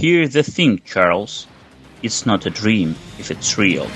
Here's 0.00 0.32
the 0.32 0.42
thing, 0.42 0.80
Charles. 0.82 1.46
It's 2.02 2.24
not 2.24 2.46
a 2.46 2.50
dream 2.50 2.96
if 3.18 3.30
it's 3.30 3.58
real. 3.58 3.86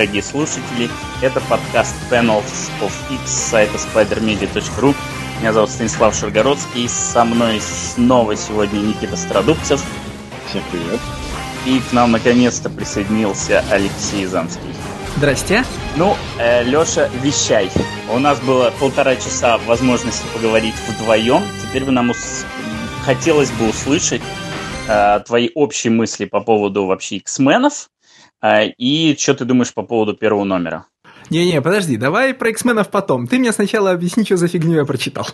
Дорогие 0.00 0.22
слушатели. 0.22 0.88
Это 1.20 1.42
подкаст 1.42 1.94
Panels 2.10 2.70
of 2.80 2.90
X 3.10 3.20
с 3.30 3.50
сайта 3.50 3.76
spidermedia.ru. 3.76 4.94
Меня 5.40 5.52
зовут 5.52 5.68
Станислав 5.68 6.14
Шаргородский. 6.14 6.88
Со 6.88 7.22
мной 7.22 7.60
снова 7.60 8.34
сегодня 8.34 8.78
Никита 8.78 9.14
Страдубцев. 9.14 9.84
Всем 10.48 10.62
привет. 10.72 11.00
И 11.66 11.80
к 11.80 11.92
нам 11.92 12.12
наконец-то 12.12 12.70
присоединился 12.70 13.62
Алексей 13.70 14.24
Замский. 14.24 14.72
Здрасте. 15.18 15.64
Ну, 15.96 16.16
э, 16.38 16.64
Леша, 16.64 17.10
вещай. 17.22 17.70
У 18.10 18.18
нас 18.18 18.40
было 18.40 18.72
полтора 18.80 19.16
часа 19.16 19.58
возможности 19.66 20.24
поговорить 20.32 20.76
вдвоем. 20.88 21.42
Теперь 21.60 21.84
бы 21.84 21.92
нам 21.92 22.08
ус... 22.08 22.46
хотелось 23.04 23.50
бы 23.50 23.68
услышать 23.68 24.22
э, 24.88 25.20
твои 25.26 25.50
общие 25.54 25.92
мысли 25.92 26.24
по 26.24 26.40
поводу 26.40 26.86
вообще 26.86 27.16
X-менов 27.16 27.89
и 28.42 29.16
что 29.18 29.34
ты 29.34 29.44
думаешь 29.44 29.74
по 29.74 29.82
поводу 29.82 30.14
первого 30.14 30.44
номера? 30.44 30.86
Не-не, 31.30 31.62
подожди, 31.62 31.96
давай 31.96 32.34
про 32.34 32.50
X-менов 32.50 32.90
потом. 32.90 33.26
Ты 33.26 33.38
мне 33.38 33.52
сначала 33.52 33.92
объясни, 33.92 34.24
что 34.24 34.36
за 34.36 34.48
фигню 34.48 34.78
я 34.78 34.84
прочитал. 34.84 35.28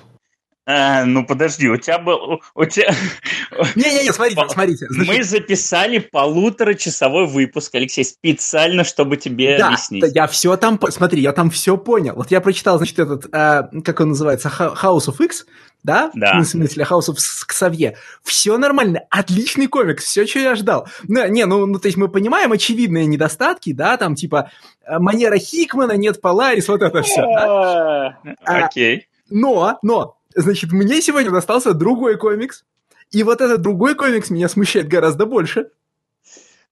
А, 0.69 1.05
ну 1.05 1.25
подожди, 1.25 1.69
у 1.69 1.77
тебя 1.77 1.99
был... 1.99 2.43
У 2.57 2.65
тебя... 2.65 2.89
Не-не-не, 3.77 4.13
смотрите, 4.13 4.43
смотрите. 4.49 4.87
Значит... 4.91 5.15
Мы 5.15 5.23
записали 5.23 5.99
полуторачасовой 5.99 7.27
выпуск, 7.27 7.73
Алексей, 7.77 8.05
специально, 8.05 8.83
чтобы 8.83 9.17
тебе 9.17 9.59
да, 9.59 9.69
объяснить. 9.69 10.03
Да, 10.03 10.09
я 10.09 10.27
все 10.27 10.57
там... 10.57 10.81
Смотри, 10.91 11.23
я 11.23 11.33
там 11.33 11.51
все 11.51 11.77
понял. 11.77 12.15
Вот 12.17 12.33
я 12.33 12.41
прочитал, 12.41 12.79
значит, 12.79 12.99
этот, 12.99 13.27
э, 13.33 13.63
как 13.85 14.01
он 14.01 14.09
называется, 14.09 14.49
House 14.49 15.07
of 15.07 15.25
X, 15.25 15.47
да? 15.87 16.11
Да. 16.15 16.35
Ну, 16.35 16.43
в 16.43 16.47
смысле, 16.47 16.85
House 16.85 17.09
of 17.09 17.17
Ксавье. 17.47 17.97
Все 18.23 18.59
нормально, 18.59 19.03
отличный 19.09 19.69
комикс, 19.69 20.05
все, 20.05 20.27
что 20.27 20.41
я 20.41 20.55
ждал. 20.57 20.89
Ну, 21.05 21.27
не, 21.29 21.47
ну, 21.47 21.65
ну, 21.65 21.79
то 21.79 21.87
есть 21.87 21.97
мы 21.97 22.09
понимаем 22.09 22.53
очевидные 22.53 23.07
недостатки, 23.07 23.73
да, 23.73 23.97
там, 23.97 24.17
типа, 24.17 24.51
э, 24.85 24.99
манера 24.99 25.39
Хикмана, 25.39 25.93
нет 25.93 26.21
Поларис, 26.21 26.69
вот 26.69 26.83
это 26.83 27.03
все. 27.03 27.23
Да? 27.23 28.19
Окей. 28.45 29.09
Но, 29.31 29.79
но, 29.83 30.19
значит, 30.35 30.73
мне 30.73 31.01
сегодня 31.01 31.31
достался 31.31 31.73
другой 31.73 32.19
комикс, 32.19 32.65
и 33.13 33.23
вот 33.23 33.41
этот 33.41 33.63
другой 33.63 33.95
комикс 33.95 34.29
меня 34.31 34.49
смущает 34.49 34.89
гораздо 34.89 35.25
больше. 35.25 35.69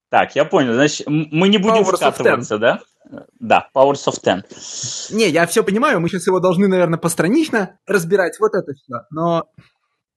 Так, 0.09 0.35
я 0.35 0.45
понял. 0.45 0.75
Значит, 0.75 1.07
мы 1.09 1.49
не 1.49 1.59
будем 1.59 1.83
Powers 1.83 2.59
да? 2.59 2.81
Да, 3.39 3.69
Powers 3.75 4.07
of 4.07 4.21
Ten. 4.23 4.43
Не, 5.15 5.29
я 5.29 5.47
все 5.47 5.63
понимаю, 5.63 6.01
мы 6.01 6.09
сейчас 6.09 6.27
его 6.27 6.41
должны, 6.41 6.69
наверное, 6.69 6.99
постранично 6.99 7.79
разбирать, 7.87 8.39
вот 8.41 8.53
это 8.55 8.73
все, 8.73 9.07
но... 9.11 9.49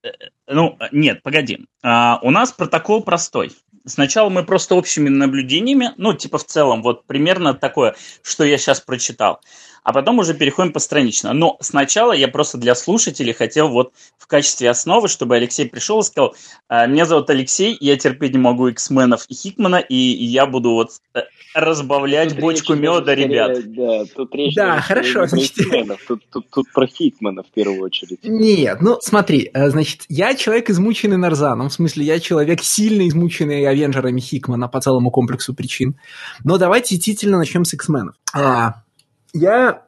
Э, 0.04 0.10
ну, 0.48 0.78
нет, 0.92 1.24
погоди. 1.24 1.68
А, 1.84 2.20
у 2.22 2.32
нас 2.32 2.52
протокол 2.52 3.04
простой. 3.04 3.52
Сначала 3.86 4.30
мы 4.30 4.44
просто 4.44 4.76
общими 4.76 5.10
наблюдениями, 5.10 5.92
ну, 5.98 6.14
типа 6.14 6.38
в 6.38 6.46
целом, 6.46 6.84
вот 6.84 7.06
примерно 7.06 7.54
такое, 7.54 7.96
что 8.22 8.44
я 8.44 8.58
сейчас 8.58 8.82
прочитал 8.82 9.40
а 9.88 9.94
потом 9.94 10.20
уже 10.20 10.34
переходим 10.34 10.74
постранично. 10.74 11.32
Но 11.32 11.56
сначала 11.62 12.12
я 12.12 12.28
просто 12.28 12.58
для 12.58 12.76
слушателей 12.76 13.32
хотел 13.32 13.70
вот 13.70 13.94
в 14.18 14.28
качестве 14.28 14.70
основы, 14.70 15.08
чтобы 15.08 15.38
Алексей 15.38 15.66
пришел 15.66 16.02
и 16.02 16.04
сказал, 16.04 16.36
«А, 16.68 16.88
меня 16.88 17.06
зовут 17.06 17.30
Алексей, 17.30 17.78
я 17.80 17.96
терпеть 17.96 18.34
не 18.34 18.38
могу 18.38 18.68
X-менов 18.68 19.26
и 19.30 19.34
Хикмана, 19.34 19.78
и 19.78 19.96
я 19.96 20.46
буду 20.46 20.72
вот 20.72 20.90
э, 21.14 21.22
разбавлять 21.58 22.30
тут 22.30 22.40
бочку 22.40 22.76
меда, 22.76 23.16
ребят. 23.16 23.60
Да, 23.74 24.06
тут 24.16 24.34
речь 24.36 24.56
да 24.56 24.80
хорошо. 24.80 25.26
Значит... 25.26 25.56
Тут, 26.08 26.22
тут, 26.30 26.50
тут 26.50 26.66
про 26.74 26.88
Хикмана 26.88 27.44
в 27.44 27.52
первую 27.52 27.82
очередь. 27.82 28.20
Нет, 28.24 28.82
ну 28.82 28.98
смотри, 29.02 29.50
э, 29.54 29.70
значит, 29.70 30.02
я 30.08 30.36
человек 30.36 30.70
измученный 30.70 31.18
Нарзаном, 31.18 31.70
в 31.70 31.74
смысле, 31.74 32.06
я 32.06 32.20
человек 32.20 32.62
сильно 32.64 33.08
измученный 33.08 33.68
Авенджерами 33.68 34.20
Хикмана 34.20 34.68
по 34.68 34.80
целому 34.80 35.12
комплексу 35.12 35.54
причин. 35.54 36.00
Но 36.44 36.58
давайте 36.58 36.96
действительно 36.96 37.38
начнем 37.38 37.66
с 37.66 37.74
X-менов. 37.74 38.16
А, 38.34 38.84
я, 39.34 39.84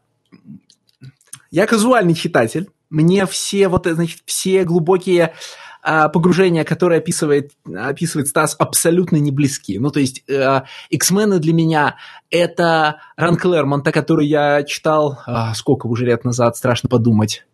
я 1.51 1.67
казуальный 1.67 2.15
читатель. 2.15 2.69
Мне 2.89 3.25
все 3.27 3.67
вот, 3.67 3.85
значит, 3.85 4.21
все 4.25 4.63
глубокие 4.63 5.33
погружения, 5.81 6.63
которые 6.63 6.99
описывает, 6.99 7.51
описывает 7.65 8.27
Стас, 8.27 8.55
абсолютно 8.57 9.17
не 9.17 9.31
близки. 9.31 9.79
Ну, 9.79 9.91
то 9.91 9.99
есть, 9.99 10.23
э, 10.29 10.61
X-мены 10.89 11.39
для 11.39 11.53
меня 11.53 11.95
это 12.29 12.97
Ран 13.15 13.37
Клэрмонта, 13.37 13.91
который 13.91 14.27
я 14.27 14.63
читал, 14.63 15.19
а, 15.25 15.53
сколько 15.53 15.87
уже 15.87 16.05
лет 16.05 16.25
назад, 16.25 16.57
страшно 16.57 16.89
подумать 16.89 17.45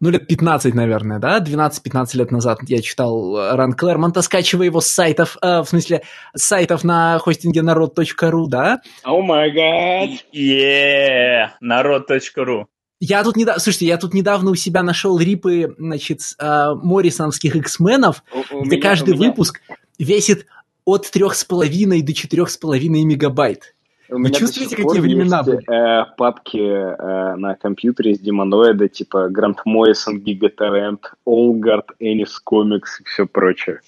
ну, 0.00 0.10
лет 0.10 0.26
15, 0.26 0.74
наверное, 0.74 1.18
да, 1.18 1.40
12-15 1.40 2.16
лет 2.16 2.30
назад 2.30 2.58
я 2.68 2.80
читал 2.80 3.36
э, 3.36 3.56
Ран 3.56 3.72
Клэрмонта, 3.72 4.22
скачивая 4.22 4.66
его 4.66 4.80
с 4.80 4.86
сайтов, 4.86 5.36
э, 5.42 5.60
в 5.60 5.64
смысле, 5.66 6.02
с 6.36 6.42
сайтов 6.42 6.84
на 6.84 7.18
хостинге 7.18 7.62
народ.ру, 7.62 8.46
да? 8.46 8.80
О 9.04 9.22
май 9.22 9.50
гад! 9.50 10.10
Yeah, 10.32 11.48
народ.ру. 11.60 12.68
Я 13.00 13.22
тут 13.22 13.36
недавно, 13.36 13.60
слушайте, 13.60 13.86
я 13.86 13.96
тут 13.96 14.12
недавно 14.12 14.50
у 14.50 14.54
себя 14.56 14.82
нашел 14.82 15.18
рипы, 15.18 15.74
значит, 15.78 16.20
э, 16.38 16.74
Моррисоновских 16.82 17.54
X-менов, 17.54 18.24
где 18.50 18.76
меня, 18.76 18.82
каждый 18.82 19.14
выпуск 19.14 19.60
весит 19.98 20.46
от 20.84 21.06
3,5 21.06 22.02
до 22.02 22.12
4,5 22.12 23.04
мегабайт. 23.04 23.74
У 24.10 24.18
Вы 24.18 24.30
чувствуете, 24.30 24.74
какие 24.74 25.00
времена 25.00 25.38
есть, 25.38 25.48
были? 25.48 25.70
Э, 25.70 26.06
папки 26.16 26.58
э, 26.58 27.36
на 27.36 27.54
компьютере 27.54 28.14
с 28.14 28.18
демоноида, 28.18 28.88
типа 28.88 29.28
Грант 29.28 29.60
Моррисон, 29.64 30.20
Гигаторрент, 30.20 31.12
Олгард, 31.24 31.90
Энис 32.00 32.38
Комикс 32.40 33.00
и 33.00 33.04
все 33.04 33.26
прочее. 33.26 33.80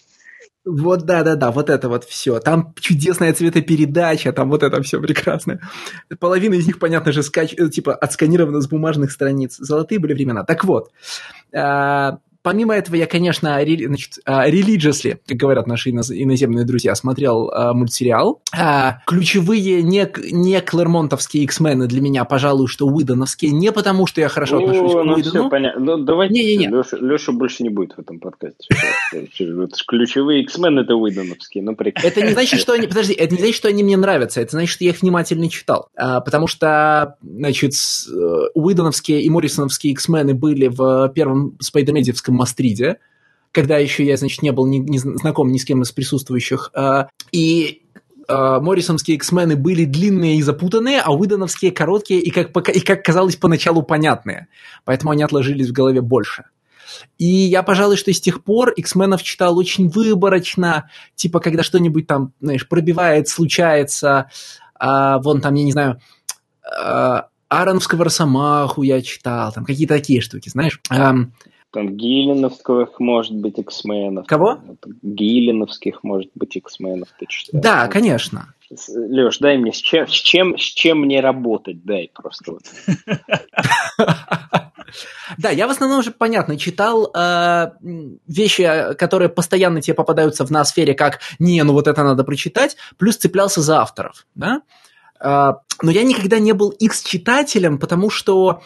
Вот 0.65 1.04
да-да-да, 1.04 1.50
вот 1.50 1.71
это 1.71 1.88
вот 1.88 2.04
все. 2.04 2.38
Там 2.38 2.75
чудесная 2.78 3.32
цветопередача, 3.32 4.32
там 4.32 4.50
вот 4.50 4.62
это 4.62 4.82
все 4.82 5.00
прекрасное. 5.00 5.60
Половина 6.19 6.54
из 6.54 6.66
них, 6.66 6.78
понятно 6.78 7.12
же, 7.12 7.22
скач... 7.22 7.54
Э, 7.56 7.69
типа 7.69 7.94
отсканирована 7.94 8.60
с 8.60 8.69
бумажных 8.69 9.10
страниц. 9.10 9.56
Золотые 9.56 9.98
были 9.98 10.12
времена. 10.12 10.44
Так 10.44 10.65
вот, 10.65 10.91
э, 11.53 12.12
помимо 12.43 12.75
этого, 12.75 12.97
я, 12.97 13.06
конечно, 13.06 13.62
ре, 13.62 13.87
значит, 13.87 14.19
religiously, 14.27 15.19
как 15.27 15.37
говорят 15.37 15.67
наши 15.67 15.91
иноземные 15.91 16.65
друзья, 16.65 16.95
смотрел 16.95 17.51
а, 17.51 17.73
мультсериал. 17.75 18.43
А, 18.56 18.99
ключевые 19.06 19.83
не, 19.83 20.09
не 20.33 20.61
клермонтовские 20.61 21.45
X-мены 21.45 21.87
для 21.87 22.01
меня, 22.01 22.25
пожалуй, 22.25 22.69
что 22.69 22.87
уидоновские, 22.87 23.53
не 23.53 23.73
потому, 23.73 24.06
что 24.06 24.21
я 24.21 24.28
хорошо 24.28 24.56
О, 24.56 24.61
отношусь 24.61 24.93
ну, 24.93 25.03
к 25.03 25.17
Уидону. 25.17 25.41
Все 25.41 25.49
понятно. 25.49 25.84
Ну, 25.84 26.05
давайте, 26.05 26.34
не, 26.34 26.45
не, 26.45 26.56
не. 26.56 26.67
Леша, 26.69 26.97
Леша 26.99 27.33
больше 27.33 27.62
не 27.62 27.69
будет 27.69 27.93
в 27.93 27.99
этом 27.99 28.19
подкасте. 28.19 28.69
Ключевые 29.87 30.43
X-мены 30.43 30.81
это 30.81 30.95
уидоновские, 30.95 31.62
ну 31.65 31.75
прекрасно. 31.75 32.09
Это 32.09 32.22
не 32.22 32.33
значит, 32.33 32.61
что 32.61 32.72
они, 32.72 32.87
подожди, 32.87 33.12
это 33.12 33.34
не 33.34 33.41
значит, 33.41 33.57
что 33.57 33.69
они 33.69 33.83
мне 33.83 33.97
нравятся, 33.97 34.41
это 34.41 34.53
значит, 34.53 34.71
что 34.71 34.84
я 34.84 34.91
их 34.91 35.03
внимательно 35.03 35.49
читал. 35.49 35.89
А, 35.97 36.21
потому 36.21 36.47
что, 36.47 37.17
значит, 37.22 37.72
э, 37.72 38.49
уидоновские 38.55 39.22
и 39.22 39.31
моррисоновские 39.31 39.93
X-мены 39.93 40.34
были 40.34 40.69
в 40.69 41.11
первом 41.15 41.57
спайдермедиевском 41.61 42.30
английском 42.31 42.35
Мастриде, 42.35 42.99
когда 43.53 43.79
еще 43.79 44.05
я, 44.05 44.17
значит, 44.17 44.43
не 44.43 44.53
был 44.53 44.67
ни, 44.67 44.79
не 44.79 44.99
знаком 44.99 45.51
ни 45.51 45.59
с 45.59 45.65
кем 45.65 45.83
из 45.83 45.91
присутствующих. 45.91 46.71
А, 46.75 47.09
и 47.33 47.83
а, 48.28 48.60
Моррисонские 48.60 49.16
X-мены 49.16 49.57
были 49.57 49.84
длинные 49.84 50.37
и 50.37 50.43
запутанные, 50.43 51.01
а 51.01 51.13
Уидоновские 51.13 51.72
короткие 51.72 52.21
и, 52.21 52.31
как, 52.31 52.69
и, 52.69 52.81
как 52.81 53.04
казалось, 53.04 53.37
поначалу 53.37 53.83
понятные. 53.83 54.47
Поэтому 54.84 55.10
они 55.10 55.25
отложились 55.25 55.69
в 55.69 55.72
голове 55.72 56.01
больше. 56.01 56.45
И 57.19 57.27
я, 57.27 57.63
пожалуй, 57.63 57.97
что 57.97 58.13
с 58.13 58.21
тех 58.21 58.43
пор 58.43 58.71
X-менов 58.71 59.22
читал 59.22 59.57
очень 59.59 59.89
выборочно, 59.89 60.91
типа, 61.15 61.41
когда 61.41 61.63
что-нибудь 61.63 62.07
там, 62.07 62.33
знаешь, 62.41 62.69
пробивает, 62.69 63.28
случается, 63.28 64.31
а, 64.75 65.19
вон 65.19 65.41
там, 65.41 65.54
я 65.54 65.65
не 65.65 65.72
знаю, 65.72 66.01
а, 66.65 67.27
Ароновского 67.49 68.04
Росомаху 68.04 68.83
я 68.83 69.03
читал, 69.03 69.53
там 69.53 69.65
какие-то 69.65 69.95
такие 69.95 70.21
штуки, 70.21 70.49
знаешь. 70.49 70.81
Там 71.72 71.97
Гиллиновских 71.97 72.99
может 72.99 73.34
быть 73.34 73.59
X-менов. 73.59 74.27
Кого? 74.27 74.59
Гиллиновских 75.03 76.03
может 76.03 76.31
быть 76.34 76.57
X-менов. 76.57 77.09
Ты 77.19 77.27
читаешь? 77.28 77.63
Да, 77.63 77.87
конечно. 77.87 78.55
Леш, 78.89 79.39
дай 79.39 79.57
мне, 79.59 79.72
с 79.72 79.77
чем, 79.77 80.07
с 80.07 80.13
чем, 80.13 80.59
с 80.59 80.63
чем 80.63 81.01
мне 81.01 81.21
работать, 81.21 81.84
дай 81.84 82.11
просто 82.13 82.53
вот. 82.53 82.63
Да, 85.39 85.51
я 85.51 85.69
в 85.69 85.71
основном 85.71 86.01
уже, 86.01 86.11
понятно, 86.11 86.59
читал 86.59 87.13
э, 87.15 87.71
вещи, 88.27 88.95
которые 88.99 89.28
постоянно 89.28 89.81
тебе 89.81 89.95
попадаются 89.95 90.45
в 90.45 90.51
ноосфере, 90.51 90.95
как 90.95 91.21
«не, 91.39 91.63
ну 91.63 91.73
вот 91.75 91.87
это 91.87 92.03
надо 92.03 92.25
прочитать», 92.25 92.77
плюс 92.99 93.16
цеплялся 93.16 93.61
за 93.61 93.83
авторов, 93.83 94.27
да? 94.34 94.63
Э, 95.21 95.53
но 95.83 95.91
я 95.93 96.03
никогда 96.03 96.41
не 96.41 96.53
был 96.53 96.71
X-читателем, 96.71 97.78
потому 97.78 98.11
что 98.11 98.63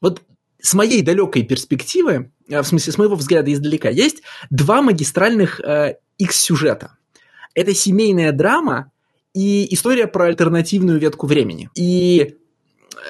вот 0.00 0.22
с 0.68 0.74
моей 0.74 1.00
далекой 1.00 1.44
перспективы, 1.44 2.30
э, 2.48 2.60
в 2.60 2.66
смысле, 2.66 2.92
с 2.92 2.98
моего 2.98 3.16
взгляда 3.16 3.50
издалека, 3.52 3.88
есть 3.88 4.22
два 4.50 4.82
магистральных 4.82 5.60
э, 5.60 5.96
X-сюжета. 6.18 6.96
Это 7.54 7.74
семейная 7.74 8.32
драма 8.32 8.92
и 9.32 9.72
история 9.72 10.06
про 10.06 10.26
альтернативную 10.26 10.98
ветку 10.98 11.26
времени. 11.26 11.70
И 11.74 12.36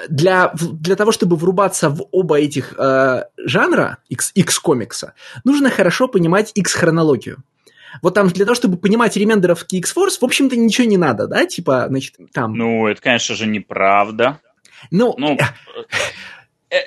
для, 0.08 0.52
для 0.55 0.94
того, 0.94 1.10
чтобы 1.10 1.34
врубаться 1.34 1.90
в 1.90 2.06
оба 2.12 2.38
этих 2.38 2.75
э, 2.78 3.25
жанра 3.37 3.99
X, 4.08 4.31
X-комикса, 4.37 5.14
нужно 5.44 5.69
хорошо 5.69 6.06
понимать 6.06 6.52
X-хронологию. 6.55 7.43
Вот 8.02 8.14
там 8.14 8.28
для 8.28 8.44
того, 8.44 8.55
чтобы 8.55 8.76
понимать 8.76 9.16
ремендеровки 9.16 9.76
X-Force, 9.76 10.19
в 10.20 10.25
общем-то, 10.25 10.56
ничего 10.56 10.87
не 10.87 10.96
надо, 10.96 11.26
да? 11.26 11.44
Типа, 11.44 11.87
значит, 11.88 12.14
там... 12.32 12.55
Ну, 12.55 12.87
это, 12.87 13.00
конечно 13.00 13.34
же, 13.34 13.49
неправда. 13.49 14.38
Ну, 14.90 15.14
ну 15.19 15.32
э, 15.32 15.38
э, 15.38 15.82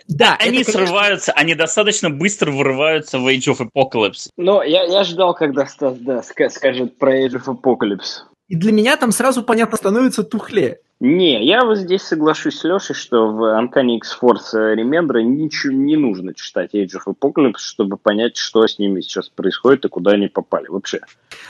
да, 0.07 0.37
они 0.39 0.61
это, 0.61 0.71
срываются, 0.71 1.31
они 1.33 1.55
достаточно 1.55 2.09
быстро 2.09 2.51
вырываются 2.51 3.19
в 3.19 3.27
Age 3.27 3.55
of 3.55 3.67
Apocalypse. 3.67 4.29
Но 4.37 4.63
я, 4.63 4.83
я 4.83 5.03
ждал, 5.03 5.33
когда 5.33 5.65
Стас 5.65 5.97
да, 5.97 6.21
скажет 6.23 6.97
про 6.97 7.25
Age 7.25 7.41
of 7.41 7.45
Apocalypse. 7.45 8.30
И 8.51 8.55
для 8.57 8.73
меня 8.73 8.97
там 8.97 9.13
сразу 9.13 9.43
понятно 9.43 9.77
становится 9.77 10.23
тухле. 10.23 10.81
Не, 10.99 11.41
я 11.45 11.63
вот 11.63 11.77
здесь 11.77 12.01
соглашусь 12.01 12.59
с 12.59 12.65
Лешей, 12.65 12.93
что 12.93 13.31
в 13.31 13.57
Uncanny 13.57 13.95
X-Force 13.95 14.75
Remember 14.75 15.21
ничего 15.21 15.71
не 15.71 15.95
нужно 15.95 16.33
читать 16.33 16.75
Age 16.75 16.97
of 16.97 17.15
Apocalypse, 17.15 17.59
чтобы 17.59 17.95
понять, 17.95 18.35
что 18.35 18.67
с 18.67 18.77
ними 18.77 18.99
сейчас 18.99 19.29
происходит 19.29 19.85
и 19.85 19.87
куда 19.87 20.11
они 20.11 20.27
попали 20.27 20.67
вообще. 20.67 20.99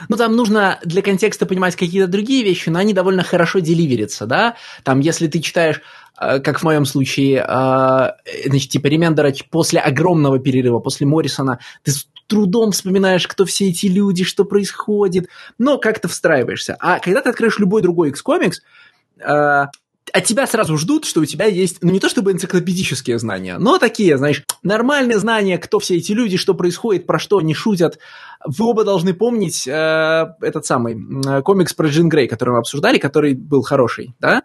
Ну, 0.08 0.16
там 0.16 0.36
нужно 0.36 0.78
для 0.84 1.02
контекста 1.02 1.44
понимать 1.44 1.74
какие-то 1.74 2.06
другие 2.06 2.44
вещи, 2.44 2.68
но 2.68 2.78
они 2.78 2.94
довольно 2.94 3.24
хорошо 3.24 3.58
деливерятся, 3.58 4.26
да? 4.26 4.54
Там, 4.84 5.00
если 5.00 5.26
ты 5.26 5.40
читаешь 5.40 5.82
э, 6.20 6.38
как 6.38 6.60
в 6.60 6.62
моем 6.62 6.84
случае, 6.84 7.44
э, 7.44 8.10
значит, 8.46 8.70
типа 8.70 8.86
Ремендера 8.86 9.34
после 9.50 9.80
огромного 9.80 10.38
перерыва, 10.38 10.78
после 10.78 11.08
Моррисона, 11.08 11.58
ты 11.82 11.90
трудом 12.32 12.72
вспоминаешь, 12.72 13.28
кто 13.28 13.44
все 13.44 13.68
эти 13.68 13.86
люди, 13.86 14.24
что 14.24 14.46
происходит, 14.46 15.28
но 15.58 15.76
как-то 15.76 16.08
встраиваешься. 16.08 16.78
А 16.80 16.98
когда 16.98 17.20
ты 17.20 17.28
откроешь 17.28 17.58
любой 17.58 17.82
другой 17.82 18.08
X-комикс, 18.08 18.62
э, 19.20 19.66
от 20.12 20.24
тебя 20.24 20.46
сразу 20.46 20.78
ждут, 20.78 21.04
что 21.04 21.20
у 21.20 21.26
тебя 21.26 21.44
есть, 21.44 21.82
ну 21.82 21.92
не 21.92 22.00
то 22.00 22.08
чтобы 22.08 22.32
энциклопедические 22.32 23.18
знания, 23.18 23.58
но 23.58 23.78
такие, 23.78 24.16
знаешь, 24.16 24.44
нормальные 24.62 25.18
знания, 25.18 25.58
кто 25.58 25.78
все 25.78 25.98
эти 25.98 26.12
люди, 26.12 26.38
что 26.38 26.54
происходит, 26.54 27.06
про 27.06 27.18
что 27.18 27.36
они 27.36 27.52
шутят. 27.52 27.98
Вы 28.46 28.64
оба 28.64 28.84
должны 28.84 29.12
помнить 29.12 29.68
э, 29.68 30.24
этот 30.40 30.64
самый 30.64 30.94
э, 30.94 31.42
комикс 31.42 31.74
про 31.74 31.88
Джин 31.88 32.08
Грей, 32.08 32.28
который 32.28 32.50
мы 32.50 32.58
обсуждали, 32.60 32.96
который 32.96 33.34
был 33.34 33.60
хороший, 33.60 34.14
да? 34.20 34.42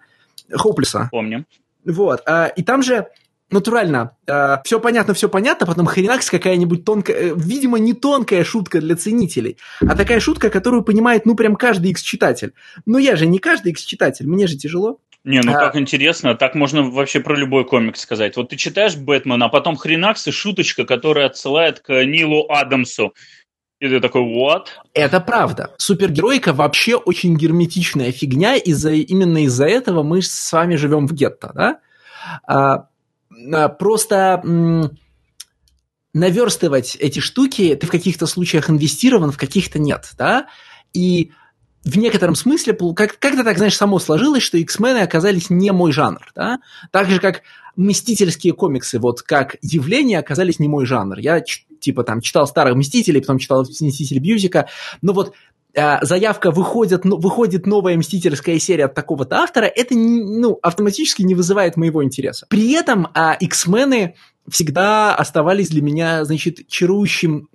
Хоплиса. 0.52 1.08
Помним. 1.10 1.46
Вот. 1.86 2.22
Э, 2.28 2.50
и 2.54 2.64
там 2.64 2.84
же 2.84 3.08
натурально. 3.52 4.12
Э, 4.28 4.58
все 4.64 4.80
понятно, 4.80 5.14
все 5.14 5.30
понятно, 5.30 5.66
потом 5.66 5.86
хренакс 5.86 6.30
какая-нибудь 6.30 6.86
тонкая, 6.86 7.16
э, 7.16 7.34
видимо, 7.36 7.80
не 7.80 7.94
тонкая 7.94 8.44
шутка 8.44 8.82
для 8.82 8.96
ценителей, 8.96 9.58
а 9.82 9.96
такая 9.96 10.20
шутка, 10.20 10.50
которую 10.50 10.84
понимает, 10.84 11.26
ну, 11.26 11.36
прям 11.36 11.56
каждый 11.56 11.92
X-читатель. 11.92 12.54
Но 12.86 12.98
я 12.98 13.16
же 13.16 13.26
не 13.26 13.40
каждый 13.40 13.72
X-читатель, 13.72 14.28
мне 14.28 14.48
же 14.48 14.58
тяжело. 14.58 15.00
Не, 15.24 15.42
ну 15.42 15.52
а... 15.52 15.56
как 15.56 15.76
интересно, 15.76 16.36
так 16.36 16.56
можно 16.56 16.84
вообще 16.84 17.20
про 17.20 17.36
любой 17.36 17.66
комикс 17.66 18.00
сказать. 18.00 18.38
Вот 18.38 18.50
ты 18.50 18.56
читаешь 18.56 18.96
Бэтмена, 18.96 19.46
а 19.46 19.50
потом 19.50 19.76
хренакс 19.76 20.28
и 20.28 20.32
шуточка, 20.32 20.86
которая 20.86 21.26
отсылает 21.28 21.80
к 21.80 22.06
Нилу 22.06 22.46
Адамсу. 22.50 23.14
И 23.80 23.88
ты 23.88 24.00
такой, 24.00 24.22
what? 24.22 24.68
Это 24.94 25.20
правда. 25.20 25.76
Супергеройка 25.78 26.52
вообще 26.54 26.96
очень 26.96 27.36
герметичная 27.38 28.12
фигня, 28.12 28.56
из-за, 28.56 28.92
именно 28.92 29.44
из-за 29.44 29.68
этого 29.68 30.02
мы 30.02 30.22
с 30.22 30.52
вами 30.52 30.76
живем 30.76 31.08
в 31.08 31.14
гетто, 31.14 31.52
да? 31.54 32.88
А, 33.54 33.70
просто 33.70 34.44
наверстывать 36.14 36.96
эти 36.96 37.20
штуки, 37.20 37.76
ты 37.76 37.86
в 37.86 37.92
каких-то 37.92 38.26
случаях 38.26 38.70
инвестирован, 38.70 39.32
в 39.32 39.38
каких-то 39.38 39.78
нет, 39.78 40.10
да, 40.18 40.48
и 40.94 41.32
в 41.84 41.98
некотором 41.98 42.36
смысле 42.36 42.74
как- 42.74 43.20
как-то 43.20 43.44
так, 43.44 43.58
знаешь, 43.58 43.78
само 43.78 44.00
сложилось, 44.00 44.44
что 44.44 44.58
X-мены 44.58 45.00
оказались 45.00 45.50
не 45.50 45.72
мой 45.72 45.92
жанр, 45.92 46.32
да, 46.36 46.60
так 46.92 47.10
же, 47.10 47.20
как 47.20 47.44
мстительские 47.76 48.54
комиксы, 48.54 49.00
вот 49.00 49.22
как 49.22 49.56
явление, 49.62 50.20
оказались 50.20 50.60
не 50.60 50.68
мой 50.68 50.86
жанр. 50.86 51.20
Я, 51.20 51.42
типа, 51.42 52.04
там, 52.04 52.22
читал 52.22 52.48
старых 52.48 52.76
Мстителей, 52.76 53.22
потом 53.22 53.38
читал 53.38 53.62
Мститель 53.62 54.20
Бьюзика, 54.20 54.68
но 55.02 55.14
вот 55.14 55.34
заявка 55.74 56.52
выходит, 56.52 57.06
ну, 57.06 57.18
выходит 57.18 57.68
новая 57.68 57.98
мстительская 57.98 58.58
серия 58.58 58.86
от 58.86 58.96
такого-то 58.96 59.38
автора, 59.38 59.66
это 59.66 59.94
ну, 59.96 60.58
автоматически 60.62 61.22
не 61.22 61.36
вызывает 61.36 61.78
моего 61.78 62.04
интереса. 62.04 62.48
При 62.50 62.72
этом 62.72 63.10
а, 63.14 63.34
X-мены 63.34 64.16
всегда 64.50 65.14
оставались 65.14 65.70
для 65.70 65.82
меня, 65.82 66.26
значит, 66.26 66.68
чарующим, 66.68 67.50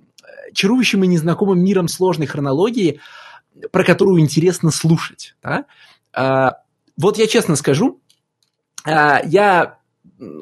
чарующим 0.53 1.03
и 1.03 1.07
незнакомым 1.07 1.63
миром 1.63 1.87
сложной 1.87 2.27
хронологии, 2.27 3.01
про 3.71 3.83
которую 3.83 4.19
интересно 4.19 4.71
слушать. 4.71 5.35
Да? 5.43 5.65
А, 6.13 6.59
вот 6.97 7.17
я 7.17 7.27
честно 7.27 7.55
скажу, 7.55 7.99
а, 8.85 9.21
я 9.25 9.79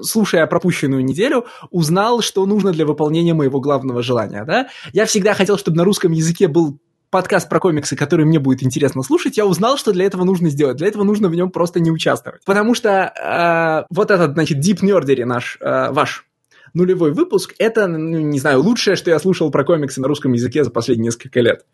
слушая 0.03 0.45
пропущенную 0.47 1.03
неделю, 1.03 1.45
узнал, 1.71 2.21
что 2.21 2.45
нужно 2.45 2.71
для 2.71 2.85
выполнения 2.85 3.33
моего 3.33 3.59
главного 3.59 4.03
желания. 4.03 4.43
Да? 4.45 4.67
Я 4.93 5.05
всегда 5.05 5.33
хотел, 5.33 5.57
чтобы 5.57 5.77
на 5.77 5.83
русском 5.83 6.11
языке 6.11 6.47
был 6.47 6.79
подкаст 7.11 7.49
про 7.49 7.59
комиксы, 7.59 7.95
который 7.95 8.25
мне 8.25 8.39
будет 8.39 8.63
интересно 8.63 9.03
слушать, 9.03 9.37
я 9.37 9.45
узнал, 9.45 9.77
что 9.77 9.91
для 9.91 10.05
этого 10.05 10.23
нужно 10.23 10.49
сделать. 10.49 10.77
Для 10.77 10.87
этого 10.87 11.03
нужно 11.03 11.27
в 11.27 11.35
нем 11.35 11.51
просто 11.51 11.79
не 11.79 11.91
участвовать. 11.91 12.41
Потому 12.45 12.73
что 12.73 12.89
э, 12.89 13.93
вот 13.93 14.09
этот, 14.09 14.33
значит, 14.33 14.57
Deep 14.59 14.79
Nerdery 14.81 15.25
наш, 15.25 15.57
э, 15.59 15.91
ваш 15.91 16.25
нулевой 16.73 17.11
выпуск, 17.11 17.53
это, 17.59 17.87
ну, 17.87 17.99
не 17.99 18.39
знаю, 18.39 18.61
лучшее, 18.61 18.95
что 18.95 19.11
я 19.11 19.19
слушал 19.19 19.51
про 19.51 19.65
комиксы 19.65 19.99
на 20.01 20.07
русском 20.07 20.31
языке 20.31 20.63
за 20.63 20.71
последние 20.71 21.07
несколько 21.07 21.41
лет. 21.41 21.65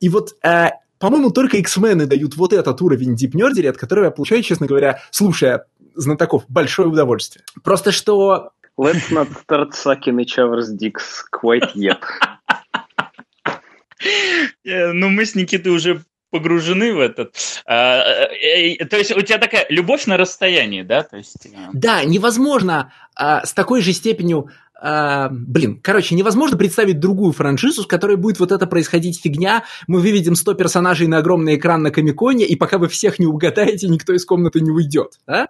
И 0.00 0.08
вот, 0.08 0.36
э, 0.44 0.70
по-моему, 0.98 1.30
только 1.30 1.56
X-мены 1.58 2.06
дают 2.06 2.36
вот 2.36 2.52
этот 2.52 2.80
уровень 2.80 3.14
Deep 3.14 3.32
Nerdery, 3.32 3.68
от 3.68 3.76
которого 3.76 4.06
я 4.06 4.10
получаю, 4.12 4.42
честно 4.42 4.66
говоря, 4.66 5.00
слушая 5.10 5.66
знатоков, 5.96 6.44
большое 6.48 6.88
удовольствие. 6.88 7.44
Просто 7.62 7.92
что... 7.92 8.50
Let's 8.78 9.10
not 9.10 9.28
start 9.44 9.72
sucking 9.72 10.20
each 10.20 10.38
other's 10.38 10.70
dicks 10.70 11.24
quite 11.32 11.74
yet. 11.74 11.98
Э, 14.64 14.92
ну, 14.92 15.08
мы 15.08 15.26
с 15.26 15.34
Никитой 15.34 15.72
уже 15.72 16.02
погружены 16.30 16.94
в 16.94 17.00
этот. 17.00 17.34
А, 17.64 18.00
э, 18.32 18.74
э, 18.74 18.84
то 18.84 18.96
есть 18.96 19.16
у 19.16 19.20
тебя 19.22 19.38
такая 19.38 19.66
любовь 19.68 20.06
на 20.06 20.16
расстоянии, 20.16 20.82
да? 20.82 21.02
То 21.02 21.16
есть... 21.16 21.48
Да, 21.72 22.04
невозможно 22.04 22.92
а, 23.14 23.44
с 23.46 23.52
такой 23.52 23.80
же 23.82 23.92
степенью 23.92 24.50
Uh, 24.80 25.28
блин, 25.32 25.80
короче, 25.82 26.14
невозможно 26.14 26.56
представить 26.56 27.00
другую 27.00 27.32
франшизу, 27.32 27.82
с 27.82 27.86
которой 27.86 28.16
будет 28.16 28.38
вот 28.38 28.52
это 28.52 28.64
происходить 28.68 29.20
фигня. 29.20 29.64
Мы 29.88 29.98
выведем 29.98 30.36
100 30.36 30.54
персонажей 30.54 31.08
на 31.08 31.18
огромный 31.18 31.56
экран 31.56 31.82
на 31.82 31.90
Комиконе, 31.90 32.46
и 32.46 32.54
пока 32.54 32.78
вы 32.78 32.86
всех 32.86 33.18
не 33.18 33.26
угадаете, 33.26 33.88
никто 33.88 34.12
из 34.12 34.24
комнаты 34.24 34.60
не 34.60 34.70
уйдет. 34.70 35.18
Да? 35.26 35.48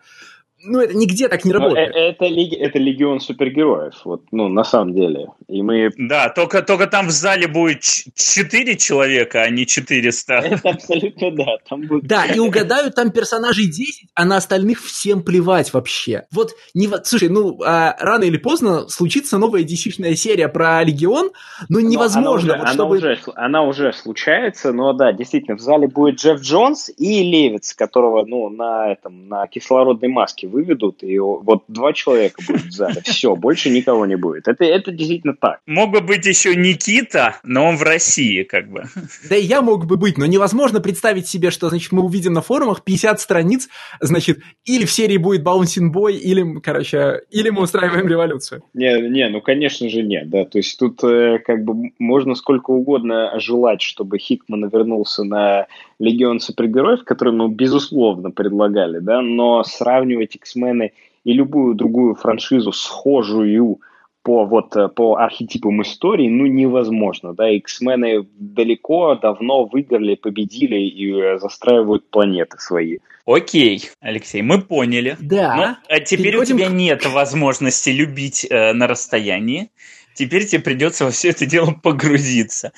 Ну, 0.61 0.81
это 0.81 0.95
нигде 0.95 1.29
так 1.29 1.45
не 1.45 1.53
работает. 1.53 1.91
Это, 1.91 2.25
это, 2.25 2.25
это 2.25 2.79
легион 2.79 3.21
супергероев, 3.21 3.95
вот, 4.05 4.23
ну, 4.33 4.49
на 4.49 4.65
самом 4.65 4.93
деле. 4.95 5.29
И 5.47 5.63
мы... 5.63 5.91
Да, 5.97 6.31
только, 6.31 6.63
только 6.63 6.87
там 6.89 7.07
в 7.07 7.11
зале 7.11 7.47
будет 7.47 7.83
4 7.83 8.77
человека, 8.77 9.43
а 9.43 9.51
не 9.51 9.67
400. 9.67 10.35
Это 10.35 10.71
абсолютно 10.71 11.31
да. 11.31 11.57
Там 11.69 11.83
будет... 11.83 12.07
Да, 12.07 12.27
и 12.27 12.39
угадают 12.41 12.97
там 12.97 13.11
персонажей 13.11 13.67
10, 13.67 14.09
а 14.15 14.25
на 14.25 14.37
остальных 14.37 14.83
всем 14.83 15.23
плевать 15.23 15.73
вообще. 15.73 16.27
Вот, 16.33 16.53
не... 16.75 16.89
слушай, 17.05 17.29
ну, 17.29 17.61
а, 17.65 17.97
рано 18.01 18.25
или 18.25 18.37
поздно 18.37 18.89
случится 18.89 19.39
новая 19.39 19.63
dc 19.63 20.15
серия 20.17 20.49
про 20.49 20.83
Легион, 20.83 21.31
но 21.69 21.79
невозможно. 21.81 22.57
Но 22.57 22.63
она, 22.63 22.63
уже, 22.65 22.65
вот, 22.65 22.69
чтобы... 22.69 22.97
она, 22.97 23.13
уже, 23.13 23.19
она 23.37 23.63
уже 23.63 23.93
случается, 23.93 24.73
но 24.73 24.93
да, 24.93 25.13
действительно, 25.13 25.57
в 25.57 25.61
зале 25.61 25.87
будет 25.87 26.17
Джефф 26.17 26.41
Джонс 26.41 26.91
и 26.97 27.23
Левиц, 27.23 27.75
которого, 27.75 28.25
ну, 28.27 28.49
на 28.49 28.91
этом, 28.91 29.29
на 29.29 29.47
кислородной 29.47 30.09
маске 30.09 30.49
выведут, 30.59 31.03
и 31.03 31.19
вот 31.19 31.63
два 31.69 31.93
человека 31.93 32.43
будет 32.47 32.63
в 32.63 32.73
зале. 32.73 33.01
Все, 33.05 33.37
больше 33.37 33.71
никого 33.71 34.07
не 34.07 34.17
будет. 34.17 34.49
Это, 34.49 34.65
это 34.65 34.91
действительно 34.91 35.35
так. 35.35 35.61
Мог 35.67 35.91
бы 35.91 36.01
быть 36.01 36.27
еще 36.27 36.57
Никита, 36.57 37.37
но 37.45 37.67
он 37.67 37.77
в 37.77 37.83
России, 37.83 38.43
как 38.43 38.71
бы. 38.71 38.85
Да 39.29 39.37
и 39.37 39.43
я 39.43 39.63
мог 39.63 39.87
бы 39.87 39.97
быть, 39.97 40.19
но 40.19 40.27
невозможно 40.27 40.81
представить 40.81 41.29
себе, 41.29 41.51
что, 41.51 41.69
значит, 41.69 41.93
мы 41.93 42.03
увидим 42.03 42.33
на 42.33 42.43
форумах 42.43 42.83
50 42.83 43.21
страниц, 43.21 43.69
значит, 44.01 44.39
или 44.65 44.85
в 44.85 44.91
серии 44.91 45.17
будет 45.17 45.43
Bouncing 45.43 45.93
Boy, 45.93 46.13
или, 46.13 46.61
короче, 46.61 47.23
или 47.31 47.51
мы 47.51 47.63
устраиваем 47.63 48.09
революцию. 48.09 48.63
Не, 48.75 49.01
не, 49.09 49.29
ну, 49.29 49.41
конечно 49.41 49.89
же, 49.89 50.03
нет, 50.03 50.29
да. 50.29 50.45
То 50.45 50.59
есть 50.59 50.79
тут 50.79 51.03
э, 51.05 51.39
как 51.39 51.65
бы 51.65 51.93
можно 51.99 52.35
сколько 52.35 52.71
угодно 52.71 53.39
желать, 53.39 53.83
чтобы 53.83 54.19
Хикман 54.19 54.69
вернулся 54.69 55.25
на 55.25 55.67
Легион 55.99 56.41
супергероев, 56.41 57.05
который 57.05 57.33
мы, 57.33 57.49
безусловно, 57.49 58.31
предлагали, 58.31 58.99
да, 58.99 59.21
но 59.21 59.65
сравнивать 59.65 60.37
X-мены 60.37 60.93
и 61.25 61.33
любую 61.33 61.75
другую 61.75 62.15
франшизу, 62.15 62.73
схожую 62.73 63.81
по 64.23 64.45
вот 64.45 64.77
э, 64.77 64.89
по 64.89 65.17
архетипам 65.17 65.83
истории, 65.83 66.29
ну, 66.29 66.47
невозможно, 66.47 67.35
да, 67.35 67.51
X-мены 67.51 68.27
далеко, 68.39 69.15
давно 69.15 69.65
выиграли, 69.65 70.15
победили 70.17 70.77
и 70.77 71.13
э, 71.13 71.39
застраивают 71.39 72.11
планеты 72.11 72.59
свои. 72.59 72.99
Окей, 73.25 73.83
Алексей, 74.01 74.43
мы 74.43 74.61
поняли. 74.61 75.17
Да. 75.21 75.57
Ну, 75.57 75.95
а 75.95 76.01
теперь 76.01 76.33
Переходим... 76.33 76.57
у 76.57 76.59
тебя 76.59 76.69
нет 76.69 77.07
возможности 77.07 77.91
любить 77.91 78.47
э, 78.49 78.73
на 78.73 78.87
расстоянии. 78.87 79.71
Теперь 80.19 80.45
тебе 80.45 80.61
придется 80.63 81.05
во 81.05 81.13
все 81.13 81.29
это 81.29 81.47
дело 81.47 81.71
погрузиться. 81.71 82.73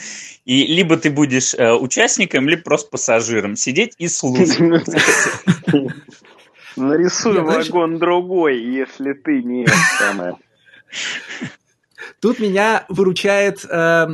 И 0.45 0.67
либо 0.67 0.99
ты 0.99 1.11
будешь 1.11 1.55
э, 1.55 1.73
участником, 1.73 2.47
либо 2.51 2.61
просто 2.63 2.91
пассажиром. 2.91 3.57
Сидеть 3.57 3.95
и 3.97 4.09
слушать. 4.09 4.59
Нарисуй 6.77 7.41
вагон 7.41 7.99
другой, 7.99 8.63
если 8.63 9.15
ты 9.15 9.43
не 9.43 9.67
самое. 9.99 10.37
Тут 12.21 12.41
меня 12.41 12.85
выручает 12.91 13.65
э, 13.65 14.07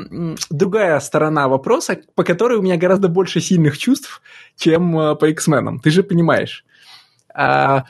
другая 0.49 1.01
сторона 1.01 1.49
вопроса, 1.49 1.99
по 2.15 2.23
которой 2.23 2.59
у 2.59 2.63
меня 2.63 2.77
гораздо 2.77 3.09
больше 3.09 3.41
сильных 3.41 3.77
чувств, 3.77 4.23
чем 4.57 4.97
э, 4.97 5.17
по 5.17 5.25
X-менам. 5.31 5.81
Ты 5.81 5.91
же 5.91 6.05
понимаешь. 6.05 6.65
А, 7.35 7.87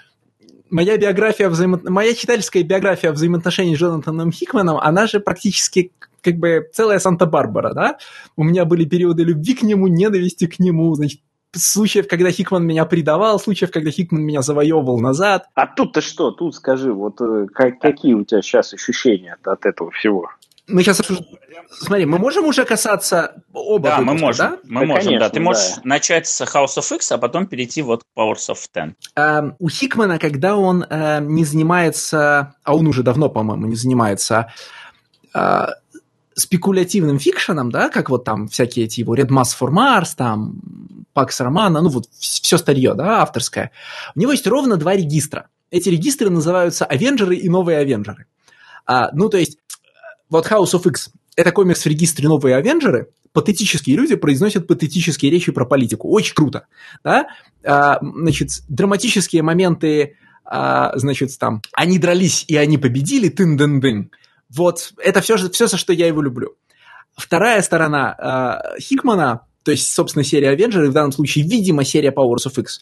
моя 0.71 0.97
биография 0.97 1.49
взаимо... 1.49 1.81
моя 1.85 2.15
читательская 2.15 2.63
биография 2.63 3.13
взаимоотношений 3.13 3.77
с 3.77 3.79
Джонатаном 3.79 4.33
Хикманом, 4.33 4.79
она 4.79 5.07
же 5.07 5.21
практически 5.21 5.93
как 6.23 6.35
бы 6.37 6.69
целая 6.73 6.99
Санта-Барбара, 6.99 7.73
да? 7.73 7.99
У 8.37 8.43
меня 8.43 8.65
были 8.65 8.85
периоды 8.85 9.23
любви 9.23 9.55
к 9.55 9.63
нему, 9.63 9.87
ненависти 9.87 10.47
к 10.47 10.59
нему, 10.59 10.93
значит, 10.95 11.21
случаев, 11.55 12.09
когда 12.09 12.31
Хикман 12.31 12.67
меня 12.67 12.85
предавал, 12.85 13.39
случаев, 13.39 13.71
когда 13.71 13.91
Хикман 13.91 14.23
меня 14.23 14.43
завоевывал 14.43 15.01
назад. 15.01 15.47
А 15.55 15.67
тут-то 15.67 16.01
что? 16.01 16.31
Тут 16.31 16.55
скажи, 16.55 16.93
вот 16.93 17.21
э, 17.21 17.47
как, 17.53 17.79
какие 17.79 18.15
у 18.15 18.25
тебя 18.25 18.43
сейчас 18.43 18.75
ощущения 18.75 19.37
от 19.45 19.65
этого 19.65 19.91
всего? 19.91 20.31
Мы 20.69 20.83
сейчас 20.83 21.01
Смотри, 21.71 22.07
мы 22.07 22.19
можем 22.19 22.45
уже 22.45 22.65
касаться 22.65 23.43
оба 23.53 23.91
Да, 23.91 23.99
выпуска, 23.99 24.15
мы 24.15 24.21
можем. 24.21 24.51
Да? 24.51 24.59
Мы 24.65 24.81
да, 24.81 24.87
можем, 24.87 25.05
конечно, 25.05 25.27
да. 25.27 25.31
Ты 25.31 25.41
можешь 25.41 25.75
да. 25.77 25.81
начать 25.85 26.27
с 26.27 26.41
House 26.43 26.77
of 26.79 26.95
X, 26.95 27.13
а 27.13 27.19
потом 27.19 27.47
перейти 27.47 27.83
вот 27.83 28.03
к 28.03 28.19
Powers 28.19 28.51
of 28.51 28.59
Ten. 28.75 28.95
Uh, 29.17 29.55
у 29.59 29.69
Хикмана, 29.69 30.19
когда 30.19 30.57
он 30.57 30.83
uh, 30.83 31.25
не 31.25 31.45
занимается, 31.45 32.55
а 32.63 32.75
он 32.75 32.87
уже 32.87 33.03
давно, 33.03 33.29
по-моему, 33.29 33.67
не 33.67 33.77
занимается 33.77 34.53
uh, 35.35 35.69
спекулятивным 36.35 37.19
фикшеном, 37.19 37.71
да, 37.71 37.89
как 37.89 38.11
вот 38.11 38.25
там 38.25 38.49
всякие 38.49 38.87
эти 38.87 39.01
его 39.01 39.17
Red 39.17 39.29
Mass 39.29 39.57
for 39.59 39.71
Mars, 39.71 40.11
там 40.17 40.61
Пакс 41.15 41.41
Романа, 41.41 41.81
ну 41.81 41.89
вот 41.89 42.07
все 42.19 42.59
старье, 42.59 42.95
да, 42.95 43.23
авторское. 43.23 43.73
У 44.15 44.21
него 44.21 44.33
есть 44.33 44.47
ровно 44.47 44.77
два 44.77 44.95
регистра. 44.95 45.49
Эти 45.71 45.89
регистры 45.89 46.31
называются 46.31 46.85
Авенджеры 46.85 47.37
и 47.37 47.49
Новые 47.49 47.79
Авенджеры. 47.79 48.27
А, 48.85 49.11
ну, 49.13 49.29
то 49.29 49.39
есть, 49.39 49.59
вот 50.31 50.47
House 50.47 50.73
of 50.75 50.89
X– 50.89 51.11
это 51.37 51.53
комикс 51.53 51.83
в 51.83 51.87
регистре 51.87 52.29
Новые 52.29 52.57
Авенджеры, 52.57 53.09
патетические 53.33 53.97
люди 53.97 54.17
произносят 54.17 54.67
патетические 54.67 55.31
речи 55.31 55.53
про 55.53 55.67
политику. 55.67 56.09
Очень 56.09 56.35
круто. 56.35 56.67
Да? 57.05 57.27
А, 57.65 57.99
значит, 58.01 58.63
драматические 58.69 59.43
моменты, 59.43 60.17
а, 60.45 60.97
значит, 60.97 61.39
там, 61.39 61.61
они 61.75 61.99
дрались 61.99 62.45
и 62.49 62.57
они 62.57 62.79
победили, 62.79 63.29
тын-дын-дын. 63.29 64.11
Вот, 64.49 64.93
это 64.99 65.21
все, 65.21 65.37
все, 65.51 65.67
за 65.67 65.77
что 65.77 65.93
я 65.93 66.07
его 66.07 66.23
люблю. 66.23 66.57
Вторая 67.15 67.61
сторона 67.63 68.15
а, 68.19 68.79
Хикмана, 68.81 69.43
то 69.65 69.71
есть, 69.73 69.93
собственно, 69.93 70.25
серия 70.25 70.51
Авенджеры, 70.51 70.91
в 70.91 70.95
данном 70.95 71.13
случае, 71.13 71.45
видимо, 71.45 71.85
серия 71.85 72.13
Powers 72.13 72.47
of 72.47 72.59
X, 72.61 72.81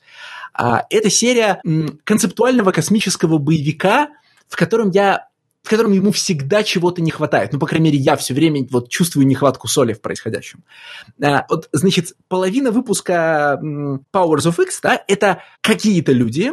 а, 0.52 0.84
это 0.90 1.10
серия 1.10 1.60
м, 1.64 1.98
концептуального 2.04 2.70
космического 2.70 3.38
боевика, 3.38 4.08
в 4.48 4.56
котором 4.56 4.90
я 4.90 5.28
в 5.64 5.70
котором 5.70 5.92
ему 5.92 6.12
всегда 6.12 6.62
чего-то 6.62 7.02
не 7.02 7.10
хватает. 7.10 7.52
Ну, 7.52 7.58
по 7.58 7.66
крайней 7.66 7.86
мере, 7.86 7.98
я 7.98 8.16
все 8.16 8.34
время 8.34 8.66
вот 8.70 8.90
чувствую 8.90 9.26
нехватку 9.26 9.66
соли 9.66 9.94
в 9.94 10.02
происходящем. 10.02 10.62
А, 11.22 11.46
вот, 11.48 11.70
значит, 11.72 12.12
половина 12.28 12.70
выпуска 12.70 13.58
Powers 14.12 14.46
of 14.46 14.62
X, 14.62 14.80
да, 14.82 15.02
это 15.08 15.42
какие-то 15.62 16.12
люди 16.12 16.52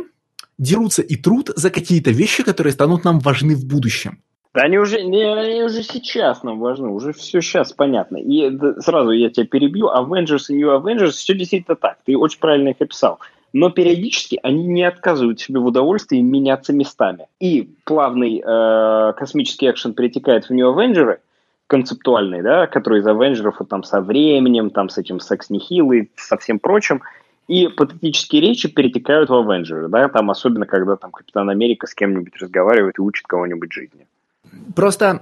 дерутся 0.58 1.02
и 1.02 1.18
труд 1.18 1.50
за 1.54 1.70
какие-то 1.70 2.12
вещи, 2.12 2.44
которые 2.44 2.72
станут 2.72 3.04
нам 3.04 3.20
важны 3.20 3.56
в 3.56 3.66
будущем. 3.66 4.22
Да 4.54 4.62
они 4.64 4.78
уже, 4.80 4.98
они 4.98 5.64
уже 5.64 5.84
сейчас 5.84 6.44
нам 6.44 6.60
важны, 6.60 6.88
уже 6.88 7.12
все 7.12 7.42
сейчас 7.42 7.74
понятно. 7.74 8.18
И 8.18 8.50
сразу 8.80 9.12
я 9.12 9.30
тебя 9.30 9.46
перебью, 9.46 9.88
Avengers 9.88 10.46
и 10.50 10.56
New 10.56 10.70
Avengers, 10.70 11.12
все 11.12 11.34
действительно 11.34 11.76
так, 11.76 11.98
ты 12.06 12.18
очень 12.18 12.40
правильно 12.40 12.70
их 12.70 12.78
описал 12.80 13.20
но 13.54 13.70
периодически 13.70 14.40
они 14.42 14.66
не 14.66 14.84
отказывают 14.84 15.40
себе 15.40 15.60
в 15.60 15.66
удовольствии 15.66 16.20
меняться 16.20 16.74
местами. 16.74 17.28
И 17.40 17.70
плавный 17.86 18.42
э, 18.46 19.14
космический 19.14 19.70
экшен 19.70 19.94
перетекает 19.94 20.46
в 20.46 20.52
New 20.52 20.68
Avengers, 20.74 21.20
концептуальный, 21.68 22.42
да, 22.42 22.68
который 22.68 23.00
из 23.00 23.08
Авенджеров 23.08 23.56
вот, 23.60 23.70
там 23.70 23.84
со 23.84 24.02
временем, 24.02 24.72
там 24.72 24.90
с 24.90 24.98
этим 24.98 25.22
секс 25.22 25.50
нихил 25.50 25.92
и 25.94 26.10
со 26.18 26.38
всем 26.38 26.60
прочим, 26.60 27.02
и 27.48 27.68
патетические 27.70 28.42
речи 28.42 28.68
перетекают 28.68 29.30
в 29.30 29.34
Авенджеры, 29.34 29.88
да, 29.88 30.10
там 30.10 30.30
особенно 30.30 30.66
когда 30.66 30.98
там 30.98 31.12
Капитан 31.12 31.50
Америка 31.50 31.88
с 31.88 31.94
кем-нибудь 31.94 32.36
разговаривает 32.42 33.00
и 33.00 33.02
учит 33.02 33.26
кого-нибудь 33.26 33.72
жизни. 33.72 34.06
Просто 34.76 35.22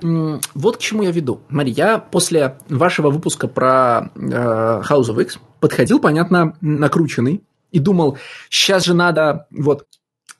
вот 0.55 0.77
к 0.77 0.79
чему 0.79 1.03
я 1.03 1.12
веду. 1.12 1.41
Смотри, 1.50 1.71
я 1.71 2.00
после 2.00 2.57
вашего 2.67 3.12
выпуска 3.12 3.48
про 3.48 4.09
э, 4.15 4.19
House 4.19 5.09
of 5.09 5.21
X 5.21 5.39
подходил, 5.59 6.00
понятно, 6.00 6.55
накрученный, 6.62 7.43
и 7.71 7.79
думал, 7.79 8.17
сейчас 8.49 8.85
же 8.85 8.93
надо 8.93 9.47
вот 9.51 9.85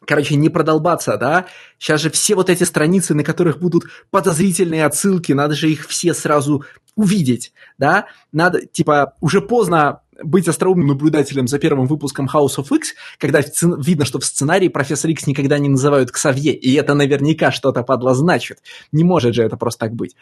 короче, 0.06 0.36
не 0.36 0.50
продолбаться, 0.50 1.18
да? 1.18 1.46
Сейчас 1.78 2.02
же 2.02 2.10
все 2.10 2.34
вот 2.34 2.50
эти 2.50 2.64
страницы, 2.64 3.14
на 3.14 3.24
которых 3.24 3.60
будут 3.60 3.84
подозрительные 4.10 4.86
отсылки, 4.86 5.34
надо 5.34 5.54
же 5.54 5.70
их 5.70 5.88
все 5.88 6.16
сразу 6.16 6.64
увидеть, 6.96 7.54
да? 7.78 8.08
Надо, 8.32 8.66
типа, 8.66 9.14
уже 9.22 9.40
поздно 9.40 10.02
быть 10.24 10.48
остроумным 10.48 10.88
наблюдателем 10.88 11.48
за 11.48 11.60
первым 11.60 11.86
выпуском 11.86 12.28
House 12.28 12.58
of 12.58 12.76
X, 12.76 12.96
когда 13.20 13.42
видно, 13.78 14.04
что 14.04 14.20
в 14.20 14.26
сценарии 14.26 14.68
профессор 14.68 15.12
X 15.12 15.28
никогда 15.28 15.60
не 15.60 15.70
называют 15.70 16.12
Ксавье, 16.12 16.54
и 16.56 16.74
это 16.74 16.96
наверняка 16.96 17.52
что-то 17.52 17.84
подло 17.84 18.16
значит. 18.16 18.60
Не 18.92 19.04
может 19.04 19.36
же 19.36 19.44
это 19.44 19.58
просто 19.58 19.86
так 19.86 19.94
быть. 19.94 20.16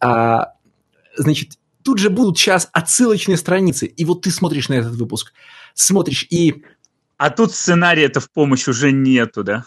А, 0.00 0.54
значит, 1.16 1.58
тут 1.82 1.98
же 1.98 2.08
будут 2.08 2.38
сейчас 2.38 2.70
отсылочные 2.72 3.36
страницы, 3.36 3.86
и 3.86 4.04
вот 4.06 4.22
ты 4.22 4.30
смотришь 4.30 4.70
на 4.70 4.74
этот 4.74 4.94
выпуск– 4.94 5.32
смотришь 5.76 6.26
и... 6.30 6.64
А 7.18 7.30
тут 7.30 7.52
сценария-то 7.52 8.20
в 8.20 8.30
помощь 8.30 8.68
уже 8.68 8.92
нету, 8.92 9.42
да? 9.42 9.64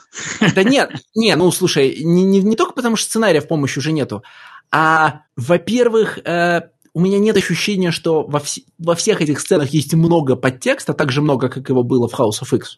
Да 0.54 0.64
нет, 0.64 0.92
не, 1.16 1.36
ну 1.36 1.50
слушай, 1.52 2.04
не, 2.04 2.24
не, 2.24 2.42
не 2.42 2.56
только 2.56 2.74
потому, 2.74 2.96
что 2.96 3.10
сценария 3.10 3.42
в 3.42 3.48
помощь 3.48 3.76
уже 3.76 3.92
нету, 3.92 4.24
а, 4.72 5.22
во-первых, 5.36 6.20
э, 6.20 6.70
у 6.94 7.00
меня 7.00 7.18
нет 7.18 7.38
ощущения, 7.38 7.90
что 7.90 8.24
во, 8.24 8.38
вс- 8.38 8.64
во 8.78 8.94
всех 8.94 9.22
этих 9.22 9.40
сценах 9.40 9.70
есть 9.70 9.96
много 9.96 10.36
подтекста, 10.36 10.94
так 10.94 11.12
же 11.12 11.22
много, 11.22 11.50
как 11.50 11.70
его 11.70 11.82
было 11.82 12.08
в 12.08 12.14
House 12.14 12.44
of 12.44 12.56
X. 12.56 12.78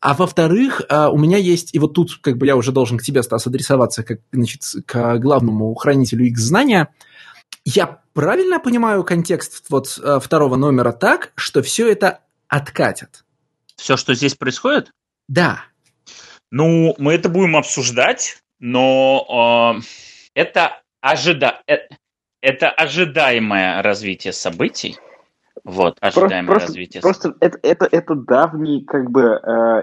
А 0.00 0.14
во-вторых, 0.14 0.82
э, 0.88 1.06
у 1.06 1.16
меня 1.16 1.38
есть, 1.38 1.72
и 1.72 1.78
вот 1.78 1.94
тут 1.94 2.18
как 2.20 2.38
бы 2.38 2.46
я 2.46 2.56
уже 2.56 2.72
должен 2.72 2.98
к 2.98 3.04
тебе, 3.04 3.22
Стас, 3.22 3.46
адресоваться 3.46 4.02
как, 4.02 4.18
значит, 4.32 4.62
к 4.86 5.18
главному 5.18 5.72
хранителю 5.74 6.26
X-знания– 6.26 6.88
я 7.64 8.02
правильно 8.14 8.60
понимаю 8.60 9.04
контекст 9.04 9.66
вот 9.70 9.98
э, 10.02 10.18
второго 10.20 10.56
номера 10.56 10.92
так, 10.92 11.32
что 11.36 11.62
все 11.62 11.90
это 11.90 12.20
откатят? 12.48 13.24
Все, 13.76 13.96
что 13.96 14.14
здесь 14.14 14.34
происходит? 14.34 14.90
Да. 15.28 15.64
Ну, 16.50 16.94
мы 16.98 17.14
это 17.14 17.28
будем 17.28 17.56
обсуждать, 17.56 18.42
но 18.58 19.76
э, 19.78 19.82
это, 20.34 20.82
ожида... 21.00 21.62
э, 21.66 21.78
это 22.40 22.70
ожидаемое 22.70 23.82
развитие 23.82 24.32
событий. 24.32 24.98
Вот, 25.64 25.96
ожидаемое 26.00 26.46
просто, 26.46 26.68
развитие. 26.68 27.00
Просто 27.00 27.34
это, 27.40 27.58
это, 27.62 27.88
это 27.90 28.14
давний, 28.14 28.84
как 28.84 29.10
бы, 29.10 29.22
э, 29.22 29.82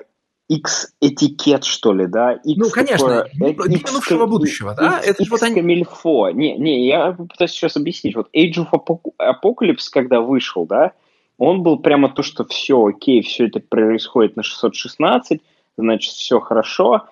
X-этикет, 0.50 1.64
что 1.64 1.94
ли, 1.94 2.08
да? 2.08 2.34
X, 2.34 2.58
ну, 2.58 2.70
конечно, 2.72 3.24
такое, 3.24 3.70
X, 3.70 3.92
минувшего 3.92 4.26
будущего, 4.26 4.76
да? 4.76 4.98
X, 4.98 5.08
это 5.08 5.24
X 5.24 5.32
вот 5.32 5.44
они... 5.44 5.56
камильфо. 5.56 6.32
Не, 6.32 6.58
не, 6.58 6.88
я 6.88 7.12
пытаюсь 7.12 7.52
сейчас 7.52 7.78
объяснить. 7.78 8.16
Вот 8.16 8.30
Age 8.36 8.66
of 8.66 9.00
Apocalypse, 9.20 9.90
когда 9.92 10.22
вышел, 10.22 10.66
да, 10.66 10.94
он 11.38 11.62
был 11.62 11.78
прямо 11.78 12.10
то, 12.10 12.24
что 12.24 12.44
все 12.46 12.84
окей, 12.84 13.22
все 13.22 13.46
это 13.46 13.60
происходит 13.60 14.36
на 14.36 14.44
616, 14.44 15.40
значит, 15.78 16.12
все 16.12 16.40
хорошо. 16.40 17.04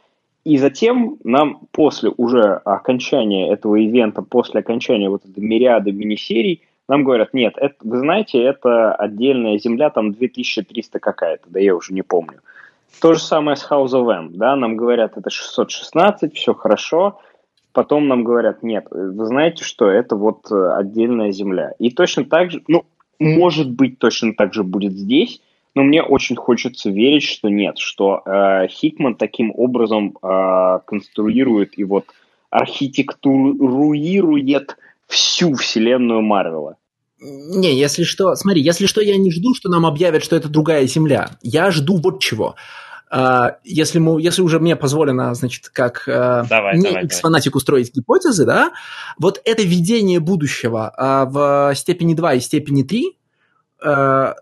И 0.43 0.57
затем 0.57 1.17
нам 1.23 1.59
после 1.71 2.11
уже 2.17 2.61
окончания 2.65 3.51
этого 3.51 3.75
ивента, 3.75 4.23
после 4.23 4.61
окончания 4.61 5.09
вот 5.09 5.25
этой 5.25 5.43
мириады 5.43 5.91
мини-серий, 5.91 6.63
нам 6.87 7.03
говорят, 7.03 7.33
нет, 7.33 7.53
это, 7.57 7.75
вы 7.81 7.99
знаете, 7.99 8.41
это 8.41 8.93
отдельная 8.93 9.59
земля, 9.59 9.89
там 9.89 10.13
2300 10.13 10.99
какая-то, 10.99 11.43
да 11.49 11.59
я 11.59 11.75
уже 11.75 11.93
не 11.93 12.01
помню. 12.01 12.39
То 13.01 13.13
же 13.13 13.19
самое 13.19 13.57
с 13.57 13.69
House 13.69 13.91
of 13.91 14.09
M, 14.09 14.31
да, 14.33 14.55
нам 14.55 14.75
говорят, 14.75 15.17
это 15.17 15.29
616, 15.29 16.35
все 16.35 16.53
хорошо, 16.53 17.19
потом 17.71 18.07
нам 18.07 18.23
говорят, 18.23 18.63
нет, 18.63 18.87
вы 18.89 19.25
знаете 19.25 19.63
что, 19.63 19.87
это 19.87 20.15
вот 20.15 20.51
э, 20.51 20.71
отдельная 20.75 21.31
земля. 21.31 21.73
И 21.77 21.91
точно 21.91 22.25
так 22.25 22.51
же, 22.51 22.63
ну, 22.67 22.85
может 23.19 23.69
быть, 23.69 23.99
точно 23.99 24.33
так 24.33 24.53
же 24.53 24.63
будет 24.63 24.93
здесь, 24.93 25.41
Но 25.75 25.83
мне 25.83 26.01
очень 26.01 26.35
хочется 26.35 26.89
верить, 26.89 27.23
что 27.23 27.49
нет, 27.49 27.77
что 27.77 28.23
э, 28.25 28.67
Хикман 28.67 29.13
таким 29.13 29.53
образом 29.55 30.17
э, 30.23 30.79
конструирует 30.85 31.77
и 31.77 31.83
вот 31.83 32.05
архитектуруирует 32.49 34.77
всю 35.05 35.53
вселенную 35.53 36.21
Марвела. 36.21 36.77
Не, 37.19 37.77
если 37.77 38.03
что, 38.03 38.35
смотри, 38.35 38.61
если 38.61 38.85
что, 38.85 39.01
я 39.01 39.17
не 39.17 39.31
жду, 39.31 39.55
что 39.55 39.69
нам 39.69 39.85
объявят, 39.85 40.23
что 40.23 40.35
это 40.35 40.49
другая 40.49 40.85
Земля. 40.85 41.31
Я 41.41 41.71
жду 41.71 41.97
вот 41.97 42.21
чего. 42.21 42.55
Uh, 43.09 43.53
если, 43.63 43.99
мы, 43.99 44.21
если 44.21 44.41
уже 44.41 44.59
мне 44.59 44.75
позволено, 44.75 45.33
значит, 45.33 45.69
как 45.69 46.05
uh, 46.09 46.45
давай, 46.49 46.77
не 46.77 46.89
X-фанатик 47.05 47.55
устроить 47.55 47.95
гипотезы, 47.95 48.45
да, 48.45 48.73
вот 49.17 49.41
это 49.45 49.63
видение 49.63 50.19
будущего 50.19 50.93
uh, 50.99 51.25
в 51.25 51.73
степени 51.75 52.13
2 52.13 52.33
и 52.33 52.39
степени 52.41 52.83
3, 52.83 53.17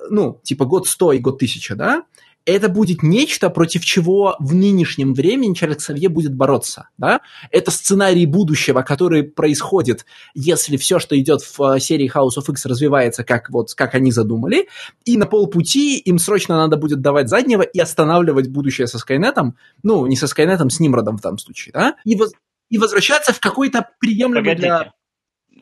ну, 0.10 0.40
типа 0.44 0.64
год 0.64 0.88
100 0.88 1.12
и 1.14 1.20
год 1.20 1.36
1000, 1.36 1.76
да, 1.76 2.04
это 2.46 2.70
будет 2.70 3.04
нечто, 3.04 3.50
против 3.50 3.84
чего 3.84 4.36
в 4.40 4.54
нынешнем 4.54 5.14
времени 5.14 5.54
Чарльз 5.54 5.86
Савье 5.86 6.10
будет 6.10 6.34
бороться. 6.34 6.90
Да? 6.98 7.22
Это 7.52 7.72
сценарий 7.72 8.26
будущего, 8.26 8.82
который 8.82 9.24
происходит, 9.24 10.06
если 10.34 10.78
все, 10.78 11.00
что 11.00 11.20
идет 11.20 11.42
в 11.42 11.76
э, 11.76 11.80
серии 11.80 12.12
House 12.14 12.38
of 12.38 12.50
X, 12.50 12.66
развивается 12.66 13.24
как, 13.24 13.50
вот, 13.50 13.74
как 13.74 13.96
они 13.96 14.12
задумали, 14.12 14.68
и 15.06 15.18
на 15.18 15.26
полпути 15.26 15.98
им 15.98 16.20
срочно 16.20 16.56
надо 16.56 16.78
будет 16.78 17.02
давать 17.02 17.30
заднего 17.30 17.64
и 17.64 17.80
останавливать 17.80 18.50
будущее 18.50 18.88
со 18.88 19.00
Скайнетом, 19.00 19.58
ну, 19.84 20.06
не 20.06 20.16
со 20.16 20.28
Скайнетом, 20.28 20.70
с 20.70 20.80
Нимродом 20.80 21.18
в 21.18 21.22
том 21.22 21.38
случае, 21.38 21.74
да? 21.74 21.96
и, 22.06 22.16
воз, 22.16 22.32
и 22.70 22.78
возвращаться 22.78 23.34
в 23.34 23.40
какой-то 23.40 23.90
приемлемый 24.00 24.44
Погодите. 24.44 24.68
для 24.68 24.94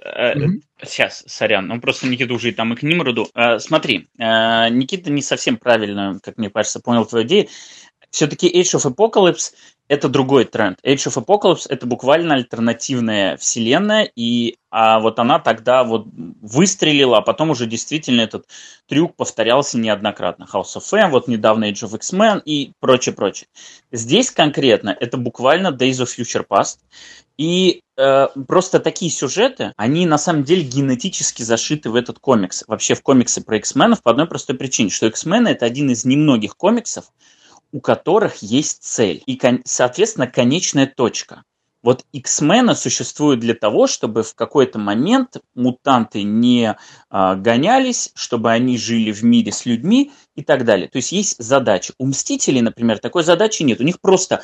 Mm-hmm. 0.06 0.62
Сейчас, 0.84 1.24
сорян, 1.28 1.72
он 1.72 1.80
просто 1.80 2.08
Никита 2.08 2.34
уже 2.34 2.52
там 2.52 2.74
и 2.74 2.76
к 2.76 2.84
Нимроду. 2.84 3.30
Э, 3.36 3.60
смотри, 3.60 4.10
э, 4.18 4.70
Никита 4.70 5.10
не 5.10 5.22
совсем 5.22 5.58
правильно, 5.58 6.20
как 6.22 6.38
мне 6.38 6.50
кажется, 6.50 6.82
понял 6.82 7.06
твою 7.06 7.26
идею. 7.26 7.48
Все-таки 8.10 8.48
Age 8.48 8.78
of 8.78 8.94
Apocalypse 8.94 9.54
это 9.88 10.10
другой 10.10 10.46
тренд. 10.46 10.80
Age 10.86 11.08
of 11.08 11.24
Apocalypse 11.24 11.66
это 11.70 11.86
буквально 11.86 12.36
альтернативная 12.36 13.38
вселенная, 13.38 14.10
и 14.16 14.56
а 14.70 15.00
вот 15.00 15.20
она 15.20 15.40
тогда 15.40 15.84
вот 15.84 16.08
выстрелила, 16.42 17.20
а 17.20 17.22
потом 17.22 17.52
уже 17.52 17.68
действительно 17.68 18.22
этот 18.22 18.46
трюк 18.88 19.16
повторялся 19.16 19.78
неоднократно. 19.78 20.48
House 20.52 20.76
of 20.78 20.98
M, 20.98 21.12
вот 21.12 21.28
недавно 21.28 21.70
Age 21.70 21.88
of 21.88 21.96
X-Men 21.96 22.42
и 22.44 22.72
прочее, 22.80 23.14
прочее. 23.14 23.48
Здесь 23.92 24.32
конкретно 24.32 24.96
это 25.00 25.18
буквально 25.18 25.68
Days 25.68 26.02
of 26.02 26.10
Future 26.18 26.46
Past, 26.48 26.78
и 27.38 27.82
э, 27.98 28.28
просто 28.48 28.80
такие 28.80 29.12
сюжеты, 29.12 29.74
они 29.76 30.06
на 30.06 30.18
самом 30.18 30.44
деле 30.44 30.64
генетически 30.64 31.42
зашиты 31.42 31.90
в 31.90 31.96
этот 31.96 32.20
комикс. 32.20 32.64
Вообще 32.68 32.94
в 32.94 33.02
комиксы 33.02 33.44
про 33.44 33.58
X-менов 33.58 34.02
по 34.04 34.12
одной 34.12 34.28
простой 34.28 34.56
причине, 34.56 34.90
что 34.90 35.08
X-мены 35.08 35.50
это 35.50 35.66
один 35.66 35.90
из 35.90 36.06
немногих 36.06 36.56
комиксов, 36.56 37.06
у 37.74 37.82
которых 37.82 38.38
есть 38.38 38.84
цель 38.84 39.22
и, 39.26 39.38
соответственно, 39.66 40.28
конечная 40.28 40.86
точка. 40.86 41.44
Вот 41.82 42.06
X-мены 42.14 42.76
существуют 42.76 43.42
для 43.42 43.56
того, 43.56 43.88
чтобы 43.88 44.24
в 44.24 44.36
какой-то 44.36 44.80
момент 44.80 45.42
мутанты 45.54 46.24
не 46.24 46.78
а, 47.10 47.36
гонялись, 47.36 48.12
чтобы 48.16 48.52
они 48.52 48.78
жили 48.78 49.12
в 49.12 49.24
мире 49.24 49.52
с 49.52 49.66
людьми 49.66 50.14
и 50.36 50.44
так 50.44 50.64
далее. 50.64 50.88
То 50.88 51.00
есть 51.00 51.12
есть 51.12 51.44
задача. 51.44 51.94
У 51.98 52.06
Мстителей, 52.06 52.62
например, 52.62 53.00
такой 53.00 53.24
задачи 53.24 53.64
нет. 53.64 53.82
У 53.82 53.84
них 53.84 54.00
просто 54.00 54.44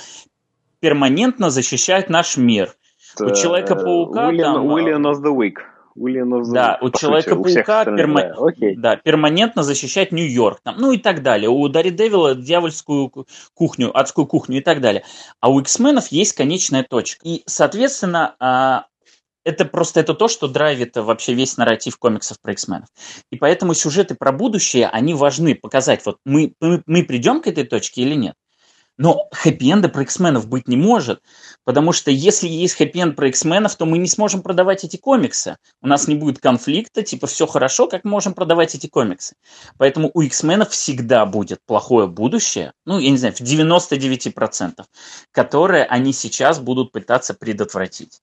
перманентно 0.81 1.49
защищать 1.49 2.09
наш 2.09 2.35
мир. 2.35 2.75
У 3.17 3.29
Человека-паука 3.29 4.31
William, 4.31 4.53
там... 4.55 4.69
William 4.69 5.03
of 5.03 5.21
the 5.23 5.33
Week. 5.33 5.55
William 5.99 6.43
да, 6.51 6.77
у 6.81 6.89
Человека-паука 6.89 7.85
перма... 7.85 8.33
да, 8.77 8.95
перманентно 8.95 9.63
защищать 9.63 10.11
Нью-Йорк, 10.11 10.61
там, 10.63 10.75
ну 10.77 10.91
и 10.91 10.97
так 10.97 11.21
далее. 11.21 11.49
У 11.49 11.67
Дарри 11.67 11.91
Девила 11.91 12.35
дьявольскую 12.35 13.11
кухню, 13.53 13.97
адскую 13.97 14.25
кухню 14.25 14.59
и 14.59 14.61
так 14.61 14.81
далее. 14.81 15.03
А 15.41 15.49
у 15.49 15.59
X-менов 15.59 16.07
есть 16.07 16.33
конечная 16.33 16.83
точка. 16.83 17.27
И, 17.27 17.43
соответственно, 17.45 18.35
а, 18.39 18.85
это 19.43 19.65
просто 19.65 19.99
это 19.99 20.13
то, 20.13 20.27
что 20.27 20.47
драйвит 20.47 20.95
вообще 20.95 21.33
весь 21.33 21.57
нарратив 21.57 21.97
комиксов 21.97 22.39
про 22.41 22.53
X-менов. 22.53 22.87
И 23.31 23.37
поэтому 23.37 23.73
сюжеты 23.73 24.15
про 24.15 24.31
будущее, 24.31 24.87
они 24.87 25.13
важны 25.13 25.55
показать, 25.55 26.05
вот 26.05 26.17
мы, 26.25 26.53
мы, 26.61 26.81
мы 26.85 27.03
придем 27.03 27.41
к 27.41 27.47
этой 27.47 27.65
точке 27.65 28.03
или 28.03 28.15
нет. 28.15 28.35
Но 28.99 29.29
хэппи-энда 29.31 29.87
про 29.87 30.01
X-менов 30.01 30.49
быть 30.49 30.67
не 30.67 30.75
может, 30.75 31.21
потому 31.63 31.93
что 31.93 32.11
если 32.11 32.49
есть 32.49 32.75
хэппи-энд 32.75 33.15
про 33.15 33.29
X-менов, 33.29 33.73
то 33.77 33.85
мы 33.85 33.97
не 33.97 34.09
сможем 34.09 34.41
продавать 34.41 34.83
эти 34.83 34.97
комиксы. 34.97 35.55
У 35.81 35.87
нас 35.87 36.09
не 36.09 36.15
будет 36.15 36.39
конфликта, 36.39 37.01
типа 37.01 37.25
все 37.25 37.47
хорошо, 37.47 37.87
как 37.87 38.03
мы 38.03 38.11
можем 38.11 38.33
продавать 38.33 38.75
эти 38.75 38.87
комиксы. 38.87 39.35
Поэтому 39.77 40.11
у 40.13 40.19
X-менов 40.19 40.71
всегда 40.71 41.25
будет 41.25 41.59
плохое 41.65 42.07
будущее, 42.07 42.73
ну, 42.85 42.99
я 42.99 43.09
не 43.09 43.17
знаю, 43.17 43.33
в 43.33 43.39
99%, 43.39 44.83
которое 45.31 45.85
они 45.85 46.11
сейчас 46.11 46.59
будут 46.59 46.91
пытаться 46.91 47.33
предотвратить. 47.33 48.19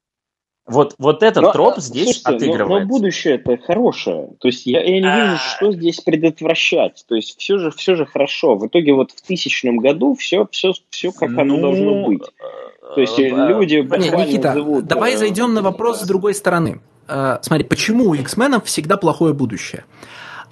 Вот, 0.67 0.95
вот 0.99 1.23
этот 1.23 1.45
но, 1.45 1.53
троп 1.53 1.79
здесь 1.79 2.21
слушайте, 2.23 2.47
отыгрывается. 2.47 2.69
Но, 2.69 2.81
но 2.81 2.87
будущее 2.87 3.35
это 3.37 3.57
хорошее. 3.57 4.31
То 4.41 4.49
есть 4.49 4.67
я, 4.67 4.83
я 4.83 5.01
не 5.01 5.23
вижу, 5.23 5.35
а... 5.35 5.39
что 5.39 5.73
здесь 5.73 6.01
предотвращать. 6.01 7.05
То 7.09 7.15
есть 7.15 7.39
все 7.39 7.59
же, 7.59 7.71
все 7.71 7.95
же 7.95 8.05
хорошо. 8.05 8.57
В 8.57 8.67
итоге 8.67 8.93
вот 8.93 9.13
в 9.13 9.23
тысячном 9.23 9.79
году 9.79 10.15
все, 10.17 10.49
все, 10.51 10.73
все 10.91 11.13
как 11.13 11.31
ну... 11.31 11.41
оно 11.41 11.61
должно 11.61 12.07
быть. 12.07 12.23
То 12.95 13.01
есть 13.01 13.19
э, 13.19 13.29
люди 13.29 13.75
не, 13.77 14.11
Никита, 14.11 14.55
живут, 14.55 14.87
давай 14.87 15.13
да, 15.13 15.19
зайдем 15.19 15.55
на 15.55 15.63
вопрос 15.63 16.01
с 16.01 16.07
другой 16.07 16.35
стороны. 16.35 16.81
Смотри, 17.43 17.65
почему 17.65 18.11
у 18.11 18.15
X-менов 18.15 18.65
всегда 18.65 18.97
плохое 18.97 19.33
будущее? 19.33 19.85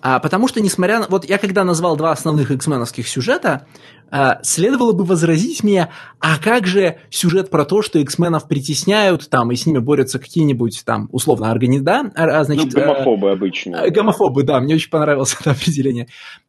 А, 0.07 0.18
потому 0.20 0.48
что, 0.48 0.61
несмотря 0.61 1.00
на... 1.00 1.07
Вот 1.09 1.24
я 1.24 1.38
когда 1.38 1.64
назвал 1.64 1.96
два 1.96 2.12
основных 2.12 2.50
X-меновских 2.50 3.09
сюжета, 3.09 3.66
следовало 4.43 4.93
бы 4.93 5.05
возразить 5.05 5.64
мне, 5.64 5.90
а 6.21 6.38
как 6.38 6.67
же 6.67 6.99
сюжет 7.11 7.51
про 7.51 7.64
то, 7.64 7.83
что 7.83 7.99
X-менов 7.99 8.47
притесняют, 8.47 9.29
там, 9.29 9.51
и 9.51 9.57
с 9.57 9.67
ними 9.67 9.79
борются 9.79 10.19
какие-нибудь, 10.19 10.83
там, 10.85 11.09
условно, 11.12 11.51
органи... 11.51 11.79
да? 11.79 12.11
А, 12.14 12.40
а 12.40 12.45
значит, 12.45 12.73
ну, 12.73 12.81
гомофобы 12.81 13.31
обычно. 13.33 13.83
А, 13.83 13.90
гомофобы, 13.90 14.43
да, 14.45 14.61
мне 14.61 14.77
очень 14.77 14.90
понравилось 14.90 15.37
это 15.40 15.51
определение. 15.51 16.07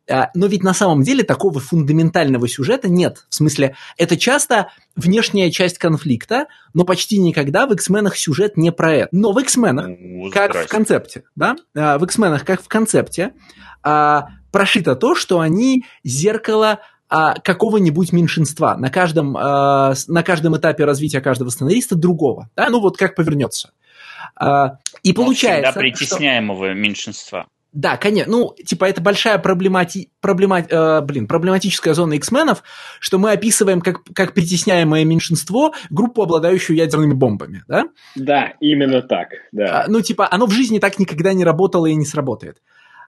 А, 0.08 0.30
но 0.36 0.46
ведь 0.46 0.64
на 0.64 0.74
самом 0.76 1.02
деле 1.02 1.24
такого 1.24 1.60
фундаментального 1.60 2.48
сюжета 2.48 2.88
нет. 2.88 3.26
В 3.30 3.36
смысле, 3.36 3.76
это 3.98 4.18
часто 4.18 4.70
внешняя 4.96 5.50
часть 5.50 5.80
конфликта, 5.80 6.46
но 6.74 6.84
почти 6.84 7.18
никогда 7.18 7.66
в 7.66 7.74
X-менах 7.74 8.16
сюжет 8.16 8.58
не 8.58 8.72
про 8.72 8.94
это. 8.94 9.08
Но 9.12 9.32
в 9.32 9.40
X-менах, 9.40 9.88
ну, 10.00 10.30
как 10.30 10.56
в 10.56 10.68
концепте, 10.68 11.24
да, 11.36 11.56
в 11.74 12.04
X-менах, 12.04 12.46
как 12.46 12.62
в 12.62 12.68
концепте, 12.68 13.34
прошито 13.82 14.96
то, 14.96 15.16
что 15.16 15.40
они 15.40 15.86
зеркало 16.04 16.80
какого-нибудь 17.08 18.12
меньшинства 18.12 18.76
на 18.76 18.90
каждом, 18.90 19.34
на 19.34 20.24
каждом 20.24 20.58
этапе 20.58 20.86
развития 20.86 21.22
каждого 21.22 21.50
сценариста 21.50 21.96
другого. 21.96 22.50
Да? 22.56 22.70
Ну 22.70 22.80
вот 22.80 22.98
как 22.98 23.16
повернется. 23.16 23.72
И 25.04 25.14
получается... 25.14 25.72
Всегда 25.72 25.80
притесняемого 25.80 26.68
что... 26.68 26.74
меньшинства. 26.74 27.48
Да, 27.76 27.98
конечно. 27.98 28.32
Ну, 28.32 28.56
типа, 28.66 28.86
это 28.86 29.02
большая 29.02 29.38
проблемати... 29.38 30.10
Проблема... 30.22 30.62
Э, 30.62 31.02
блин, 31.02 31.28
проблематическая 31.28 31.94
зона 31.94 32.14
X-менов, 32.14 32.64
что 33.02 33.18
мы 33.18 33.34
описываем 33.34 33.82
как, 33.82 34.02
как 34.16 34.34
притесняемое 34.34 35.04
меньшинство 35.04 35.74
группу, 35.90 36.24
обладающую 36.24 36.78
ядерными 36.78 37.14
бомбами, 37.14 37.66
да? 37.68 37.84
Да, 38.16 38.54
именно 38.62 39.02
так, 39.02 39.28
да. 39.52 39.84
А, 39.84 39.86
ну, 39.90 40.00
типа, 40.00 40.26
оно 40.32 40.46
в 40.46 40.52
жизни 40.52 40.80
так 40.80 41.00
никогда 41.00 41.34
не 41.34 41.44
работало 41.44 41.88
и 41.88 41.96
не 41.96 42.06
сработает. 42.06 42.62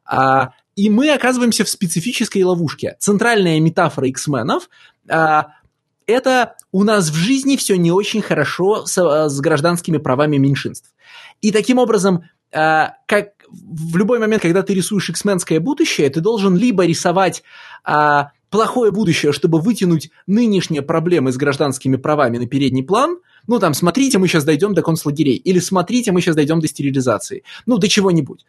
А, 0.03 0.51
и 0.77 0.89
мы 0.91 1.09
оказываемся 1.09 1.65
в 1.65 1.69
специфической 1.69 2.43
ловушке. 2.43 2.95
Центральная 2.99 3.59
метафора 3.59 4.07
X-менов 4.07 4.69
а, 5.09 5.47
это 6.05 6.55
у 6.71 6.83
нас 6.83 7.09
в 7.09 7.15
жизни 7.15 7.57
все 7.57 7.77
не 7.77 7.91
очень 7.91 8.21
хорошо 8.21 8.85
с, 8.85 8.95
с 9.27 9.39
гражданскими 9.41 9.97
правами 9.97 10.37
меньшинств. 10.37 10.93
И 11.41 11.51
таким 11.51 11.79
образом, 11.79 12.23
а, 12.53 12.93
как 13.07 13.31
в 13.49 13.97
любой 13.97 14.19
момент, 14.19 14.43
когда 14.43 14.61
ты 14.61 14.75
рисуешь 14.75 15.09
x 15.09 15.23
будущее, 15.59 16.09
ты 16.11 16.21
должен 16.21 16.55
либо 16.55 16.85
рисовать 16.85 17.41
а, 17.83 18.31
плохое 18.51 18.91
будущее, 18.91 19.31
чтобы 19.31 19.59
вытянуть 19.59 20.11
нынешние 20.27 20.83
проблемы 20.83 21.31
с 21.31 21.37
гражданскими 21.37 21.95
правами 21.95 22.37
на 22.37 22.45
передний 22.45 22.83
план, 22.83 23.17
ну 23.47 23.59
там, 23.59 23.73
смотрите, 23.73 24.19
мы 24.19 24.27
сейчас 24.27 24.43
дойдем 24.43 24.75
до 24.75 24.83
концлагерей, 24.83 25.37
или 25.37 25.57
смотрите, 25.57 26.11
мы 26.11 26.21
сейчас 26.21 26.35
дойдем 26.35 26.59
до 26.59 26.67
стерилизации, 26.67 27.43
ну, 27.65 27.77
до 27.77 27.87
чего-нибудь. 27.87 28.45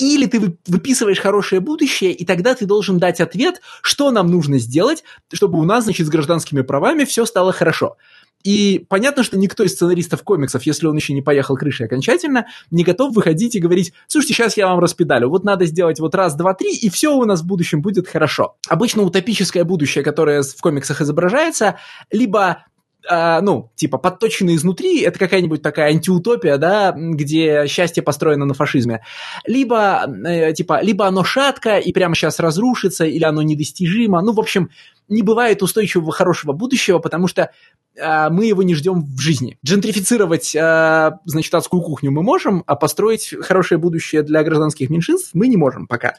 Или 0.00 0.26
ты 0.26 0.56
выписываешь 0.66 1.20
хорошее 1.20 1.60
будущее, 1.60 2.12
и 2.12 2.24
тогда 2.24 2.54
ты 2.54 2.66
должен 2.66 2.98
дать 2.98 3.20
ответ, 3.20 3.60
что 3.82 4.10
нам 4.10 4.30
нужно 4.30 4.58
сделать, 4.58 5.04
чтобы 5.32 5.58
у 5.58 5.64
нас, 5.64 5.84
значит, 5.84 6.06
с 6.06 6.10
гражданскими 6.10 6.62
правами 6.62 7.04
все 7.04 7.26
стало 7.26 7.52
хорошо. 7.52 7.96
И 8.42 8.86
понятно, 8.88 9.22
что 9.22 9.36
никто 9.36 9.64
из 9.64 9.74
сценаристов 9.74 10.22
комиксов, 10.22 10.62
если 10.62 10.86
он 10.86 10.96
еще 10.96 11.12
не 11.12 11.20
поехал 11.20 11.56
крышей 11.56 11.86
окончательно, 11.86 12.46
не 12.70 12.84
готов 12.84 13.14
выходить 13.14 13.54
и 13.54 13.60
говорить, 13.60 13.92
слушайте, 14.06 14.34
сейчас 14.34 14.56
я 14.56 14.68
вам 14.68 14.80
распедалю, 14.80 15.28
вот 15.28 15.44
надо 15.44 15.66
сделать 15.66 16.00
вот 16.00 16.14
раз, 16.14 16.34
два, 16.34 16.54
три, 16.54 16.74
и 16.74 16.88
все 16.88 17.14
у 17.14 17.24
нас 17.24 17.42
в 17.42 17.46
будущем 17.46 17.82
будет 17.82 18.08
хорошо. 18.08 18.56
Обычно 18.68 19.02
утопическое 19.02 19.64
будущее, 19.64 20.02
которое 20.02 20.42
в 20.42 20.60
комиксах 20.60 21.02
изображается, 21.02 21.76
либо 22.10 22.64
а, 23.08 23.40
ну, 23.40 23.70
типа, 23.76 23.98
подточены 23.98 24.54
изнутри, 24.54 25.00
это 25.00 25.18
какая-нибудь 25.18 25.62
такая 25.62 25.90
антиутопия, 25.90 26.58
да, 26.58 26.94
где 26.96 27.66
счастье 27.66 28.02
построено 28.02 28.44
на 28.44 28.54
фашизме. 28.54 29.02
Либо, 29.46 30.06
э, 30.26 30.52
типа, 30.52 30.82
либо 30.82 31.06
оно 31.06 31.24
шатко 31.24 31.78
и 31.78 31.92
прямо 31.92 32.14
сейчас 32.14 32.38
разрушится, 32.40 33.04
или 33.04 33.24
оно 33.24 33.42
недостижимо. 33.42 34.20
Ну, 34.20 34.32
в 34.32 34.40
общем, 34.40 34.70
не 35.08 35.22
бывает 35.22 35.62
устойчивого 35.62 36.12
хорошего 36.12 36.52
будущего, 36.52 36.98
потому 36.98 37.26
что 37.26 37.50
э, 37.96 38.28
мы 38.30 38.46
его 38.46 38.62
не 38.62 38.74
ждем 38.74 39.02
в 39.02 39.20
жизни. 39.20 39.58
Джентрифицировать, 39.64 40.54
э, 40.54 41.10
значит, 41.24 41.54
адскую 41.54 41.82
кухню 41.82 42.10
мы 42.10 42.22
можем, 42.22 42.62
а 42.66 42.76
построить 42.76 43.34
хорошее 43.40 43.78
будущее 43.78 44.22
для 44.22 44.42
гражданских 44.44 44.90
меньшинств 44.90 45.30
мы 45.34 45.48
не 45.48 45.56
можем 45.56 45.86
пока. 45.86 46.14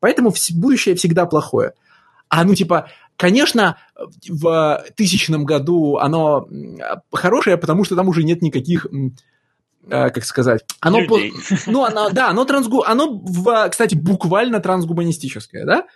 Поэтому 0.00 0.32
будущее 0.54 0.94
всегда 0.94 1.26
плохое. 1.26 1.72
А 2.28 2.44
ну, 2.44 2.54
типа, 2.54 2.88
Конечно, 3.16 3.78
в 4.28 4.84
тысячном 4.96 5.44
году 5.44 5.96
оно 5.96 6.48
хорошее, 7.12 7.56
потому 7.56 7.84
что 7.84 7.96
там 7.96 8.08
уже 8.08 8.24
нет 8.24 8.42
никаких 8.42 8.86
э, 8.86 10.10
как 10.10 10.24
сказать, 10.24 10.64
оно, 10.80 11.00
Людей. 11.00 11.32
ну, 11.66 11.84
оно, 11.84 12.10
да, 12.10 12.30
оно 12.30 12.44
трансгу, 12.44 12.82
оно, 12.82 13.10
в, 13.10 13.68
кстати, 13.70 13.94
буквально 13.94 14.60
трансгуманистическое, 14.60 15.64
да? 15.64 15.86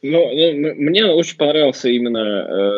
Ну, 0.00 0.12
ну, 0.12 0.74
мне 0.76 1.06
очень 1.06 1.36
понравился 1.36 1.88
именно 1.88 2.18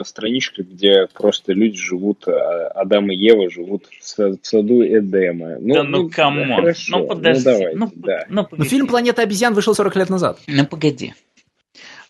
э, 0.00 0.04
страничка, 0.04 0.62
где 0.62 1.06
просто 1.12 1.52
люди 1.52 1.76
живут, 1.76 2.26
э, 2.26 2.30
Адам 2.30 3.10
и 3.10 3.14
Ева 3.14 3.50
живут 3.50 3.84
в, 3.86 4.18
в 4.18 4.38
саду 4.40 4.82
Эдема. 4.82 5.58
Ну, 5.60 5.74
да 5.74 5.82
ну, 5.82 6.08
come 6.08 6.31
on, 6.31 6.48
да, 6.64 6.72
ну 6.88 7.06
подожди. 7.06 7.42
Ну, 7.44 7.52
давайте, 7.52 7.76
ну, 7.76 7.92
да. 7.94 8.24
ну, 8.30 8.48
Но 8.50 8.64
фильм 8.64 8.86
«Планета 8.86 9.20
обезьян» 9.20 9.52
вышел 9.52 9.74
40 9.74 9.96
лет 9.96 10.08
назад. 10.08 10.38
Ну 10.46 10.64
погоди. 10.64 11.12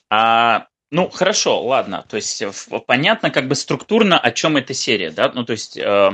А, 0.09 0.67
ну, 0.91 1.09
хорошо, 1.09 1.65
ладно. 1.65 2.05
То 2.09 2.17
есть 2.17 2.43
понятно 2.87 3.31
как 3.31 3.47
бы 3.47 3.55
структурно, 3.55 4.19
о 4.19 4.33
чем 4.33 4.57
эта 4.57 4.75
серия, 4.75 5.11
да? 5.11 5.31
Ну, 5.33 5.45
то 5.45 5.53
есть 5.53 5.77
э, 5.77 6.11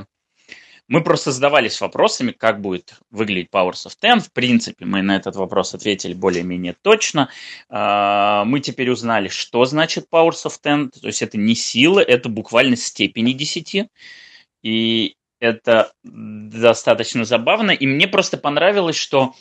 мы 0.86 1.02
просто 1.02 1.32
задавались 1.32 1.80
вопросами, 1.80 2.32
как 2.32 2.60
будет 2.60 2.94
выглядеть 3.10 3.48
Powers 3.50 3.86
of 3.86 3.94
Ten. 4.00 4.20
В 4.20 4.30
принципе, 4.32 4.84
мы 4.84 5.00
на 5.00 5.16
этот 5.16 5.34
вопрос 5.36 5.74
ответили 5.74 6.12
более-менее 6.12 6.76
точно. 6.82 7.30
Э, 7.70 8.42
мы 8.44 8.60
теперь 8.60 8.90
узнали, 8.90 9.28
что 9.28 9.64
значит 9.64 10.08
Powers 10.12 10.44
of 10.44 10.54
Ten. 10.62 10.90
То 10.90 11.06
есть 11.06 11.22
это 11.22 11.38
не 11.38 11.54
сила, 11.54 12.00
это 12.00 12.28
буквально 12.28 12.76
степени 12.76 13.32
10. 13.32 13.88
И 14.62 15.16
это 15.40 15.92
достаточно 16.02 17.24
забавно. 17.24 17.70
И 17.70 17.86
мне 17.86 18.06
просто 18.08 18.36
понравилось, 18.36 18.96
что 18.96 19.34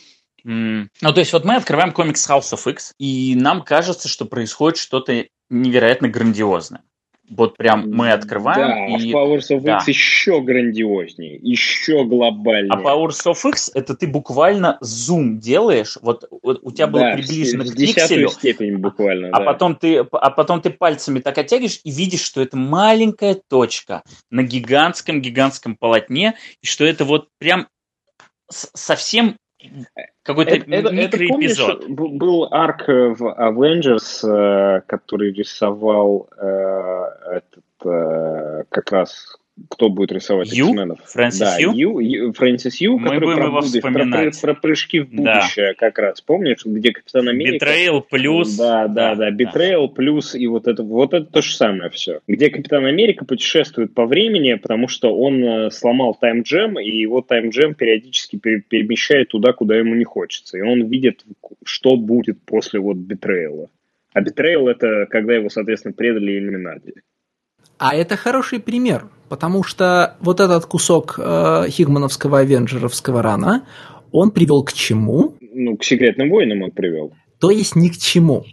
ну, 0.46 0.88
то 1.02 1.20
есть 1.20 1.34
вот 1.34 1.44
мы 1.44 1.56
открываем 1.56 1.92
комикс 1.92 2.30
House 2.30 2.54
of 2.54 2.70
X, 2.70 2.94
и 3.00 3.36
нам 3.36 3.64
кажется, 3.64 4.08
что 4.08 4.26
происходит 4.26 4.78
что-то 4.78 5.26
невероятно 5.50 6.08
грандиозное. 6.08 6.84
Вот 7.28 7.58
прям 7.58 7.90
мы 7.90 8.12
открываем. 8.12 8.92
Да, 8.92 9.04
и... 9.04 9.12
в 9.12 9.16
Powers 9.16 9.50
of 9.50 9.62
да. 9.62 9.78
X 9.78 9.88
еще 9.88 10.42
грандиознее, 10.42 11.40
еще 11.42 12.04
глобальнее. 12.04 12.72
А 12.72 12.80
Powers 12.80 13.26
of 13.26 13.50
X 13.50 13.72
это 13.74 13.96
ты 13.96 14.08
буквально 14.08 14.78
зум 14.82 15.40
делаешь, 15.40 15.98
вот, 16.04 16.28
вот 16.44 16.60
у 16.62 16.72
тебя 16.72 16.86
было 16.86 17.02
да, 17.02 17.14
приближено 17.16 17.64
в, 17.64 17.72
к 17.72 17.76
пикселю, 17.76 18.30
степень 18.30 18.78
буквально. 18.78 19.30
А, 19.30 19.40
да. 19.40 19.46
потом 19.46 19.76
ты, 19.76 19.98
а 19.98 20.30
потом 20.30 20.62
ты 20.62 20.70
пальцами 20.70 21.20
так 21.20 21.36
оттягиваешь 21.40 21.80
и 21.84 21.90
видишь, 21.90 22.22
что 22.22 22.42
это 22.42 22.58
маленькая 22.58 23.42
точка 23.50 24.04
на 24.30 24.44
гигантском-гигантском 24.44 25.78
полотне, 25.78 26.36
и 26.62 26.68
что 26.68 26.86
это 26.86 27.06
вот 27.06 27.30
прям 27.40 27.68
совсем 28.52 29.38
какой-то 30.24 30.56
это, 30.56 30.92
микроэпизод. 30.92 31.70
Это, 31.70 31.88
помнишь, 31.88 32.20
был 32.20 32.48
арк 32.52 32.88
в 32.88 33.22
Avengers, 33.22 34.28
э, 34.28 34.82
который 34.88 35.34
рисовал 35.34 36.30
э, 36.38 37.06
этот 37.32 37.66
э, 37.86 38.64
как 38.70 38.92
раз 38.92 39.38
кто 39.70 39.90
будет 39.90 40.12
рисовать 40.12 40.52
Ю? 40.52 40.68
X-менов. 40.68 41.00
Фрэнсис 41.06 41.40
да, 41.40 41.58
Ю? 41.58 41.72
Ю, 41.74 42.00
Ю 42.00 42.34
Фрэнсис 42.34 42.76
Ю, 42.82 42.98
Мы 42.98 43.08
который 43.08 43.36
про, 43.36 43.52
будущее, 43.52 43.82
про, 43.82 44.32
про 44.42 44.54
прыжки 44.54 45.00
в 45.00 45.10
будущее 45.10 45.68
да. 45.68 45.74
как 45.76 45.98
раз. 45.98 46.22
Помнишь, 46.22 46.66
где 46.66 46.92
Капитан 46.92 47.30
Америка? 47.30 47.66
Betrayal 47.66 48.04
плюс. 48.10 48.56
Да, 48.58 48.88
да, 48.88 49.16
да, 49.16 49.32
да. 49.32 49.44
Betrayal 49.44 49.88
да. 49.88 49.94
плюс 49.94 50.36
и 50.36 50.48
вот 50.48 50.68
это, 50.68 50.84
вот 50.84 51.14
это 51.14 51.26
то 51.26 51.42
же 51.42 51.56
самое 51.56 51.90
все. 51.90 52.20
Где 52.28 52.50
Капитан 52.50 52.86
Америка 52.86 53.24
путешествует 53.24 53.94
по 53.94 54.06
времени, 54.06 54.56
потому 54.56 54.88
что 54.90 55.16
он 55.16 55.44
э, 55.44 55.72
сломал 55.72 56.16
таймджем, 56.16 56.78
и 56.78 56.90
его 56.90 57.22
таймджем 57.22 57.76
периодически 57.76 58.36
перемещает 58.38 59.30
туда, 59.30 59.54
куда 59.54 59.78
ему 59.78 59.96
не 59.96 60.04
хочется. 60.04 60.58
И 60.58 60.62
он 60.62 60.88
видит, 60.88 61.24
что 61.64 61.96
будет 61.96 62.42
после 62.44 62.82
вот 62.82 62.98
Betrayal. 62.98 63.70
А 64.14 64.22
Betrayal 64.22 64.70
это 64.70 65.06
когда 65.10 65.34
его, 65.34 65.50
соответственно, 65.50 65.94
предали 65.94 66.38
иллюминати. 66.38 66.94
А 67.78 67.96
это 67.96 68.16
хороший 68.16 68.60
пример, 68.62 69.10
потому 69.30 69.64
что 69.64 70.16
вот 70.20 70.40
этот 70.40 70.66
кусок 70.66 71.16
э, 71.18 71.66
хигмановского 71.70 72.40
авенджеровского 72.40 73.22
рана, 73.22 73.66
он 74.12 74.32
привел 74.32 74.64
к 74.64 74.74
чему? 74.74 75.36
Ну, 75.42 75.78
к 75.78 75.84
секретным 75.84 76.30
войнам 76.30 76.62
он 76.64 76.72
привел. 76.72 77.14
То 77.40 77.50
есть 77.50 77.76
ни 77.76 77.90
к 77.90 77.98
чему. 77.98 78.46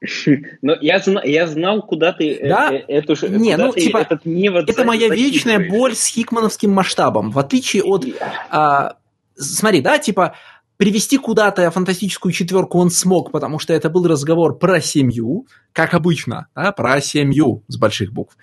Но 0.62 0.76
я, 0.80 0.98
зна, 0.98 1.22
я 1.24 1.46
знал, 1.46 1.82
куда 1.82 2.12
ты 2.12 2.34
э, 2.34 2.48
да? 2.48 2.72
э, 2.72 2.84
эту 2.88 3.14
не, 3.28 3.56
ну, 3.56 3.72
типа, 3.72 3.98
этот 3.98 4.24
невод 4.24 4.68
Это 4.68 4.84
моя 4.84 5.08
вечная 5.08 5.68
боль 5.68 5.94
с 5.94 6.06
хикмановским 6.06 6.70
масштабом. 6.70 7.30
В 7.30 7.38
отличие 7.38 7.82
от... 7.82 8.06
А, 8.50 8.96
смотри, 9.34 9.80
да, 9.80 9.98
типа 9.98 10.36
Привести 10.80 11.18
куда-то 11.18 11.70
фантастическую 11.70 12.32
четверку 12.32 12.78
он 12.78 12.88
смог, 12.88 13.32
потому 13.32 13.58
что 13.58 13.74
это 13.74 13.90
был 13.90 14.06
разговор 14.06 14.58
про 14.58 14.80
семью, 14.80 15.46
как 15.74 15.92
обычно, 15.92 16.46
да, 16.54 16.72
про 16.72 16.98
семью 17.02 17.62
с 17.68 17.76
больших 17.76 18.14
букв. 18.14 18.38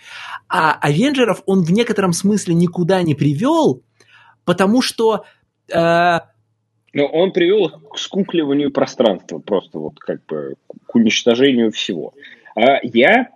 А 0.48 0.78
Авенджеров 0.80 1.42
он 1.48 1.64
в 1.64 1.72
некотором 1.72 2.12
смысле 2.12 2.54
никуда 2.54 3.02
не 3.02 3.16
привел, 3.16 3.82
потому 4.46 4.84
что... 4.84 5.26
Э, 5.74 6.20
но 6.94 7.08
он 7.08 7.32
привел 7.32 7.70
к 7.70 7.98
скукливанию 7.98 8.72
пространства, 8.72 9.40
просто 9.40 9.80
вот 9.80 9.98
как 9.98 10.24
бы 10.28 10.54
к 10.86 10.94
уничтожению 10.94 11.72
всего. 11.72 12.14
А 12.56 12.78
я 12.84 13.30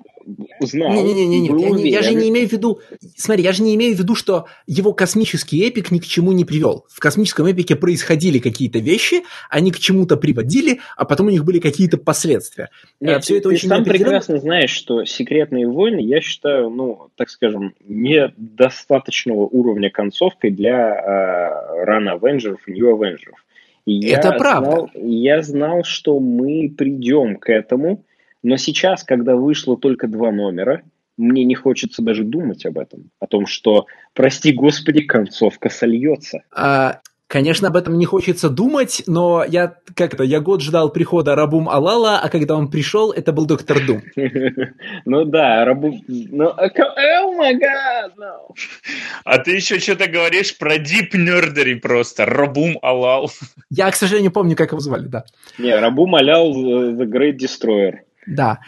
знал. 0.60 0.92
Не, 0.94 1.04
не, 1.04 1.26
не, 1.26 1.40
не, 1.40 1.48
я, 1.48 1.70
не, 1.70 1.90
я 1.90 2.02
же 2.02 2.14
не 2.14 2.30
имею 2.30 2.48
в 2.48 2.52
виду. 2.52 2.80
Смотри, 3.16 3.44
я 3.44 3.52
же 3.52 3.64
не 3.64 3.76
имею 3.76 3.96
в 3.96 4.00
виду, 4.00 4.16
что 4.16 4.46
его 4.68 4.94
космический 4.94 5.68
эпик 5.68 5.92
ни 5.92 6.00
к 6.00 6.06
чему 6.06 6.32
не 6.32 6.46
привел. 6.46 6.86
В 6.90 7.00
космическом 7.00 7.52
эпике 7.52 7.76
происходили 7.76 8.40
какие-то 8.40 8.80
вещи, 8.80 9.24
они 9.50 9.72
к 9.72 9.80
чему-то 9.80 10.18
приводили, 10.18 10.80
а 10.98 11.06
потом 11.06 11.28
у 11.28 11.30
них 11.30 11.46
были 11.46 11.60
какие-то 11.60 11.98
последствия. 11.98 12.70
Нет, 13.00 13.18
э, 13.18 13.20
Все 13.22 13.38
это 13.38 13.50
ты 13.50 13.56
очень 13.56 13.70
сам 13.70 13.84
прекрасно 13.84 14.40
знаешь, 14.40 14.72
что 14.72 15.06
секретные 15.06 15.68
войны, 15.68 16.00
я 16.00 16.22
считаю, 16.22 16.70
ну, 16.70 17.10
так 17.16 17.30
скажем, 17.30 17.74
недостаточного 17.88 19.42
уровня 19.42 19.90
концовкой 19.90 20.52
для 20.52 21.86
э, 21.86 21.86
Run 21.88 22.20
Avengers 22.20 22.58
и 22.68 22.74
New 22.74 22.96
Avengers. 22.96 23.38
И 23.86 24.08
это 24.08 24.30
я 24.30 24.34
правда. 24.38 24.72
Знал, 24.72 24.90
я 24.94 25.42
знал, 25.42 25.84
что 25.84 26.20
мы 26.20 26.74
придем 26.78 27.38
к 27.38 27.50
этому 27.52 28.04
но 28.44 28.58
сейчас, 28.58 29.04
когда 29.04 29.36
вышло 29.36 29.78
только 29.78 30.08
два 30.08 30.32
номера, 30.32 30.82
мне 31.18 31.44
не 31.44 31.56
хочется 31.56 32.02
даже 32.02 32.24
думать 32.24 32.66
об 32.66 32.80
этом. 32.80 33.12
О 33.20 33.28
том, 33.28 33.46
что, 33.46 33.86
прости 34.14 34.52
господи, 34.52 35.02
концовка 35.02 35.70
сольется. 35.70 36.42
А, 36.52 37.00
конечно, 37.28 37.68
об 37.68 37.76
этом 37.76 37.98
не 38.00 38.06
хочется 38.06 38.50
думать, 38.50 39.04
но 39.06 39.44
я, 39.48 39.76
как 39.96 40.16
это, 40.16 40.24
я 40.24 40.40
год 40.40 40.62
ждал 40.62 40.90
прихода 40.92 41.36
Рабум 41.36 41.70
Алала, 41.70 42.18
а 42.18 42.30
когда 42.30 42.56
он 42.56 42.72
пришел, 42.72 43.12
это 43.12 43.32
был 43.34 43.46
Доктор 43.46 43.86
Дум. 43.86 44.02
Ну 45.06 45.26
да, 45.26 45.64
Рабум... 45.64 46.02
Ну, 46.08 46.54
май 47.38 47.56
гад, 47.56 48.14
А 49.24 49.38
ты 49.40 49.52
еще 49.52 49.80
что-то 49.80 50.08
говоришь 50.08 50.58
про 50.58 50.78
Deep 50.78 51.12
Nerdery 51.14 51.76
просто, 51.76 52.26
Рабум 52.26 52.80
Алал. 52.82 53.30
Я, 53.70 53.92
к 53.92 53.96
сожалению, 53.96 54.32
помню, 54.32 54.56
как 54.56 54.72
его 54.72 54.80
звали, 54.80 55.08
да. 55.08 55.26
Не, 55.60 55.76
Рабум 55.76 56.16
Алал 56.16 56.54
The 56.54 57.06
Great 57.06 57.38
Destroyer. 57.38 58.00
Да. 58.28 58.60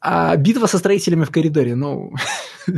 А 0.00 0.36
битва 0.36 0.66
со 0.66 0.78
строителями 0.78 1.24
в 1.24 1.30
коридоре, 1.30 1.74
ну... 1.74 2.12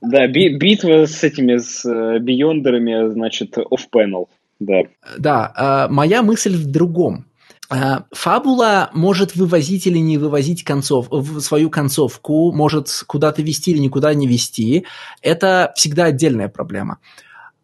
Да, 0.00 0.26
би- 0.26 0.54
битва 0.58 1.06
с 1.06 1.24
этими, 1.24 1.56
с 1.56 1.82
э, 1.86 2.18
биондерами, 2.18 3.10
значит, 3.10 3.56
off-panel, 3.56 4.26
да. 4.60 4.82
Да, 5.18 5.52
а 5.56 5.88
моя 5.88 6.22
мысль 6.22 6.56
в 6.56 6.66
другом. 6.66 7.24
А, 7.70 8.04
фабула 8.12 8.90
может 8.92 9.34
вывозить 9.34 9.86
или 9.86 9.98
не 9.98 10.18
вывозить 10.18 10.62
концов, 10.62 11.08
свою 11.40 11.70
концовку, 11.70 12.52
может 12.52 12.88
куда-то 13.06 13.40
вести 13.40 13.70
или 13.70 13.78
никуда 13.78 14.12
не 14.12 14.26
вести. 14.26 14.84
Это 15.22 15.72
всегда 15.74 16.04
отдельная 16.06 16.48
проблема. 16.48 16.98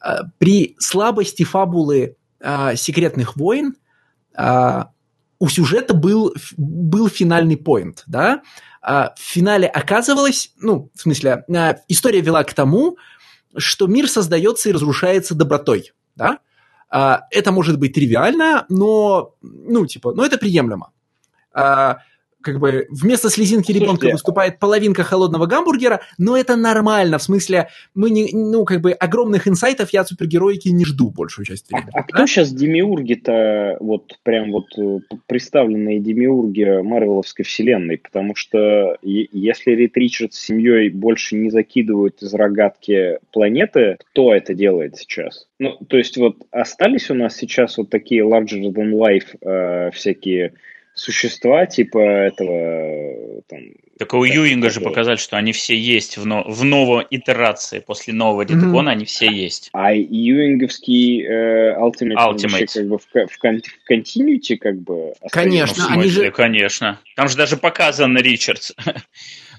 А, 0.01 0.23
при 0.39 0.77
слабости 0.79 1.43
фабулы 1.43 2.17
секретных 2.75 3.37
войн 3.37 3.75
у 5.41 5.49
сюжета 5.49 5.95
был, 5.95 6.35
был 6.57 7.09
финальный 7.09 7.57
поинт, 7.57 8.05
да, 8.07 8.43
а 8.83 9.15
в 9.17 9.21
финале 9.21 9.67
оказывалось, 9.67 10.53
ну, 10.61 10.91
в 10.95 11.01
смысле, 11.01 11.45
а, 11.53 11.77
история 11.89 12.21
вела 12.21 12.45
к 12.45 12.55
тому, 12.55 12.99
что 13.57 13.89
мир 13.89 14.09
создается 14.09 14.69
и 14.69 14.73
разрушается 14.73 15.35
добротой, 15.35 15.93
да, 16.15 16.39
а, 16.91 17.23
это 17.31 17.51
может 17.51 17.79
быть 17.79 17.95
тривиально, 17.95 18.67
но, 18.69 19.35
ну, 19.41 19.87
типа, 19.87 20.13
ну, 20.13 20.23
это 20.23 20.39
приемлемо. 20.39 20.93
Как 22.43 22.59
бы 22.59 22.87
вместо 22.91 23.31
слезинки 23.31 23.73
ребенка 23.73 24.09
выступает 24.11 24.59
половинка 24.59 25.03
холодного 25.03 25.47
гамбургера, 25.47 26.01
но 26.19 26.37
это 26.37 26.57
нормально, 26.57 27.19
в 27.19 27.23
смысле, 27.23 27.69
мы 27.95 28.11
не, 28.11 28.31
ну, 28.33 28.65
как 28.65 28.81
бы 28.81 28.93
огромных 28.93 29.49
инсайтов 29.49 29.91
я 29.93 30.03
от 30.03 30.09
супергероики 30.09 30.69
не 30.69 30.85
жду 30.85 31.11
большую 31.11 31.47
часть 31.47 31.67
а, 31.73 31.77
времени. 31.77 31.93
А, 31.95 32.01
а 32.01 32.03
кто 32.03 32.27
сейчас 32.27 32.53
демиурги-то, 32.53 33.77
вот 33.81 34.19
прям 34.23 34.53
вот 34.53 34.67
э, 34.79 34.99
представленные 35.27 36.01
демиурги 36.01 36.83
Марвеловской 36.83 37.45
вселенной? 37.45 37.99
Потому 37.99 38.35
что 38.35 38.97
если 39.03 39.73
Рид 39.73 39.97
Ричард 39.97 40.35
с 40.35 40.41
семьей 40.41 40.91
больше 40.91 41.37
не 41.37 41.51
закидывают 41.51 42.23
из 42.23 42.33
рогатки 42.35 43.19
планеты, 43.33 43.97
кто 44.13 44.35
это 44.35 44.55
делает 44.55 44.97
сейчас? 44.97 45.47
Ну, 45.59 45.77
то 45.89 45.97
есть 45.97 46.17
вот 46.17 46.37
остались 46.51 47.11
у 47.11 47.15
нас 47.15 47.37
сейчас 47.37 47.79
вот 47.79 47.91
такие 47.91 48.23
larger 48.23 48.73
than 48.73 48.93
life 48.93 49.37
э, 49.41 49.91
всякие 49.93 50.55
существа 51.01 51.67
типа 51.67 51.99
этого... 51.99 53.43
Там, 53.49 53.59
так 53.99 54.15
у 54.15 54.25
Юинга 54.25 54.71
же 54.71 54.81
показали, 54.81 55.17
что 55.17 55.37
они 55.37 55.53
все 55.53 55.75
есть 55.75 56.17
в, 56.19 56.27
но, 56.27 56.45
в 56.47 56.65
новой 56.65 57.07
итерации, 57.11 57.81
после 57.81 58.13
нового 58.13 58.43
редакона 58.43 58.91
mm-hmm. 58.91 58.93
они 58.93 59.05
все 59.07 59.31
есть. 59.31 59.71
А 59.73 59.95
юинговский 59.95 61.25
э, 61.25 61.77
Ultimate, 61.79 62.17
Ultimate. 62.17 62.67
как 62.73 62.89
бы 62.89 62.99
в, 62.99 63.03
в, 63.03 63.29
в 63.29 63.91
Continuity 63.91 64.57
как 64.57 64.81
бы... 64.81 65.15
Конечно, 65.31 65.87
ну, 65.89 65.95
они 65.95 66.09
же... 66.09 66.31
Конечно. 66.31 67.01
Там 67.17 67.29
же 67.29 67.37
даже 67.37 67.57
показан 67.57 68.17
Ричардс. 68.17 68.73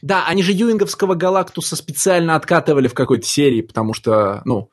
Да, 0.02 0.26
они 0.28 0.42
же 0.42 0.52
юинговского 0.52 1.14
Галактуса 1.14 1.76
специально 1.76 2.36
откатывали 2.36 2.88
в 2.88 2.96
какой-то 2.96 3.28
серии, 3.28 3.62
потому 3.62 3.94
что, 3.94 4.42
ну, 4.46 4.72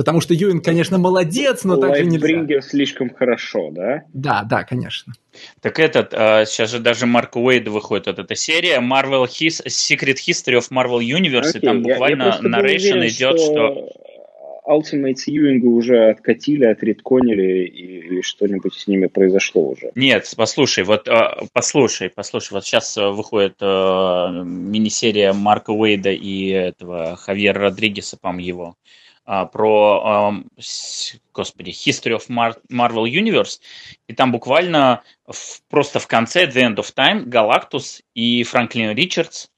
Потому 0.00 0.22
что 0.22 0.32
Юин, 0.32 0.62
конечно, 0.62 0.96
молодец, 0.96 1.62
но 1.62 1.76
так 1.76 1.94
же 1.94 2.06
нельзя. 2.06 2.62
слишком 2.62 3.10
хорошо, 3.10 3.68
да? 3.70 4.04
Да, 4.14 4.46
да, 4.48 4.64
конечно. 4.64 5.12
Так 5.60 5.78
этот, 5.78 6.14
а, 6.14 6.46
сейчас 6.46 6.70
же 6.70 6.78
даже 6.78 7.04
Марк 7.04 7.36
Уэйд 7.36 7.68
выходит, 7.68 8.06
вот 8.06 8.18
эта 8.18 8.34
серия 8.34 8.80
Marvel 8.80 9.26
His, 9.26 9.62
Secret 9.66 10.16
History 10.26 10.58
of 10.58 10.70
Marvel 10.70 11.00
Universe, 11.00 11.52
okay, 11.52 11.58
и 11.58 11.60
там 11.60 11.82
буквально 11.82 12.40
narration 12.42 13.06
идет, 13.08 13.38
что... 13.38 13.52
что... 13.52 13.88
Ultimate 14.66 15.18
Юинга 15.26 15.66
уже 15.66 16.08
откатили, 16.08 16.64
отредконили, 16.64 17.66
и, 17.66 18.20
и 18.20 18.22
что-нибудь 18.22 18.74
с 18.74 18.86
ними 18.86 19.06
произошло 19.06 19.68
уже. 19.68 19.90
Нет, 19.96 20.32
послушай, 20.34 20.84
вот 20.84 21.08
а, 21.08 21.42
послушай, 21.52 22.08
послушай, 22.08 22.54
вот 22.54 22.64
сейчас 22.64 22.96
выходит 22.96 23.60
uh, 23.60 24.44
мини-серия 24.44 25.34
Марка 25.34 25.72
Уэйда 25.72 26.10
и 26.10 26.48
этого 26.48 27.16
Хавьера 27.16 27.60
Родригеса, 27.60 28.16
по-моему, 28.18 28.46
его 28.46 28.64
а, 28.68 28.74
про, 29.52 30.42
господи, 31.32 31.70
History 31.70 32.16
of 32.16 32.28
Marvel 32.70 33.04
Universe, 33.04 33.60
и 34.08 34.12
там 34.12 34.32
буквально 34.32 35.02
просто 35.68 36.00
в 36.00 36.06
конце 36.06 36.46
The 36.46 36.74
End 36.74 36.76
of 36.76 36.94
Time 36.94 37.24
Галактус 37.26 38.02
и 38.14 38.42
Франклин 38.42 38.90
Ричардс 38.96 39.48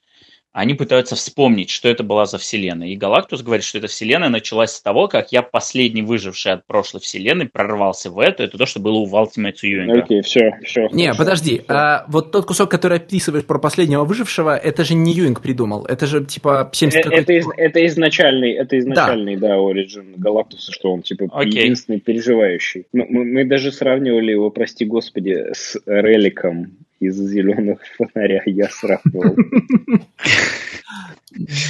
они 0.53 0.75
пытаются 0.75 1.17
вспомнить, 1.17 1.71
что 1.71 1.89
это 1.89 2.03
была 2.03 2.27
за 2.27 2.37
вселенная. 2.37 2.89
И 2.89 2.97
Галактус 2.97 3.43
говорит, 3.43 3.65
что 3.65 3.79
эта 3.79 3.87
вселенная 3.87 4.29
началась 4.29 4.73
с 4.73 4.83
того, 4.83 5.09
как 5.09 5.33
я 5.33 5.43
последний 5.43 6.03
выживший 6.03 6.53
от 6.53 6.67
прошлой 6.67 7.01
вселенной 7.01 7.49
прорвался 7.49 8.11
в 8.11 8.19
эту. 8.19 8.43
Это 8.43 8.59
то, 8.59 8.67
что 8.67 8.79
было 8.79 8.99
у 8.99 9.07
Ultimate 9.07 9.57
Юинга. 9.63 10.03
Окей, 10.03 10.21
okay, 10.21 10.23
все, 10.23 10.59
все. 10.63 10.89
Не, 10.93 11.05
хорошо. 11.05 11.19
подожди. 11.19 11.63
А, 11.69 12.05
вот 12.09 12.33
тот 12.33 12.45
кусок, 12.45 12.71
который 12.71 12.99
описываешь 12.99 13.47
про 13.47 13.59
последнего 13.59 14.05
выжившего, 14.05 14.55
это 14.55 14.85
же 14.85 14.95
не 14.95 15.15
Юинг 15.15 15.41
придумал. 15.41 15.87
Это 15.87 16.07
же 16.07 16.23
типа 16.25 16.71
70 16.73 17.01
это, 17.01 17.15
это, 17.15 17.33
из, 17.33 17.47
это 17.57 17.87
изначальный, 17.87 18.53
это 18.53 18.79
изначальный, 18.79 19.37
да, 19.37 19.49
да 19.49 19.57
Origin 19.57 20.15
Галактуса, 20.17 20.71
что 20.71 20.93
он 20.93 21.01
типа 21.01 21.25
okay. 21.25 21.47
единственный 21.47 22.01
переживающий. 22.01 22.85
Мы, 22.93 23.07
мы, 23.09 23.25
мы 23.25 23.45
даже 23.47 23.73
сравнивали 23.73 24.33
его, 24.33 24.51
прости 24.51 24.85
господи, 24.85 25.47
с 25.55 25.79
Реликом 25.87 26.73
из 27.03 27.17
зеленых 27.17 27.81
фонаря 27.97 28.43
я 28.47 28.69
сравнивал. 28.69 29.37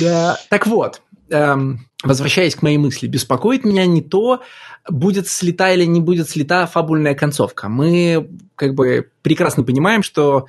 Да, 0.01 0.37
так 0.51 0.67
вот, 0.67 1.03
эм, 1.31 1.87
возвращаясь 2.03 2.55
к 2.55 2.63
моей 2.63 2.79
мысли, 2.79 3.07
беспокоит 3.07 3.65
меня 3.65 3.87
не 3.87 4.03
то, 4.03 4.43
будет 4.89 5.29
слита 5.29 5.73
или 5.73 5.85
не 5.85 6.01
будет 6.01 6.29
слита 6.29 6.67
фабульная 6.67 7.15
концовка. 7.15 7.69
Мы 7.69 8.29
как 8.57 8.75
бы 8.75 9.09
прекрасно 9.23 9.63
понимаем, 9.63 10.03
что 10.03 10.47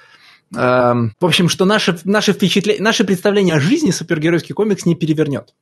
эм, 0.55 1.13
в 1.19 1.25
общем, 1.25 1.47
что 1.47 1.65
наше, 1.65 1.97
наше, 2.03 2.33
впечатление, 2.33 2.81
наше 2.83 3.05
представление 3.05 3.55
о 3.55 3.59
жизни 3.59 3.91
супергеройский 3.91 4.53
комикс 4.53 4.85
не 4.85 4.95
перевернет. 4.95 5.53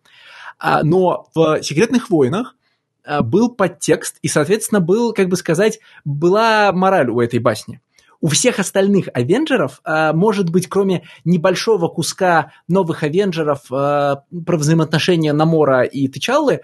А, 0.57 0.83
но 0.83 1.27
в 1.35 1.61
«Секретных 1.61 2.09
войнах» 2.09 2.55
э, 3.03 3.21
был 3.21 3.49
подтекст, 3.49 4.17
и, 4.21 4.27
соответственно, 4.27 4.79
был, 4.79 5.11
как 5.11 5.27
бы 5.27 5.35
сказать, 5.35 5.79
была 6.05 6.71
мораль 6.71 7.09
у 7.09 7.19
этой 7.19 7.39
басни 7.39 7.81
у 8.21 8.27
всех 8.27 8.59
остальных 8.59 9.09
Авенджеров, 9.13 9.81
э, 9.83 10.13
может 10.13 10.49
быть, 10.49 10.67
кроме 10.67 11.03
небольшого 11.25 11.87
куска 11.87 12.51
новых 12.67 13.03
Авенджеров 13.03 13.71
э, 13.71 14.15
про 14.45 14.57
взаимоотношения 14.57 15.33
Намора 15.33 15.83
и 15.83 16.07
Тычаллы, 16.07 16.61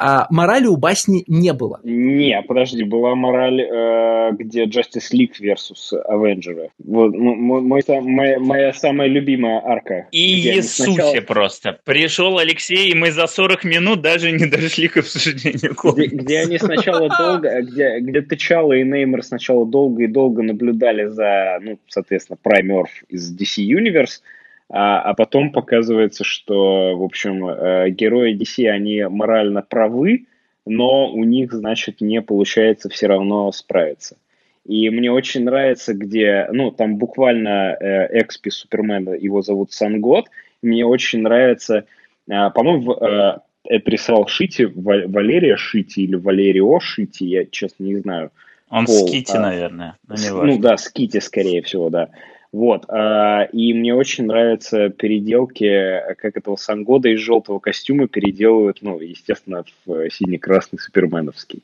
а 0.00 0.26
морали 0.30 0.66
у 0.66 0.76
басни 0.76 1.24
не 1.26 1.52
было. 1.52 1.78
Не, 1.82 2.40
подожди, 2.42 2.84
была 2.84 3.14
мораль, 3.14 3.60
э, 3.60 4.32
где 4.32 4.64
Justice 4.64 5.12
League 5.12 5.38
versus 5.40 5.92
Avengers. 6.08 6.70
Вот, 6.78 7.14
мой, 7.14 7.60
мой, 7.60 7.82
моя, 8.00 8.40
моя 8.40 8.72
самая 8.72 9.08
любимая 9.08 9.60
арка. 9.62 10.08
И 10.10 10.40
Иисусе 10.40 10.92
сначала... 10.92 11.20
просто. 11.20 11.78
Пришел 11.84 12.38
Алексей, 12.38 12.90
и 12.90 12.94
мы 12.94 13.10
за 13.10 13.26
40 13.26 13.64
минут 13.64 14.00
даже 14.00 14.32
не 14.32 14.46
дошли 14.46 14.88
к 14.88 14.96
обсуждению 14.96 15.74
где, 15.84 16.06
где 16.06 16.40
они 16.40 16.58
сначала 16.58 17.08
долго, 17.08 17.62
где, 17.62 18.00
где 18.00 18.22
Тычало 18.22 18.72
и 18.72 18.84
Неймер 18.84 19.22
сначала 19.22 19.66
долго 19.66 20.04
и 20.04 20.06
долго 20.06 20.42
наблюдали 20.42 21.06
за, 21.06 21.58
ну, 21.60 21.78
соответственно, 21.88 22.38
Prime 22.42 22.68
Earth 22.68 23.04
из 23.08 23.36
DC 23.36 23.62
Universe, 23.62 24.20
а, 24.70 25.00
а 25.00 25.14
потом 25.14 25.50
показывается, 25.50 26.22
что, 26.22 26.96
в 26.96 27.02
общем, 27.02 27.46
э, 27.46 27.90
герои 27.90 28.36
DC, 28.36 28.68
они 28.68 29.02
морально 29.04 29.62
правы, 29.62 30.26
но 30.64 31.10
у 31.10 31.24
них, 31.24 31.52
значит, 31.52 32.00
не 32.00 32.22
получается 32.22 32.88
все 32.88 33.08
равно 33.08 33.50
справиться. 33.50 34.16
И 34.64 34.88
мне 34.90 35.10
очень 35.10 35.44
нравится, 35.44 35.92
где, 35.94 36.48
ну, 36.52 36.70
там 36.70 36.96
буквально 36.96 37.76
э, 37.80 38.20
экспи 38.20 38.50
Супермена, 38.50 39.10
его 39.10 39.42
зовут 39.42 39.72
Сангот, 39.72 40.26
мне 40.62 40.86
очень 40.86 41.22
нравится, 41.22 41.86
э, 42.28 42.50
по-моему, 42.54 42.92
э, 42.92 43.38
это 43.64 43.90
рисовал 43.90 44.28
Шити, 44.28 44.70
Валерия 44.72 45.56
Шити 45.56 46.00
или 46.00 46.14
Валерио 46.14 46.78
Шити, 46.78 47.24
я, 47.24 47.44
честно, 47.44 47.84
не 47.84 47.96
знаю. 47.96 48.30
Он 48.68 48.86
Пол, 48.86 49.08
Скити, 49.08 49.36
а, 49.36 49.40
наверное, 49.40 49.96
важно. 50.06 50.44
Ну 50.44 50.58
да, 50.58 50.76
Скити, 50.76 51.18
скорее 51.18 51.62
всего, 51.62 51.90
да. 51.90 52.10
Вот, 52.52 52.84
а, 52.88 53.44
и 53.44 53.72
мне 53.72 53.94
очень 53.94 54.26
нравятся 54.26 54.88
переделки, 54.88 56.02
как 56.18 56.36
этого 56.36 56.56
Sun 56.56 56.78
God 56.78 57.01
а 57.01 57.08
из 57.08 57.20
желтого 57.20 57.60
костюма 57.60 58.08
переделывают, 58.08 58.78
ну, 58.82 58.98
естественно, 58.98 59.64
в 59.86 60.10
синий-красный 60.10 60.80
суперменовский. 60.80 61.62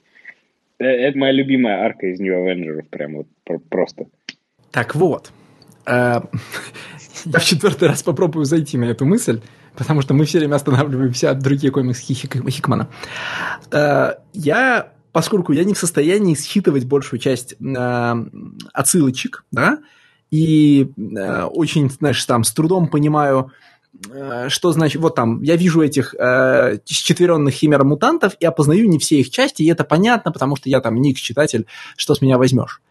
Э, 0.78 0.84
это 0.84 1.18
моя 1.18 1.32
любимая 1.32 1.84
арка 1.84 2.06
из 2.06 2.20
New 2.20 2.32
Avengers, 2.32 2.84
прям 2.88 3.16
вот 3.16 3.26
просто. 3.68 4.06
Так 4.70 4.94
вот, 4.94 5.32
э, 5.86 5.90
я 7.24 7.38
в 7.38 7.44
четвертый 7.44 7.88
раз 7.88 8.02
попробую 8.02 8.44
зайти 8.44 8.78
на 8.78 8.84
эту 8.84 9.04
мысль, 9.06 9.40
потому 9.76 10.02
что 10.02 10.14
мы 10.14 10.24
все 10.24 10.38
время 10.38 10.54
останавливаемся 10.56 11.30
от 11.30 11.40
других 11.40 11.72
комиксы 11.72 12.14
Хикмана. 12.14 12.88
Э, 13.72 14.14
я, 14.32 14.92
поскольку 15.12 15.52
я 15.52 15.64
не 15.64 15.74
в 15.74 15.78
состоянии 15.78 16.34
считывать 16.34 16.84
большую 16.84 17.20
часть 17.20 17.56
отсылочек, 18.72 19.44
да, 19.50 19.78
и 20.30 20.90
э, 20.96 21.44
очень, 21.44 21.90
знаешь, 21.90 22.24
там 22.24 22.44
с 22.44 22.52
трудом 22.52 22.88
понимаю, 22.88 23.52
э, 24.10 24.48
что 24.48 24.72
значит, 24.72 25.00
вот 25.00 25.14
там, 25.14 25.42
я 25.42 25.56
вижу 25.56 25.82
этих 25.82 26.14
э, 26.14 26.78
счетверенных 26.86 27.54
химер-мутантов 27.54 28.34
и 28.40 28.46
опознаю 28.46 28.88
не 28.88 28.98
все 28.98 29.20
их 29.20 29.30
части, 29.30 29.62
и 29.62 29.70
это 29.70 29.84
понятно, 29.84 30.32
потому 30.32 30.56
что 30.56 30.68
я 30.68 30.80
там 30.80 30.96
никс-читатель, 30.96 31.66
что 31.96 32.14
с 32.14 32.20
меня 32.20 32.38
возьмешь. 32.38 32.82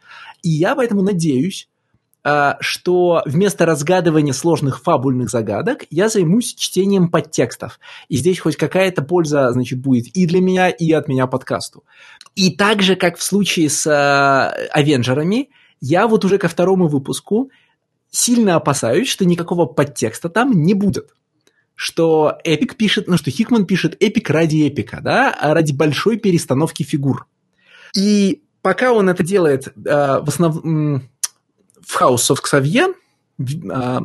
И 0.43 0.49
я 0.49 0.75
поэтому 0.75 1.01
надеюсь, 1.01 1.67
э, 2.23 2.53
что 2.61 3.21
вместо 3.25 3.65
разгадывания 3.65 4.33
сложных 4.33 4.81
фабульных 4.81 5.29
загадок 5.29 5.83
я 5.89 6.07
займусь 6.07 6.55
чтением 6.55 7.09
подтекстов. 7.09 7.79
И 8.07 8.15
здесь 8.15 8.39
хоть 8.39 8.55
какая-то 8.55 9.01
польза, 9.01 9.51
значит, 9.51 9.79
будет 9.79 10.07
и 10.15 10.25
для 10.25 10.39
меня, 10.39 10.69
и 10.69 10.89
от 10.93 11.09
меня 11.09 11.27
подкасту. 11.27 11.83
И 12.35 12.55
так 12.55 12.81
же, 12.81 12.95
как 12.95 13.17
в 13.17 13.23
случае 13.23 13.69
с 13.69 13.85
э, 13.85 14.69
Авенджерами, 14.71 15.49
я 15.81 16.07
вот 16.07 16.25
уже 16.25 16.37
ко 16.37 16.47
второму 16.47 16.87
выпуску 16.87 17.51
сильно 18.09 18.55
опасаюсь, 18.55 19.07
что 19.07 19.25
никакого 19.25 19.65
подтекста 19.65 20.29
там 20.29 20.51
не 20.51 20.73
будет. 20.73 21.11
Что 21.75 22.37
Эпик 22.43 22.75
пишет, 22.75 23.07
ну 23.07 23.17
что 23.17 23.31
Хикман 23.31 23.65
пишет 23.65 23.97
Эпик 24.01 24.29
ради 24.29 24.67
Эпика, 24.67 25.01
да, 25.01 25.35
а 25.37 25.53
ради 25.53 25.73
большой 25.73 26.17
перестановки 26.17 26.83
фигур. 26.83 27.27
И 27.95 28.43
пока 28.61 28.93
он 28.93 29.09
это 29.09 29.23
делает 29.23 29.67
э, 29.67 29.71
в 29.75 30.27
основном 30.27 31.09
в 31.81 32.01
House 32.01 32.31
of 32.31 32.39
Xavier, 32.41 32.93
э, 33.39 33.99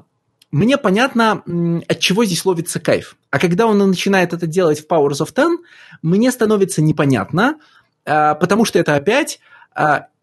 мне 0.51 0.79
понятно, 0.79 1.45
от 1.87 1.99
чего 2.01 2.25
здесь 2.25 2.45
ловится 2.45 2.81
кайф. 2.81 3.17
А 3.31 3.39
когда 3.39 3.67
он 3.67 3.79
начинает 3.79 4.33
это 4.33 4.49
делать 4.49 4.81
в 4.81 4.89
Powers 4.89 5.25
of 5.25 5.33
Ten, 5.33 5.59
мне 6.03 6.33
становится 6.33 6.83
непонятно, 6.83 7.59
э, 8.05 8.35
потому 8.35 8.65
что 8.65 8.81
это 8.81 8.97
опять 8.97 9.39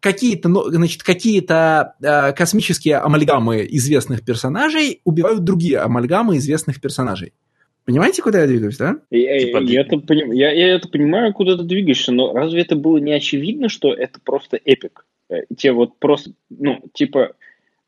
какие-то, 0.00 0.48
ну, 0.48 0.62
значит, 0.70 1.02
какие-то 1.02 1.94
а, 2.02 2.32
космические 2.32 2.98
амальгамы 2.98 3.66
известных 3.70 4.24
персонажей 4.24 5.00
убивают 5.04 5.44
другие 5.44 5.78
амальгамы 5.78 6.36
известных 6.36 6.80
персонажей. 6.80 7.32
Понимаете, 7.84 8.22
куда 8.22 8.42
я 8.42 8.46
двигаюсь, 8.46 8.76
да? 8.76 8.96
Я, 9.10 9.38
типа, 9.38 9.62
я, 9.62 9.80
это, 9.80 9.96
я, 10.12 10.52
я 10.52 10.74
это 10.74 10.88
понимаю, 10.88 11.32
куда 11.32 11.56
ты 11.56 11.62
двигаешься, 11.62 12.12
но 12.12 12.34
разве 12.34 12.60
это 12.60 12.76
было 12.76 12.98
не 12.98 13.12
очевидно, 13.12 13.70
что 13.70 13.94
это 13.94 14.20
просто 14.22 14.60
эпик? 14.62 15.06
Э, 15.30 15.36
те 15.56 15.72
вот 15.72 15.98
просто, 15.98 16.32
ну, 16.50 16.80
типа, 16.92 17.32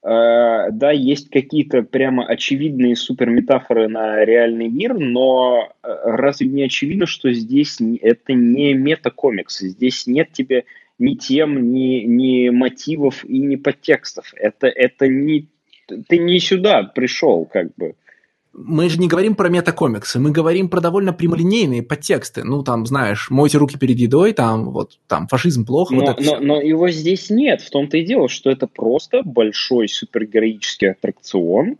э, 0.02 0.70
да, 0.72 0.90
есть 0.90 1.28
какие-то 1.28 1.82
прямо 1.82 2.24
очевидные 2.24 2.96
суперметафоры 2.96 3.88
на 3.88 4.24
реальный 4.24 4.68
мир, 4.68 4.94
но 4.98 5.68
э, 5.82 5.88
разве 6.04 6.48
не 6.48 6.62
очевидно, 6.62 7.04
что 7.04 7.30
здесь 7.30 7.76
это 8.00 8.32
не 8.32 8.72
метакомикс, 8.72 9.58
здесь 9.60 10.06
нет 10.06 10.32
тебе 10.32 10.64
ни 11.00 11.14
тем, 11.14 11.72
ни, 11.72 12.04
ни 12.04 12.50
мотивов 12.50 13.24
и 13.24 13.38
ни 13.40 13.56
подтекстов. 13.56 14.32
Это, 14.36 14.68
это 14.68 15.08
не... 15.08 15.48
Ты 16.08 16.18
не 16.18 16.38
сюда 16.38 16.84
пришел, 16.84 17.44
как 17.46 17.74
бы 17.74 17.94
мы 18.52 18.88
же 18.88 18.98
не 18.98 19.08
говорим 19.08 19.34
про 19.34 19.48
метакомиксы, 19.48 20.18
мы 20.18 20.32
говорим 20.32 20.68
про 20.68 20.80
довольно 20.80 21.12
прямолинейные 21.12 21.82
подтексты. 21.82 22.42
Ну, 22.44 22.62
там, 22.62 22.84
знаешь, 22.84 23.30
мойте 23.30 23.58
руки 23.58 23.78
перед 23.78 23.96
едой, 23.96 24.32
там, 24.32 24.70
вот, 24.70 24.98
там, 25.06 25.28
фашизм 25.28 25.64
плохо. 25.64 25.94
Но, 25.94 26.06
вот 26.06 26.20
но, 26.20 26.40
но 26.40 26.60
его 26.60 26.90
здесь 26.90 27.30
нет. 27.30 27.60
В 27.60 27.70
том-то 27.70 27.96
и 27.98 28.04
дело, 28.04 28.28
что 28.28 28.50
это 28.50 28.66
просто 28.66 29.22
большой 29.24 29.88
супергероический 29.88 30.90
аттракцион, 30.90 31.76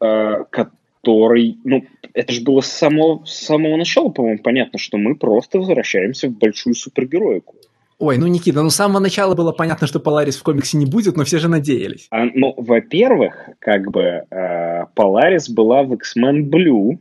э, 0.00 0.44
который, 0.50 1.58
ну, 1.64 1.84
это 2.12 2.32
же 2.32 2.42
было 2.42 2.60
с 2.60 2.66
самого, 2.66 3.24
с 3.24 3.46
самого 3.46 3.76
начала, 3.76 4.08
по-моему, 4.08 4.40
понятно, 4.42 4.78
что 4.78 4.98
мы 4.98 5.14
просто 5.14 5.58
возвращаемся 5.58 6.28
в 6.28 6.36
большую 6.36 6.74
супергероику. 6.74 7.54
Ой, 8.00 8.16
ну, 8.16 8.26
Никита, 8.26 8.62
ну 8.62 8.70
с 8.70 8.76
самого 8.76 8.98
начала 8.98 9.34
было 9.34 9.52
понятно, 9.52 9.86
что 9.86 10.00
Поларис 10.00 10.38
в 10.38 10.42
комиксе 10.42 10.78
не 10.78 10.86
будет, 10.86 11.18
но 11.18 11.24
все 11.24 11.38
же 11.38 11.48
надеялись. 11.48 12.06
А, 12.10 12.24
ну, 12.24 12.54
во-первых, 12.56 13.50
как 13.58 13.90
бы 13.90 14.24
э, 14.30 14.84
была 14.94 15.82
в 15.82 15.92
X-Men 15.92 16.48
Blue, 16.48 16.98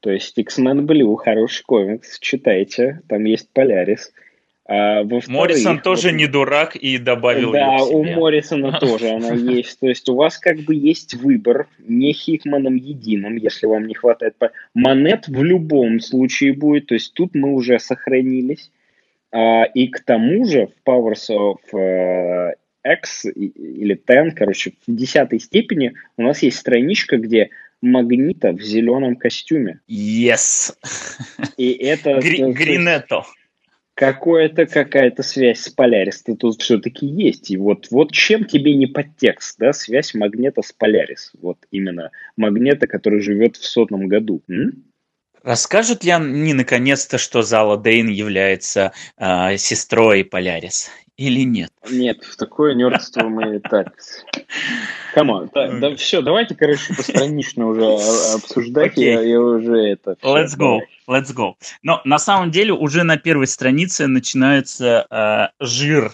то 0.00 0.10
есть 0.10 0.36
X-Men 0.36 0.80
Blue, 0.80 1.16
хороший 1.16 1.62
комикс, 1.62 2.18
читайте, 2.18 3.02
там 3.08 3.24
есть 3.24 3.52
Полярис. 3.52 4.12
А, 4.66 5.04
Моррисон 5.04 5.78
тоже 5.78 6.08
вот, 6.08 6.16
не 6.16 6.26
дурак 6.26 6.74
и 6.74 6.98
добавил 6.98 7.52
Да, 7.52 7.84
у 7.84 8.02
Моррисона 8.02 8.72
тоже 8.80 9.10
она 9.10 9.34
есть. 9.34 9.78
То 9.78 9.88
есть 9.88 10.08
у 10.08 10.16
вас 10.16 10.38
как 10.38 10.58
бы 10.60 10.74
есть 10.74 11.14
выбор 11.14 11.68
не 11.78 12.12
Хикманом 12.12 12.74
единым, 12.74 13.36
если 13.36 13.66
вам 13.66 13.86
не 13.86 13.94
хватает. 13.94 14.34
Монет 14.74 15.28
в 15.28 15.40
любом 15.44 16.00
случае 16.00 16.52
будет, 16.52 16.86
то 16.86 16.94
есть 16.94 17.14
тут 17.14 17.36
мы 17.36 17.52
уже 17.52 17.78
сохранились. 17.78 18.72
А, 19.32 19.64
и 19.64 19.88
к 19.88 20.00
тому 20.00 20.44
же 20.44 20.66
в 20.66 20.88
Powers 20.88 21.30
of 21.30 21.78
э, 21.78 22.54
X 22.84 23.24
или 23.24 23.96
Ten, 23.96 24.32
короче, 24.32 24.74
в 24.86 24.94
десятой 24.94 25.40
степени 25.40 25.94
у 26.16 26.22
нас 26.22 26.42
есть 26.42 26.58
страничка, 26.58 27.16
где 27.16 27.50
Магнита 27.80 28.52
в 28.52 28.60
зеленом 28.60 29.16
костюме. 29.16 29.80
Yes. 29.88 30.74
И 31.56 31.72
это... 31.72 32.20
Гринетто. 32.20 33.22
Какая-то 33.94 34.66
какая-то 34.66 35.22
связь 35.22 35.60
с 35.60 35.68
Полярис 35.68 36.22
тут 36.22 36.62
все-таки 36.62 37.06
есть. 37.06 37.50
И 37.50 37.56
вот, 37.56 37.88
вот 37.90 38.12
чем 38.12 38.44
тебе 38.44 38.74
не 38.74 38.86
подтекст, 38.86 39.58
да, 39.58 39.72
связь 39.72 40.14
Магнета 40.14 40.62
с 40.62 40.72
Полярис. 40.72 41.32
Вот 41.40 41.58
именно 41.70 42.10
Магнета, 42.36 42.86
который 42.86 43.20
живет 43.20 43.56
в 43.56 43.64
сотном 43.64 44.08
году. 44.08 44.42
М? 44.48 44.84
Расскажут 45.42 46.04
ли 46.04 46.10
они 46.10 46.54
наконец-то, 46.54 47.18
что 47.18 47.42
Зала 47.42 47.76
Дейн 47.76 48.08
является 48.08 48.92
э, 49.16 49.56
сестрой 49.56 50.24
Полярис? 50.24 50.90
Или 51.16 51.42
нет? 51.42 51.70
Нет, 51.90 52.24
в 52.24 52.36
такое 52.36 52.74
нердство 52.74 53.28
мы 53.28 53.60
так... 53.60 53.88
Come 55.14 55.35
on, 55.35 55.50
да, 55.52 55.70
да, 55.70 55.94
все, 55.94 56.22
давайте, 56.22 56.54
короче, 56.54 56.94
постранично 56.94 57.66
уже 57.66 57.84
обсуждать, 58.34 58.96
okay. 58.96 59.04
я, 59.04 59.20
я 59.20 59.40
уже 59.40 59.76
это... 59.76 60.16
Let's 60.22 60.56
go, 60.56 60.80
let's 61.06 61.34
go. 61.34 61.54
Но 61.82 62.00
на 62.04 62.18
самом 62.18 62.50
деле 62.50 62.72
уже 62.72 63.02
на 63.02 63.18
первой 63.18 63.46
странице 63.46 64.06
начинается 64.06 65.06
э, 65.10 65.64
жир 65.64 66.12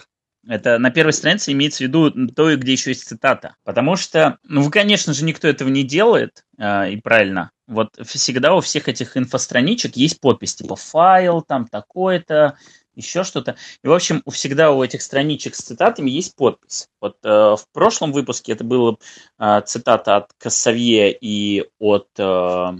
это 0.49 0.79
на 0.79 0.89
первой 0.89 1.13
странице 1.13 1.51
имеется 1.51 1.79
в 1.79 1.87
виду 1.87 2.11
то, 2.31 2.55
где 2.55 2.71
еще 2.71 2.89
есть 2.89 3.07
цитата. 3.07 3.55
Потому 3.63 3.95
что, 3.95 4.39
ну, 4.43 4.69
конечно 4.71 5.13
же, 5.13 5.23
никто 5.23 5.47
этого 5.47 5.69
не 5.69 5.83
делает, 5.83 6.43
э, 6.57 6.91
и 6.91 6.97
правильно. 6.97 7.51
Вот 7.67 7.89
всегда 8.03 8.55
у 8.55 8.59
всех 8.59 8.89
этих 8.89 9.15
инфостраничек 9.15 9.95
есть 9.95 10.19
подпись, 10.19 10.55
типа 10.55 10.75
файл, 10.75 11.43
там 11.43 11.67
такое-то, 11.67 12.57
еще 12.95 13.23
что-то. 13.23 13.57
И, 13.83 13.87
в 13.87 13.93
общем, 13.93 14.23
всегда 14.27 14.71
у 14.71 14.83
этих 14.83 15.03
страничек 15.03 15.53
с 15.53 15.59
цитатами 15.59 16.09
есть 16.09 16.35
подпись. 16.35 16.89
Вот 16.99 17.17
э, 17.23 17.29
в 17.29 17.63
прошлом 17.71 18.11
выпуске 18.11 18.53
это 18.53 18.63
была 18.63 18.95
э, 19.37 19.61
цитата 19.67 20.17
от 20.17 20.33
Кассавье 20.39 21.15
и 21.15 21.69
от 21.77 22.07
э, 22.17 22.71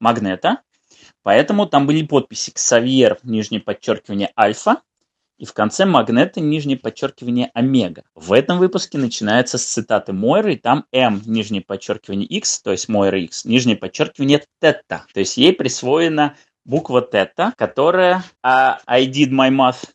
Магнета, 0.00 0.62
поэтому 1.22 1.66
там 1.66 1.86
были 1.86 2.06
подписи 2.06 2.52
Ксавьер, 2.52 3.18
нижнее 3.22 3.60
подчеркивание, 3.60 4.30
альфа, 4.34 4.80
и 5.38 5.44
в 5.44 5.52
конце 5.54 5.84
магнета 5.84 6.40
нижнее 6.40 6.76
подчеркивание 6.76 7.50
омега. 7.54 8.02
В 8.14 8.32
этом 8.32 8.58
выпуске 8.58 8.98
начинается 8.98 9.56
с 9.56 9.64
цитаты 9.64 10.12
Мойры, 10.12 10.54
и 10.54 10.56
там 10.56 10.84
М, 10.92 11.22
нижнее 11.24 11.62
подчеркивание 11.62 12.26
X, 12.26 12.60
то 12.62 12.72
есть 12.72 12.88
Мойра 12.88 13.20
X, 13.20 13.44
нижнее 13.44 13.76
подчеркивание 13.76 14.44
тета. 14.60 15.06
То 15.12 15.20
есть 15.20 15.36
ей 15.36 15.52
присвоена 15.52 16.36
буква 16.64 17.02
тета, 17.02 17.54
которая 17.56 18.24
uh, 18.44 18.76
I 18.86 19.06
did 19.06 19.30
my 19.30 19.50
math. 19.50 19.88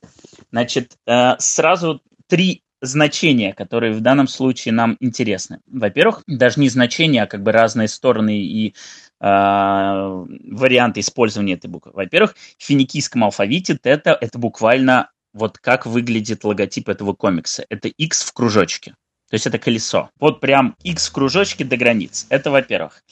Значит, 0.51 0.93
uh, 1.07 1.35
сразу 1.39 2.01
три 2.27 2.63
значения, 2.83 3.53
которые 3.53 3.93
в 3.93 4.01
данном 4.01 4.27
случае 4.27 4.73
нам 4.73 4.97
интересны. 4.99 5.59
Во-первых, 5.67 6.23
даже 6.27 6.59
не 6.59 6.69
значения, 6.69 7.23
а 7.23 7.27
как 7.27 7.41
бы 7.41 7.51
разные 7.51 7.87
стороны 7.87 8.41
и 8.41 8.75
э, 9.21 9.25
варианты 9.25 10.99
использования 10.99 11.53
этой 11.53 11.67
буквы. 11.67 11.93
Во-первых, 11.93 12.35
в 12.57 12.63
финикийском 12.63 13.23
алфавите 13.23 13.77
тета– 13.77 14.17
это 14.21 14.37
буквально 14.37 15.09
вот 15.33 15.57
как 15.57 15.85
выглядит 15.85 16.43
логотип 16.43 16.89
этого 16.89 17.13
комикса. 17.13 17.65
Это 17.69 17.87
X 17.87 18.23
в 18.23 18.33
кружочке. 18.33 18.91
То 19.29 19.35
есть 19.35 19.47
это 19.47 19.57
колесо. 19.57 20.09
Вот 20.19 20.39
прям 20.39 20.75
X 20.83 21.09
в 21.09 21.11
кружочке 21.11 21.65
до 21.65 21.75
границ. 21.75 22.27
Это 22.29 22.51
во-первых. 22.51 23.03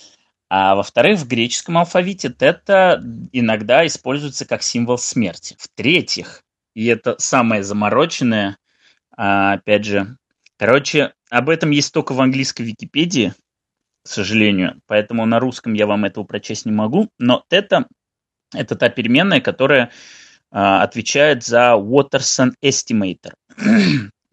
А 0.49 0.75
во-вторых, 0.75 1.17
в 1.19 1.27
греческом 1.27 1.77
алфавите 1.77 2.29
тета 2.29 3.01
иногда 3.31 3.85
используется 3.87 4.45
как 4.45 4.63
символ 4.63 4.97
смерти. 4.97 5.55
В-третьих, 5.57 6.43
и 6.75 6.85
это 6.87 7.15
самое 7.17 7.63
замороченное, 7.63 8.57
а, 9.15 9.53
опять 9.53 9.85
же, 9.85 10.17
короче, 10.57 11.13
об 11.29 11.49
этом 11.49 11.71
есть 11.71 11.93
только 11.93 12.11
в 12.11 12.21
английской 12.21 12.63
Википедии, 12.63 13.33
к 14.03 14.07
сожалению, 14.07 14.81
поэтому 14.87 15.25
на 15.25 15.39
русском 15.39 15.73
я 15.73 15.87
вам 15.87 16.05
этого 16.05 16.25
прочесть 16.25 16.65
не 16.65 16.71
могу, 16.71 17.09
но 17.17 17.45
тета– 17.47 17.87
это 18.53 18.75
та 18.75 18.89
переменная, 18.89 19.39
которая 19.39 19.91
отвечает 20.51 21.43
за 21.43 21.75
Watterson 21.77 22.53
Estimator. 22.61 23.33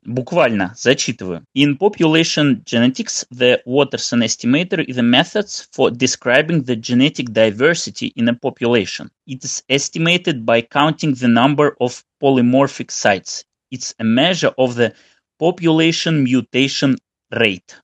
Буквально 0.09 0.75
зачитываю. 0.75 1.45
In 1.55 1.77
population 1.77 2.65
genetics, 2.65 3.27
the 3.31 3.61
Watterson 3.67 4.23
estimator 4.23 4.83
is 4.83 4.97
a 4.97 5.03
method 5.03 5.47
for 5.71 5.91
describing 5.91 6.63
the 6.63 6.77
genetic 6.77 7.31
diversity 7.33 8.13
in 8.17 8.27
a 8.29 8.35
population. 8.35 9.11
It 9.27 9.45
is 9.45 9.63
estimated 9.69 10.47
by 10.47 10.63
counting 10.63 11.13
the 11.13 11.29
number 11.29 11.77
of 11.79 12.03
polymorphic 12.23 12.91
sites. 12.91 13.45
It's 13.71 13.95
a 13.99 14.05
measure 14.05 14.53
of 14.57 14.77
the 14.77 14.95
population 15.39 16.25
mutation 16.25 16.97
rate 17.31 17.77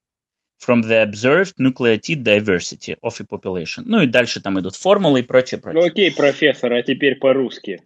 from 0.58 0.80
the 0.80 1.02
observed 1.02 1.56
nucleotide 1.58 2.22
diversity 2.22 2.96
of 3.02 3.20
a 3.20 3.24
population. 3.24 3.84
Ну 3.86 4.00
и 4.00 4.06
дальше 4.06 4.40
там 4.40 4.58
идут 4.58 4.76
формулы 4.76 5.20
и 5.20 5.22
прочее, 5.24 5.60
прочее. 5.60 5.82
Ну 5.82 5.86
окей, 5.86 6.10
профессор, 6.10 6.72
а 6.72 6.82
теперь 6.82 7.16
по-русски. 7.16 7.82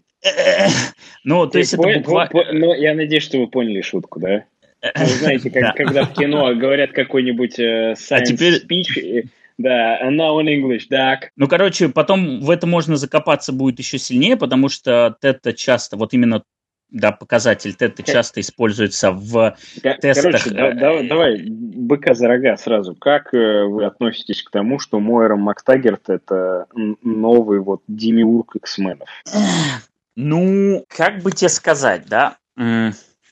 Ну, 1.24 1.46
то 1.46 1.58
есть 1.58 1.74
это 1.74 1.82
буквально... 1.82 2.52
Ну, 2.52 2.74
я 2.74 2.94
надеюсь, 2.94 3.24
что 3.24 3.38
вы 3.38 3.48
поняли 3.48 3.80
шутку, 3.80 4.20
да? 4.20 4.44
Вы 4.82 5.06
знаете, 5.06 5.50
как, 5.50 5.74
когда 5.76 6.04
в 6.04 6.14
кино 6.14 6.54
говорят 6.54 6.92
какой-нибудь 6.92 7.58
э, 7.58 7.92
science 7.92 8.06
а 8.10 8.20
теперь... 8.24 8.64
speech, 8.64 9.28
да, 9.58 10.00
and 10.02 10.16
now 10.16 10.40
in 10.40 10.46
English, 10.46 10.86
так. 10.88 11.30
Ну, 11.36 11.48
короче, 11.48 11.88
потом 11.88 12.40
в 12.40 12.50
это 12.50 12.66
можно 12.66 12.96
закопаться 12.96 13.52
будет 13.52 13.78
еще 13.78 13.98
сильнее, 13.98 14.36
потому 14.36 14.68
что 14.68 15.16
это 15.20 15.52
часто, 15.52 15.96
вот 15.96 16.14
именно 16.14 16.42
да, 16.90 17.12
показатель 17.12 17.74
тета 17.74 18.02
часто 18.02 18.40
используется 18.40 19.10
в 19.10 19.56
Короче, 19.82 20.00
тестах. 20.00 20.48
Да, 20.52 20.72
да, 20.72 21.02
давай 21.02 21.42
быка 21.46 22.14
за 22.14 22.28
рога 22.28 22.56
сразу. 22.56 22.94
Как 22.94 23.34
э, 23.34 23.64
вы 23.64 23.84
относитесь 23.84 24.42
к 24.42 24.50
тому, 24.50 24.78
что 24.78 24.98
Мойра 24.98 25.36
Макстагерт 25.36 26.08
это 26.08 26.66
новый 26.74 27.60
вот 27.60 27.82
демиург 27.88 28.56
X-менов? 28.56 29.08
Ну, 30.20 30.84
как 30.88 31.22
бы 31.22 31.30
тебе 31.30 31.48
сказать, 31.48 32.06
да? 32.06 32.38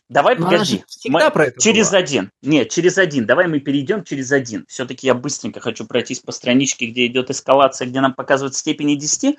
Давай, 0.08 0.36
Но 0.36 0.44
погоди. 0.48 0.84
Мы... 1.08 1.28
про 1.32 1.46
это 1.46 1.60
через 1.60 1.90
была. 1.90 1.98
один. 1.98 2.30
Нет, 2.42 2.68
через 2.68 2.96
один. 2.96 3.26
Давай 3.26 3.48
мы 3.48 3.58
перейдем 3.58 4.04
через 4.04 4.30
один. 4.30 4.64
Все-таки 4.68 5.08
я 5.08 5.14
быстренько 5.14 5.58
хочу 5.58 5.84
пройтись 5.84 6.20
по 6.20 6.30
страничке, 6.30 6.86
где 6.86 7.06
идет 7.06 7.28
эскалация, 7.28 7.88
где 7.88 8.00
нам 8.00 8.14
показывают 8.14 8.54
степени 8.54 8.94
10. 8.94 9.36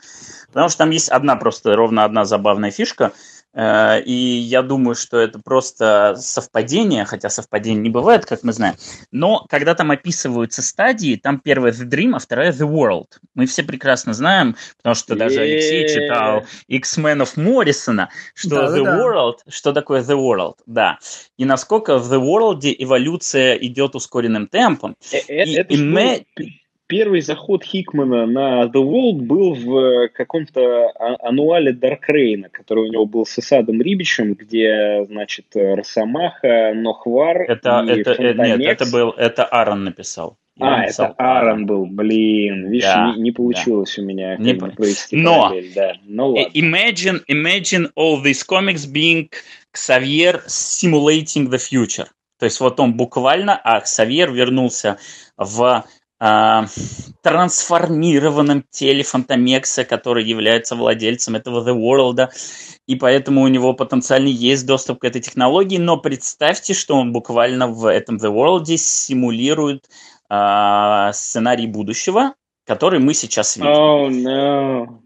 Потому 0.47 0.67
что 0.67 0.79
там 0.79 0.89
есть 0.89 1.07
одна 1.07 1.37
просто, 1.37 1.73
ровно 1.77 2.03
одна 2.03 2.25
забавная 2.25 2.71
фишка. 2.71 3.13
Э, 3.53 4.01
и 4.01 4.11
я 4.13 4.61
думаю, 4.61 4.95
что 4.95 5.17
это 5.17 5.39
просто 5.39 6.15
совпадение, 6.17 7.05
хотя 7.05 7.29
совпадений 7.29 7.81
не 7.81 7.89
бывает, 7.89 8.25
как 8.25 8.43
мы 8.43 8.53
знаем. 8.53 8.75
Но 9.11 9.45
когда 9.49 9.73
там 9.75 9.91
описываются 9.91 10.61
стадии, 10.61 11.15
там 11.15 11.39
первая 11.39 11.71
The 11.71 11.87
Dream, 11.87 12.15
а 12.15 12.19
вторая 12.19 12.51
The 12.51 12.69
World. 12.69 13.07
Мы 13.35 13.45
все 13.45 13.63
прекрасно 13.63 14.13
знаем, 14.13 14.55
потому 14.77 14.95
что 14.95 15.15
даже 15.15 15.41
Алексей 15.41 15.87
читал 15.87 16.45
X-Men 16.67 17.23
of 17.23 17.39
Моррисона, 17.41 18.09
что 18.33 18.75
The 18.75 18.83
World, 18.83 19.37
что 19.47 19.73
такое 19.73 20.01
The 20.01 20.15
World, 20.15 20.57
да. 20.65 20.99
И 21.37 21.45
насколько 21.45 21.97
в 21.97 22.13
The 22.13 22.21
World 22.21 22.75
эволюция 22.77 23.55
идет 23.55 23.95
ускоренным 23.95 24.47
темпом. 24.47 24.95
Э, 25.11 25.17
это 25.27 25.73
первый 26.87 27.21
заход 27.21 27.63
Хикмана 27.63 28.25
на 28.25 28.63
The 28.63 28.81
World 28.83 29.21
был 29.21 29.53
в 29.53 29.77
э, 29.77 30.09
каком-то 30.09 30.89
а, 30.89 31.15
ануале 31.27 31.73
Даркрейна, 31.73 32.49
который 32.49 32.89
у 32.89 32.91
него 32.91 33.05
был 33.05 33.25
с 33.25 33.37
Исадом 33.37 33.81
Рибичем, 33.81 34.33
где, 34.33 35.05
значит, 35.07 35.45
Росомаха, 35.53 36.73
Нохвар 36.73 37.41
это, 37.43 37.85
и 37.87 37.99
это, 37.99 38.11
э, 38.13 38.57
Нет, 38.57 38.81
это 38.81 38.91
был, 38.91 39.11
это 39.11 39.45
Аарон 39.45 39.83
написал. 39.83 40.37
Я 40.55 40.65
а, 40.65 40.77
написал, 40.79 41.11
это 41.11 41.15
Аарон 41.17 41.65
был, 41.65 41.85
блин, 41.85 42.69
видишь, 42.69 42.85
да, 42.85 43.13
не, 43.15 43.21
не 43.21 43.31
получилось 43.31 43.93
да. 43.95 44.01
у 44.01 44.05
меня 44.05 44.37
не 44.37 44.55
как 44.55 44.75
провести 44.75 45.17
Но, 45.17 45.49
параллель, 45.49 45.73
да. 45.75 45.93
Ну, 46.05 46.29
ладно. 46.29 46.51
Imagine, 46.53 47.21
imagine 47.27 47.91
all 47.95 48.21
these 48.21 48.43
comics 48.43 48.85
being 48.85 49.29
Xavier 49.73 50.41
simulating 50.47 51.49
the 51.49 51.59
future. 51.59 52.07
То 52.39 52.45
есть 52.45 52.59
вот 52.59 52.79
он 52.79 52.93
буквально, 52.93 53.59
а 53.63 53.81
Xavier 53.81 54.31
вернулся 54.31 54.97
в 55.37 55.85
э, 56.19 56.61
трансформированном 57.21 58.63
теле 58.69 59.03
Фантомекса, 59.03 59.83
который 59.83 60.23
является 60.23 60.75
владельцем 60.75 61.35
этого 61.35 61.67
The 61.67 61.75
World, 61.75 62.29
и 62.87 62.95
поэтому 62.95 63.41
у 63.41 63.47
него 63.47 63.73
потенциально 63.73 64.27
есть 64.27 64.65
доступ 64.65 64.99
к 64.99 65.03
этой 65.05 65.21
технологии, 65.21 65.77
но 65.77 65.97
представьте, 65.97 66.73
что 66.73 66.95
он 66.95 67.11
буквально 67.11 67.67
в 67.67 67.85
этом 67.85 68.17
The 68.17 68.31
World 68.31 68.65
симулирует 68.77 69.85
э, 70.29 71.09
сценарий 71.13 71.67
будущего, 71.67 72.33
который 72.67 72.99
мы 72.99 73.13
сейчас 73.13 73.55
видим. 73.55 73.71
Oh, 73.71 74.09
no. 74.09 74.99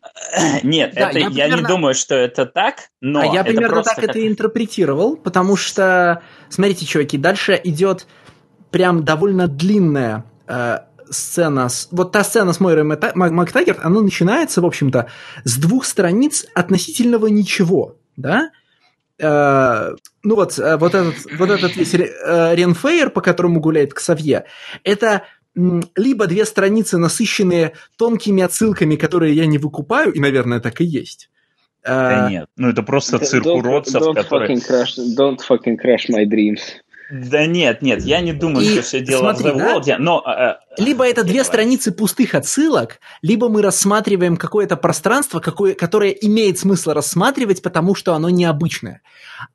Нет, 0.63 0.93
да, 0.95 1.09
это, 1.11 1.19
я, 1.19 1.25
примерно... 1.29 1.37
я 1.37 1.57
не 1.57 1.63
думаю, 1.63 1.93
что 1.93 2.15
это 2.15 2.47
так, 2.47 2.89
но 3.01 3.21
а 3.21 3.25
я 3.25 3.43
примерно 3.43 3.83
так 3.83 3.95
как... 3.95 4.03
это 4.03 4.27
интерпретировал, 4.27 5.15
потому 5.15 5.55
что, 5.55 6.23
смотрите, 6.49 6.85
чуваки, 6.87 7.19
дальше 7.19 7.59
идет 7.63 8.07
прям 8.71 9.03
довольно 9.03 9.47
длинная 9.47 10.25
э, 10.47 10.79
сцена, 11.11 11.69
с, 11.69 11.87
вот 11.91 12.11
та 12.11 12.23
сцена 12.23 12.53
с 12.53 12.59
Мойрой 12.59 12.83
Мактагерт, 12.83 13.79
она 13.83 14.01
начинается, 14.01 14.61
в 14.61 14.65
общем-то, 14.65 15.07
с 15.43 15.57
двух 15.57 15.85
страниц 15.85 16.45
относительного 16.55 17.27
ничего, 17.27 17.97
да? 18.15 18.51
Э, 19.19 19.93
ну 20.23 20.35
вот, 20.35 20.57
э, 20.57 20.77
вот 20.77 20.95
этот, 20.95 21.15
вот 21.37 21.49
этот 21.49 21.75
весь 21.75 21.93
э, 21.93 22.55
Ренфейр, 22.55 23.11
по 23.11 23.21
которому 23.21 23.59
гуляет 23.59 23.93
Ксавье, 23.93 24.45
это 24.83 25.23
либо 25.53 26.27
две 26.27 26.45
страницы, 26.45 26.97
насыщенные 26.97 27.73
тонкими 27.97 28.41
отсылками, 28.41 28.95
которые 28.95 29.35
я 29.35 29.45
не 29.45 29.57
выкупаю, 29.57 30.13
и, 30.13 30.19
наверное, 30.19 30.61
так 30.61 30.79
и 30.79 30.85
есть. 30.85 31.29
Да 31.83 32.29
нет, 32.29 32.47
ну 32.57 32.69
это 32.69 32.83
просто 32.83 33.17
цирк 33.19 33.47
уродцев, 33.47 34.01
don't, 34.01 34.13
don't 34.13 34.15
которые... 34.15 34.55
Fucking 34.55 34.69
crash, 34.69 34.97
don't 35.17 35.39
fucking 35.39 35.77
crash 35.77 36.09
my 36.09 36.25
dreams. 36.25 36.59
Да 37.11 37.45
нет, 37.45 37.81
нет, 37.81 38.03
я 38.03 38.21
не 38.21 38.31
думаю, 38.31 38.65
и 38.65 38.71
что 38.71 38.81
все 38.83 39.01
дело 39.01 39.33
смотри, 39.33 39.51
в 39.51 39.55
The 39.55 39.57
да? 39.57 39.75
World, 39.75 39.95
но... 39.99 40.23
Э, 40.25 40.55
либо 40.77 41.05
это 41.05 41.25
две 41.25 41.43
страницы 41.43 41.91
пустых 41.91 42.35
отсылок, 42.35 42.99
либо 43.21 43.49
мы 43.49 43.61
рассматриваем 43.61 44.37
какое-то 44.37 44.77
пространство, 44.77 45.41
какое, 45.41 45.73
которое 45.73 46.11
имеет 46.11 46.57
смысл 46.57 46.91
рассматривать, 46.91 47.61
потому 47.61 47.95
что 47.95 48.13
оно 48.13 48.29
необычное. 48.29 49.01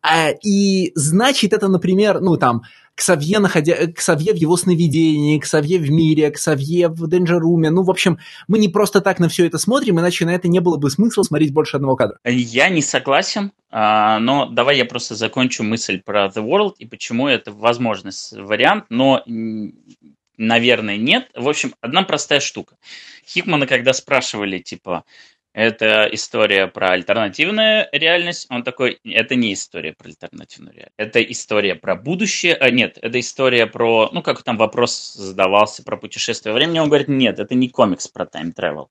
А, 0.03 0.31
и 0.31 0.93
значит 0.95 1.55
это, 1.55 1.69
например, 1.69 2.21
ну 2.21 2.37
там, 2.37 2.63
Ксавье, 2.97 3.39
находя... 3.39 3.87
Ксавье 3.93 4.33
в 4.33 4.37
его 4.37 4.57
сновидении, 4.57 5.39
Ксавье 5.39 5.79
в 5.79 5.91
мире, 5.91 6.31
Ксавье 6.31 6.89
в 6.89 7.05
Room. 7.05 7.69
Ну, 7.71 7.83
в 7.83 7.91
общем, 7.91 8.19
мы 8.49 8.59
не 8.59 8.69
просто 8.69 9.01
так 9.01 9.21
на 9.21 9.29
все 9.29 9.47
это 9.47 9.59
смотрим, 9.59 10.01
иначе 10.01 10.25
на 10.25 10.35
это 10.35 10.49
не 10.49 10.61
было 10.61 10.79
бы 10.79 10.91
смысла 10.91 11.23
смотреть 11.23 11.53
больше 11.53 11.77
одного 11.77 11.95
кадра. 11.95 12.19
Я 12.25 12.71
не 12.71 12.81
согласен, 12.83 13.53
а, 13.71 14.19
но 14.19 14.47
давай 14.47 14.79
я 14.79 14.87
просто 14.87 15.15
закончу 15.15 15.63
мысль 15.63 16.01
про 16.03 16.27
The 16.27 16.43
World 16.43 16.75
и 16.79 16.87
почему 16.87 17.29
это 17.29 17.53
возможность 17.53 18.33
вариант, 18.33 18.87
но 18.89 19.23
наверное, 20.39 20.97
нет. 20.97 21.31
В 21.35 21.49
общем, 21.49 21.75
одна 21.81 22.03
простая 22.03 22.41
штука. 22.41 22.77
Хикмана, 23.27 23.67
когда 23.67 23.93
спрашивали, 23.93 24.59
типа, 24.59 25.05
это 25.57 26.07
история 26.13 26.67
про 26.67 26.91
альтернативную 26.91 27.87
реальность. 27.91 28.47
Он 28.51 28.63
такой, 28.63 29.01
это 29.05 29.37
не 29.37 29.55
история 29.55 29.95
про 29.95 30.09
альтернативную 30.09 30.75
реальность. 30.75 30.95
Это 30.99 31.23
история 31.23 31.75
про 31.75 31.97
будущее. 31.97 32.55
А, 32.57 32.69
нет, 32.71 32.99
это 33.01 33.19
история 33.19 33.67
про, 33.67 34.11
ну, 34.13 34.23
как 34.23 34.43
там 34.43 34.59
вопрос 34.59 35.15
задавался 35.15 35.83
про 35.83 35.97
путешествие 35.97 36.55
времени. 36.55 36.79
Он 36.79 36.89
говорит, 36.89 37.09
нет, 37.09 37.39
это 37.39 37.55
не 37.55 37.71
комикс 37.71 38.07
про 38.07 38.27
тайм-тревел. 38.27 38.91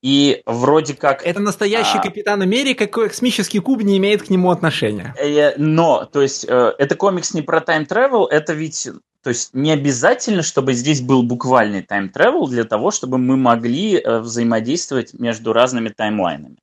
И 0.00 0.42
вроде 0.46 0.94
как... 0.94 1.26
Это 1.26 1.40
настоящий 1.40 1.98
а, 1.98 2.02
Капитан 2.02 2.40
Америка, 2.40 2.86
космический 2.86 3.58
куб 3.58 3.82
не 3.82 3.98
имеет 3.98 4.22
к 4.22 4.30
нему 4.30 4.52
отношения. 4.52 5.12
Э, 5.18 5.54
но, 5.56 6.04
то 6.04 6.22
есть, 6.22 6.46
э, 6.48 6.72
это 6.78 6.94
комикс 6.94 7.34
не 7.34 7.42
про 7.42 7.60
time 7.60 7.84
travel, 7.84 8.26
это 8.26 8.52
ведь 8.52 8.88
то 9.22 9.28
есть 9.30 9.50
не 9.52 9.72
обязательно, 9.72 10.42
чтобы 10.42 10.72
здесь 10.72 11.00
был 11.00 11.22
буквальный 11.22 11.82
time 11.82 12.08
travel 12.08 12.46
для 12.48 12.64
того, 12.64 12.90
чтобы 12.90 13.18
мы 13.18 13.36
могли 13.36 13.98
э, 13.98 14.18
взаимодействовать 14.20 15.14
между 15.14 15.52
разными 15.52 15.88
timeline 15.88 16.33
ами. 16.33 16.56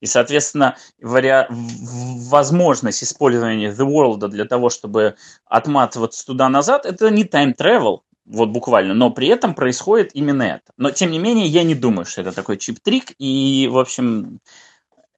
И, 0.00 0.06
соответственно, 0.06 0.76
вариа... 1.00 1.46
возможность 1.50 3.02
использования 3.02 3.70
The 3.70 3.86
World 3.86 4.28
для 4.28 4.44
того, 4.44 4.70
чтобы 4.70 5.16
отматываться 5.46 6.24
туда-назад, 6.26 6.86
это 6.86 7.10
не 7.10 7.24
time 7.24 7.53
travel, 7.53 8.04
вот 8.26 8.48
буквально, 8.50 8.94
но 8.94 9.10
при 9.10 9.28
этом 9.28 9.54
происходит 9.54 10.10
именно 10.14 10.42
это. 10.42 10.72
Но, 10.76 10.90
тем 10.90 11.10
не 11.10 11.18
менее, 11.18 11.46
я 11.46 11.62
не 11.62 11.74
думаю, 11.74 12.04
что 12.04 12.20
это 12.20 12.32
такой 12.32 12.56
cheap 12.56 12.82
trick, 12.82 13.14
и, 13.18 13.68
в 13.70 13.78
общем, 13.78 14.40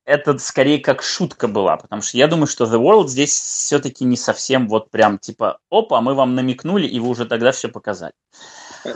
это 0.08 0.38
скорее 0.38 0.78
как 0.78 1.02
шутка 1.02 1.48
была, 1.48 1.76
потому 1.76 2.00
что 2.00 2.16
я 2.16 2.28
думаю, 2.28 2.46
что 2.46 2.64
The 2.64 2.80
World 2.80 3.08
здесь 3.08 3.30
все-таки 3.30 4.06
не 4.06 4.16
совсем 4.16 4.66
вот 4.66 4.90
прям 4.90 5.18
типа, 5.18 5.58
опа, 5.70 6.00
мы 6.00 6.14
вам 6.14 6.34
намекнули, 6.34 6.86
и 6.86 6.98
вы 6.98 7.10
уже 7.10 7.26
тогда 7.26 7.52
все 7.52 7.68
показали. 7.68 8.14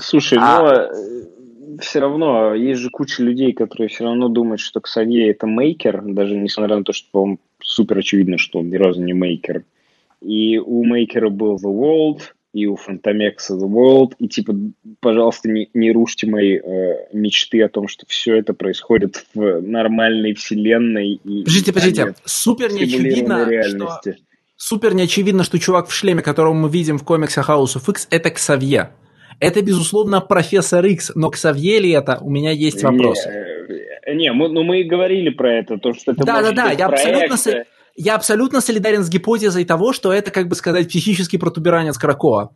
Слушай, 0.01 0.39
а... 0.41 0.59
но 0.59 0.73
э, 0.73 1.79
все 1.81 2.01
равно 2.01 2.55
есть 2.55 2.81
же 2.81 2.89
куча 2.89 3.23
людей, 3.23 3.53
которые 3.53 3.89
все 3.89 4.05
равно 4.05 4.29
думают, 4.29 4.61
что 4.61 4.81
Ксавье 4.81 5.31
это 5.31 5.47
мейкер, 5.47 6.01
даже 6.03 6.35
несмотря 6.35 6.77
на 6.77 6.85
то, 6.85 6.95
что, 6.95 7.09
по 7.13 7.37
супер 7.61 7.99
очевидно, 7.99 8.39
что 8.39 8.61
он 8.61 8.71
ни 8.71 8.77
разу 8.77 9.03
не 9.03 9.13
мейкер. 9.13 9.65
И 10.23 10.57
у 10.57 10.83
мейкера 10.83 11.29
был 11.29 11.57
The 11.57 11.71
World, 11.71 12.21
и 12.53 12.67
у 12.67 12.77
Фантомекса 12.77 13.55
The 13.55 13.67
World, 13.67 14.13
и 14.19 14.29
типа, 14.29 14.55
пожалуйста, 15.01 15.49
не, 15.49 15.71
не 15.73 15.91
рушьте 15.93 16.27
мои 16.27 16.59
э, 16.59 17.07
мечты 17.13 17.63
о 17.63 17.69
том, 17.69 17.89
что 17.89 18.05
все 18.07 18.37
это 18.37 18.53
происходит 18.53 19.25
в 19.35 19.61
нормальной 19.63 20.35
вселенной. 20.35 21.21
И, 21.25 21.41
подождите, 21.41 21.73
подождите, 21.73 22.15
супер 22.25 22.73
неочевидно, 22.73 23.63
что... 23.63 24.15
Супер 24.57 24.95
неочевидно, 24.95 25.43
что 25.45 25.59
чувак 25.59 25.89
в 25.89 25.93
шлеме, 25.93 26.23
которого 26.23 26.53
мы 26.53 26.69
видим 26.69 26.99
в 26.99 27.05
комиксах 27.05 27.49
House 27.49 27.77
of 27.77 27.91
X, 27.91 28.07
это 28.11 28.31
Ксавье. 28.31 28.91
Это, 29.41 29.61
безусловно, 29.61 30.21
профессор 30.21 30.85
X, 30.85 31.13
но 31.17 31.31
Ксавье 31.31 31.81
ли 31.81 31.91
это, 31.91 32.19
у 32.21 32.31
меня 32.31 32.53
есть 32.53 32.83
вопрос. 32.85 33.27
Не, 34.07 34.15
не 34.15 34.33
мы, 34.33 34.49
ну 34.49 34.63
мы 34.63 34.83
и 34.83 34.85
говорили 34.85 35.31
про 35.31 35.55
это, 35.59 35.79
то, 35.79 35.95
что 35.95 36.13
это 36.13 36.25
да, 36.25 36.43
да, 36.43 36.53
да, 36.53 36.71
я 36.71 36.87
абсолютно, 36.87 37.37
я 37.97 38.15
абсолютно 38.15 38.61
солидарен 38.61 39.03
с 39.03 39.11
гипотезой 39.11 39.65
того, 39.65 39.93
что 39.93 40.13
это, 40.13 40.31
как 40.31 40.49
бы 40.49 40.55
сказать, 40.55 40.89
психический 40.89 41.39
протуберанец 41.39 41.99
Кракоа. 41.99 42.51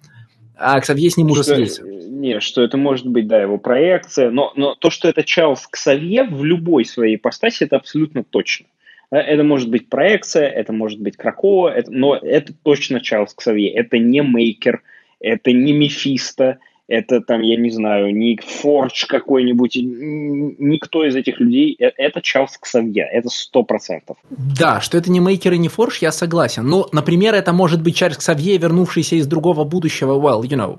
А 0.59 0.81
Ксавье 0.81 1.11
с 1.11 1.17
ним 1.17 1.31
уже 1.31 1.45
слился. 1.45 1.83
Не, 1.83 2.41
что 2.41 2.63
это 2.63 2.79
может 2.79 3.07
быть, 3.07 3.27
да, 3.27 3.43
его 3.43 3.59
проекция, 3.59 4.31
но, 4.31 4.53
но 4.57 4.75
то, 4.75 4.89
что 4.89 5.09
это 5.09 5.23
Чарльз 5.23 5.67
Ксавье 5.67 6.25
в 6.25 6.45
любой 6.45 6.87
своей 6.87 7.17
ипостаси, 7.17 7.65
это 7.65 7.77
абсолютно 7.77 8.25
точно. 8.25 8.67
Э, 9.11 9.19
это 9.19 9.43
может 9.43 9.69
быть 9.69 9.91
проекция, 9.91 10.49
это 10.49 10.73
может 10.73 10.99
быть 11.01 11.17
Кракоа, 11.17 11.71
это, 11.71 11.91
но 11.93 12.17
это 12.17 12.55
точно 12.63 13.01
Чарльз 13.01 13.35
Ксавье. 13.35 13.71
Это 13.71 13.99
не 13.99 14.23
Мейкер, 14.23 14.83
это 15.21 15.53
не 15.53 15.75
Мефисто, 15.75 16.59
это 16.89 17.21
там, 17.21 17.43
я 17.43 17.57
не 17.57 17.71
знаю, 17.71 18.15
Ник 18.15 18.45
Фордж 18.45 19.07
какой-нибудь, 19.07 19.77
никто 19.77 21.05
из 21.05 21.17
этих 21.17 21.41
людей, 21.41 21.77
э, 21.79 21.91
это 21.97 22.21
Чарльз 22.21 22.59
Ксавье, 22.59 23.09
это 23.11 23.29
сто 23.29 23.63
процентов. 23.65 24.17
Да, 24.31 24.81
что 24.81 24.97
это 24.97 25.11
не 25.11 25.21
Мейкер 25.21 25.53
и 25.55 25.59
не 25.59 25.69
Фордж, 25.69 25.99
я 26.01 26.13
согласен. 26.13 26.67
Но, 26.67 26.89
например, 26.93 27.35
это 27.35 27.53
может 27.53 27.83
быть 27.83 27.97
Чарльз 27.97 28.19
Ксавье, 28.19 28.57
вернувшийся 28.59 29.17
из 29.17 29.27
другого 29.27 29.65
будущего, 29.65 30.19
well, 30.19 30.43
you 30.43 30.57
know, 30.57 30.79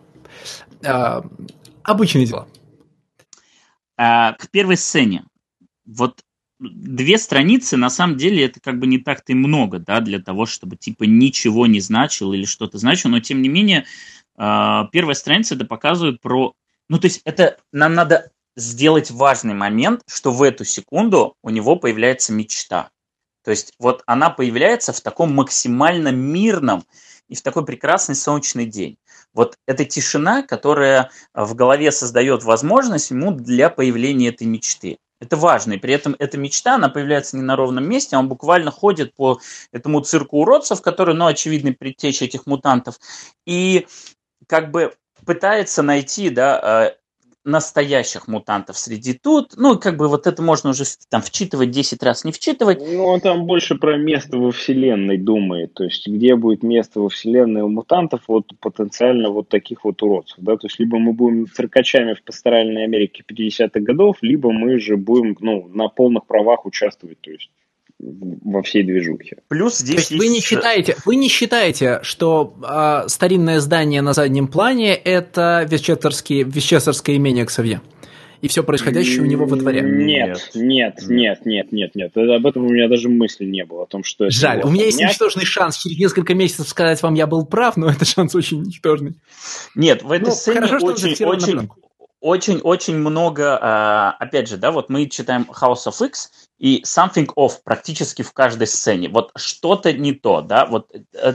uh, 0.83 1.25
обычное 1.83 2.25
дело. 2.25 2.47
А, 3.97 4.33
к 4.33 4.49
первой 4.49 4.77
сцене. 4.77 5.25
Вот 5.85 6.21
две 6.59 7.17
страницы, 7.17 7.77
на 7.77 7.89
самом 7.89 8.17
деле, 8.17 8.45
это 8.45 8.59
как 8.59 8.79
бы 8.79 8.87
не 8.87 8.97
так-то 8.99 9.31
и 9.31 9.35
много, 9.35 9.79
да, 9.79 10.01
для 10.01 10.19
того, 10.19 10.45
чтобы, 10.45 10.75
типа, 10.75 11.03
ничего 11.03 11.67
не 11.67 11.79
значило 11.79 12.33
или 12.33 12.45
что-то 12.45 12.77
значило, 12.77 13.11
но, 13.11 13.19
тем 13.19 13.41
не 13.41 13.49
менее, 13.49 13.85
первая 14.37 15.15
страница 15.15 15.55
это 15.55 15.65
показывает 15.65 16.21
про... 16.21 16.53
Ну, 16.89 16.99
то 16.99 17.07
есть 17.07 17.21
это 17.25 17.57
нам 17.71 17.95
надо 17.95 18.31
сделать 18.55 19.11
важный 19.11 19.53
момент, 19.53 20.01
что 20.07 20.31
в 20.31 20.41
эту 20.41 20.65
секунду 20.65 21.35
у 21.43 21.49
него 21.49 21.75
появляется 21.75 22.33
мечта. 22.33 22.89
То 23.43 23.51
есть 23.51 23.73
вот 23.79 24.03
она 24.05 24.29
появляется 24.29 24.93
в 24.93 25.01
таком 25.01 25.33
максимально 25.33 26.09
мирном 26.09 26.85
и 27.29 27.35
в 27.35 27.41
такой 27.41 27.65
прекрасный 27.65 28.15
солнечный 28.15 28.65
день. 28.65 28.97
Вот 29.33 29.55
эта 29.67 29.85
тишина, 29.85 30.43
которая 30.43 31.11
в 31.33 31.55
голове 31.55 31.91
создает 31.91 32.43
возможность 32.43 33.11
ему 33.11 33.31
для 33.31 33.69
появления 33.69 34.29
этой 34.29 34.47
мечты. 34.47 34.97
Это 35.19 35.35
важно, 35.35 35.73
и 35.73 35.77
при 35.77 35.93
этом 35.93 36.15
эта 36.19 36.37
мечта, 36.37 36.75
она 36.75 36.89
появляется 36.89 37.37
не 37.37 37.43
на 37.43 37.55
ровном 37.55 37.89
месте, 37.89 38.15
а 38.15 38.19
он 38.19 38.27
буквально 38.27 38.69
ходит 38.69 39.15
по 39.15 39.39
этому 39.71 40.01
цирку 40.01 40.41
уродцев, 40.41 40.81
который, 40.81 41.15
ну, 41.15 41.25
очевидный 41.25 41.73
предтеча 41.73 42.25
этих 42.25 42.45
мутантов, 42.45 42.99
и 43.45 43.87
как 44.47 44.71
бы 44.71 44.93
пытается 45.25 45.83
найти, 45.83 46.29
да, 46.29 46.91
э, 46.91 46.97
настоящих 47.47 48.27
мутантов 48.27 48.77
среди 48.77 49.13
тут. 49.13 49.53
Ну, 49.55 49.79
как 49.79 49.97
бы 49.97 50.09
вот 50.09 50.27
это 50.27 50.41
можно 50.41 50.71
уже 50.71 50.83
там 51.09 51.21
вчитывать 51.21 51.71
10 51.71 52.03
раз, 52.03 52.25
не 52.25 52.31
вчитывать. 52.31 52.79
Ну, 52.79 53.05
он 53.05 53.21
там 53.21 53.45
больше 53.45 53.75
про 53.75 53.97
место 53.97 54.37
во 54.37 54.51
Вселенной 54.51 55.17
думает. 55.17 55.73
То 55.73 55.85
есть, 55.85 56.07
где 56.07 56.35
будет 56.35 56.61
место 56.61 56.99
во 56.99 57.09
Вселенной 57.09 57.61
у 57.61 57.69
мутантов, 57.69 58.21
вот 58.27 58.51
потенциально 58.59 59.29
вот 59.29 59.47
таких 59.47 59.85
вот 59.85 60.03
уродцев. 60.03 60.37
Да? 60.39 60.57
То 60.57 60.67
есть, 60.67 60.77
либо 60.79 60.99
мы 60.99 61.13
будем 61.13 61.47
циркачами 61.47 62.13
в 62.13 62.23
пасторальной 62.23 62.83
Америке 62.83 63.23
50-х 63.27 63.79
годов, 63.79 64.17
либо 64.21 64.51
мы 64.51 64.77
же 64.79 64.97
будем 64.97 65.37
ну, 65.39 65.69
на 65.73 65.87
полных 65.87 66.25
правах 66.25 66.65
участвовать. 66.65 67.21
То 67.21 67.31
есть, 67.31 67.49
во 67.99 68.61
всей 68.61 68.83
движухе. 68.83 69.37
Плюс 69.47 69.77
здесь 69.77 69.95
То 69.95 69.99
есть, 69.99 70.11
есть... 70.11 70.23
вы 70.23 70.27
не 70.29 70.39
считаете, 70.39 70.95
вы 71.05 71.15
не 71.15 71.29
считаете, 71.29 71.99
что 72.03 72.55
э, 72.63 73.07
старинное 73.07 73.59
здание 73.59 74.01
на 74.01 74.13
заднем 74.13 74.47
плане 74.47 74.93
это 74.93 75.65
Вестчестерское, 75.69 76.43
Вестчестерское 76.43 77.15
имение 77.15 77.45
Ксавье? 77.45 77.81
И 78.41 78.47
все 78.47 78.63
происходящее 78.63 79.21
у 79.21 79.25
него 79.25 79.47
во 79.47 79.55
дворе? 79.55 79.81
Нет, 79.81 80.51
нет, 80.53 80.99
нет, 81.07 81.43
нет, 81.43 81.71
нет, 81.71 81.95
нет. 81.95 82.15
Об 82.15 82.45
этом 82.45 82.65
у 82.65 82.69
меня 82.69 82.87
даже 82.87 83.09
мысли 83.09 83.45
не 83.45 83.65
было, 83.65 83.83
о 83.83 83.85
том, 83.87 84.03
что... 84.03 84.29
Жаль, 84.29 84.61
у 84.63 84.69
меня 84.69 84.85
есть 84.85 84.99
ничтожный 84.99 85.45
шанс 85.45 85.77
через 85.77 85.97
несколько 85.97 86.35
месяцев 86.35 86.67
сказать 86.67 87.01
вам, 87.01 87.15
я 87.15 87.25
был 87.25 87.47
прав, 87.47 87.77
но 87.77 87.89
это 87.89 88.05
шанс 88.05 88.35
очень 88.35 88.61
ничтожный. 88.61 89.15
Нет, 89.73 90.03
в 90.03 90.11
этой 90.11 90.25
ну, 90.25 90.31
сцене 90.31 90.61
хорошо, 90.61 90.85
очень, 90.85 91.25
очень, 91.25 91.69
очень-очень 92.19 92.95
много, 92.95 93.57
а, 93.59 94.15
опять 94.19 94.47
же, 94.47 94.57
да, 94.57 94.71
вот 94.71 94.89
мы 94.89 95.07
читаем 95.07 95.47
House 95.49 95.87
of 95.87 96.05
X 96.05 96.46
и 96.57 96.81
something 96.83 97.27
off 97.35 97.59
практически 97.63 98.21
в 98.21 98.33
каждой 98.33 98.67
сцене. 98.67 99.09
Вот 99.09 99.31
что-то 99.35 99.93
не 99.93 100.13
то, 100.13 100.41
да, 100.41 100.65
вот. 100.65 100.91
Э, 101.13 101.33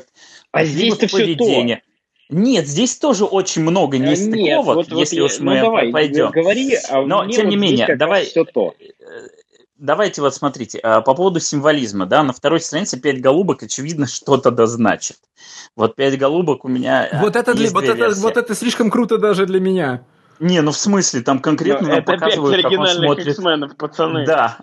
а 0.50 0.64
здесь-то 0.64 1.06
все 1.06 1.34
то. 1.34 1.80
Нет, 2.28 2.66
здесь 2.66 2.96
тоже 2.96 3.24
очень 3.24 3.62
много 3.62 3.98
нестыковок, 3.98 4.76
вот, 4.76 4.88
если 4.92 5.20
вот, 5.20 5.30
уж 5.30 5.40
мы 5.40 5.56
ну, 5.56 5.60
давай, 5.60 5.92
пойдем. 5.92 6.30
Говори, 6.30 6.76
а 6.88 7.02
Но, 7.02 7.28
тем 7.28 7.48
не 7.48 7.56
менее, 7.56 7.94
давай... 7.94 8.24
Все 8.24 8.44
то. 8.44 8.74
Э, 8.80 9.28
давайте 9.76 10.22
вот 10.22 10.34
смотрите, 10.34 10.78
а, 10.78 11.02
по 11.02 11.14
поводу 11.14 11.40
символизма, 11.40 12.06
да, 12.06 12.22
на 12.22 12.32
второй 12.32 12.60
странице 12.60 12.98
пять 12.98 13.20
голубок, 13.20 13.62
очевидно, 13.62 14.06
что-то 14.06 14.50
да 14.50 14.66
значит. 14.66 15.18
Вот 15.76 15.94
пять 15.94 16.18
голубок 16.18 16.64
у 16.64 16.68
меня 16.68 17.08
Вот 17.20 17.36
это, 17.36 17.52
для, 17.52 17.70
вот, 17.70 17.84
это, 17.84 18.10
вот 18.14 18.36
это 18.38 18.54
слишком 18.54 18.90
круто 18.90 19.18
даже 19.18 19.44
для 19.44 19.60
меня. 19.60 20.04
Не, 20.40 20.62
ну 20.62 20.70
в 20.70 20.76
смысле, 20.78 21.20
там 21.20 21.38
конкретно 21.38 21.88
Но 21.88 21.88
нам 21.88 21.98
это 21.98 22.12
показывают, 22.12 22.62
как 22.62 22.72
он 22.72 22.86
смотрит. 22.88 23.76
Пацаны. 23.76 24.24
Да, 24.24 24.58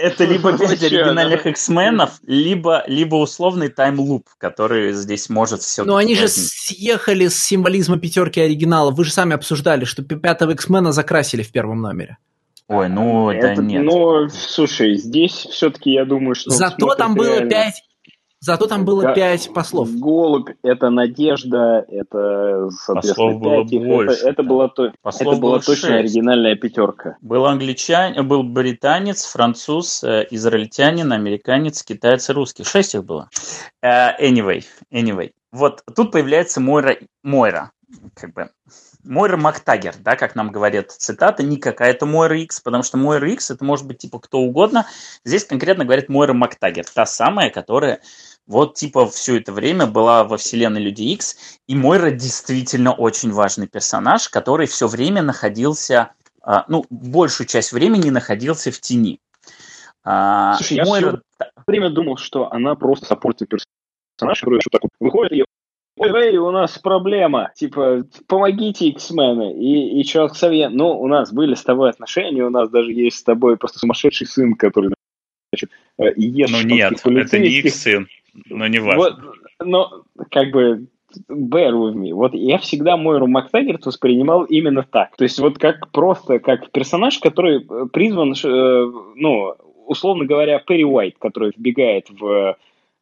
это 0.00 0.24
либо 0.24 0.56
пять 0.56 0.82
оригинальных 0.82 1.46
X-менов, 1.46 2.20
либо, 2.26 2.84
либо 2.86 3.16
условный 3.16 3.68
таймлуп, 3.68 4.28
который 4.38 4.92
здесь 4.92 5.28
может 5.28 5.62
все. 5.62 5.84
Но 5.84 5.96
они 5.96 6.14
же 6.14 6.28
съехали 6.28 7.28
с 7.28 7.42
символизма 7.42 7.98
пятерки 7.98 8.40
оригинала. 8.40 8.90
Вы 8.90 9.04
же 9.04 9.12
сами 9.12 9.34
обсуждали, 9.34 9.84
что 9.84 10.02
пятого 10.02 10.52
X-мена 10.52 10.92
закрасили 10.92 11.42
в 11.42 11.52
первом 11.52 11.80
номере. 11.80 12.18
Ой, 12.68 12.88
ну 12.88 13.30
это, 13.30 13.56
да 13.56 13.62
нет. 13.62 13.82
Ну, 13.82 14.28
слушай, 14.28 14.94
здесь 14.96 15.32
все-таки 15.32 15.90
я 15.90 16.04
думаю, 16.04 16.36
что... 16.36 16.50
Зато 16.50 16.94
там 16.94 17.14
было 17.14 17.40
пять 17.40 17.82
Зато 18.42 18.66
там 18.66 18.86
было 18.86 19.02
да, 19.02 19.12
пять 19.14 19.52
послов. 19.52 19.90
Голубь– 19.98 20.48
это 20.62 20.88
надежда, 20.88 21.84
это, 21.88 22.70
соответственно, 22.70 23.32
послов 23.32 23.40
было 23.40 23.64
больше, 23.64 24.14
это, 24.14 24.28
это, 24.30 24.42
была, 24.42 24.68
то, 24.68 24.86
это 24.86 25.36
была 25.36 25.58
точно 25.60 25.96
оригинальная 25.96 26.56
пятерка. 26.56 27.18
Был 27.20 27.44
англичанин, 27.44 28.26
был 28.26 28.42
британец, 28.42 29.26
француз, 29.26 30.02
э, 30.02 30.26
израильтянин, 30.30 31.12
американец, 31.12 31.82
китаец 31.82 32.30
и 32.30 32.32
русский. 32.32 32.64
Шесть 32.64 32.94
их 32.94 33.04
было. 33.04 33.28
Uh, 33.84 34.12
anyway, 34.18 34.64
anyway. 34.90 35.32
Вот 35.52 35.82
тут 35.94 36.10
появляется 36.10 36.60
Мойра, 36.60 36.96
Мойра 37.22 37.72
как 38.14 38.32
бы 38.32 38.50
Мойра 39.02 39.36
Мактагер, 39.36 39.94
да, 39.98 40.14
как 40.14 40.34
нам 40.34 40.50
говорят 40.50 40.92
цитата, 40.92 41.42
не 41.42 41.56
какая-то 41.56 42.06
Мойра 42.06 42.38
X, 42.40 42.60
потому 42.60 42.82
что 42.82 42.98
Мойра 42.98 43.30
X 43.30 43.50
это 43.50 43.64
может 43.64 43.86
быть 43.86 43.98
типа 43.98 44.18
кто 44.18 44.38
угодно. 44.38 44.86
Здесь 45.24 45.44
конкретно 45.44 45.84
говорит 45.84 46.08
Мойра 46.08 46.34
Мактагер, 46.34 46.84
та 46.84 47.06
самая, 47.06 47.50
которая 47.50 48.00
вот 48.46 48.74
типа 48.74 49.06
все 49.08 49.38
это 49.38 49.52
время 49.52 49.86
была 49.86 50.24
во 50.24 50.36
вселенной 50.36 50.80
Люди 50.80 51.02
Икс, 51.02 51.58
и 51.68 51.74
Мойра 51.74 52.10
действительно 52.10 52.92
очень 52.92 53.30
важный 53.30 53.68
персонаж, 53.68 54.28
который 54.28 54.66
все 54.66 54.88
время 54.88 55.22
находился, 55.22 56.12
а, 56.42 56.64
ну, 56.68 56.84
большую 56.90 57.46
часть 57.46 57.72
времени 57.72 58.10
находился 58.10 58.70
в 58.72 58.80
тени. 58.80 59.20
А, 60.02 60.56
Слушай, 60.56 60.84
Мойра... 60.84 61.22
я 61.38 61.46
все 61.46 61.64
время 61.66 61.90
думал, 61.90 62.16
что 62.16 62.50
она 62.52 62.74
просто 62.74 63.06
саппортный 63.06 63.46
персонаж, 63.46 64.40
который 64.40 64.56
еще 64.56 64.70
так 64.70 64.82
выходит 64.98 65.32
и 65.32 65.44
ой, 66.00 66.10
эй, 66.10 66.38
у 66.38 66.50
нас 66.50 66.78
проблема, 66.78 67.52
типа, 67.54 68.04
помогите, 68.26 68.88
X-мены. 68.88 69.52
И, 69.52 70.00
и 70.00 70.04
Ксавье, 70.04 70.70
ну, 70.70 70.98
у 70.98 71.06
нас 71.06 71.32
были 71.32 71.54
с 71.54 71.62
тобой 71.62 71.90
отношения, 71.90 72.42
у 72.42 72.50
нас 72.50 72.70
даже 72.70 72.90
есть 72.92 73.18
с 73.18 73.22
тобой 73.22 73.58
просто 73.58 73.78
сумасшедший 73.78 74.26
сын, 74.26 74.54
который, 74.54 74.94
значит, 75.52 75.70
э, 75.98 76.12
ешь 76.16 76.50
Ну 76.50 76.62
нет, 76.62 76.94
это 77.04 77.38
не 77.38 77.48
их 77.48 77.72
сын 77.74 78.08
но 78.48 78.66
не 78.66 78.78
важно. 78.78 78.98
Вот, 78.98 79.18
но, 79.64 80.02
как 80.30 80.50
бы, 80.50 80.86
bear 81.28 81.72
with 81.72 81.94
me. 81.94 82.12
Вот 82.12 82.34
я 82.34 82.58
всегда 82.58 82.96
Мойру 82.96 83.26
Мактагерт 83.26 83.86
воспринимал 83.86 84.44
именно 84.44 84.82
так. 84.82 85.16
То 85.16 85.24
есть 85.24 85.38
вот 85.38 85.58
как 85.58 85.90
просто, 85.90 86.38
как 86.38 86.70
персонаж, 86.70 87.18
который 87.18 87.58
э, 87.58 87.86
призван, 87.92 88.32
э, 88.32 88.92
ну, 89.16 89.54
условно 89.86 90.24
говоря, 90.24 90.58
Перри 90.60 90.84
Уайт, 90.84 91.16
который 91.18 91.52
вбегает 91.56 92.08
в 92.10 92.56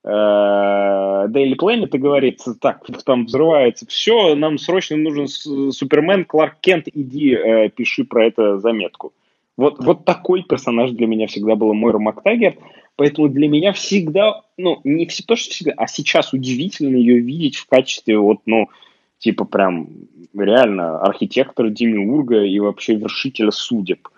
э, 0.05 0.09
Daily 0.09 1.57
Planet 1.57 1.91
и 1.93 1.99
говорит, 1.99 2.41
так, 2.61 2.83
там 3.05 3.27
взрывается 3.27 3.87
все, 3.87 4.35
нам 4.35 4.59
срочно 4.59 4.97
нужен 4.97 5.29
Супермен, 5.29 6.25
Кларк 6.25 6.57
Кент, 6.61 6.89
иди 6.93 7.35
э, 7.35 7.69
пиши 7.69 8.05
про 8.05 8.27
это 8.27 8.59
заметку. 8.59 9.13
Вот, 9.57 9.85
вот 9.85 10.05
такой 10.05 10.45
персонаж 10.45 10.93
для 10.93 11.09
меня 11.09 11.27
всегда 11.27 11.57
был 11.57 11.75
Мойра 11.75 11.99
Мактагерт. 11.99 12.59
Поэтому 12.99 13.29
для 13.29 13.47
меня 13.47 13.73
всегда, 13.73 14.43
ну, 14.57 14.81
не 14.83 15.07
все 15.07 15.23
то, 15.23 15.37
что 15.37 15.53
всегда, 15.53 15.73
а 15.77 15.87
сейчас 15.87 16.33
удивительно 16.33 16.97
ее 16.97 17.21
видеть 17.21 17.55
в 17.55 17.69
качестве 17.69 18.19
вот, 18.19 18.41
ну, 18.45 18.71
типа 19.19 19.45
прям 19.45 19.89
реально 20.37 20.99
архитектора 20.99 21.71
Демиурга 21.71 22.43
и 22.43 22.59
вообще 22.59 22.97
вершителя 22.97 23.53
судеб. 23.53 24.09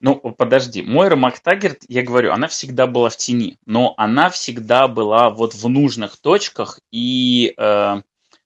Ну, 0.00 0.16
подожди, 0.16 0.82
Мойра 0.82 1.14
Мактагерт, 1.14 1.84
я 1.86 2.02
говорю, 2.02 2.32
она 2.32 2.48
всегда 2.48 2.88
была 2.88 3.08
в 3.08 3.16
тени, 3.16 3.56
но 3.66 3.94
она 3.96 4.30
всегда 4.30 4.88
была 4.88 5.30
вот 5.30 5.54
в 5.54 5.68
нужных 5.68 6.16
точках, 6.16 6.80
и, 6.90 7.54
э, 7.56 8.02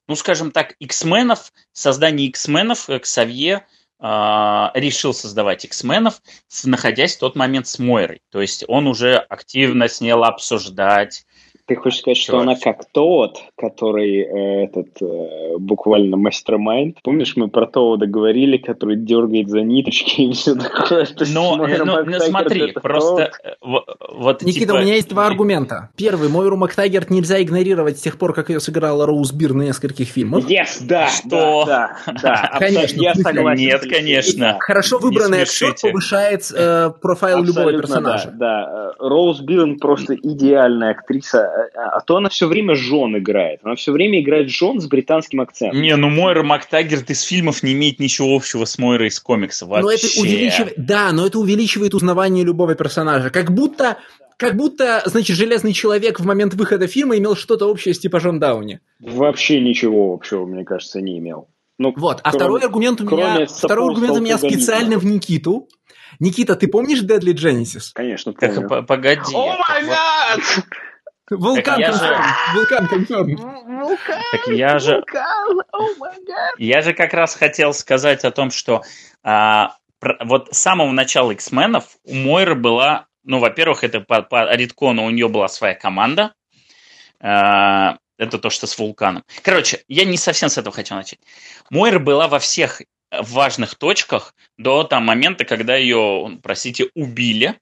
ну, 0.07 0.17
скажем 0.17 0.51
так, 0.51 0.75
X-менов, 0.81 1.51
создание 1.73 2.29
X-менов, 2.29 2.91
Ксавье, 3.01 3.57
а, 3.57 3.63
решил 4.03 5.15
создавать 5.15 5.65
X-менов, 5.65 6.21
находясь 6.65 7.15
в 7.15 7.21
тот 7.21 7.37
момент 7.37 7.69
с 7.69 7.79
Мойрой. 7.79 8.21
То 8.31 8.41
есть 8.41 8.65
он 8.67 8.89
уже 8.89 9.15
активно 9.15 9.87
с 9.87 10.01
ней 10.01 10.13
обсуждать, 10.13 11.25
ты 11.73 11.77
хочешь 11.77 12.01
сказать, 12.01 12.19
что 12.19 12.39
она 12.39 12.55
как 12.55 12.85
тот, 12.93 13.39
который 13.57 14.21
э, 14.21 14.65
этот 14.65 15.01
э, 15.01 15.57
буквально 15.59 16.19
мастер-майнд. 16.19 16.99
Помнишь, 17.03 17.33
мы 17.37 17.49
про 17.49 17.67
Тоуда 17.67 18.07
говорили, 18.07 18.59
который 18.59 18.97
дергает 18.97 19.49
за 19.49 19.63
ниточки 19.63 20.21
и 20.21 20.33
все 20.33 20.55
такое? 20.55 21.07
Но, 21.33 21.57
но, 21.57 22.03
но 22.05 22.21
смотри, 22.21 22.73
просто 22.73 23.31
э, 23.43 23.53
вот 23.63 24.43
Никита, 24.43 24.67
типа... 24.67 24.77
у 24.77 24.83
меня 24.83 24.97
есть 24.97 25.09
два 25.09 25.27
аргумента. 25.27 25.89
Первый, 25.97 26.29
Мойру 26.29 26.59
Мактагерт 26.59 27.09
нельзя 27.09 27.43
игнорировать 27.43 27.99
с 27.99 28.03
тех 28.03 28.19
пор, 28.19 28.35
как 28.35 28.51
ее 28.51 28.61
сыграла 28.61 29.07
Роуз 29.07 29.33
Бир 29.33 29.55
на 29.55 29.63
нескольких 29.63 30.09
фильмах. 30.09 30.45
Yes, 30.45 30.83
да, 30.83 31.07
что? 31.09 31.65
да, 31.67 31.97
да, 32.07 32.15
да. 32.23 32.53
Конечно, 32.59 33.01
я 33.01 33.15
согласен. 33.15 33.65
Нет, 33.65 33.81
конечно. 33.89 34.57
Хорошо 34.61 34.99
выбранный 34.99 35.43
актер 35.43 35.75
повышает 35.81 36.43
э, 36.55 36.91
профайл 37.01 37.43
любого 37.43 37.73
персонажа. 37.73 38.31
Да, 38.35 38.93
да. 38.99 39.09
Роуз 39.09 39.41
Бирн 39.41 39.79
просто 39.79 40.15
идеальная 40.15 40.91
актриса 40.91 41.62
а, 41.75 41.97
а 41.97 42.01
то 42.01 42.17
она 42.17 42.29
все 42.29 42.47
время 42.47 42.75
Жон 42.75 43.19
играет. 43.19 43.61
Она 43.63 43.75
все 43.75 43.93
время 43.93 44.21
играет 44.21 44.51
Жон 44.51 44.81
с 44.81 44.87
британским 44.87 45.41
акцентом. 45.41 45.81
Не, 45.81 45.97
ну 45.97 46.09
Мойра 46.09 46.43
Мактагерт 46.43 47.11
из 47.11 47.23
фильмов 47.23 47.63
не 47.63 47.73
имеет 47.73 47.99
ничего 47.99 48.35
общего 48.35 48.65
с 48.65 48.79
Мойрой 48.79 49.09
из 49.09 49.21
комиксов 49.21 49.69
вообще. 49.69 49.85
Но 49.85 49.93
это 49.93 50.21
увеличивает, 50.21 50.75
да, 50.77 51.13
но 51.13 51.27
это 51.27 51.39
увеличивает 51.39 51.95
узнавание 51.95 52.45
любого 52.45 52.75
персонажа. 52.75 53.31
Как 53.31 53.53
будто, 53.53 53.99
как 54.37 54.57
будто, 54.57 55.03
значит, 55.07 55.37
Железный 55.37 55.73
Человек 55.73 56.21
в 56.21 56.27
момент 56.27 56.55
выхода 56.55 56.87
фильма 56.87 57.17
имел 57.19 57.37
что-то 57.37 57.67
общее 57.67 57.95
с 57.95 57.99
типажом 57.99 58.39
Дауни. 58.39 58.81
Вообще 59.01 59.61
ничего 59.61 60.15
общего, 60.15 60.47
мне 60.47 60.65
кажется, 60.65 61.01
не 61.01 61.19
имел. 61.19 61.49
Ну, 61.79 61.93
вот. 61.97 62.21
А 62.23 62.31
кроме, 62.31 62.39
второй 62.39 62.61
аргумент 62.63 63.01
у 63.01 63.05
меня, 63.05 63.47
второй 63.47 63.89
аргумент 63.89 64.19
у 64.19 64.21
меня 64.21 64.39
специально 64.39 64.99
в 64.99 65.05
Никиту. 65.05 65.69
Никита, 66.21 66.55
ты 66.55 66.69
помнишь 66.69 67.03
Deadly 67.03 67.35
Genesis? 67.35 67.91
Конечно, 67.95 68.33
помню. 68.33 68.69
Так, 68.69 68.87
погоди. 68.87 69.35
О 69.35 69.57
май 69.57 69.85
гад! 69.85 70.41
Вулкан 71.37 71.83
конферм. 71.83 72.23
Вулкан 72.55 72.89
конферм. 72.89 73.37
Вулкан. 73.81 74.21
Так 74.33 74.47
я 74.49 74.79
же... 74.79 75.03
Вулкан. 75.73 76.55
Я 76.59 76.83
же 76.83 76.93
как 76.95 77.15
раз 77.15 77.35
хотел 77.35 77.73
сказать 77.75 78.25
о 78.25 78.31
том, 78.31 78.51
что 78.51 78.83
а, 79.23 79.77
вот 80.21 80.55
с 80.55 80.59
самого 80.59 80.91
начала 80.91 81.31
X-менов 81.33 81.97
у 82.05 82.15
Мойры 82.15 82.55
была, 82.55 83.07
ну, 83.25 83.39
во-первых, 83.39 83.85
это 83.85 84.01
по, 84.01 84.23
по 84.23 84.55
Риткону 84.55 85.05
у 85.05 85.11
нее 85.11 85.29
была 85.29 85.49
своя 85.49 85.75
команда. 85.75 86.35
А, 87.21 87.99
это 88.19 88.39
то, 88.39 88.51
что 88.51 88.67
с 88.67 88.79
вулканом. 88.79 89.25
Короче, 89.43 89.83
я 89.89 90.05
не 90.05 90.17
совсем 90.17 90.49
с 90.49 90.59
этого 90.59 90.75
хотел 90.75 90.97
начать. 90.97 91.19
Мойра 91.71 91.99
была 91.99 92.29
во 92.29 92.39
всех 92.39 92.83
важных 93.11 93.75
точках 93.75 94.35
до 94.57 94.85
там 94.85 95.05
момента, 95.05 95.45
когда 95.45 95.77
ее, 95.77 96.39
простите, 96.43 96.89
убили. 96.95 97.59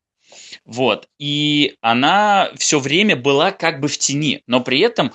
Вот. 0.64 1.09
И 1.18 1.74
она 1.80 2.51
все 2.57 2.78
время 2.78 3.16
была 3.16 3.53
как 3.53 3.80
бы 3.80 3.88
в 3.88 3.98
тени. 3.98 4.42
Но 4.46 4.61
при 4.61 4.80
этом, 4.80 5.12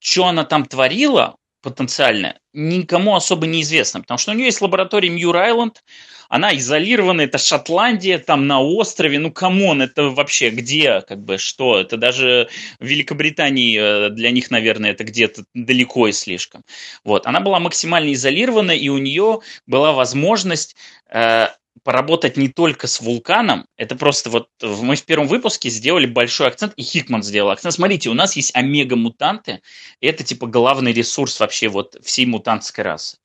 что 0.00 0.26
она 0.26 0.44
там 0.44 0.64
творила 0.66 1.36
потенциально, 1.62 2.38
никому 2.52 3.14
особо 3.14 3.46
неизвестно. 3.46 4.00
Потому 4.00 4.18
что 4.18 4.32
у 4.32 4.34
нее 4.34 4.46
есть 4.46 4.60
лаборатория 4.60 5.10
Muir 5.10 5.36
Island, 5.36 5.82
она 6.30 6.56
изолирована, 6.56 7.22
это 7.22 7.38
Шотландия, 7.38 8.18
там 8.18 8.46
на 8.46 8.62
острове, 8.62 9.18
ну, 9.18 9.32
come 9.32 9.61
on, 9.61 9.82
это 9.82 10.04
вообще 10.10 10.50
где, 10.50 11.00
как 11.00 11.18
бы, 11.24 11.38
что, 11.38 11.80
это 11.80 11.96
даже 11.96 12.48
в 12.78 12.86
Великобритании 12.86 13.78
э, 13.78 14.10
для 14.10 14.30
них, 14.30 14.48
наверное, 14.50 14.92
это 14.92 15.02
где-то 15.02 15.44
далеко 15.54 16.06
и 16.06 16.12
слишком. 16.12 16.62
Вот, 17.04 17.26
она 17.26 17.40
была 17.40 17.58
максимально 17.58 18.12
изолирована, 18.12 18.70
и 18.70 18.88
у 18.88 18.98
нее 18.98 19.40
была 19.66 19.92
возможность 19.92 20.76
э, 21.12 21.48
поработать 21.82 22.36
не 22.36 22.48
только 22.48 22.86
с 22.86 23.00
вулканом, 23.00 23.66
это 23.76 23.96
просто 23.96 24.30
вот 24.30 24.48
мы 24.60 24.96
в 24.96 25.04
первом 25.04 25.26
выпуске 25.26 25.70
сделали 25.70 26.06
большой 26.06 26.48
акцент, 26.48 26.72
и 26.74 26.82
Хикман 26.82 27.22
сделал 27.22 27.50
акцент. 27.50 27.74
Смотрите, 27.74 28.10
у 28.10 28.14
нас 28.14 28.36
есть 28.36 28.54
омега-мутанты, 28.54 29.62
это 30.00 30.24
типа 30.24 30.46
главный 30.46 30.92
ресурс 30.92 31.38
вообще 31.40 31.68
вот 31.68 31.96
всей 32.02 32.26
мутантской 32.26 32.84
расы. 32.84 33.18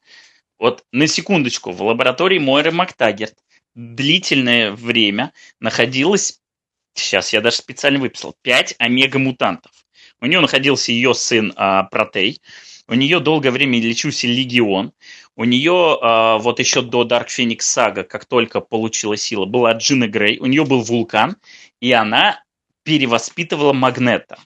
Вот 0.57 0.83
на 0.91 1.07
секундочку, 1.07 1.71
в 1.71 1.81
лаборатории 1.81 2.39
Мойры 2.39 2.71
Мактагерт 2.71 3.35
длительное 3.75 4.71
время 4.71 5.33
находилось, 5.59 6.39
сейчас 6.93 7.33
я 7.33 7.41
даже 7.41 7.57
специально 7.57 7.99
выписал, 7.99 8.35
5 8.41 8.75
омега-мутантов. 8.79 9.71
У 10.21 10.27
нее 10.27 10.39
находился 10.39 10.91
ее 10.91 11.13
сын 11.13 11.53
а, 11.55 11.83
Протей, 11.83 12.41
у 12.87 12.93
нее 12.93 13.19
долгое 13.19 13.51
время 13.51 13.79
лечился 13.79 14.27
Легион, 14.27 14.93
у 15.35 15.43
нее 15.43 15.97
а, 16.01 16.37
вот 16.37 16.59
еще 16.59 16.81
до 16.81 17.03
Dark 17.03 17.27
Phoenix 17.27 17.59
Saga, 17.59 18.03
как 18.03 18.25
только 18.25 18.61
получила 18.61 19.17
сила, 19.17 19.45
была 19.45 19.73
Джина 19.73 20.07
Грей, 20.07 20.39
у 20.39 20.45
нее 20.45 20.65
был 20.65 20.81
вулкан, 20.81 21.37
и 21.79 21.91
она 21.91 22.43
перевоспитывала 22.83 23.73
Магнета. 23.73 24.37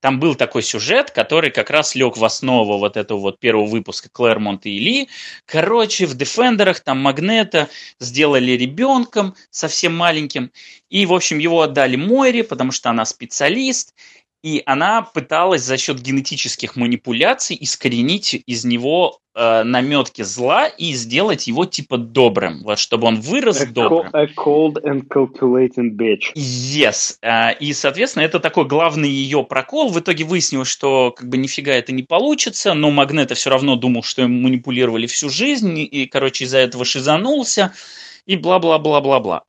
Там 0.00 0.18
был 0.18 0.34
такой 0.34 0.62
сюжет, 0.62 1.10
который 1.10 1.50
как 1.50 1.68
раз 1.68 1.94
лег 1.94 2.16
в 2.16 2.24
основу 2.24 2.78
вот 2.78 2.96
этого 2.96 3.18
вот 3.18 3.38
первого 3.38 3.66
выпуска 3.66 4.08
Клэрмонта 4.10 4.70
и 4.70 4.78
Ли. 4.78 5.08
Короче, 5.44 6.06
в 6.06 6.14
Дефендерах 6.14 6.80
там 6.80 6.98
Магнета 7.00 7.68
сделали 7.98 8.52
ребенком 8.52 9.34
совсем 9.50 9.94
маленьким. 9.94 10.52
И, 10.88 11.04
в 11.04 11.12
общем, 11.12 11.38
его 11.38 11.60
отдали 11.60 11.96
Мойре, 11.96 12.44
потому 12.44 12.72
что 12.72 12.88
она 12.88 13.04
специалист. 13.04 13.94
И 14.42 14.62
она 14.64 15.02
пыталась 15.02 15.62
за 15.62 15.76
счет 15.76 16.00
генетических 16.00 16.74
манипуляций 16.74 17.56
искоренить 17.60 18.42
из 18.46 18.64
него 18.64 19.18
э, 19.34 19.64
наметки 19.64 20.22
зла 20.22 20.66
и 20.66 20.94
сделать 20.94 21.46
его 21.46 21.66
типа 21.66 21.98
добрым, 21.98 22.62
вот 22.62 22.78
чтобы 22.78 23.06
он 23.06 23.20
вырос 23.20 23.60
a 23.60 23.66
добрым. 23.66 24.08
A 24.14 24.24
cold 24.24 24.82
and 24.82 25.06
calculating 25.08 25.90
bitch. 25.94 26.32
Yes. 26.34 27.16
Э, 27.20 27.52
и, 27.60 27.74
соответственно, 27.74 28.22
это 28.22 28.40
такой 28.40 28.64
главный 28.64 29.10
ее 29.10 29.44
прокол. 29.44 29.90
В 29.90 30.00
итоге 30.00 30.24
выяснилось, 30.24 30.68
что 30.68 31.10
как 31.10 31.28
бы 31.28 31.36
нифига 31.36 31.72
это 31.72 31.92
не 31.92 32.02
получится, 32.02 32.72
но 32.72 32.90
Магнета 32.90 33.34
все 33.34 33.50
равно 33.50 33.76
думал, 33.76 34.02
что 34.02 34.22
им 34.22 34.42
манипулировали 34.42 35.06
всю 35.06 35.28
жизнь, 35.28 35.78
и, 35.78 36.06
короче, 36.06 36.44
из-за 36.44 36.58
этого 36.58 36.86
шизанулся, 36.86 37.74
и 38.24 38.36
бла-бла-бла-бла-бла. 38.36 39.42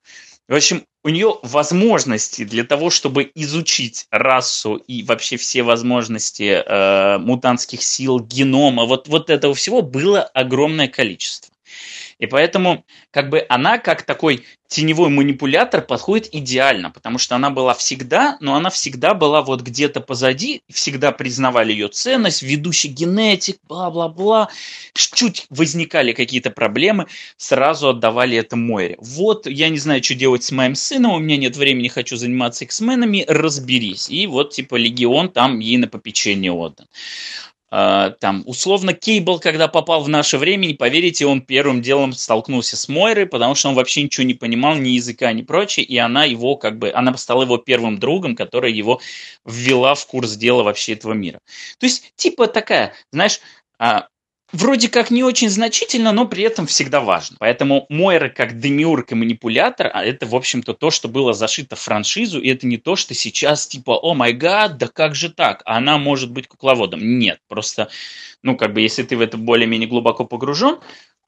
В 0.51 0.53
общем, 0.53 0.85
у 1.05 1.07
нее 1.07 1.37
возможности 1.43 2.43
для 2.43 2.65
того, 2.65 2.89
чтобы 2.89 3.31
изучить 3.35 4.05
расу 4.11 4.75
и 4.75 5.01
вообще 5.01 5.37
все 5.37 5.63
возможности 5.63 6.61
э, 6.61 7.19
мутантских 7.19 7.81
сил, 7.81 8.19
генома, 8.19 8.83
вот, 8.83 9.07
вот 9.07 9.29
этого 9.29 9.53
всего 9.53 9.81
было 9.81 10.23
огромное 10.23 10.89
количество. 10.89 11.50
И 12.21 12.27
поэтому 12.27 12.85
как 13.09 13.29
бы 13.29 13.43
она 13.49 13.79
как 13.79 14.03
такой 14.03 14.45
теневой 14.67 15.09
манипулятор 15.09 15.81
подходит 15.81 16.29
идеально, 16.31 16.91
потому 16.91 17.17
что 17.17 17.35
она 17.35 17.49
была 17.49 17.73
всегда, 17.73 18.37
но 18.39 18.53
она 18.53 18.69
всегда 18.69 19.15
была 19.15 19.41
вот 19.41 19.61
где-то 19.61 20.01
позади, 20.01 20.61
всегда 20.71 21.11
признавали 21.11 21.73
ее 21.73 21.87
ценность, 21.87 22.43
ведущий 22.43 22.89
генетик, 22.89 23.57
бла-бла-бла. 23.67 24.49
Чуть 24.93 25.47
возникали 25.49 26.13
какие-то 26.13 26.51
проблемы, 26.51 27.07
сразу 27.37 27.89
отдавали 27.89 28.37
это 28.37 28.55
Мойре. 28.55 28.97
Вот 28.99 29.47
я 29.47 29.69
не 29.69 29.79
знаю, 29.79 30.03
что 30.03 30.13
делать 30.13 30.43
с 30.43 30.51
моим 30.51 30.75
сыном, 30.75 31.13
у 31.13 31.19
меня 31.19 31.37
нет 31.37 31.57
времени, 31.57 31.87
хочу 31.87 32.17
заниматься 32.17 32.65
X-менами, 32.65 33.25
разберись. 33.27 34.11
И 34.11 34.27
вот 34.27 34.51
типа 34.51 34.75
Легион 34.75 35.29
там 35.29 35.57
ей 35.57 35.77
на 35.77 35.87
попечение 35.87 36.51
отдан. 36.51 36.85
А, 37.73 38.09
там, 38.09 38.43
условно, 38.45 38.93
Кейбл, 38.93 39.39
когда 39.39 39.69
попал 39.69 40.03
в 40.03 40.09
наше 40.09 40.37
время, 40.37 40.65
не 40.65 40.73
поверите, 40.73 41.25
он 41.25 41.41
первым 41.41 41.81
делом 41.81 42.11
столкнулся 42.11 42.75
с 42.75 42.89
Мойрой, 42.89 43.25
потому 43.25 43.55
что 43.55 43.69
он 43.69 43.75
вообще 43.75 44.03
ничего 44.03 44.25
не 44.25 44.33
понимал, 44.33 44.75
ни 44.75 44.89
языка, 44.89 45.31
ни 45.31 45.41
прочее, 45.41 45.85
и 45.85 45.97
она 45.97 46.25
его, 46.25 46.57
как 46.57 46.77
бы, 46.77 46.91
она 46.91 47.15
стала 47.15 47.43
его 47.43 47.57
первым 47.57 47.97
другом, 47.97 48.35
которая 48.35 48.71
его 48.71 48.99
ввела 49.45 49.95
в 49.95 50.05
курс 50.05 50.35
дела 50.35 50.63
вообще 50.63 50.93
этого 50.93 51.13
мира. 51.13 51.39
То 51.79 51.85
есть, 51.85 52.11
типа 52.17 52.47
такая, 52.47 52.93
знаешь, 53.13 53.39
а, 53.79 54.07
вроде 54.51 54.89
как 54.89 55.11
не 55.11 55.23
очень 55.23 55.49
значительно, 55.49 56.11
но 56.11 56.27
при 56.27 56.43
этом 56.43 56.67
всегда 56.67 57.01
важно. 57.01 57.37
Поэтому 57.39 57.85
Мойра 57.89 58.29
как 58.29 58.59
демиург 58.59 59.11
и 59.11 59.15
манипулятор, 59.15 59.89
а 59.93 60.03
это, 60.03 60.25
в 60.25 60.35
общем-то, 60.35 60.73
то, 60.73 60.91
что 60.91 61.07
было 61.07 61.33
зашито 61.33 61.75
в 61.75 61.79
франшизу, 61.79 62.39
и 62.39 62.49
это 62.49 62.67
не 62.67 62.77
то, 62.77 62.95
что 62.95 63.13
сейчас 63.13 63.67
типа, 63.67 63.97
о 63.97 64.13
май 64.13 64.33
гад, 64.33 64.77
да 64.77 64.87
как 64.87 65.15
же 65.15 65.29
так, 65.29 65.61
а 65.65 65.77
она 65.77 65.97
может 65.97 66.31
быть 66.31 66.47
кукловодом. 66.47 66.99
Нет, 67.19 67.39
просто, 67.47 67.89
ну, 68.43 68.57
как 68.57 68.73
бы, 68.73 68.81
если 68.81 69.03
ты 69.03 69.17
в 69.17 69.21
это 69.21 69.37
более-менее 69.37 69.87
глубоко 69.87 70.25
погружен, 70.25 70.79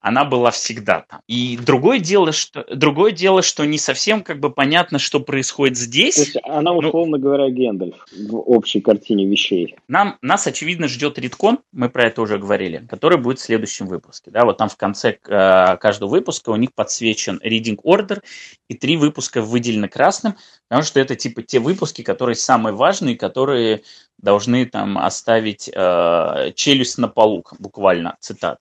она 0.03 0.25
была 0.25 0.51
всегда 0.51 1.05
там. 1.09 1.21
И 1.27 1.57
другое 1.57 1.97
дело, 1.99 2.33
что, 2.33 2.65
другое 2.75 3.13
дело, 3.13 3.41
что 3.41 3.63
не 3.63 3.77
совсем 3.77 4.21
как 4.21 4.41
бы 4.41 4.49
понятно, 4.49 4.99
что 4.99 5.21
происходит 5.21 5.77
здесь. 5.77 6.15
То 6.15 6.21
есть 6.21 6.37
она, 6.43 6.73
ну, 6.73 6.79
условно 6.79 7.17
ну, 7.17 7.23
говоря, 7.23 7.49
Гендальф 7.49 8.05
в 8.11 8.35
общей 8.35 8.81
картине 8.81 9.25
вещей. 9.25 9.77
Нам, 9.87 10.17
нас, 10.21 10.45
очевидно, 10.45 10.89
ждет 10.89 11.17
риткон, 11.17 11.59
мы 11.71 11.87
про 11.89 12.03
это 12.03 12.21
уже 12.21 12.37
говорили, 12.37 12.85
который 12.89 13.17
будет 13.17 13.39
в 13.39 13.43
следующем 13.43 13.87
выпуске. 13.87 14.29
Да, 14.29 14.43
вот 14.43 14.57
там 14.57 14.67
в 14.67 14.75
конце 14.75 15.11
э, 15.25 15.77
каждого 15.77 16.09
выпуска 16.09 16.49
у 16.49 16.57
них 16.57 16.73
подсвечен 16.75 17.39
reading 17.41 17.79
order, 17.81 18.21
и 18.67 18.73
три 18.73 18.97
выпуска 18.97 19.41
выделены 19.41 19.87
красным, 19.87 20.35
потому 20.67 20.83
что 20.83 20.99
это 20.99 21.15
типа 21.15 21.43
те 21.43 21.59
выпуски, 21.59 22.01
которые 22.01 22.35
самые 22.35 22.73
важные, 22.73 23.15
которые 23.15 23.83
должны 24.17 24.65
там 24.65 24.97
оставить 24.97 25.69
э, 25.73 26.51
челюсть 26.55 26.97
на 26.97 27.07
полу, 27.07 27.45
буквально, 27.59 28.17
цитата. 28.19 28.59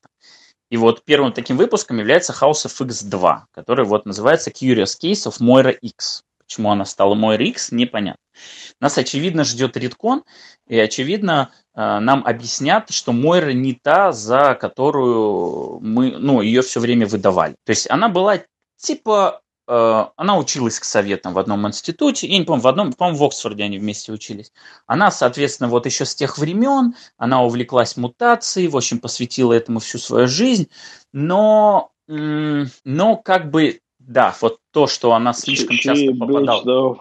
И 0.72 0.78
вот 0.78 1.04
первым 1.04 1.34
таким 1.34 1.58
выпуском 1.58 1.98
является 1.98 2.32
House 2.32 2.64
of 2.64 2.86
X2, 2.86 3.40
который 3.52 3.84
вот 3.84 4.06
называется 4.06 4.48
Curious 4.48 4.98
Case 4.98 5.28
of 5.28 5.38
Moira 5.38 5.70
X. 5.70 6.22
Почему 6.38 6.70
она 6.70 6.86
стала 6.86 7.14
Moira 7.14 7.42
X, 7.42 7.72
непонятно. 7.72 8.22
Нас, 8.80 8.96
очевидно, 8.96 9.44
ждет 9.44 9.76
редкон, 9.76 10.24
и, 10.66 10.78
очевидно, 10.78 11.50
э, 11.74 11.98
нам 11.98 12.24
объяснят, 12.24 12.88
что 12.88 13.12
Мойра 13.12 13.52
не 13.52 13.74
та, 13.74 14.12
за 14.12 14.54
которую 14.54 15.78
мы, 15.80 16.12
ну, 16.12 16.40
ее 16.40 16.62
все 16.62 16.80
время 16.80 17.06
выдавали. 17.06 17.54
То 17.66 17.70
есть 17.70 17.90
она 17.90 18.08
была 18.08 18.40
типа 18.78 19.41
она 19.66 20.36
училась 20.36 20.80
к 20.80 20.84
советам 20.84 21.34
в 21.34 21.38
одном 21.38 21.66
институте, 21.68 22.26
я 22.26 22.38
не 22.38 22.44
помню, 22.44 22.62
в 22.62 22.68
одном, 22.68 22.92
по-моему, 22.92 23.18
в 23.18 23.24
Оксфорде 23.24 23.64
они 23.64 23.78
вместе 23.78 24.12
учились. 24.12 24.52
Она, 24.86 25.10
соответственно, 25.10 25.68
вот 25.68 25.86
еще 25.86 26.04
с 26.04 26.14
тех 26.14 26.36
времен, 26.38 26.94
она 27.16 27.42
увлеклась 27.44 27.96
мутацией, 27.96 28.68
в 28.68 28.76
общем, 28.76 28.98
посвятила 28.98 29.52
этому 29.52 29.78
всю 29.78 29.98
свою 29.98 30.26
жизнь, 30.26 30.68
но, 31.12 31.92
но 32.08 33.16
как 33.16 33.50
бы, 33.50 33.80
да, 33.98 34.34
вот 34.40 34.58
то, 34.72 34.86
что 34.86 35.12
она 35.12 35.32
слишком 35.32 35.76
часто 35.76 36.12
попадала... 36.12 36.98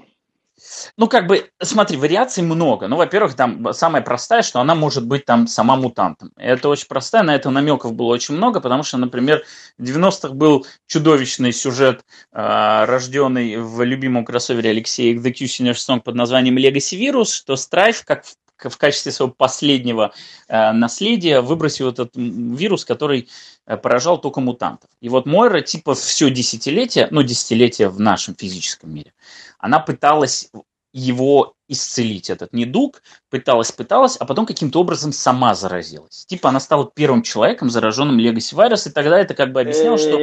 Ну, 0.98 1.08
как 1.08 1.28
бы, 1.28 1.50
смотри, 1.62 1.98
вариаций 1.98 2.44
много. 2.44 2.88
Ну, 2.88 2.98
во-первых, 2.98 3.36
там 3.36 3.74
самая 3.74 4.02
простая, 4.02 4.42
что 4.42 4.60
она 4.60 4.76
может 4.76 5.06
быть 5.06 5.26
там 5.26 5.48
сама 5.48 5.76
мутантом. 5.76 6.32
Это 6.38 6.70
очень 6.70 6.88
простая, 6.88 7.24
на 7.24 7.36
это 7.36 7.50
намеков 7.50 7.94
было 7.94 8.08
очень 8.08 8.36
много, 8.36 8.62
потому 8.62 8.84
что, 8.84 8.98
например, 8.98 9.44
в 9.78 9.84
90-х 9.84 10.34
был 10.34 10.66
чудовищный 10.88 11.54
сюжет, 11.54 12.02
э, 12.32 12.86
рожденный 12.86 13.58
в 13.58 13.82
любимом 13.84 14.26
кроссовере 14.26 14.72
Алексея 14.72 15.16
The 15.16 15.34
Cusiner's 15.34 15.74
Song 15.88 16.02
под 16.02 16.16
названием 16.16 16.58
Legacy 16.58 17.00
Virus, 17.00 17.34
что 17.34 17.56
Страйф, 17.56 18.04
как 18.06 18.24
качестве 18.70 19.12
своего 19.12 19.34
последнего 19.34 20.14
э, 20.48 20.72
наследия 20.72 21.42
выбросил 21.42 21.90
этот 21.90 22.12
вирус, 22.16 22.86
который 22.86 23.30
э, 23.66 23.78
поражал 23.78 24.20
только 24.20 24.42
мутантов. 24.42 24.90
И 25.02 25.10
вот 25.10 25.26
Мойра 25.26 25.62
типа 25.62 25.96
все 25.96 26.30
десятилетие, 26.30 27.08
ну 27.12 27.24
десятилетие 27.24 27.90
в 27.90 28.00
нашем 28.00 28.36
физическом 28.36 28.94
мире, 28.94 29.14
она 29.60 29.80
пыталась 29.80 30.50
его 30.94 31.54
исцелить, 31.70 32.30
этот 32.30 32.52
недуг, 32.52 33.02
пыталась, 33.30 33.72
пыталась, 33.72 34.18
а 34.18 34.26
потом 34.26 34.46
каким-то 34.46 34.82
образом 34.82 35.14
сама 35.14 35.56
заразилась. 35.56 36.26
Типа 36.26 36.50
она 36.50 36.60
стала 36.60 36.92
первым 36.94 37.24
человеком, 37.24 37.70
зараженным 37.70 38.20
Legacy 38.20 38.54
Virus, 38.54 38.90
и 38.90 38.92
тогда 38.92 39.18
это 39.18 39.34
как 39.34 39.54
бы 39.54 39.62
объясняло, 39.62 39.98
что 39.98 40.18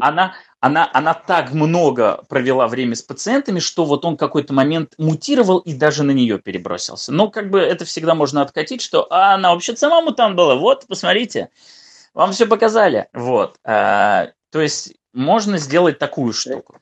она, 0.00 0.34
она, 0.60 0.90
она 0.92 1.14
так 1.14 1.52
много 1.52 2.22
провела 2.28 2.68
время 2.68 2.94
с 2.94 3.02
пациентами, 3.02 3.60
что 3.60 3.86
вот 3.86 4.04
он 4.04 4.18
какой-то 4.18 4.52
момент 4.52 4.92
мутировал 4.98 5.58
и 5.58 5.72
даже 5.72 6.02
на 6.02 6.10
нее 6.10 6.38
перебросился. 6.38 7.12
Но 7.12 7.30
как 7.30 7.50
бы 7.50 7.58
это 7.58 7.86
всегда 7.86 8.14
можно 8.14 8.42
откатить, 8.42 8.82
что 8.82 9.06
а, 9.10 9.34
она 9.34 9.52
вообще 9.52 9.74
сама 9.74 10.02
мутант 10.02 10.36
была, 10.36 10.56
вот, 10.56 10.86
посмотрите, 10.86 11.48
вам 12.12 12.32
все 12.32 12.46
показали. 12.46 13.08
Вот. 13.14 13.56
А, 13.64 14.28
то 14.50 14.60
есть 14.60 14.94
можно 15.14 15.56
сделать 15.56 15.98
такую 15.98 16.34
штуку. 16.34 16.78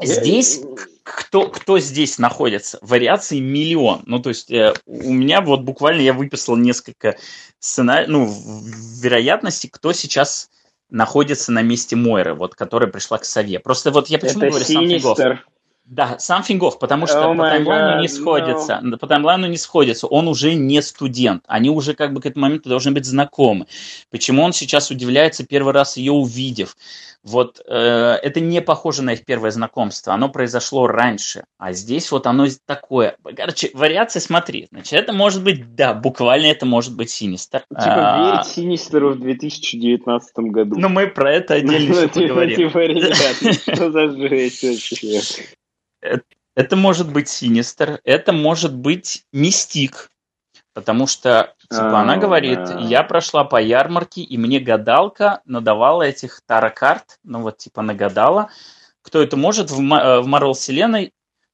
Здесь 0.00 0.62
кто, 1.02 1.48
кто 1.48 1.78
здесь 1.78 2.18
находится? 2.18 2.78
Вариаций 2.80 3.40
миллион. 3.40 4.02
Ну, 4.06 4.20
то 4.20 4.30
есть 4.30 4.50
э, 4.50 4.72
у 4.86 5.12
меня 5.12 5.42
вот 5.42 5.60
буквально 5.60 6.00
я 6.00 6.14
выписал 6.14 6.56
несколько 6.56 7.18
сценариев, 7.58 8.08
ну, 8.08 8.62
вероятностей, 9.00 9.68
кто 9.68 9.92
сейчас 9.92 10.48
находится 10.92 11.50
на 11.52 11.62
месте 11.62 11.96
Мойры, 11.96 12.34
вот, 12.34 12.54
которая 12.54 12.90
пришла 12.90 13.18
к 13.18 13.24
Сове. 13.24 13.58
Просто 13.58 13.90
вот 13.90 14.08
я 14.08 14.18
почему 14.18 14.42
Это 14.42 14.50
говорю 14.50 14.64
Синистер. 14.64 15.16
сам 15.16 15.16
Фингов? 15.16 15.51
Да, 15.84 16.16
сам 16.18 16.42
Фингов, 16.44 16.78
потому 16.78 17.06
что 17.06 17.18
Oh 17.18 17.36
по 17.36 17.42
таймлайну 17.42 17.98
God, 17.98 18.00
не 18.00 18.08
сходится. 18.08 18.80
no. 18.82 18.96
По 18.96 19.06
таймлайну 19.06 19.46
не 19.48 19.56
сходится. 19.56 20.06
Он 20.06 20.28
уже 20.28 20.54
не 20.54 20.80
студент. 20.80 21.44
Они 21.48 21.70
уже 21.70 21.94
как 21.94 22.14
бы 22.14 22.20
к 22.20 22.26
этому 22.26 22.46
моменту 22.46 22.68
должны 22.68 22.92
быть 22.92 23.04
знакомы. 23.04 23.66
Почему 24.10 24.42
он 24.42 24.52
сейчас 24.52 24.90
удивляется 24.90 25.44
первый 25.44 25.72
раз 25.72 25.96
ее 25.96 26.12
увидев? 26.12 26.76
Вот 27.24 27.60
э, 27.68 27.74
это 27.74 28.40
не 28.40 28.60
похоже 28.62 29.02
на 29.02 29.12
их 29.12 29.24
первое 29.24 29.50
знакомство. 29.50 30.12
Оно 30.12 30.28
произошло 30.28 30.86
раньше. 30.86 31.44
А 31.58 31.72
здесь 31.72 32.10
вот 32.10 32.26
оно 32.26 32.46
такое. 32.66 33.16
Короче, 33.36 33.70
вариации 33.74 34.18
смотри. 34.18 34.66
Значит, 34.72 34.94
это 34.94 35.12
может 35.12 35.44
быть, 35.44 35.74
да, 35.74 35.94
буквально 35.94 36.46
это 36.46 36.64
может 36.66 36.96
быть 36.96 37.10
Синистер. 37.10 37.60
Типа 37.68 38.14
А, 38.14 38.32
верить 38.32 38.46
Синистеру 38.46 39.10
в 39.10 39.20
2019 39.20 40.32
году. 40.50 40.76
Но 40.78 40.88
мы 40.88 41.06
про 41.06 41.32
это 41.32 41.54
отдельно 41.54 42.02
Ну, 42.02 42.08
типа, 42.08 42.28
поговорим. 42.28 42.56
типа, 42.56 42.78
ребят, 42.78 43.36
ну 43.42 43.52
что 43.74 43.90
за 43.92 44.10
жесть 44.28 44.62
вообще? 44.62 45.44
Это 46.54 46.76
может 46.76 47.10
быть 47.10 47.28
Синистер, 47.28 48.00
это 48.04 48.32
может 48.32 48.74
быть 48.74 49.24
Мистик, 49.32 50.10
потому 50.74 51.06
что, 51.06 51.54
типа, 51.70 52.00
она 52.00 52.14
А, 52.14 52.16
говорит, 52.18 52.58
я 52.80 53.02
прошла 53.02 53.44
по 53.44 53.60
ярмарке, 53.60 54.22
и 54.22 54.36
мне 54.36 54.60
гадалка 54.60 55.40
надавала 55.46 56.02
этих 56.02 56.42
таро-карт, 56.46 57.18
ну 57.24 57.40
вот, 57.40 57.58
типа, 57.58 57.82
нагадала. 57.82 58.50
Кто 59.00 59.22
это 59.22 59.36
может 59.36 59.70
в, 59.70 59.80
э, 59.80 60.20
в 60.20 60.28
Marvel 60.28 60.52
вселенной? 60.52 61.12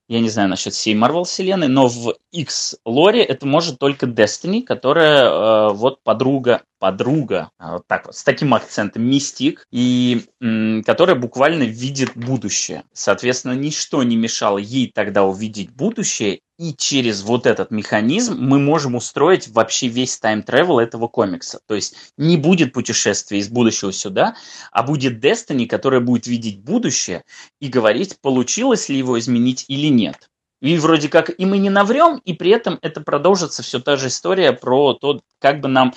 Я 0.09 0.21
не 0.21 0.31
знаю 0.31 0.49
насчет 0.49 0.73
всей 0.73 0.95
Marvel 0.95 1.25
вселенной, 1.25 1.69
но 1.69 1.87
в 1.87 2.15
X 2.33 2.77
лоре 2.87 3.23
это 3.23 3.47
может 3.47 3.79
только 3.79 4.07
Destiny, 4.07 4.63
которая 4.63 5.29
э, 5.29 5.73
вот 5.75 6.03
подруга, 6.03 6.63
подруга, 6.79 7.51
вот 7.59 7.87
так 7.87 8.07
вот, 8.07 8.17
с 8.17 8.25
таким 8.25 8.55
акцентом, 8.55 9.03
мистик, 9.03 9.67
и 9.71 10.23
м, 10.41 10.83
которая 10.85 11.15
буквально 11.15 11.65
видит 11.65 12.17
будущее. 12.17 12.85
Соответственно, 12.95 13.53
ничто 13.53 14.03
не 14.03 14.17
мешало 14.17 14.57
ей 14.57 14.91
тогда 14.95 15.25
увидеть 15.25 15.71
будущее, 15.75 16.41
и 16.59 16.75
через 16.75 17.23
вот 17.23 17.47
этот 17.47 17.71
механизм 17.71 18.37
мы 18.37 18.59
можем 18.59 18.97
устроить 18.97 19.49
вообще 19.49 19.87
весь 19.87 20.19
тайм-тревел 20.19 20.81
этого 20.81 21.07
комикса. 21.07 21.61
То 21.67 21.75
есть 21.75 21.95
не 22.17 22.37
будет 22.37 22.73
путешествия 22.73 23.39
из 23.39 23.49
будущего 23.49 23.93
сюда, 23.93 24.35
а 24.73 24.83
будет 24.83 25.25
Destiny, 25.25 25.67
которая 25.67 26.01
будет 26.01 26.27
видеть 26.27 26.61
будущее 26.61 27.25
и 27.61 27.69
говорить, 27.69 28.19
получилось 28.21 28.89
ли 28.89 28.99
его 28.99 29.19
изменить 29.19 29.65
или 29.69 29.87
нет. 29.87 30.29
И 30.61 30.77
вроде 30.79 31.09
как 31.09 31.31
и 31.39 31.47
мы 31.47 31.59
не 31.59 31.71
наврем, 31.71 32.21
и 32.25 32.33
при 32.33 32.51
этом 32.51 32.81
это 32.83 33.01
продолжится 33.01 33.63
все 33.63 33.79
та 33.79 33.97
же 33.97 34.09
история 34.09 34.53
про 34.53 34.95
то, 34.95 35.21
как 35.39 35.61
бы 35.61 35.69
нам 35.69 35.95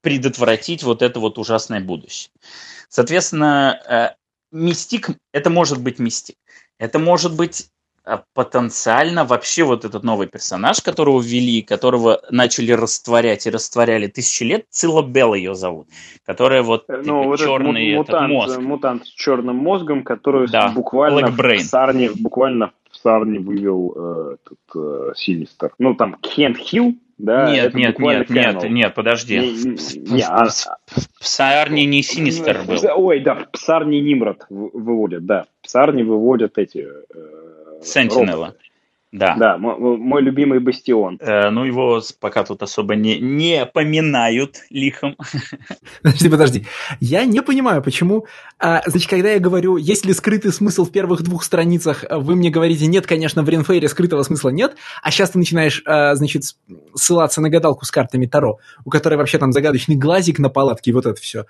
предотвратить 0.00 0.82
вот 0.82 1.02
это 1.02 1.20
вот 1.20 1.38
ужасное 1.38 1.80
будущее. 1.80 2.32
Соответственно, 2.88 3.80
э, 3.88 4.16
мистик, 4.50 5.10
это 5.32 5.50
может 5.50 5.80
быть 5.80 6.00
мистик. 6.00 6.36
Это 6.78 6.98
может 6.98 7.34
быть 7.34 7.68
потенциально 8.34 9.24
вообще 9.24 9.64
вот 9.64 9.84
этот 9.84 10.02
новый 10.04 10.26
персонаж, 10.26 10.80
которого 10.82 11.22
ввели, 11.22 11.62
которого 11.62 12.20
начали 12.30 12.72
растворять 12.72 13.46
и 13.46 13.50
растворяли 13.50 14.08
тысячи 14.08 14.42
лет, 14.42 14.66
Цилла 14.70 15.02
ее 15.34 15.54
зовут, 15.54 15.88
которая 16.26 16.62
вот 16.62 16.84
Ну, 16.88 17.02
типа, 17.02 17.12
вот 17.24 17.34
этот 17.34 17.46
черный 17.46 17.88
этот 17.92 18.08
мутант, 18.08 18.28
мозг. 18.28 18.58
мутант 18.60 19.06
с 19.06 19.08
черным 19.08 19.56
мозгом, 19.56 20.02
который 20.02 20.48
Да, 20.48 20.68
буквально 20.68 21.28
в 21.28 21.60
Сарне, 21.60 22.10
буквально 22.14 22.72
в 22.90 22.96
Сарне 22.96 23.38
вывел 23.38 23.94
э, 23.96 24.36
этот 24.44 24.58
э, 24.76 25.12
Синистер. 25.16 25.72
Ну, 25.78 25.94
там, 25.94 26.16
Кент 26.20 26.58
Хилл, 26.58 26.94
да? 27.16 27.50
нет, 27.50 27.66
это 27.68 27.78
нет, 27.78 27.90
буквально 27.96 28.26
нет, 28.28 28.28
нет, 28.62 28.70
нет, 28.70 28.94
подожди. 28.94 29.38
Не- 29.38 30.10
не- 30.16 30.22
а- 30.22 30.44
в- 30.46 31.22
не 31.86 32.02
Синистер 32.02 32.62
был. 32.64 32.76
Ой, 32.96 33.20
да, 33.20 33.34
в 33.34 33.50
Псарне 33.50 34.00
Нимрод 34.02 34.44
выводят, 34.50 35.24
да. 35.24 35.46
В 35.62 35.64
Псарне 35.64 36.04
выводят 36.04 36.58
эти... 36.58 36.86
э, 36.86 37.43
Сентинела. 37.84 38.54
Да. 39.14 39.36
Да, 39.36 39.58
мо- 39.58 39.76
мо- 39.78 39.96
мой 39.96 40.22
любимый 40.22 40.58
бастион. 40.58 41.18
Э, 41.20 41.48
ну, 41.50 41.64
его 41.64 42.02
пока 42.18 42.42
тут 42.42 42.64
особо 42.64 42.96
не, 42.96 43.20
не 43.20 43.64
поминают 43.64 44.56
лихом. 44.70 45.16
Подожди, 46.02 46.28
подожди. 46.28 46.66
Я 46.98 47.24
не 47.24 47.40
понимаю, 47.40 47.80
почему... 47.80 48.26
а, 48.58 48.82
значит, 48.86 49.08
когда 49.08 49.30
я 49.30 49.38
говорю, 49.38 49.76
есть 49.76 50.04
ли 50.04 50.12
скрытый 50.12 50.52
смысл 50.52 50.84
в 50.84 50.90
первых 50.90 51.22
двух 51.22 51.44
страницах, 51.44 52.04
а 52.10 52.18
вы 52.18 52.34
мне 52.34 52.50
говорите, 52.50 52.88
нет, 52.88 53.06
конечно, 53.06 53.44
в 53.44 53.48
Ренфейре 53.48 53.88
скрытого 53.88 54.24
смысла 54.24 54.48
нет, 54.48 54.74
а 55.00 55.12
сейчас 55.12 55.30
ты 55.30 55.38
начинаешь, 55.38 55.80
а, 55.86 56.16
значит, 56.16 56.42
ссылаться 56.96 57.40
на 57.40 57.50
гадалку 57.50 57.84
с 57.84 57.92
картами 57.92 58.26
Таро, 58.26 58.58
у 58.84 58.90
которой 58.90 59.14
вообще 59.14 59.38
там 59.38 59.52
загадочный 59.52 59.94
глазик 59.94 60.40
на 60.40 60.48
палатке, 60.48 60.90
и 60.90 60.94
вот 60.94 61.06
это 61.06 61.20
все. 61.20 61.46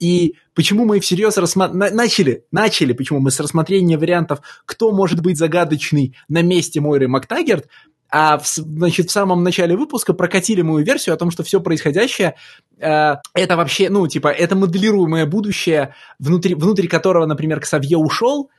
И 0.00 0.34
почему 0.54 0.84
мы 0.84 1.00
всерьез 1.00 1.38
рассма- 1.38 1.72
на- 1.72 1.90
начали, 1.90 2.44
начали, 2.50 2.92
почему 2.92 3.20
мы 3.20 3.30
с 3.30 3.40
рассмотрения 3.40 3.96
вариантов, 3.96 4.40
кто 4.66 4.92
может 4.92 5.20
быть 5.20 5.38
загадочный 5.38 6.16
на 6.28 6.42
месте 6.42 6.80
Мойры 6.80 7.08
Мактагерт, 7.08 7.68
а 8.10 8.38
в, 8.38 8.46
значит, 8.46 9.08
в 9.08 9.12
самом 9.12 9.42
начале 9.42 9.76
выпуска 9.76 10.12
прокатили 10.12 10.62
мою 10.62 10.84
версию 10.84 11.14
о 11.14 11.18
том, 11.18 11.30
что 11.30 11.42
все 11.42 11.60
происходящее 11.60 12.36
э, 12.78 13.14
это 13.34 13.56
вообще, 13.56 13.90
ну, 13.90 14.06
типа, 14.06 14.28
это 14.28 14.54
моделируемое 14.54 15.26
будущее, 15.26 15.94
внутри, 16.18 16.54
внутри 16.54 16.86
которого, 16.86 17.26
например, 17.26 17.60
Ксавье 17.60 17.96
ушел, 17.98 18.50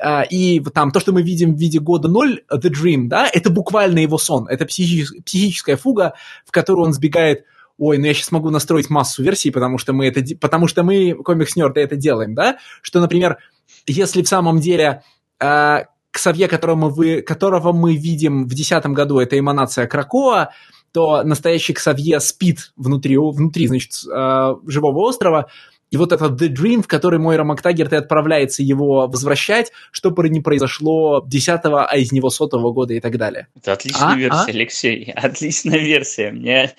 а, 0.00 0.22
и 0.22 0.58
там 0.60 0.90
то, 0.90 0.98
что 0.98 1.12
мы 1.12 1.22
видим 1.22 1.54
в 1.54 1.58
виде 1.58 1.78
года 1.78 2.08
0, 2.08 2.42
The 2.52 2.70
Dream, 2.70 3.06
да, 3.06 3.28
это 3.32 3.50
буквально 3.50 4.00
его 4.00 4.18
сон, 4.18 4.48
это 4.48 4.64
психи- 4.66 5.22
психическая 5.24 5.76
фуга, 5.76 6.14
в 6.44 6.50
которую 6.50 6.86
он 6.86 6.92
сбегает 6.92 7.44
ой, 7.78 7.98
ну 7.98 8.06
я 8.06 8.14
сейчас 8.14 8.32
могу 8.32 8.50
настроить 8.50 8.90
массу 8.90 9.22
версий, 9.22 9.50
потому 9.50 9.78
что 9.78 9.92
мы 9.92 10.06
это, 10.06 10.22
потому 10.40 10.66
что 10.66 10.82
мы, 10.82 11.14
комикс-нерды, 11.14 11.80
это 11.80 11.96
делаем, 11.96 12.34
да, 12.34 12.58
что, 12.82 13.00
например, 13.00 13.38
если 13.86 14.22
в 14.22 14.28
самом 14.28 14.60
деле 14.60 15.02
э, 15.40 15.84
Ксавье, 16.10 16.48
которого 16.48 16.90
мы, 16.90 17.22
которого 17.22 17.72
мы 17.72 17.96
видим 17.96 18.44
в 18.44 18.48
2010 18.48 18.86
году, 18.86 19.18
это 19.18 19.38
эманация 19.38 19.86
Кракоа, 19.86 20.50
то 20.92 21.24
настоящий 21.24 21.72
Ксавье 21.72 22.20
спит 22.20 22.72
внутри, 22.76 23.16
внутри 23.16 23.66
значит, 23.66 23.92
э, 24.06 24.54
живого 24.66 25.08
острова, 25.08 25.48
и 25.90 25.96
вот 25.96 26.10
этот 26.10 26.40
The 26.40 26.48
Dream, 26.48 26.82
в 26.82 26.88
который 26.88 27.20
Мойра 27.20 27.44
Мактагерт 27.44 27.92
и 27.92 27.96
отправляется 27.96 28.64
его 28.64 29.06
возвращать, 29.06 29.70
что 29.92 30.10
бы 30.10 30.28
ни 30.28 30.40
произошло 30.40 31.24
10-го, 31.24 31.86
а 31.88 31.96
из 31.96 32.10
него 32.10 32.30
сотого 32.30 32.72
года 32.72 32.94
и 32.94 33.00
так 33.00 33.16
далее. 33.16 33.46
Это 33.54 33.74
отличная 33.74 34.14
А? 34.14 34.16
версия, 34.16 34.36
А? 34.36 34.44
Алексей. 34.46 35.12
Отличная 35.14 35.78
версия. 35.78 36.32
Мне... 36.32 36.72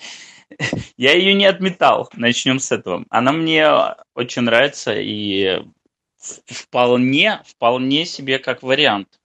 Я 0.96 1.14
ее 1.14 1.34
не 1.34 1.46
отметал. 1.46 2.08
Начнем 2.14 2.58
с 2.58 2.72
этого. 2.72 3.04
Она 3.10 3.32
мне 3.32 3.68
очень 4.14 4.42
нравится 4.42 4.94
и 4.94 5.62
вполне, 6.18 7.42
вполне 7.46 8.04
себе 8.06 8.38
как 8.38 8.62
вариант. 8.62 9.20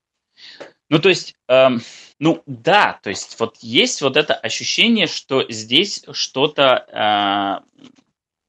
Ну, 0.89 0.99
то 0.99 1.09
есть, 1.09 1.35
эм, 1.47 1.81
ну 2.19 2.43
да, 2.45 2.99
то 3.01 3.09
есть 3.09 3.39
вот 3.39 3.57
есть 3.61 4.01
вот 4.01 4.17
это 4.17 4.33
ощущение, 4.33 5.07
что 5.07 5.49
здесь 5.49 6.03
что-то 6.11 7.63
э, 7.71 7.85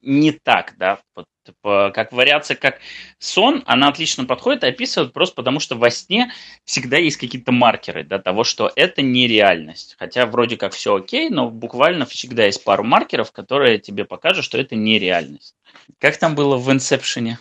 не 0.01 0.31
так, 0.31 0.75
да, 0.77 0.99
вот, 1.15 1.25
типа, 1.45 1.91
как 1.93 2.11
вариация, 2.11 2.55
как 2.55 2.79
сон, 3.19 3.63
она 3.65 3.89
отлично 3.89 4.25
подходит 4.25 4.63
и 4.63 4.67
описывает 4.67 5.13
просто 5.13 5.35
потому, 5.35 5.59
что 5.59 5.75
во 5.75 5.89
сне 5.89 6.31
всегда 6.65 6.97
есть 6.97 7.17
какие-то 7.17 7.51
маркеры 7.51 8.03
да, 8.03 8.19
того, 8.19 8.43
что 8.43 8.71
это 8.75 9.01
не 9.01 9.27
реальность. 9.27 9.95
Хотя 9.99 10.25
вроде 10.25 10.57
как 10.57 10.73
все 10.73 10.95
окей, 10.95 11.29
но 11.29 11.49
буквально 11.49 12.05
всегда 12.05 12.45
есть 12.45 12.63
пару 12.63 12.83
маркеров, 12.83 13.31
которые 13.31 13.79
тебе 13.79 14.05
покажут, 14.05 14.45
что 14.45 14.57
это 14.57 14.75
не 14.75 14.99
реальность. 14.99 15.55
Как 15.99 16.17
там 16.17 16.35
было 16.35 16.57
в 16.57 16.71
Инсепшене? 16.71 17.39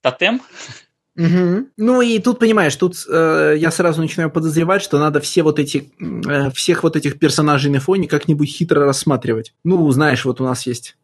Тотем? 0.00 0.40
Угу. 1.16 1.66
Ну 1.76 2.00
и 2.00 2.20
тут, 2.20 2.38
понимаешь, 2.38 2.76
тут 2.76 2.94
э, 3.10 3.56
я 3.58 3.72
сразу 3.72 4.00
начинаю 4.00 4.30
подозревать, 4.30 4.82
что 4.82 5.00
надо 5.00 5.20
все 5.20 5.42
вот 5.42 5.58
эти, 5.58 5.90
э, 6.00 6.50
всех 6.52 6.84
вот 6.84 6.94
этих 6.94 7.18
персонажей 7.18 7.72
на 7.72 7.80
фоне 7.80 8.06
как-нибудь 8.06 8.48
хитро 8.48 8.84
рассматривать. 8.84 9.52
Ну, 9.64 9.90
знаешь, 9.90 10.24
вот 10.24 10.40
у 10.40 10.44
нас 10.44 10.64
есть 10.66 10.96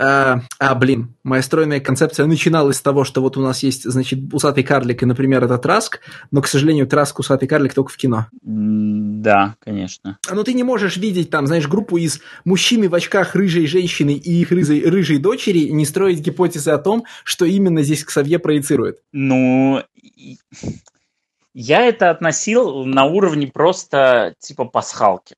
а, 0.00 0.42
а, 0.60 0.74
блин, 0.76 1.16
моя 1.24 1.42
стройная 1.42 1.80
концепция 1.80 2.26
начиналась 2.26 2.76
с 2.76 2.82
того, 2.82 3.02
что 3.02 3.20
вот 3.20 3.36
у 3.36 3.40
нас 3.40 3.64
есть, 3.64 3.82
значит, 3.82 4.32
усатый 4.32 4.62
карлик 4.62 5.02
и, 5.02 5.06
например, 5.06 5.42
этот 5.42 5.62
Траск, 5.62 6.00
но, 6.30 6.40
к 6.40 6.46
сожалению, 6.46 6.86
Траск, 6.86 7.18
усатый 7.18 7.48
карлик 7.48 7.74
только 7.74 7.90
в 7.90 7.96
кино. 7.96 8.26
Да, 8.42 9.56
конечно. 9.58 10.18
А, 10.28 10.30
Но 10.30 10.36
ну, 10.36 10.44
ты 10.44 10.54
не 10.54 10.62
можешь 10.62 10.96
видеть 10.96 11.30
там, 11.30 11.48
знаешь, 11.48 11.66
группу 11.66 11.96
из 11.96 12.20
мужчины 12.44 12.88
в 12.88 12.94
очках 12.94 13.34
рыжей 13.34 13.66
женщины 13.66 14.12
и 14.12 14.40
их 14.40 14.52
рыжей, 14.52 14.88
рыжей 14.88 15.18
дочери 15.18 15.58
и 15.58 15.72
не 15.72 15.84
строить 15.84 16.20
гипотезы 16.20 16.70
о 16.70 16.78
том, 16.78 17.04
что 17.24 17.44
именно 17.44 17.82
здесь 17.82 18.04
Ксавье 18.04 18.38
проецирует. 18.38 19.00
Ну, 19.12 19.82
я 21.54 21.80
это 21.80 22.10
относил 22.10 22.84
на 22.84 23.04
уровне 23.04 23.48
просто 23.48 24.34
типа 24.38 24.64
пасхалки. 24.64 25.34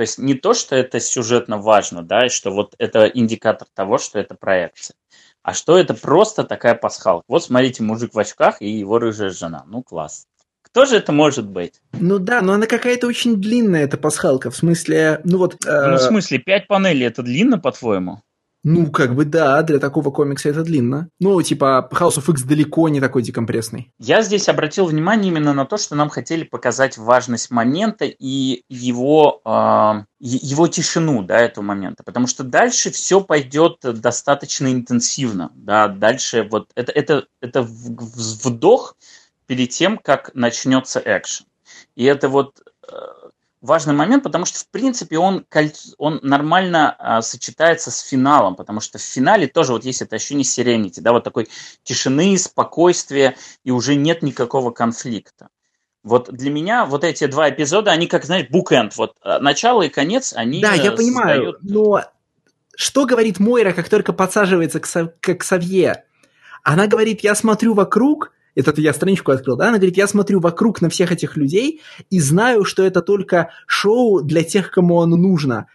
То 0.00 0.04
есть 0.04 0.16
не 0.16 0.32
то, 0.32 0.54
что 0.54 0.76
это 0.76 0.98
сюжетно 0.98 1.58
важно, 1.58 2.02
да, 2.02 2.24
и 2.24 2.30
что 2.30 2.50
вот 2.50 2.74
это 2.78 3.04
индикатор 3.04 3.68
того, 3.74 3.98
что 3.98 4.18
это 4.18 4.34
проекция, 4.34 4.96
а 5.42 5.52
что 5.52 5.76
это 5.76 5.92
просто 5.92 6.42
такая 6.42 6.74
пасхалка. 6.74 7.26
Вот 7.28 7.44
смотрите, 7.44 7.82
мужик 7.82 8.14
в 8.14 8.18
очках 8.18 8.62
и 8.62 8.70
его 8.70 8.98
рыжая 8.98 9.28
жена. 9.28 9.64
Ну, 9.66 9.82
класс. 9.82 10.24
Кто 10.62 10.86
же 10.86 10.96
это 10.96 11.12
может 11.12 11.46
быть? 11.46 11.82
Ну 11.92 12.18
да, 12.18 12.40
но 12.40 12.54
она 12.54 12.66
какая-то 12.66 13.08
очень 13.08 13.36
длинная, 13.42 13.84
эта 13.84 13.98
пасхалка. 13.98 14.50
В 14.50 14.56
смысле, 14.56 15.20
ну 15.24 15.36
вот... 15.36 15.56
Э... 15.66 15.88
Ну, 15.88 15.96
в 15.96 16.00
смысле, 16.00 16.38
пять 16.38 16.66
панелей 16.66 17.06
это 17.06 17.22
длинно, 17.22 17.58
по-твоему? 17.58 18.22
Ну, 18.62 18.90
как 18.90 19.14
бы 19.14 19.24
да, 19.24 19.62
для 19.62 19.78
такого 19.78 20.10
комикса 20.10 20.50
это 20.50 20.62
длинно. 20.62 21.08
Ну, 21.18 21.40
типа, 21.40 21.88
House 21.92 22.18
of 22.18 22.30
X 22.30 22.42
далеко 22.42 22.88
не 22.88 23.00
такой 23.00 23.22
декомпрессный. 23.22 23.90
Я 23.98 24.22
здесь 24.22 24.48
обратил 24.48 24.86
внимание 24.86 25.32
именно 25.32 25.54
на 25.54 25.64
то, 25.64 25.78
что 25.78 25.94
нам 25.94 26.10
хотели 26.10 26.44
показать 26.44 26.98
важность 26.98 27.50
момента 27.50 28.04
и 28.04 28.62
его, 28.68 29.40
э, 29.44 30.04
его 30.20 30.68
тишину, 30.68 31.22
да, 31.22 31.38
этого 31.40 31.64
момента. 31.64 32.02
Потому 32.04 32.26
что 32.26 32.44
дальше 32.44 32.90
все 32.90 33.22
пойдет 33.22 33.78
достаточно 33.82 34.70
интенсивно, 34.70 35.50
да, 35.54 35.88
дальше 35.88 36.46
вот 36.50 36.70
это, 36.74 36.92
это, 36.92 37.26
это 37.40 37.62
вдох 37.62 38.96
перед 39.46 39.70
тем, 39.70 39.98
как 39.98 40.32
начнется 40.34 41.00
экшен. 41.02 41.46
И 41.96 42.04
это 42.04 42.28
вот 42.28 42.60
важный 43.60 43.94
момент, 43.94 44.22
потому 44.22 44.46
что, 44.46 44.58
в 44.58 44.68
принципе, 44.68 45.18
он, 45.18 45.46
он 45.98 46.20
нормально 46.22 46.96
а, 46.98 47.22
сочетается 47.22 47.90
с 47.90 48.00
финалом, 48.00 48.56
потому 48.56 48.80
что 48.80 48.98
в 48.98 49.02
финале 49.02 49.46
тоже 49.46 49.72
вот 49.72 49.84
есть 49.84 50.02
это 50.02 50.16
ощущение 50.16 50.44
сиренити, 50.44 51.00
да, 51.00 51.12
вот 51.12 51.24
такой 51.24 51.48
тишины, 51.82 52.36
спокойствия, 52.38 53.36
и 53.64 53.70
уже 53.70 53.94
нет 53.94 54.22
никакого 54.22 54.70
конфликта. 54.70 55.48
Вот 56.02 56.32
для 56.32 56.50
меня 56.50 56.86
вот 56.86 57.04
эти 57.04 57.26
два 57.26 57.50
эпизода, 57.50 57.90
они 57.90 58.06
как, 58.06 58.24
знаешь, 58.24 58.48
букенд, 58.48 58.96
вот 58.96 59.16
а, 59.20 59.38
начало 59.40 59.82
и 59.82 59.88
конец, 59.88 60.32
они 60.34 60.62
Да, 60.62 60.72
я 60.72 60.92
понимаю, 60.92 61.52
создают... 61.52 61.58
но 61.62 62.04
что 62.76 63.04
говорит 63.04 63.38
Мойра, 63.38 63.72
как 63.72 63.90
только 63.90 64.14
подсаживается 64.14 64.80
к, 64.80 65.36
к 65.36 65.44
Савье? 65.44 66.04
Она 66.62 66.86
говорит, 66.86 67.20
я 67.20 67.34
смотрю 67.34 67.74
вокруг, 67.74 68.32
это 68.54 68.80
я 68.80 68.92
страничку 68.92 69.32
открыл, 69.32 69.56
да, 69.56 69.68
она 69.68 69.78
говорит, 69.78 69.96
я 69.96 70.06
смотрю 70.06 70.40
вокруг 70.40 70.80
на 70.80 70.88
всех 70.88 71.12
этих 71.12 71.36
людей 71.36 71.80
и 72.10 72.20
знаю, 72.20 72.64
что 72.64 72.82
это 72.82 73.02
только 73.02 73.50
шоу 73.66 74.22
для 74.22 74.42
тех, 74.42 74.70
кому 74.70 75.00
оно 75.00 75.16
нужно. 75.16 75.66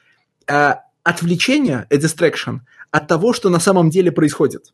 А, 0.48 0.82
отвлечение, 1.04 1.88
a 1.90 1.98
distraction, 1.98 2.60
от 2.92 3.08
того, 3.08 3.34
что 3.34 3.50
на 3.50 3.60
самом 3.60 3.90
деле 3.90 4.12
происходит. 4.12 4.74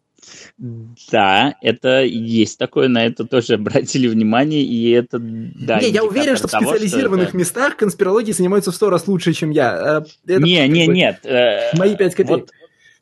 Да, 1.11 1.55
это 1.61 2.03
есть 2.03 2.59
такое, 2.59 2.87
на 2.87 3.05
это 3.05 3.25
тоже 3.25 3.53
обратили 3.55 4.07
внимание, 4.07 4.63
и 4.63 4.91
это, 4.91 5.17
да. 5.19 5.79
Не, 5.79 5.89
я 5.89 6.03
уверен, 6.03 6.37
что 6.37 6.47
в 6.47 6.51
специализированных 6.51 7.29
что 7.29 7.29
это... 7.29 7.37
местах 7.37 7.77
конспирологии 7.77 8.31
занимаются 8.31 8.71
в 8.71 8.75
сто 8.75 8.89
раз 8.89 9.07
лучше, 9.07 9.33
чем 9.33 9.49
я. 9.49 10.03
Э, 10.03 10.31
это, 10.31 10.41
не, 10.41 10.67
не, 10.67 10.87
нет. 10.87 11.25
Э, 11.25 11.75
мои 11.75 11.95
пять 11.95 12.15
копеек. 12.15 12.41
Вот, 12.41 12.51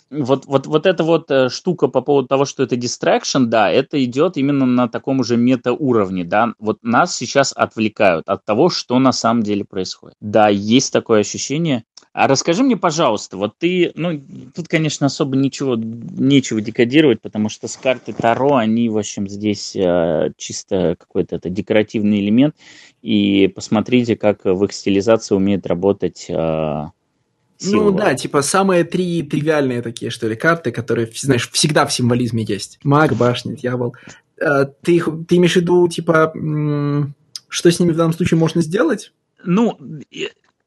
вот, 0.10 0.45
вот, 0.45 0.68
вот 0.68 0.86
эта 0.86 1.03
вот 1.03 1.30
э, 1.30 1.49
штука 1.49 1.88
по 1.88 2.01
поводу 2.01 2.28
того, 2.28 2.45
что 2.45 2.64
это 2.64 2.76
distraction, 2.76 3.45
да, 3.45 3.70
это 3.70 4.03
идет 4.03 4.38
именно 4.38 4.66
на 4.66 4.88
таком 4.88 5.24
же 5.24 5.38
метауровне, 5.38 6.24
да. 6.24 6.53
Вот 6.60 6.80
нас 6.82 7.16
сейчас 7.16 7.53
отвлекают 7.55 8.28
от 8.28 8.43
того, 8.45 8.70
что 8.70 8.97
на 8.99 9.12
самом 9.12 9.43
деле 9.43 9.66
происходит. 9.66 10.16
Да, 10.20 10.49
есть 10.49 10.91
такое 10.91 11.22
ощущение. 11.22 11.84
А 12.12 12.28
расскажи 12.28 12.64
мне, 12.64 12.76
пожалуйста, 12.76 13.38
вот 13.38 13.53
ты, 13.60 13.91
ну, 13.95 14.20
тут, 14.55 14.68
конечно, 14.68 15.05
особо 15.05 15.38
ничего, 15.38 15.76
нечего 15.76 16.60
декодировать, 16.60 17.22
потому 17.22 17.49
что 17.49 17.68
с 17.68 17.78
карты 17.78 18.14
Таро, 18.14 18.55
они, 18.55 18.89
в 18.89 18.97
общем, 18.97 19.28
здесь 19.28 19.76
э, 19.76 20.32
чисто 20.36 20.95
какой-то 20.97 21.36
это 21.36 21.49
декоративный 21.49 22.20
элемент, 22.22 22.55
и 23.03 23.47
посмотрите, 23.53 24.16
как 24.16 24.45
в 24.45 24.64
их 24.66 24.74
стилизации 24.74 25.36
умеет 25.36 25.68
работать 25.68 26.26
э, 26.30 26.86
ну 27.62 27.91
да, 27.91 28.16
типа 28.16 28.41
самые 28.41 28.84
три 28.84 29.22
тривиальные 29.24 29.82
такие, 29.82 30.12
что 30.12 30.28
ли, 30.28 30.36
карты, 30.36 30.72
которые, 30.72 31.10
знаешь, 31.14 31.49
всегда 31.51 31.86
в 31.86 31.93
символизме 31.93 32.43
есть. 32.43 32.80
Маг, 32.84 33.14
башня, 33.14 33.55
дьявол. 33.55 33.95
Э, 34.39 34.66
ты, 34.82 35.01
ты 35.28 35.36
имеешь 35.38 35.53
в 35.53 35.57
виду, 35.57 35.88
типа, 35.88 36.34
что 37.49 37.72
с 37.72 37.80
ними 37.80 37.91
в 37.91 37.97
данном 37.97 38.14
случае 38.14 38.38
можно 38.38 38.62
сделать? 38.62 39.12
Ну, 39.43 39.78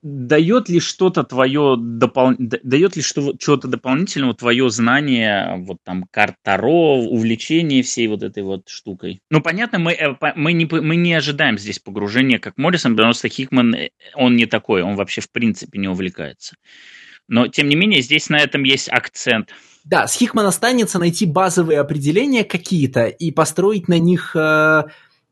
дает 0.03 0.69
ли 0.69 0.81
что-то 0.81 1.23
твое 1.23 1.77
допол... 1.79 2.33
дает 2.39 2.97
ли 2.97 3.03
что 3.03 3.35
что-то 3.39 3.69
дополнительного 3.69 4.35
твое 4.35 4.69
знание 4.69 5.65
вот 5.65 5.79
там 5.85 6.05
карт 6.11 6.35
Таро, 6.43 6.97
увлечение 6.99 7.83
всей 7.83 8.09
вот 8.09 8.23
этой 8.23 8.43
вот 8.43 8.69
штукой? 8.69 9.21
Ну 9.31 9.41
понятно, 9.41 9.79
мы 9.79 9.93
э, 9.93 10.17
мы 10.35 10.53
не 10.53 10.67
мы 10.67 10.97
не 10.97 11.15
ожидаем 11.15 11.57
здесь 11.57 11.79
погружения 11.79 12.41
как 12.41 12.59
Моррисон, 12.59 12.97
потому 12.97 13.15
что 13.15 13.29
Хикман 13.29 13.75
э, 13.75 13.91
он 14.15 14.35
не 14.35 14.47
такой, 14.47 14.83
он 14.83 14.97
вообще 14.97 15.21
в 15.21 15.31
принципе 15.31 15.79
не 15.79 15.89
увлекается. 15.89 16.57
Но 17.29 17.47
тем 17.47 17.69
не 17.69 17.77
менее 17.77 18.03
здесь 18.03 18.29
на 18.29 18.39
этом 18.39 18.65
есть 18.65 18.89
акцент. 18.89 19.51
Да, 19.85 20.09
с 20.09 20.17
Хикман 20.17 20.47
останется 20.47 20.99
найти 20.99 21.27
базовые 21.27 21.79
определения 21.79 22.43
какие-то 22.43 23.07
и 23.07 23.31
построить 23.31 23.87
на 23.87 24.01
них 24.01 24.35
э, 24.35 24.83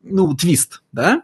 ну 0.03 0.33
твист, 0.35 0.81
да? 0.93 1.23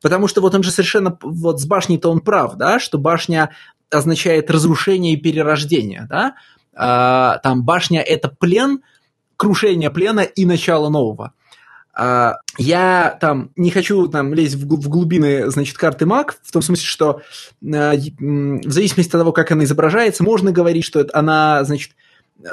Потому 0.00 0.28
что 0.28 0.40
вот 0.40 0.54
он 0.54 0.62
же 0.62 0.70
совершенно, 0.70 1.16
вот 1.22 1.60
с 1.60 1.66
башней-то 1.66 2.10
он 2.10 2.20
прав, 2.20 2.56
да, 2.56 2.78
что 2.78 2.98
башня 2.98 3.50
означает 3.90 4.50
разрушение 4.50 5.14
и 5.14 5.16
перерождение, 5.16 6.06
да, 6.08 6.34
а, 6.74 7.38
там 7.38 7.64
башня– 7.64 8.00
это 8.06 8.28
плен, 8.28 8.82
крушение 9.36 9.90
плена 9.90 10.20
и 10.20 10.44
начало 10.44 10.88
нового. 10.88 11.32
А, 11.92 12.36
я 12.58 13.18
там 13.20 13.50
не 13.56 13.70
хочу 13.70 14.06
там 14.06 14.32
лезть 14.32 14.54
в, 14.54 14.66
в 14.66 14.88
глубины, 14.88 15.50
значит, 15.50 15.76
карты 15.76 16.06
маг, 16.06 16.38
в 16.42 16.52
том 16.52 16.62
смысле, 16.62 16.86
что 16.86 17.22
а, 17.62 17.94
в 17.94 18.70
зависимости 18.70 19.08
от 19.08 19.20
того, 19.20 19.32
как 19.32 19.50
она 19.50 19.64
изображается, 19.64 20.22
можно 20.22 20.52
говорить, 20.52 20.84
что 20.84 21.04
она, 21.12 21.64
значит, 21.64 21.92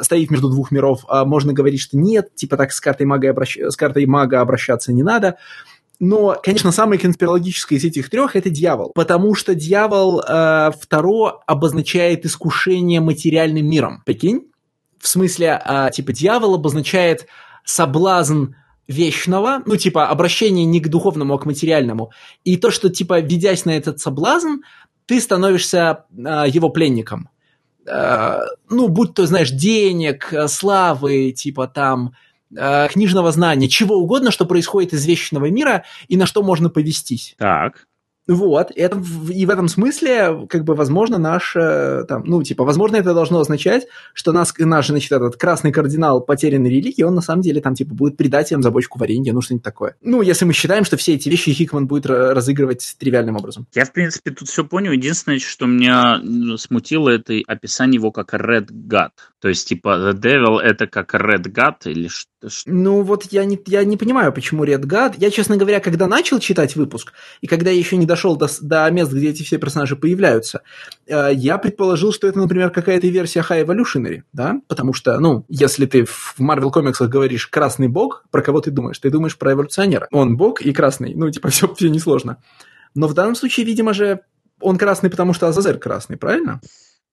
стоит 0.02 0.32
между 0.32 0.50
двух 0.50 0.72
миров, 0.72 1.06
а 1.08 1.26
можно 1.26 1.54
говорить, 1.54 1.82
что 1.82 1.98
нет, 1.98 2.34
типа 2.34 2.58
так 2.58 2.72
с 2.72 2.82
картой 2.82 3.06
мага, 3.06 3.30
обращ... 3.30 3.58
с 3.58 3.76
картой 3.76 4.08
мага 4.08 4.41
обращаться 4.41 4.91
не 4.91 5.04
надо. 5.04 5.38
Но, 6.00 6.38
конечно, 6.43 6.72
самый 6.72 6.98
конспирологический 6.98 7.78
из 7.78 7.86
этих 7.86 8.10
трех– 8.10 8.36
это 8.38 8.50
дьявол, 8.50 8.91
потому 8.93 9.34
что 9.34 9.56
дьявол 9.56 10.22
э, 10.22 10.72
второ 10.80 11.41
обозначает 11.48 12.26
искушение 12.26 13.00
материальным 13.00 13.66
миром. 13.66 14.02
Прикинь? 14.06 14.52
В 15.00 15.08
смысле, 15.08 15.62
э, 15.64 15.89
типа, 15.93 16.12
дьявол 16.12 16.56
обозначает 16.56 17.28
соблазн 17.64 18.56
вечного, 18.88 19.64
ну, 19.66 19.78
типа, 19.78 20.10
обращение 20.10 20.66
не 20.66 20.80
к 20.80 20.89
духовному, 20.89 21.34
а 21.34 21.39
к 21.39 21.46
материальному. 21.46 22.12
И 22.43 22.58
то, 22.58 22.72
что, 22.72 22.89
типа, 22.89 23.20
ведясь 23.22 23.66
на 23.66 23.72
этот 23.72 24.00
соблазн, 24.00 24.62
ты 25.06 25.22
становишься 25.22 26.06
э, 26.12 26.46
его 26.48 26.70
пленником. 26.70 27.30
Э, 27.88 28.39
ну, 28.70 28.89
будь 28.89 29.14
то, 29.14 29.26
знаешь, 29.26 29.52
денег, 29.52 30.34
славы, 30.48 31.32
типа, 31.32 31.68
там, 31.68 32.14
э, 32.56 32.88
книжного 32.89 33.32
знания, 33.32 33.68
чего 33.68 33.95
угодно, 33.95 34.32
что 34.32 34.45
происходит 34.45 34.93
из 34.93 35.06
вещного 35.06 35.49
мира 35.49 35.86
и 36.08 36.18
на 36.18 36.26
что 36.26 36.43
можно 36.43 36.70
повестись. 36.70 37.36
Так. 37.38 37.88
Вот, 38.28 38.71
это, 38.76 39.01
и 39.30 39.45
в 39.45 39.49
этом 39.51 39.67
смысле, 39.67 40.47
как 40.49 40.63
бы, 40.63 40.73
возможно, 40.73 41.19
наш, 41.19 41.55
э, 41.55 42.05
там, 42.07 42.23
ну, 42.26 42.41
типа, 42.41 42.63
возможно, 42.63 42.95
это 42.95 43.13
должно 43.13 43.39
означать, 43.39 43.86
что 44.13 44.32
нас, 44.32 44.51
наш, 44.57 44.88
значит, 44.88 45.11
этот 45.11 45.36
красный 45.36 45.71
кардинал 45.71 46.21
потерянной 46.21 46.71
религии, 46.71 47.03
он 47.03 47.13
на 47.13 47.21
самом 47.21 47.43
деле 47.43 47.61
там, 47.61 47.76
типа, 47.76 47.93
будет 47.93 48.17
предателем 48.17 48.63
за 48.63 48.71
бочку 48.71 48.97
варенья, 48.97 49.32
ну, 49.32 49.41
что-нибудь 49.41 49.63
такое. 49.63 49.95
Ну, 50.01 50.23
если 50.23 50.45
мы 50.45 50.53
считаем, 50.53 50.86
что 50.86 50.97
все 50.97 51.13
эти 51.13 51.30
вещи 51.30 51.53
Хикман 51.53 51.86
будет 51.86 52.07
разыгрывать 52.07 52.95
тривиальным 52.97 53.36
образом. 53.36 53.67
Я, 53.76 53.86
в 53.86 53.91
принципе, 53.91 54.32
тут 54.32 54.47
все 54.47 54.63
понял. 54.63 54.91
Единственное, 54.91 55.38
что 55.39 55.67
меня 55.67 56.19
смутило, 56.57 57.09
это 57.09 57.36
описание 57.45 57.99
его 57.99 58.11
как 58.11 58.34
Red 58.34 58.69
God. 58.71 59.11
То 59.39 59.49
есть, 59.49 59.67
типа, 59.67 59.89
The 59.89 60.13
Devil 60.13 60.59
это 60.59 60.88
как 60.88 61.13
Red 61.13 61.43
God 61.43 61.91
или 61.91 62.07
что? 62.07 62.30
Ну, 62.65 63.01
вот 63.01 63.26
я 63.32 63.45
не, 63.45 63.59
я 63.67 63.84
не 63.84 63.97
понимаю, 63.97 64.34
почему 64.34 64.65
Red 64.65 64.82
God. 64.82 65.15
Я, 65.17 65.32
честно 65.32 65.57
говоря, 65.57 65.80
когда 65.80 66.07
начал 66.07 66.39
читать 66.39 66.76
выпуск, 66.76 67.13
и 67.41 67.47
когда 67.47 67.71
я 67.71 67.78
еще 67.78 67.97
не 67.97 68.05
дошел 68.16 68.38
до, 68.38 68.47
до 68.61 68.89
мест, 68.91 69.11
где 69.11 69.30
эти 69.30 69.43
все 69.43 69.57
персонажи 69.57 69.95
появляются, 69.95 70.61
э, 71.05 71.32
я 71.34 71.57
предположил, 71.57 72.13
что 72.13 72.28
это, 72.28 72.39
например, 72.39 72.70
какая-то 72.70 73.07
версия 73.07 73.41
High 73.41 73.66
Evolutionary, 73.66 74.24
да, 74.32 74.61
потому 74.68 74.93
что, 74.93 75.20
ну, 75.20 75.45
если 75.49 75.86
ты 75.86 76.05
в 76.05 76.36
Marvel 76.39 76.72
комиксах 76.72 77.09
говоришь 77.09 77.47
«красный 77.47 77.89
бог», 77.89 78.24
про 78.32 78.41
кого 78.41 78.61
ты 78.61 78.72
думаешь? 78.72 78.99
Ты 78.99 79.09
думаешь 79.09 79.38
про 79.38 79.51
эволюционера. 79.51 80.07
Он 80.11 80.38
бог 80.38 80.61
и 80.61 80.72
красный, 80.72 81.13
ну, 81.13 81.30
типа, 81.30 81.49
все, 81.49 81.74
все 81.74 81.89
несложно. 81.89 82.38
Но 82.95 83.07
в 83.07 83.13
данном 83.13 83.36
случае, 83.36 83.66
видимо 83.66 83.93
же, 83.93 84.22
он 84.61 84.78
красный, 84.78 85.09
потому 85.09 85.34
что 85.34 85.47
Азазель 85.47 85.78
красный, 85.78 86.18
правильно? 86.18 86.61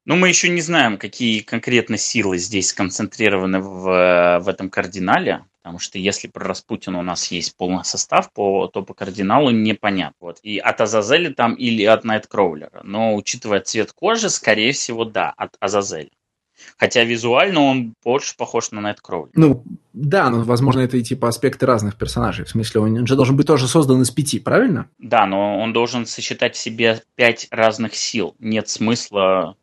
Ну, 0.05 0.17
мы 0.17 0.29
еще 0.29 0.49
не 0.49 0.61
знаем, 0.61 0.99
какие 0.99 1.41
конкретно 1.41 1.97
силы 1.97 2.39
здесь 2.39 2.71
сконцентрированы 2.71 3.61
в, 3.61 4.41
в 4.41 4.49
этом 4.49 4.69
кардинале, 4.69 5.45
потому 5.63 5.79
что 5.79 5.99
если 5.99 6.27
про 6.27 6.45
Распутина 6.45 6.99
у 6.99 7.03
нас 7.03 7.31
есть 7.31 7.57
полный 7.57 7.85
состав, 7.85 8.33
по, 8.33 8.67
то 8.67 8.83
по 8.83 8.95
кардиналу 8.95 9.51
непонятно. 9.51 10.17
Вот. 10.21 10.39
И 10.43 10.59
от 10.59 10.81
Азазеля 10.81 11.33
там 11.33 11.55
или 11.55 11.85
от 11.85 12.03
Найткроулера. 12.03 12.81
Но 12.83 13.15
учитывая 13.15 13.61
цвет 13.61 13.93
кожи, 13.93 14.29
скорее 14.29 14.73
всего, 14.73 15.05
да, 15.05 15.33
от 15.37 15.57
Азазеля. 15.61 16.11
Хотя 16.77 17.05
визуально 17.05 17.61
он 17.61 17.95
больше 18.05 18.37
похож 18.37 18.71
на 18.73 18.81
Найткроулера. 18.81 19.33
Ну, 19.35 19.65
да, 19.93 20.31
но, 20.31 20.43
возможно, 20.43 20.81
это 20.81 20.97
и 20.97 21.03
типа 21.03 21.29
аспекты 21.29 21.67
разных 21.67 21.97
персонажей. 21.97 22.45
В 22.45 22.51
смысле, 22.51 22.81
он 22.81 23.07
же 23.07 23.17
должен 23.17 23.37
быть 23.37 23.47
тоже 23.47 23.69
создан 23.69 24.03
из 24.03 24.11
пяти, 24.11 24.41
правильно? 24.41 24.89
Да, 24.99 25.27
но 25.27 25.59
он 25.59 25.73
должен 25.73 26.07
сочетать 26.07 26.57
в 26.57 26.59
себе 26.59 27.03
пять 27.15 27.47
разных 27.51 27.95
сил. 27.95 28.35
Нет 28.39 28.69
смысла 28.69 29.57
э, 29.57 29.62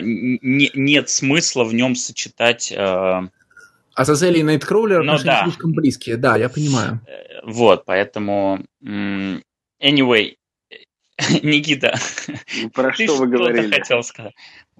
не, 0.00 0.70
нет 0.74 1.08
смысла 1.08 1.64
в 1.64 1.74
нем 1.74 1.94
сочетать... 1.94 2.72
Э, 2.72 3.28
Азазель 3.94 4.38
и 4.38 4.42
Найткроулер 4.42 5.02
ну, 5.02 5.18
да. 5.24 5.42
слишком 5.42 5.72
близкие, 5.72 6.16
да, 6.16 6.36
я 6.36 6.48
понимаю. 6.48 7.00
Э, 7.06 7.40
вот, 7.44 7.84
поэтому... 7.84 8.60
Anyway, 8.82 10.36
Никита, 11.42 11.98
про 12.74 12.92
что 12.94 13.16
вы 13.16 13.26
говорили? 13.26 13.72
хотел 13.72 14.02
сказать? 14.02 14.34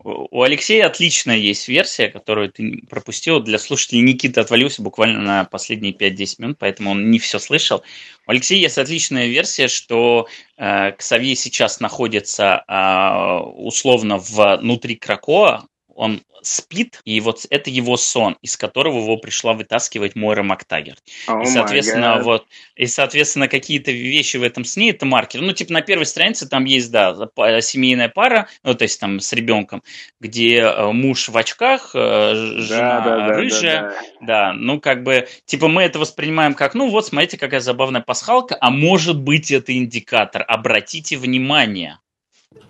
У 0.05 0.43
Алексея 0.43 0.87
отличная 0.87 1.37
есть 1.37 1.69
версия, 1.69 2.09
которую 2.09 2.53
ты 2.53 2.83
пропустил. 2.89 3.41
Для 3.41 3.59
слушателей 3.59 4.03
Никита 4.03 4.41
отвалился 4.41 4.83
буквально 4.83 5.21
на 5.21 5.45
последние 5.45 5.93
5-10 5.93 6.35
минут, 6.39 6.59
поэтому 6.59 6.91
он 6.91 7.11
не 7.11 7.19
все 7.19 7.39
слышал. 7.39 7.83
У 8.27 8.31
Алексея 8.31 8.59
есть 8.59 8.79
отличная 8.79 9.27
версия, 9.27 9.69
что 9.69 10.29
э, 10.57 10.93
Ксавье 10.93 11.35
сейчас 11.35 11.81
находится 11.81 12.65
э, 12.69 13.51
условно 13.57 14.19
внутри 14.19 14.97
Кракоа, 14.97 15.67
он 15.99 16.23
спит, 16.43 17.01
и 17.05 17.21
вот 17.21 17.45
это 17.51 17.71
его 17.71 17.97
сон, 17.97 18.37
из 18.41 18.57
которого 18.57 19.01
его 19.01 19.17
пришла 19.17 19.53
вытаскивать 19.53 20.15
Мойра 20.15 20.45
Мактагер. 20.45 20.95
Oh 21.29 21.43
и, 21.43 21.47
соответственно, 21.47 22.23
вот, 22.23 22.47
и, 22.77 22.87
соответственно, 22.87 23.49
какие-то 23.49 23.91
вещи 23.91 24.37
в 24.37 24.45
этом 24.45 24.65
сне 24.65 24.91
это 24.91 25.07
маркер. 25.07 25.41
Ну, 25.41 25.53
типа, 25.53 25.73
на 25.73 25.83
первой 25.83 26.07
странице 26.07 26.49
там 26.49 26.67
есть, 26.67 26.93
да, 26.93 27.17
семейная 27.61 28.09
пара, 28.09 28.49
ну, 28.63 28.75
то 28.75 28.85
есть 28.85 29.01
там 29.01 29.19
с 29.19 29.33
ребенком, 29.33 29.83
где 30.21 30.61
э, 30.61 30.93
муж 30.93 31.29
в 31.29 31.37
очках, 31.37 31.91
э, 31.95 32.35
жена 32.59 33.01
да, 33.01 33.17
да, 33.17 33.29
рыжая. 33.35 33.81
Да, 33.81 33.89
да, 33.89 33.95
да. 33.95 34.27
да, 34.27 34.53
ну, 34.53 34.81
как 34.81 35.03
бы, 35.03 35.27
типа, 35.47 35.67
мы 35.67 35.83
это 35.83 35.99
воспринимаем 35.99 36.55
как, 36.55 36.75
ну, 36.75 36.89
вот, 36.91 37.07
смотрите, 37.07 37.39
какая 37.39 37.61
забавная 37.61 38.03
пасхалка, 38.03 38.57
а 38.61 38.71
может 38.71 39.21
быть, 39.21 39.51
это 39.51 39.77
индикатор. 39.77 40.45
Обратите 40.47 41.17
внимание. 41.17 41.99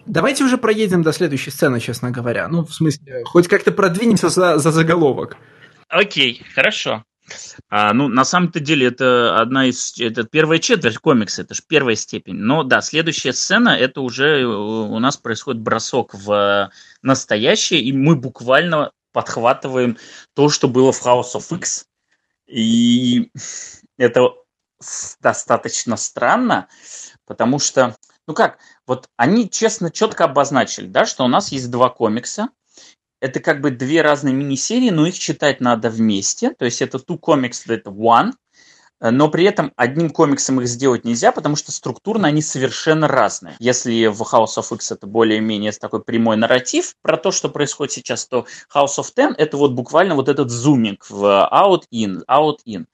Давайте 0.07 0.45
уже 0.45 0.59
проедем 0.59 1.03
до 1.03 1.13
следующей 1.13 1.51
сцены, 1.51 1.81
честно 1.81 2.11
говоря. 2.11 2.49
Ну, 2.49 2.65
в 2.65 2.73
смысле, 2.73 3.25
хоть 3.25 3.49
как-то 3.49 3.73
продвинемся 3.73 4.29
за, 4.29 4.59
за 4.59 4.71
заголовок. 4.71 5.37
Окей, 5.89 6.43
хорошо. 6.55 7.05
А, 7.69 7.93
ну, 7.93 8.09
на 8.09 8.25
самом-то 8.25 8.61
деле, 8.61 8.87
это 8.87 9.39
одна 9.39 9.67
из... 9.67 9.99
Это 10.01 10.25
первая 10.25 10.59
четверть 10.59 10.99
комикса, 10.99 11.43
это 11.43 11.55
же 11.55 11.63
первая 11.67 11.95
степень. 11.95 12.37
Но 12.37 12.63
да, 12.63 12.81
следующая 12.81 13.33
сцена, 13.33 13.71
это 13.71 14.01
уже 14.01 14.47
у 14.47 14.99
нас 14.99 15.17
происходит 15.17 15.61
бросок 15.61 16.15
в 16.15 16.71
настоящее, 17.03 17.81
и 17.81 17.93
мы 17.93 18.17
буквально 18.17 18.93
подхватываем 19.13 19.99
то, 20.35 20.49
что 20.49 20.69
было 20.69 20.93
в 20.93 21.05
House 21.05 21.35
of 21.35 21.55
X. 21.57 21.87
И 22.47 23.31
это 23.99 24.31
достаточно 25.21 25.97
странно, 25.97 26.69
потому 27.27 27.59
что, 27.59 27.97
ну 28.27 28.35
как, 28.35 28.59
вот 28.89 29.09
они 29.17 29.49
честно, 29.49 29.91
четко 29.91 30.25
обозначили, 30.25 30.87
да, 30.87 31.07
что 31.07 31.25
у 31.25 31.29
нас 31.29 31.53
есть 31.53 31.71
два 31.71 31.91
комикса, 31.91 32.49
это 33.21 33.41
как 33.41 33.61
бы 33.61 33.71
две 33.71 34.03
разные 34.03 34.35
мини-серии, 34.35 34.91
но 34.91 35.07
их 35.07 35.19
читать 35.19 35.61
надо 35.61 35.91
вместе, 35.91 36.55
то 36.55 36.65
есть 36.65 36.83
это 36.83 36.99
two 36.99 37.19
comics, 37.21 37.63
это 37.67 37.91
one, 37.91 38.33
но 39.01 39.29
при 39.29 39.45
этом 39.45 39.73
одним 39.77 40.11
комиксом 40.11 40.61
их 40.61 40.69
сделать 40.69 41.05
нельзя, 41.05 41.31
потому 41.31 41.55
что 41.55 41.71
структурно 41.71 42.29
они 42.29 42.43
совершенно 42.43 43.07
разные. 43.07 43.55
Если 43.61 44.07
в 44.07 44.23
House 44.23 44.57
of 44.57 44.75
X 44.75 44.93
это 44.93 45.07
более-менее 45.07 45.73
такой 45.73 46.03
прямой 46.03 46.37
нарратив 46.37 46.95
про 47.03 47.17
то, 47.17 47.31
что 47.31 47.49
происходит 47.49 47.93
сейчас, 47.93 48.27
то 48.27 48.47
House 48.75 48.99
of 48.99 49.07
Ten 49.17 49.35
это 49.37 49.57
вот 49.57 49.73
буквально 49.73 50.15
вот 50.17 50.29
этот 50.29 50.51
зуминг 50.51 51.09
в 51.09 51.49
out-in, 51.53 52.25
out-in. 52.29 52.87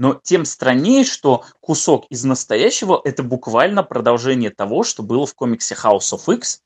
Но 0.00 0.18
тем 0.22 0.46
страннее, 0.46 1.04
что 1.04 1.44
кусок 1.60 2.06
из 2.08 2.24
настоящего– 2.24 2.98
это 3.04 3.22
буквально 3.22 3.82
продолжение 3.82 4.48
того, 4.48 4.82
что 4.82 5.02
было 5.02 5.26
в 5.26 5.34
комиксе 5.34 5.74
House 5.74 6.14
of 6.14 6.34
X. 6.34 6.62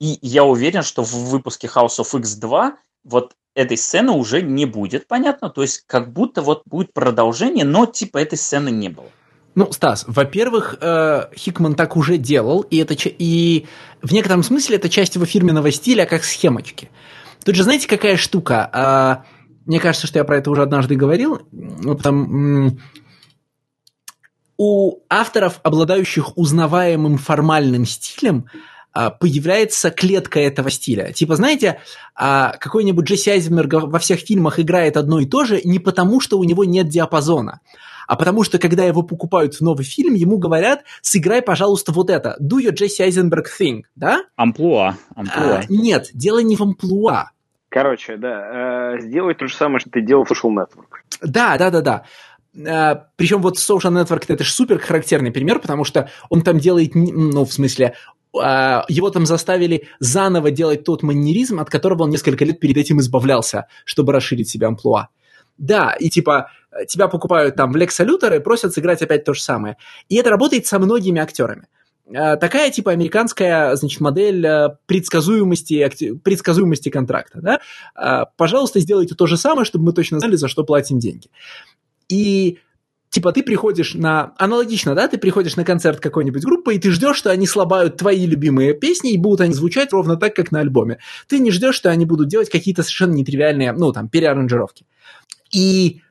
И 0.00 0.18
я 0.22 0.44
уверен, 0.44 0.82
что 0.82 1.04
в 1.04 1.12
выпуске 1.12 1.66
House 1.66 1.98
of 1.98 2.18
X 2.18 2.36
2 2.36 2.78
вот 3.04 3.34
этой 3.54 3.76
сцены 3.76 4.12
уже 4.12 4.40
не 4.40 4.64
будет, 4.64 5.06
понятно? 5.06 5.50
То 5.50 5.60
есть 5.60 5.84
как 5.86 6.10
будто 6.10 6.40
вот 6.40 6.62
будет 6.64 6.94
продолжение, 6.94 7.66
но 7.66 7.84
типа 7.84 8.16
этой 8.16 8.38
сцены 8.38 8.70
не 8.70 8.88
было. 8.88 9.10
Ну, 9.54 9.70
Стас, 9.72 10.06
во-первых, 10.06 10.78
э, 10.80 11.26
Хикман 11.36 11.74
так 11.74 11.98
уже 11.98 12.16
делал, 12.16 12.62
и, 12.62 12.78
это, 12.78 12.94
и 12.96 13.66
в 14.00 14.10
некотором 14.10 14.42
смысле 14.42 14.76
это 14.76 14.88
часть 14.88 15.16
его 15.16 15.26
фирменного 15.26 15.70
стиля, 15.70 16.06
как 16.06 16.24
схемочки. 16.24 16.90
Тут 17.44 17.56
же 17.56 17.64
знаете, 17.64 17.86
какая 17.86 18.16
штука? 18.16 19.22
А, 19.60 19.62
мне 19.66 19.80
кажется, 19.80 20.06
что 20.06 20.18
я 20.18 20.24
про 20.24 20.38
это 20.38 20.50
уже 20.50 20.62
однажды 20.62 20.96
говорил. 20.96 21.40
Там, 22.02 22.78
у 24.56 24.98
авторов, 25.08 25.60
обладающих 25.62 26.36
узнаваемым 26.36 27.16
формальным 27.16 27.86
стилем, 27.86 28.46
а, 28.92 29.10
появляется 29.10 29.90
клетка 29.90 30.40
этого 30.40 30.70
стиля. 30.70 31.12
Типа, 31.12 31.36
знаете, 31.36 31.80
а, 32.14 32.56
какой-нибудь 32.58 33.06
Джесси 33.06 33.30
Айзенберг 33.30 33.72
во 33.84 33.98
всех 33.98 34.20
фильмах 34.20 34.58
играет 34.58 34.96
одно 34.96 35.20
и 35.20 35.26
то 35.26 35.44
же 35.44 35.60
не 35.62 35.78
потому, 35.78 36.20
что 36.20 36.38
у 36.38 36.44
него 36.44 36.64
нет 36.64 36.88
диапазона, 36.88 37.60
а 38.08 38.16
потому 38.16 38.42
что, 38.42 38.58
когда 38.58 38.84
его 38.84 39.02
покупают 39.02 39.54
в 39.54 39.60
новый 39.60 39.84
фильм, 39.84 40.14
ему 40.14 40.38
говорят, 40.38 40.82
сыграй, 41.00 41.40
пожалуйста, 41.40 41.92
вот 41.92 42.10
это, 42.10 42.36
do 42.40 42.58
your 42.58 42.74
Jesse 42.74 43.06
Eisenberg 43.06 43.46
thing, 43.58 43.82
да? 43.94 44.24
Амплуа. 44.34 44.96
амплуа. 45.14 45.58
А, 45.58 45.64
нет, 45.68 46.10
дело 46.12 46.40
не 46.40 46.56
в 46.56 46.62
амплуа. 46.62 47.30
Короче, 47.70 48.16
да, 48.16 48.96
э, 48.96 49.00
сделай 49.00 49.34
то 49.34 49.46
же 49.46 49.54
самое, 49.54 49.78
что 49.78 49.90
ты 49.90 50.02
делал 50.02 50.24
в 50.24 50.32
Social 50.32 50.50
Network. 50.50 51.02
Да, 51.22 51.56
да, 51.56 51.70
да, 51.70 51.80
да. 51.80 52.04
Э, 52.52 53.04
причем 53.14 53.40
вот 53.40 53.58
Social 53.58 53.92
Network 53.92 54.24
это 54.26 54.42
же 54.42 54.50
супер 54.50 54.80
характерный 54.80 55.30
пример, 55.30 55.60
потому 55.60 55.84
что 55.84 56.10
он 56.30 56.42
там 56.42 56.58
делает, 56.58 56.96
ну, 56.96 57.44
в 57.44 57.52
смысле, 57.52 57.94
э, 58.34 58.82
его 58.88 59.10
там 59.10 59.24
заставили 59.24 59.86
заново 60.00 60.50
делать 60.50 60.82
тот 60.82 61.04
манеризм, 61.04 61.60
от 61.60 61.70
которого 61.70 62.02
он 62.02 62.10
несколько 62.10 62.44
лет 62.44 62.58
перед 62.58 62.76
этим 62.76 62.98
избавлялся, 62.98 63.68
чтобы 63.84 64.12
расширить 64.12 64.50
себе 64.50 64.66
амплуа. 64.66 65.08
Да, 65.56 65.92
и 65.92 66.10
типа 66.10 66.50
тебя 66.88 67.06
покупают 67.06 67.54
там 67.54 67.70
в 67.70 67.76
Lex 67.76 68.36
и 68.36 68.40
просят 68.40 68.74
сыграть 68.74 69.02
опять 69.02 69.24
то 69.24 69.32
же 69.32 69.42
самое. 69.42 69.76
И 70.08 70.16
это 70.16 70.30
работает 70.30 70.66
со 70.66 70.80
многими 70.80 71.20
актерами. 71.20 71.68
Э, 72.12 72.36
такая 72.36 72.70
типа 72.70 72.92
американская, 72.92 73.74
значит, 73.76 74.00
модель 74.00 74.44
э, 74.44 74.68
предсказуемости, 74.86 76.18
предсказуемости 76.22 76.88
контракта, 76.88 77.40
да? 77.40 77.60
Э, 77.96 78.26
пожалуйста, 78.36 78.80
сделайте 78.80 79.14
то 79.14 79.26
же 79.26 79.36
самое, 79.36 79.64
чтобы 79.64 79.86
мы 79.86 79.92
точно 79.92 80.18
знали, 80.18 80.36
за 80.36 80.48
что 80.48 80.64
платим 80.64 80.98
деньги. 80.98 81.28
И 82.08 82.58
типа 83.10 83.32
ты 83.32 83.42
приходишь 83.42 83.94
на... 83.94 84.34
Аналогично, 84.38 84.94
да? 84.94 85.06
Ты 85.06 85.18
приходишь 85.18 85.56
на 85.56 85.64
концерт 85.64 86.00
какой-нибудь 86.00 86.44
группы, 86.44 86.74
и 86.74 86.78
ты 86.78 86.90
ждешь, 86.90 87.16
что 87.16 87.30
они 87.30 87.46
слабают 87.46 87.96
твои 87.96 88.26
любимые 88.26 88.74
песни, 88.74 89.12
и 89.12 89.18
будут 89.18 89.42
они 89.42 89.54
звучать 89.54 89.92
ровно 89.92 90.16
так, 90.16 90.34
как 90.34 90.50
на 90.50 90.60
альбоме. 90.60 90.98
Ты 91.28 91.38
не 91.38 91.50
ждешь, 91.50 91.76
что 91.76 91.90
они 91.90 92.06
будут 92.06 92.28
делать 92.28 92.50
какие-то 92.50 92.82
совершенно 92.82 93.12
нетривиальные, 93.12 93.72
ну, 93.72 93.92
там, 93.92 94.08
переаранжировки. 94.08 94.84
И 95.52 96.02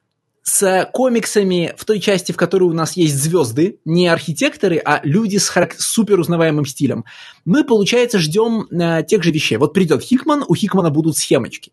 с 0.50 0.90
комиксами 0.92 1.74
в 1.78 1.86
той 1.86 2.00
части, 2.00 2.32
в 2.32 2.38
которой 2.38 2.64
у 2.64 2.74
нас 2.74 2.98
есть 2.98 3.16
звезды, 3.16 3.80
не 3.86 4.08
архитекторы, 4.08 4.82
а 4.84 5.00
люди 5.04 5.38
с 5.38 5.48
харак- 5.56 5.76
супер 5.78 6.20
узнаваемым 6.20 6.66
стилем, 6.66 7.06
мы, 7.46 7.64
получается, 7.64 8.18
ждем 8.18 8.68
э, 8.72 9.04
тех 9.04 9.24
же 9.24 9.32
вещей. 9.32 9.58
Вот 9.58 9.74
придет 9.74 10.02
Хикман, 10.02 10.44
у 10.48 10.56
Хикмана 10.56 10.90
будут 10.90 11.18
схемочки. 11.18 11.72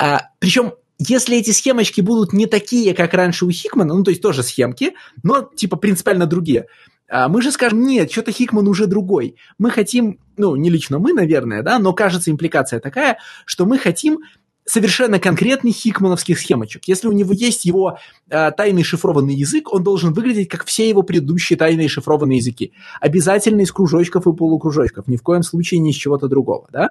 А, 0.00 0.28
причем 0.38 0.74
если 0.98 1.36
эти 1.36 1.50
схемочки 1.50 2.00
будут 2.00 2.32
не 2.32 2.46
такие, 2.46 2.94
как 2.94 3.14
раньше 3.14 3.46
у 3.46 3.50
Хикмана, 3.50 3.94
ну, 3.94 4.04
то 4.04 4.10
есть 4.10 4.22
тоже 4.22 4.44
схемки, 4.44 4.94
но, 5.24 5.42
типа, 5.42 5.76
принципиально 5.76 6.26
другие, 6.26 6.66
а 7.08 7.28
мы 7.28 7.42
же 7.42 7.50
скажем, 7.50 7.82
нет, 7.82 8.12
что-то 8.12 8.30
Хикман 8.30 8.68
уже 8.68 8.86
другой. 8.86 9.36
Мы 9.58 9.70
хотим, 9.70 10.20
ну, 10.36 10.54
не 10.54 10.70
лично 10.70 11.00
мы, 11.00 11.12
наверное, 11.12 11.62
да, 11.62 11.80
но 11.80 11.92
кажется 11.92 12.30
импликация 12.30 12.78
такая, 12.78 13.18
что 13.44 13.66
мы 13.66 13.76
хотим 13.76 14.20
совершенно 14.66 15.18
конкретных 15.18 15.74
хикмановских 15.74 16.38
схемочек. 16.38 16.84
Если 16.86 17.06
у 17.06 17.12
него 17.12 17.32
есть 17.32 17.64
его 17.64 17.98
э, 18.30 18.50
тайный 18.52 18.82
шифрованный 18.82 19.34
язык, 19.34 19.72
он 19.72 19.82
должен 19.82 20.12
выглядеть 20.12 20.48
как 20.48 20.64
все 20.64 20.88
его 20.88 21.02
предыдущие 21.02 21.58
тайные 21.58 21.88
шифрованные 21.88 22.38
языки. 22.38 22.72
Обязательно 23.00 23.60
из 23.60 23.72
кружочков 23.72 24.26
и 24.26 24.32
полукружочков, 24.32 25.06
ни 25.06 25.16
в 25.16 25.22
коем 25.22 25.42
случае 25.42 25.80
не 25.80 25.90
из 25.90 25.96
чего-то 25.96 26.28
другого. 26.28 26.66
Да? 26.72 26.90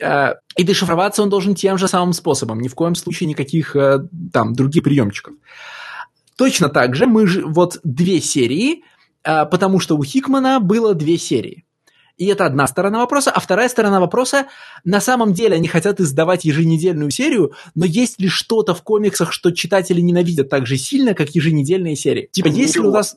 Э, 0.00 0.34
и 0.56 0.64
дешифроваться 0.64 1.22
он 1.22 1.30
должен 1.30 1.54
тем 1.54 1.78
же 1.78 1.86
самым 1.86 2.12
способом, 2.12 2.60
ни 2.60 2.68
в 2.68 2.74
коем 2.74 2.94
случае 2.96 3.28
никаких 3.28 3.76
э, 3.76 4.00
там 4.32 4.54
других 4.54 4.82
приемчиков. 4.82 5.34
Точно 6.36 6.68
так 6.68 6.96
же 6.96 7.06
мы 7.06 7.28
же 7.28 7.46
вот 7.46 7.78
две 7.84 8.20
серии, 8.20 8.82
э, 9.22 9.46
потому 9.46 9.78
что 9.78 9.96
у 9.96 10.02
Хикмана 10.02 10.58
было 10.58 10.94
две 10.94 11.16
серии. 11.16 11.64
И 12.16 12.26
это 12.26 12.46
одна 12.46 12.66
сторона 12.66 12.98
вопроса. 13.00 13.30
А 13.30 13.40
вторая 13.40 13.68
сторона 13.68 14.00
вопроса, 14.00 14.46
на 14.84 15.00
самом 15.00 15.32
деле 15.32 15.56
они 15.56 15.66
хотят 15.66 16.00
издавать 16.00 16.44
еженедельную 16.44 17.10
серию, 17.10 17.52
но 17.74 17.84
есть 17.84 18.20
ли 18.20 18.28
что-то 18.28 18.74
в 18.74 18.82
комиксах, 18.82 19.32
что 19.32 19.50
читатели 19.50 20.00
ненавидят 20.00 20.48
так 20.48 20.66
же 20.66 20.76
сильно, 20.76 21.14
как 21.14 21.30
еженедельные 21.30 21.96
серии? 21.96 22.28
Типа, 22.32 22.48
есть 22.48 22.76
ли 22.76 22.82
у 22.82 22.90
нас... 22.90 23.16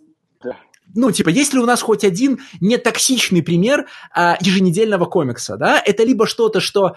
Ну, 0.96 1.12
типа, 1.12 1.30
есть 1.30 1.54
ли 1.54 1.60
у 1.60 1.66
нас 1.66 1.82
хоть 1.82 2.06
один 2.06 2.40
нетоксичный 2.62 3.44
пример 3.44 3.88
а, 4.16 4.38
еженедельного 4.40 5.06
комикса, 5.06 5.58
да? 5.58 5.82
Это 5.86 6.04
либо 6.04 6.26
что-то, 6.26 6.62
что 6.62 6.96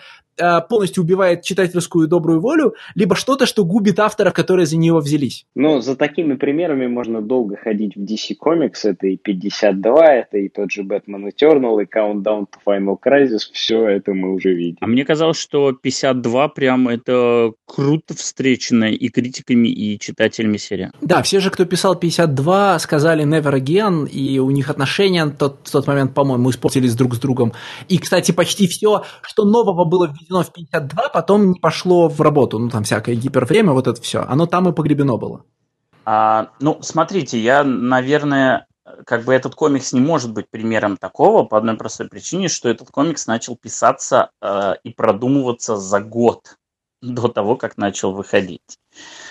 полностью 0.69 1.05
убивает 1.05 1.43
читательскую 1.43 2.09
добрую 2.09 2.41
волю, 2.41 2.75
либо 2.95 3.15
что-то, 3.15 3.47
что 3.47 3.65
губит 3.65 3.99
авторов, 3.99 4.33
которые 4.33 4.67
за 4.67 4.77
него 4.77 5.01
взялись. 5.01 5.45
Ну, 5.55 5.81
за 5.81 5.97
такими 5.97 6.35
примерами 6.35 6.87
можно 6.87 7.21
долго 7.21 7.57
ходить 7.57 7.97
в 7.97 8.01
DC 8.01 8.37
Comics. 8.43 8.85
Это 8.85 9.07
и 9.07 9.17
52, 9.17 10.07
это 10.07 10.39
и 10.39 10.49
тот 10.49 10.71
же 10.71 10.83
Batman 10.83 11.31
Eternal, 11.31 11.83
и 11.83 11.87
Countdown 11.87 12.47
to 12.47 12.59
Final 12.67 12.97
Crisis. 13.05 13.51
Все 13.53 13.87
это 13.87 14.13
мы 14.13 14.35
уже 14.35 14.55
видим. 14.55 14.79
А 14.81 14.87
мне 14.87 15.05
казалось, 15.05 15.39
что 15.39 15.73
52 15.73 16.49
прям 16.49 16.89
это 16.89 17.53
круто 17.67 18.15
встречено 18.15 18.85
и 18.85 19.09
критиками, 19.09 19.69
и 19.69 19.99
читателями 19.99 20.57
серии. 20.57 20.91
Да, 21.01 21.23
все 21.23 21.41
же, 21.41 21.51
кто 21.51 21.65
писал 21.65 21.95
52, 21.97 22.79
сказали 22.79 23.25
Never 23.25 23.55
Again, 23.55 24.09
и 24.09 24.39
у 24.39 24.51
них 24.51 24.71
отношения 24.71 25.27
тот, 25.27 25.61
в 25.65 25.71
тот 25.71 25.87
момент, 25.87 26.15
по-моему, 26.15 26.51
испортились 26.51 26.95
друг 26.95 27.15
с 27.15 27.19
другом. 27.19 27.53
И, 27.89 27.99
кстати, 27.99 28.33
почти 28.33 28.67
все, 28.67 29.05
что 29.23 29.45
нового 29.45 29.85
было 29.85 30.09
в 30.09 30.30
введено 30.31 30.43
в 30.43 30.53
52, 30.53 31.09
потом 31.09 31.53
не 31.53 31.59
пошло 31.59 32.09
в 32.09 32.21
работу. 32.21 32.59
Ну, 32.59 32.71
там 32.71 32.85
всякое 32.85 33.15
гипервремя, 33.15 33.73
вот 33.73 33.87
это 33.87 34.01
все. 34.01 34.21
Оно 34.21 34.47
там 34.47 34.69
и 34.69 34.73
погребено 34.73 35.17
было. 35.17 35.45
А, 36.05 36.51
ну, 36.61 36.79
смотрите, 36.83 37.39
я, 37.39 37.63
наверное, 37.65 38.67
как 39.07 39.25
бы 39.25 39.35
этот 39.35 39.55
комикс 39.55 39.93
не 39.93 40.01
может 40.01 40.33
быть 40.33 40.49
примером 40.51 40.97
такого 40.97 41.45
по 41.45 41.59
одной 41.59 41.77
простой 41.77 42.09
причине, 42.09 42.49
что 42.49 42.69
этот 42.69 42.91
комикс 42.91 43.27
начал 43.27 43.57
писаться 43.57 44.31
э, 44.41 44.75
и 44.83 44.91
продумываться 44.93 45.77
за 45.77 46.01
год 46.01 46.57
до 47.03 47.29
того, 47.29 47.57
как 47.57 47.77
начал 47.77 48.13
выходить. 48.13 48.79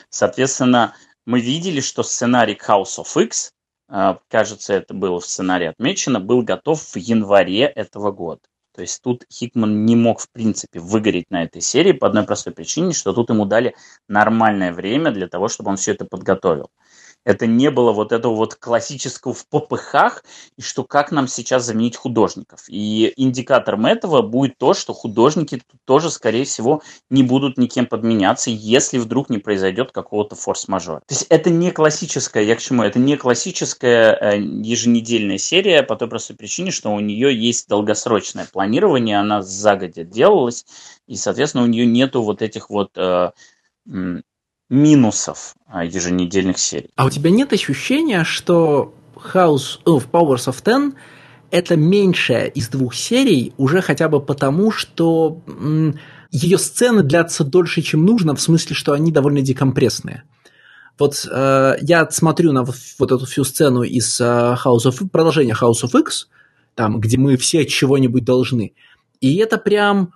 Соответственно, 0.09 0.93
мы 1.25 1.39
видели, 1.39 1.81
что 1.81 2.03
сценарий 2.03 2.57
House 2.67 2.99
of 2.99 3.21
X, 3.21 3.51
э, 3.89 4.15
кажется, 4.29 4.73
это 4.73 4.93
было 4.93 5.19
в 5.19 5.25
сценарии 5.25 5.67
отмечено, 5.67 6.19
был 6.19 6.41
готов 6.43 6.81
в 6.81 6.95
январе 6.95 7.63
этого 7.63 8.11
года. 8.11 8.41
То 8.79 8.83
есть 8.83 9.01
тут 9.01 9.25
Хикман 9.29 9.85
не 9.85 9.97
мог, 9.97 10.21
в 10.21 10.29
принципе, 10.31 10.79
выгореть 10.79 11.29
на 11.31 11.43
этой 11.43 11.61
серии 11.61 11.91
по 11.91 12.07
одной 12.07 12.23
простой 12.23 12.53
причине, 12.53 12.93
что 12.93 13.11
тут 13.11 13.29
ему 13.29 13.43
дали 13.43 13.75
нормальное 14.07 14.71
время 14.71 15.11
для 15.11 15.27
того, 15.27 15.49
чтобы 15.49 15.69
он 15.71 15.75
все 15.75 15.91
это 15.91 16.05
подготовил. 16.05 16.71
Это 17.25 17.45
не 17.47 17.69
было 17.69 17.91
вот 17.91 18.11
этого 18.11 18.33
вот 18.33 18.55
классического 18.55 19.33
в 19.33 19.47
попыхах, 19.47 20.23
и 20.57 20.61
что 20.61 20.83
как 20.83 21.11
нам 21.11 21.27
сейчас 21.27 21.65
заменить 21.65 21.95
художников. 21.95 22.63
И 22.67 23.13
индикатором 23.17 23.85
этого 23.85 24.21
будет 24.21 24.57
то, 24.57 24.73
что 24.73 24.93
художники 24.93 25.61
тоже, 25.85 26.09
скорее 26.09 26.45
всего, 26.45 26.81
не 27.09 27.23
будут 27.23 27.57
никем 27.57 27.85
подменяться, 27.85 28.49
если 28.49 28.97
вдруг 28.97 29.29
не 29.29 29.37
произойдет 29.37 29.91
какого-то 29.91 30.35
форс-мажора. 30.35 31.01
То 31.05 31.13
есть 31.13 31.25
это 31.29 31.49
не 31.49 31.71
классическая, 31.71 32.43
я 32.43 32.55
к 32.55 32.59
чему, 32.59 32.83
это 32.83 32.99
не 32.99 33.17
классическая 33.17 34.13
э, 34.13 34.39
еженедельная 34.39 35.37
серия 35.37 35.83
по 35.83 35.95
той 35.95 36.07
простой 36.07 36.35
причине, 36.35 36.71
что 36.71 36.93
у 36.93 36.99
нее 36.99 37.35
есть 37.35 37.67
долгосрочное 37.67 38.47
планирование, 38.51 39.19
она 39.19 39.41
загодя 39.41 40.03
делалась, 40.03 40.65
и, 41.07 41.15
соответственно, 41.15 41.63
у 41.63 41.67
нее 41.67 41.85
нету 41.85 42.21
вот 42.21 42.41
этих 42.41 42.69
вот 42.69 42.91
э, 42.97 43.31
минусов 44.69 45.55
а, 45.67 45.83
еженедельных 45.83 46.57
серий. 46.59 46.89
А 46.95 47.05
у 47.05 47.09
тебя 47.09 47.31
нет 47.31 47.53
ощущения, 47.53 48.23
что 48.23 48.93
House 49.15 49.79
of 49.85 50.09
Powers 50.11 50.47
of 50.47 50.63
Ten 50.63 50.93
это 51.51 51.75
меньшая 51.75 52.45
из 52.45 52.69
двух 52.69 52.93
серий 52.93 53.53
уже 53.57 53.81
хотя 53.81 54.07
бы 54.07 54.21
потому, 54.21 54.71
что 54.71 55.41
ее 56.31 56.57
сцены 56.59 57.01
длятся 57.01 57.43
дольше, 57.43 57.81
чем 57.81 58.05
нужно, 58.05 58.35
в 58.35 58.41
смысле, 58.41 58.75
что 58.75 58.93
они 58.93 59.11
довольно 59.11 59.41
декомпрессные. 59.41 60.23
Вот 60.99 61.25
э, 61.31 61.75
я 61.81 62.09
смотрю 62.11 62.51
на 62.51 62.63
вот, 62.63 62.75
вот 62.99 63.11
эту 63.11 63.25
всю 63.25 63.43
сцену 63.45 63.83
из 63.83 64.19
э, 64.19 64.23
House 64.23 64.85
of 64.85 65.09
продолжения 65.09 65.55
House 65.59 65.83
of 65.83 65.99
X, 65.99 66.27
там, 66.75 66.99
где 66.99 67.17
мы 67.17 67.37
все 67.37 67.65
чего-нибудь 67.65 68.25
должны, 68.25 68.73
и 69.21 69.37
это 69.37 69.57
прям 69.57 70.13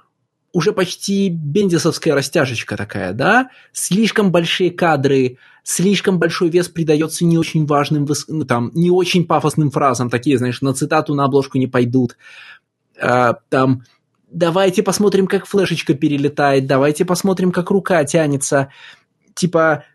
уже 0.54 0.72
почти 0.72 1.30
бендисовская 1.30 2.14
растяжечка 2.14 2.78
такая, 2.78 3.12
да? 3.14 3.49
Слишком 3.74 4.32
большие 4.32 4.70
кадры, 4.70 5.38
слишком 5.64 6.20
большой 6.20 6.49
вес 6.49 6.70
придается 6.70 7.26
не 7.26 7.39
очень 7.39 7.66
важным, 7.66 8.08
ну, 8.28 8.45
там, 8.45 8.72
не 8.76 8.91
очень 8.91 9.26
пафосным 9.26 9.72
фразам, 9.72 10.12
такие, 10.12 10.38
знаешь, 10.38 10.62
на 10.62 10.74
цитату, 10.74 11.16
на 11.16 11.26
обложку 11.26 11.58
не 11.58 11.66
пойдут. 11.66 12.18
А, 13.01 13.34
там, 13.49 13.84
давайте 14.30 14.84
посмотрим, 14.84 15.26
как 15.26 15.47
флешечка 15.47 15.95
перелетает, 15.95 16.68
давайте 16.68 17.04
посмотрим, 17.04 17.51
как 17.51 17.72
рука 17.72 18.04
тянется. 18.06 18.70
Типа, 19.34 19.86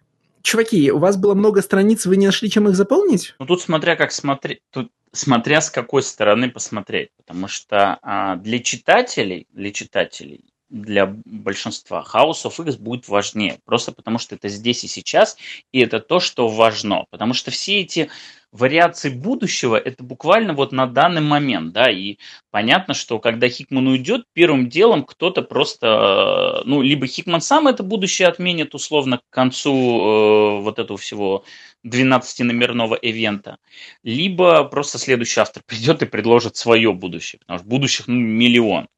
чуваки, 0.43 0.91
у 0.91 0.99
вас 0.99 1.17
было 1.17 1.35
много 1.35 1.63
страниц, 1.63 2.07
вы 2.07 2.17
не 2.17 2.27
нашли, 2.27 2.51
чем 2.51 2.69
их 2.69 2.77
заполнить? 2.77 3.35
Ну, 3.39 3.47
тут 3.47 3.61
смотря 3.61 3.97
как 3.97 4.13
смотреть, 4.13 4.61
тут 4.71 4.91
смотря 5.13 5.61
с 5.61 5.71
какой 5.71 6.03
стороны 6.03 6.51
посмотреть, 6.51 7.11
потому 7.17 7.49
что 7.49 7.99
а, 8.03 8.37
для 8.37 8.59
читателей, 8.61 9.47
для 9.53 9.73
читателей, 9.73 10.45
для 10.69 11.07
большинства 11.07 12.05
House 12.13 12.45
of 12.45 12.63
X 12.63 12.77
будет 12.77 13.09
важнее, 13.09 13.59
просто 13.65 13.93
потому 13.93 14.19
что 14.19 14.35
это 14.35 14.49
здесь 14.49 14.85
и 14.85 14.89
сейчас, 14.89 15.37
и 15.73 15.81
это 15.81 16.01
то, 16.01 16.21
что 16.21 16.49
важно, 16.49 17.07
потому 17.11 17.33
что 17.33 17.51
все 17.51 17.81
эти 17.81 18.11
вариации 18.53 19.11
будущего 19.11 19.77
это 19.77 20.03
буквально 20.03 20.55
вот 20.55 20.73
на 20.73 20.87
данный 20.87 21.21
момент, 21.21 21.73
да, 21.73 21.91
и 21.91 22.17
понятно, 22.51 22.95
что 22.95 23.19
когда 23.19 23.49
Хикман 23.49 23.87
уйдет, 23.87 24.25
первым 24.33 24.69
делом 24.69 25.05
кто-то 25.05 25.43
просто, 25.43 26.63
ну, 26.65 26.81
либо 26.83 27.07
Хикман 27.07 27.41
сам 27.41 27.69
это 27.69 27.83
будущее 27.83 28.29
отменит 28.29 28.75
условно 28.75 29.19
к 29.19 29.35
концу 29.35 29.73
э, 29.73 30.61
вот 30.63 30.79
этого 30.79 30.99
всего 30.99 31.45
12-номерного 31.87 32.97
ивента, 33.01 33.59
либо 34.03 34.65
просто 34.65 34.99
следующий 34.99 35.41
автор 35.41 35.63
придет 35.67 36.03
и 36.03 36.07
предложит 36.07 36.57
свое 36.57 36.93
будущее, 36.93 37.41
потому 37.41 37.59
что 37.59 37.69
будущих 37.69 38.09
ну, 38.09 38.15
миллион. 38.15 38.89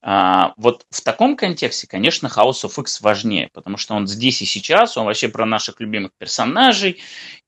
А, 0.00 0.54
вот 0.56 0.86
в 0.90 1.00
таком 1.00 1.36
контексте, 1.36 1.86
конечно, 1.86 2.28
House 2.28 2.64
of 2.64 2.80
X 2.80 3.00
важнее, 3.00 3.50
потому 3.52 3.76
что 3.76 3.94
он 3.94 4.06
здесь 4.06 4.40
и 4.42 4.44
сейчас, 4.44 4.96
он 4.96 5.06
вообще 5.06 5.28
про 5.28 5.44
наших 5.44 5.80
любимых 5.80 6.12
персонажей, 6.16 7.00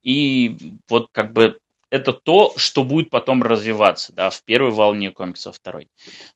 и 0.03 0.57
вот 0.89 1.09
как 1.13 1.33
бы 1.33 1.61
это 1.91 2.13
то, 2.13 2.55
что 2.57 2.85
будет 2.85 3.11
потом 3.11 3.43
развиваться, 3.43 4.13
да, 4.13 4.31
в 4.31 4.43
первой 4.45 4.71
волне 4.71 5.11
комиксов, 5.11 5.57
второй. 5.57 5.89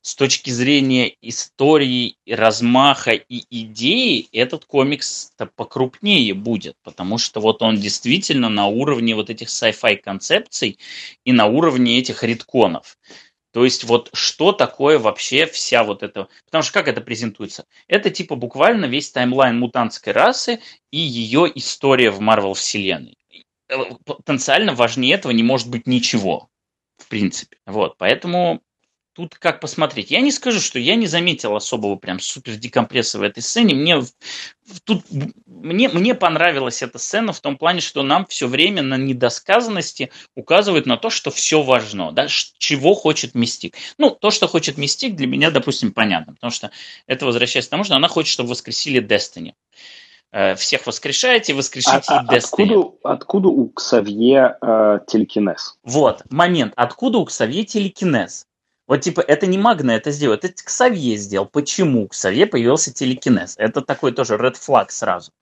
С 0.03 0.17
точки 0.17 0.51
зрения 0.51 1.15
истории, 1.23 2.17
размаха 2.29 3.13
и 3.13 3.45
идеи, 3.51 4.29
этот 4.33 4.65
комикс 4.65 5.33
покрупнее 5.55 6.35
будет, 6.35 6.77
потому 6.83 7.19
что 7.19 7.41
вот 7.41 7.63
он 7.63 7.77
действительно 7.77 8.49
на 8.49 8.67
уровне 8.67 9.15
вот 9.15 9.31
этих 9.31 9.49
sci-fi 9.49 9.97
концепций 9.97 10.79
и 11.25 11.33
на 11.33 11.47
уровне 11.47 11.99
этих 11.99 12.25
редконов. 12.25 12.99
То 13.55 13.63
есть 13.65 13.85
вот 13.85 14.11
что 14.13 14.51
такое 14.51 14.99
вообще 14.99 15.47
вся 15.47 15.85
вот 15.85 16.03
эта... 16.03 16.27
Потому 16.47 16.65
что 16.65 16.73
как 16.73 16.89
это 16.89 17.01
презентуется? 17.01 17.67
Это 17.87 18.11
типа 18.11 18.35
буквально 18.35 18.87
весь 18.87 19.13
таймлайн 19.13 19.57
мутантской 19.61 20.13
расы 20.13 20.59
и 20.91 20.99
ее 20.99 21.49
история 21.55 22.11
в 22.11 22.19
Марвел 22.19 22.55
вселенной. 22.55 23.17
Э, 23.69 23.77
потенциально 24.05 24.75
важнее 24.75 25.15
этого 25.15 25.31
не 25.31 25.45
может 25.45 25.71
быть 25.71 25.87
ничего, 25.87 26.49
в 26.99 27.07
принципе. 27.07 27.59
Вот, 27.65 27.97
поэтому 27.97 28.61
тут 29.15 29.37
как 29.37 29.61
посмотреть. 29.61 30.11
Я 30.11 30.21
не 30.21 30.33
скажу, 30.33 30.61
что 30.61 30.79
я 30.79 30.97
не 30.97 31.07
заметил 31.07 31.55
особого 31.55 31.97
прям 31.97 32.19
супер 32.19 32.57
декомпресса 32.57 33.19
в 33.19 33.23
этой 33.23 33.43
сцене. 33.43 33.75
Мне 33.75 34.03
тут 34.85 35.05
мне, 35.47 35.89
мне 35.89 36.15
понравилась 36.15 36.83
эта 36.83 36.99
сцена 36.99 37.33
в 37.33 37.41
том 37.41 37.57
плане, 37.57 37.81
что 37.81 38.03
нам 38.03 38.27
все 38.27 38.49
время 38.49 38.83
на 38.83 38.97
недосказанности 38.97 40.11
указывают 40.35 40.87
на 40.87 40.97
то, 40.97 41.11
что 41.11 41.31
все 41.31 41.63
важно, 41.63 42.13
да, 42.13 42.27
чего 42.29 42.95
хочет 42.95 43.35
Мистик. 43.35 43.77
Ну, 43.99 44.11
то, 44.11 44.31
что 44.31 44.49
хочет 44.49 44.77
Мистик, 44.77 45.15
для 45.15 45.27
меня, 45.27 45.51
допустим, 45.51 45.93
понятно, 45.93 46.35
потому 46.35 46.51
что 46.51 46.71
это 47.07 47.25
возвращаясь 47.25 47.67
к 47.67 47.71
тому, 47.71 47.85
что 47.85 47.95
она 47.95 48.09
хочет, 48.09 48.33
чтобы 48.33 48.51
воскресили 48.51 49.01
Destiny 49.01 49.53
э, 50.33 50.57
всех 50.57 50.87
воскрешаете, 50.87 51.55
воскрешите 51.55 52.13
а, 52.13 52.25
а, 52.29 52.37
Откуда, 52.37 52.91
откуда 53.05 53.49
у 53.49 53.69
Ксавье 53.69 54.57
э, 54.61 54.99
телекинез? 55.07 55.79
Вот, 55.85 56.23
момент. 56.31 56.73
Откуда 56.77 57.19
у 57.19 57.25
Ксавье 57.25 57.65
телекинез? 57.65 58.47
Вот 58.87 59.01
типа 59.01 59.21
это 59.21 59.47
не 59.47 59.59
Магна 59.59 60.01
сделал, 60.05 60.37
это 60.37 60.49
Ксавье 60.51 61.17
сделал. 61.17 61.47
Почему? 61.47 62.09
Ксавье 62.09 62.47
появился 62.47 62.93
телекинез. 62.93 63.55
Это 63.57 63.81
такой 63.81 64.13
тоже 64.13 64.35
red 64.35 64.55
flag 64.55 64.87
сразу. 64.89 65.33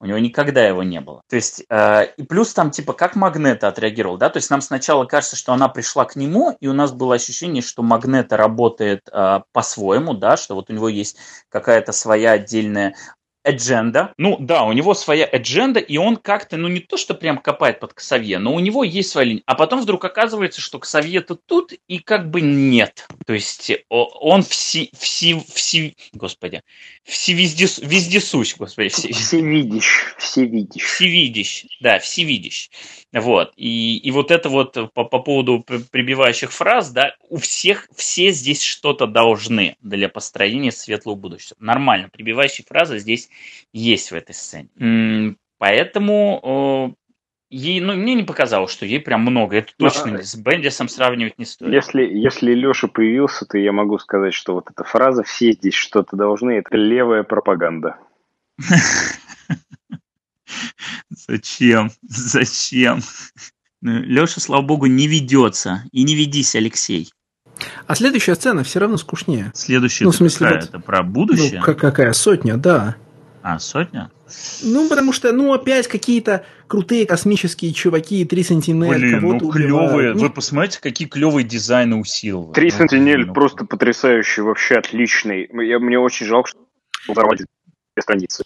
У 0.00 0.06
него 0.06 0.18
никогда 0.18 0.66
его 0.66 0.82
не 0.82 1.00
было. 1.00 1.22
То 1.28 1.36
есть, 1.36 1.64
э, 1.70 2.06
и 2.16 2.24
плюс 2.24 2.52
там, 2.52 2.70
типа, 2.70 2.92
как 2.92 3.16
Магнета 3.16 3.68
отреагировал, 3.68 4.18
да? 4.18 4.28
То 4.28 4.36
есть 4.36 4.50
нам 4.50 4.60
сначала 4.60 5.06
кажется, 5.06 5.36
что 5.36 5.52
она 5.52 5.68
пришла 5.68 6.04
к 6.04 6.16
нему, 6.16 6.56
и 6.60 6.66
у 6.66 6.72
нас 6.72 6.92
было 6.92 7.14
ощущение, 7.14 7.62
что 7.62 7.82
Магнета 7.82 8.36
работает 8.36 9.08
э, 9.10 9.40
по-своему, 9.52 10.12
да, 10.12 10.36
что 10.36 10.56
вот 10.56 10.68
у 10.68 10.74
него 10.74 10.88
есть 10.88 11.16
какая-то 11.48 11.92
своя 11.92 12.32
отдельная 12.32 12.96
адженда. 13.44 14.12
Ну 14.16 14.36
да, 14.40 14.64
у 14.64 14.72
него 14.72 14.94
своя 14.94 15.26
адженда, 15.26 15.78
и 15.78 15.96
он 15.96 16.16
как-то, 16.16 16.56
ну 16.56 16.68
не 16.68 16.80
то, 16.80 16.96
что 16.96 17.14
прям 17.14 17.38
копает 17.38 17.78
под 17.78 17.92
Ксавье, 17.92 18.38
но 18.38 18.54
у 18.54 18.60
него 18.60 18.82
есть 18.82 19.10
своя 19.10 19.28
линия. 19.28 19.42
А 19.46 19.54
потом 19.54 19.82
вдруг 19.82 20.04
оказывается, 20.04 20.60
что 20.60 20.78
Ксавье-то 20.78 21.36
тут, 21.36 21.72
и 21.86 21.98
как 21.98 22.30
бы 22.30 22.40
нет. 22.40 23.06
То 23.26 23.34
есть 23.34 23.70
он 23.88 24.42
все, 24.42 24.88
все, 24.98 25.40
все, 25.52 25.94
господи, 26.12 26.62
все 27.04 27.34
везде, 27.34 27.66
вездесущ, 27.82 28.56
господи. 28.56 28.88
Все, 28.88 29.12
всевидящ, 29.12 30.14
всевидящ. 30.18 30.82
Всевидящ, 30.82 31.66
да, 31.80 31.98
всевидящ. 31.98 32.70
Вот. 33.12 33.52
И, 33.56 33.98
и 33.98 34.10
вот 34.10 34.30
это 34.30 34.48
вот 34.48 34.72
по, 34.94 35.04
по 35.04 35.18
поводу 35.18 35.60
прибивающих 35.60 36.52
фраз, 36.52 36.90
да, 36.90 37.14
у 37.28 37.36
всех, 37.36 37.88
все 37.94 38.32
здесь 38.32 38.62
что-то 38.62 39.06
должны 39.06 39.76
для 39.82 40.08
построения 40.08 40.72
светлого 40.72 41.14
будущего. 41.14 41.56
Нормально, 41.60 42.08
прибивающие 42.10 42.64
фразы 42.66 42.98
здесь 42.98 43.28
есть 43.72 44.10
в 44.10 44.14
этой 44.14 44.34
сцене. 44.34 45.36
Поэтому 45.58 46.96
ей, 47.54 47.80
ну, 47.80 47.94
мне 47.94 48.14
не 48.14 48.24
показалось, 48.24 48.72
что 48.72 48.84
ей 48.84 49.00
прям 49.00 49.22
много. 49.22 49.56
Это 49.56 49.72
ну, 49.78 49.88
точно 49.88 50.12
Но, 50.12 50.18
а 50.18 50.22
с 50.22 50.34
Бендисом 50.34 50.88
сравнивать 50.88 51.38
не 51.38 51.44
стоит. 51.44 51.72
Если, 51.72 52.02
если 52.02 52.52
Леша 52.52 52.88
появился, 52.88 53.46
то 53.46 53.56
я 53.56 53.72
могу 53.72 53.98
сказать, 53.98 54.34
что 54.34 54.54
вот 54.54 54.70
эта 54.70 54.84
фраза 54.84 55.22
«все 55.22 55.52
здесь 55.52 55.74
что-то 55.74 56.16
должны»– 56.16 56.50
это 56.52 56.76
левая 56.76 57.22
пропаганда. 57.22 57.96
Зачем? 61.08 61.90
Зачем? 62.02 63.00
Ну, 63.80 64.00
Леша, 64.00 64.40
слава 64.40 64.62
богу, 64.62 64.86
не 64.86 65.06
ведется. 65.06 65.84
И 65.92 66.02
не 66.04 66.14
ведись, 66.14 66.54
Алексей. 66.54 67.12
А 67.86 67.94
следующая 67.94 68.34
сцена 68.34 68.64
все 68.64 68.80
равно 68.80 68.96
скучнее. 68.96 69.52
Следующая 69.54 70.06
ну, 70.06 70.10
в 70.10 70.16
смысле, 70.16 70.46
какая? 70.46 70.60
Вот, 70.60 70.68
это 70.70 70.80
про 70.80 71.02
будущее? 71.02 71.62
Ну, 71.64 71.74
какая? 71.74 72.12
Сотня, 72.12 72.56
да. 72.56 72.96
А, 73.44 73.58
сотня? 73.58 74.10
Ну, 74.62 74.88
потому 74.88 75.12
что, 75.12 75.30
ну, 75.30 75.52
опять 75.52 75.86
какие-то 75.86 76.46
крутые 76.66 77.04
космические 77.04 77.74
чуваки, 77.74 78.24
три 78.24 78.42
сентинель, 78.42 78.96
Блин, 78.96 79.20
ну 79.20 79.50
клевые. 79.50 80.14
Ну, 80.14 80.20
Вы 80.20 80.30
посмотрите, 80.30 80.80
какие 80.80 81.06
клевые 81.06 81.44
дизайны 81.44 81.96
у 81.96 82.04
сил. 82.04 82.52
Три 82.54 82.70
ну, 82.70 82.78
сентинель 82.78 83.26
ну, 83.26 83.34
просто 83.34 83.66
потрясающий, 83.66 84.40
вообще 84.40 84.76
отличный. 84.76 85.46
Я, 85.68 85.78
мне 85.78 85.98
очень 85.98 86.24
жалко, 86.24 86.48
что 86.48 86.60
взорвать 87.06 87.42
страницы. 88.00 88.44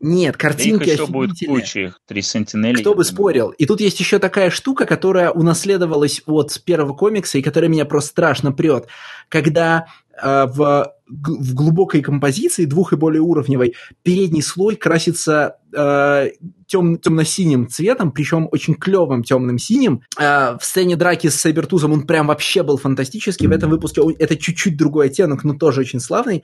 Нет, 0.00 0.36
картинки 0.36 0.90
их 0.90 0.92
еще 0.92 1.06
будет 1.06 1.36
куча 1.46 1.80
их, 1.80 2.00
три 2.06 2.20
сентинели. 2.20 2.82
Кто 2.82 2.94
бы 2.94 3.04
спорил. 3.04 3.48
И 3.52 3.64
тут 3.64 3.80
есть 3.80 3.98
еще 3.98 4.18
такая 4.18 4.50
штука, 4.50 4.84
которая 4.84 5.30
унаследовалась 5.30 6.20
от 6.26 6.62
первого 6.62 6.92
комикса 6.92 7.38
и 7.38 7.42
которая 7.42 7.70
меня 7.70 7.86
просто 7.86 8.10
страшно 8.10 8.52
прет. 8.52 8.86
Когда 9.30 9.86
в, 10.22 10.92
в 11.08 11.54
глубокой 11.54 12.02
композиции, 12.02 12.64
двух 12.64 12.92
и 12.92 12.96
более 12.96 13.22
уровневой, 13.22 13.74
передний 14.02 14.42
слой 14.42 14.76
красится 14.76 15.56
э, 15.76 16.30
тем, 16.66 16.98
темно-синим 16.98 17.68
цветом, 17.68 18.10
причем 18.10 18.48
очень 18.50 18.74
клевым 18.74 19.22
темным 19.22 19.58
синим. 19.58 20.02
Э, 20.18 20.56
в 20.58 20.64
сцене 20.64 20.96
драки 20.96 21.28
с 21.28 21.40
Сайбертузом 21.40 21.92
он 21.92 22.06
прям 22.06 22.26
вообще 22.26 22.62
был 22.62 22.76
фантастический. 22.76 23.46
В 23.46 23.52
этом 23.52 23.70
выпуске 23.70 24.02
это 24.18 24.36
чуть-чуть 24.36 24.76
другой 24.76 25.06
оттенок, 25.06 25.44
но 25.44 25.54
тоже 25.54 25.82
очень 25.82 26.00
славный 26.00 26.42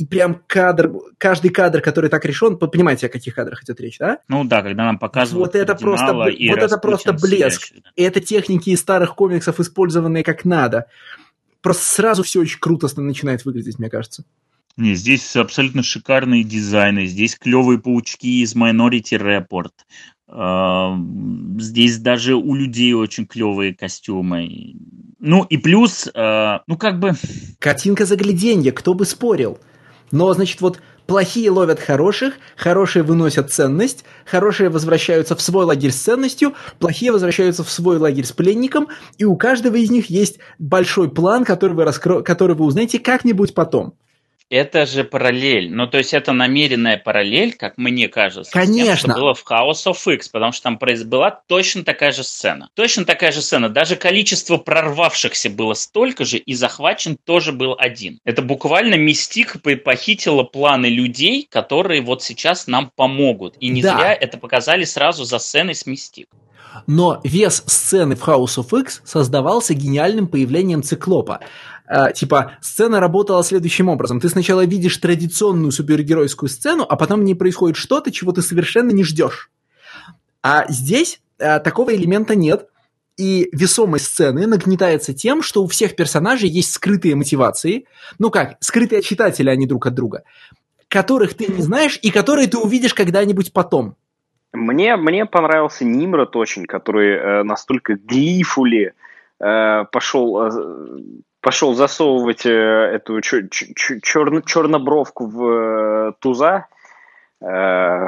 и 0.00 0.06
прям 0.06 0.42
кадр, 0.46 0.92
каждый 1.18 1.50
кадр, 1.50 1.82
который 1.82 2.08
так 2.08 2.24
решен, 2.24 2.56
понимаете, 2.56 3.06
о 3.06 3.10
каких 3.10 3.34
кадрах 3.34 3.62
идет 3.62 3.80
речь, 3.80 3.98
да? 3.98 4.18
Ну 4.28 4.44
да, 4.44 4.62
когда 4.62 4.84
нам 4.84 4.98
показывают 4.98 5.48
вот 5.48 5.54
это 5.54 5.74
просто, 5.74 6.14
вот 6.14 6.28
это 6.30 6.78
просто 6.78 7.12
блеск. 7.12 7.66
Сидящий, 7.66 7.82
да. 7.84 7.90
Это 7.96 8.20
техники 8.20 8.70
из 8.70 8.80
старых 8.80 9.14
комиксов, 9.14 9.60
использованные 9.60 10.24
как 10.24 10.46
надо. 10.46 10.86
Просто 11.62 11.84
сразу 11.84 12.22
все 12.22 12.40
очень 12.40 12.58
круто 12.58 12.88
начинает 13.00 13.44
выглядеть, 13.44 13.78
мне 13.78 13.90
кажется. 13.90 14.24
Не, 14.76 14.94
здесь 14.94 15.36
абсолютно 15.36 15.82
шикарные 15.82 16.42
дизайны, 16.42 17.06
здесь 17.06 17.36
клевые 17.36 17.78
паучки 17.78 18.42
из 18.42 18.54
Minority 18.54 19.18
Report. 19.18 19.72
А, 20.28 20.96
здесь 21.58 21.98
даже 21.98 22.36
у 22.36 22.54
людей 22.54 22.92
очень 22.94 23.26
клевые 23.26 23.74
костюмы. 23.74 24.74
Ну 25.18 25.44
и 25.44 25.56
плюс, 25.58 26.08
а, 26.14 26.62
ну 26.66 26.78
как 26.78 27.00
бы... 27.00 27.12
Картинка 27.58 28.06
загляденья, 28.06 28.72
кто 28.72 28.94
бы 28.94 29.04
спорил. 29.04 29.58
Но, 30.12 30.32
значит, 30.32 30.60
вот 30.60 30.80
плохие 31.10 31.50
ловят 31.50 31.80
хороших, 31.80 32.34
хорошие 32.56 33.02
выносят 33.02 33.50
ценность, 33.50 34.04
хорошие 34.24 34.68
возвращаются 34.68 35.34
в 35.34 35.42
свой 35.42 35.64
лагерь 35.64 35.90
с 35.90 35.96
ценностью, 35.96 36.54
плохие 36.78 37.10
возвращаются 37.10 37.64
в 37.64 37.68
свой 37.68 37.96
лагерь 37.96 38.24
с 38.24 38.30
пленником, 38.30 38.86
и 39.18 39.24
у 39.24 39.34
каждого 39.34 39.74
из 39.74 39.90
них 39.90 40.08
есть 40.08 40.38
большой 40.60 41.10
план, 41.10 41.44
который 41.44 41.72
вы, 41.72 41.82
раскро... 41.82 42.22
который 42.22 42.54
вы 42.54 42.64
узнаете 42.64 43.00
как-нибудь 43.00 43.54
потом. 43.54 43.94
Это 44.50 44.84
же 44.84 45.04
параллель. 45.04 45.72
Ну, 45.72 45.86
то 45.86 45.98
есть 45.98 46.12
это 46.12 46.32
намеренная 46.32 46.98
параллель, 46.98 47.54
как 47.54 47.78
мне 47.78 48.08
кажется. 48.08 48.52
Конечно. 48.52 48.84
Тем, 48.84 48.96
что 48.96 49.08
было 49.14 49.32
в 49.32 49.44
House 49.48 49.86
of 49.86 50.12
X, 50.12 50.28
потому 50.28 50.50
что 50.50 50.64
там 50.64 50.78
была 51.06 51.30
точно 51.30 51.84
такая 51.84 52.10
же 52.10 52.24
сцена. 52.24 52.68
Точно 52.74 53.04
такая 53.04 53.30
же 53.30 53.42
сцена. 53.42 53.68
Даже 53.68 53.94
количество 53.94 54.56
прорвавшихся 54.56 55.50
было 55.50 55.74
столько 55.74 56.24
же, 56.24 56.38
и 56.38 56.54
захвачен 56.54 57.16
тоже 57.16 57.52
был 57.52 57.76
один. 57.78 58.18
Это 58.24 58.42
буквально 58.42 58.96
мистик 58.96 59.56
похитила 59.84 60.42
планы 60.42 60.86
людей, 60.86 61.46
которые 61.48 62.02
вот 62.02 62.24
сейчас 62.24 62.66
нам 62.66 62.90
помогут. 62.94 63.54
И 63.60 63.68
не 63.68 63.82
да. 63.82 63.96
зря 63.96 64.14
это 64.14 64.36
показали 64.36 64.82
сразу 64.82 65.24
за 65.24 65.38
сценой 65.38 65.76
с 65.76 65.86
мистик. 65.86 66.28
Но 66.86 67.20
вес 67.24 67.62
сцены 67.66 68.16
в 68.16 68.26
House 68.26 68.56
of 68.56 68.78
X 68.80 69.02
создавался 69.04 69.74
гениальным 69.74 70.26
появлением 70.26 70.82
циклопа. 70.82 71.40
Э, 71.88 72.12
типа, 72.14 72.52
сцена 72.60 73.00
работала 73.00 73.42
следующим 73.42 73.88
образом. 73.88 74.20
Ты 74.20 74.28
сначала 74.28 74.64
видишь 74.64 74.96
традиционную 74.98 75.72
супергеройскую 75.72 76.48
сцену, 76.48 76.86
а 76.88 76.96
потом 76.96 77.24
не 77.24 77.34
происходит 77.34 77.76
что-то, 77.76 78.12
чего 78.12 78.32
ты 78.32 78.42
совершенно 78.42 78.90
не 78.90 79.02
ждешь. 79.02 79.50
А 80.42 80.66
здесь 80.68 81.20
э, 81.38 81.58
такого 81.60 81.94
элемента 81.94 82.34
нет. 82.34 82.66
И 83.16 83.50
весомость 83.52 84.06
сцены 84.06 84.46
нагнетается 84.46 85.12
тем, 85.12 85.42
что 85.42 85.62
у 85.62 85.66
всех 85.66 85.94
персонажей 85.94 86.48
есть 86.48 86.72
скрытые 86.72 87.16
мотивации. 87.16 87.84
Ну 88.18 88.30
как, 88.30 88.56
скрытые 88.60 89.02
читатели, 89.02 89.50
они 89.50 89.66
друг 89.66 89.86
от 89.86 89.94
друга. 89.94 90.22
Которых 90.88 91.34
ты 91.34 91.48
не 91.48 91.60
знаешь 91.60 91.98
и 92.00 92.10
которые 92.10 92.46
ты 92.46 92.56
увидишь 92.56 92.94
когда-нибудь 92.94 93.52
потом. 93.52 93.96
Мне, 94.52 94.96
мне 94.96 95.26
понравился 95.26 95.84
Нимрод 95.84 96.34
очень, 96.36 96.66
который 96.66 97.16
э, 97.16 97.42
настолько 97.44 97.94
глифули 97.94 98.94
э, 99.38 99.84
пошел 99.92 100.42
э, 100.42 100.50
пошел 101.40 101.74
засовывать 101.74 102.46
э, 102.46 102.50
эту 102.50 103.18
чер- 103.18 103.48
чер- 103.48 104.42
чернобровку 104.44 105.26
в 105.26 105.44
э, 105.44 106.12
туза. 106.20 106.66
Э, 107.40 108.06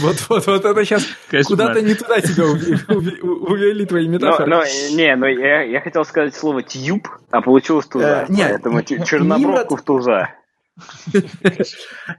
вот, 0.00 0.16
вот, 0.28 0.46
вот 0.46 0.64
это 0.64 0.84
сейчас 0.84 1.06
куда-то 1.46 1.80
не 1.80 1.94
туда 1.94 2.20
тебя 2.20 2.44
увели 2.44 3.86
твои 3.86 4.06
метафоры. 4.06 4.48
Но, 4.48 4.58
но, 4.58 4.64
не, 4.64 5.16
но 5.16 5.26
я, 5.26 5.62
я 5.62 5.80
хотел 5.80 6.04
сказать 6.04 6.34
слово 6.34 6.62
тюб, 6.62 7.08
а 7.30 7.40
получилось 7.40 7.86
туза. 7.86 8.26
Э, 8.28 8.32
нет, 8.32 8.60
поэтому 8.62 8.82
чернобровку 8.82 9.76
в 9.76 9.82
туза. 9.82 10.30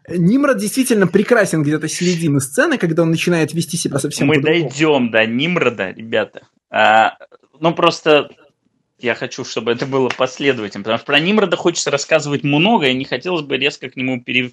Нимрод 0.07 0.57
действительно 0.57 1.07
прекрасен 1.07 1.63
где-то 1.63 1.87
середины 1.87 2.39
сцены, 2.39 2.77
когда 2.77 3.03
он 3.03 3.11
начинает 3.11 3.53
вести 3.53 3.77
себя 3.77 3.99
совсем 3.99 4.27
Мы 4.27 4.41
дойдем 4.41 5.11
до 5.11 5.25
Нимрода, 5.25 5.89
ребята. 5.91 6.47
А, 6.69 7.17
ну, 7.59 7.73
просто 7.73 8.29
я 8.99 9.15
хочу, 9.15 9.43
чтобы 9.43 9.71
это 9.71 9.85
было 9.85 10.09
последовательно, 10.09 10.83
потому 10.83 10.97
что 10.97 11.05
про 11.05 11.19
Нимрода 11.19 11.57
хочется 11.57 11.91
рассказывать 11.91 12.43
много, 12.43 12.87
и 12.87 12.93
не 12.93 13.05
хотелось 13.05 13.43
бы 13.43 13.57
резко 13.57 13.89
к 13.89 13.95
нему 13.95 14.21
пере, 14.21 14.51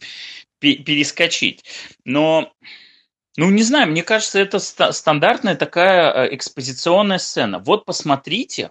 перескочить. 0.58 1.64
Но, 2.04 2.52
ну, 3.36 3.50
не 3.50 3.62
знаю, 3.62 3.90
мне 3.90 4.02
кажется, 4.02 4.40
это 4.40 4.58
стандартная 4.58 5.56
такая 5.56 6.12
э, 6.12 6.34
экспозиционная 6.34 7.18
сцена. 7.18 7.58
Вот 7.58 7.84
посмотрите, 7.84 8.70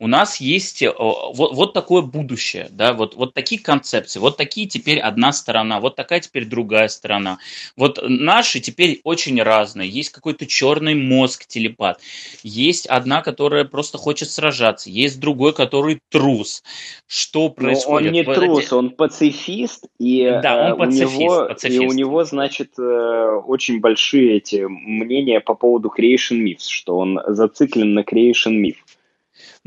у 0.00 0.06
нас 0.06 0.40
есть 0.40 0.82
э, 0.82 0.92
вот, 0.96 1.54
вот 1.54 1.72
такое 1.72 2.02
будущее, 2.02 2.68
да, 2.70 2.92
вот, 2.92 3.16
вот 3.16 3.34
такие 3.34 3.60
концепции, 3.60 4.20
вот 4.20 4.36
такие 4.36 4.68
теперь 4.68 5.00
одна 5.00 5.32
сторона, 5.32 5.80
вот 5.80 5.96
такая 5.96 6.20
теперь 6.20 6.44
другая 6.44 6.88
сторона. 6.88 7.38
Вот 7.76 7.98
наши 8.02 8.60
теперь 8.60 9.00
очень 9.02 9.42
разные. 9.42 9.88
Есть 9.88 10.10
какой-то 10.10 10.46
черный 10.46 10.94
мозг 10.94 11.46
телепат, 11.46 12.00
есть 12.42 12.86
одна, 12.86 13.22
которая 13.22 13.64
просто 13.64 13.98
хочет 13.98 14.30
сражаться, 14.30 14.88
есть 14.88 15.18
другой, 15.18 15.52
который 15.52 16.00
трус. 16.10 16.62
Что 17.06 17.48
происходит? 17.48 18.12
Но 18.12 18.18
он 18.18 18.26
не 18.26 18.34
трус, 18.34 18.72
он 18.72 18.90
пацифист, 18.90 19.86
и, 19.98 20.24
да, 20.42 20.74
он 20.74 20.78
пацифист, 20.78 21.16
у 21.16 21.20
него, 21.20 21.46
пацифист. 21.48 21.82
и 21.82 21.86
у 21.86 21.92
него, 21.92 22.24
значит, 22.24 22.78
э, 22.78 23.40
очень 23.46 23.80
большие 23.80 24.36
эти 24.36 24.64
мнения 24.68 25.40
по 25.40 25.54
поводу 25.54 25.92
Creation 25.96 26.38
Myths, 26.44 26.68
что 26.68 26.96
он 26.98 27.18
зациклен 27.26 27.94
на 27.94 28.00
Creation 28.00 28.62
Myth. 28.62 28.76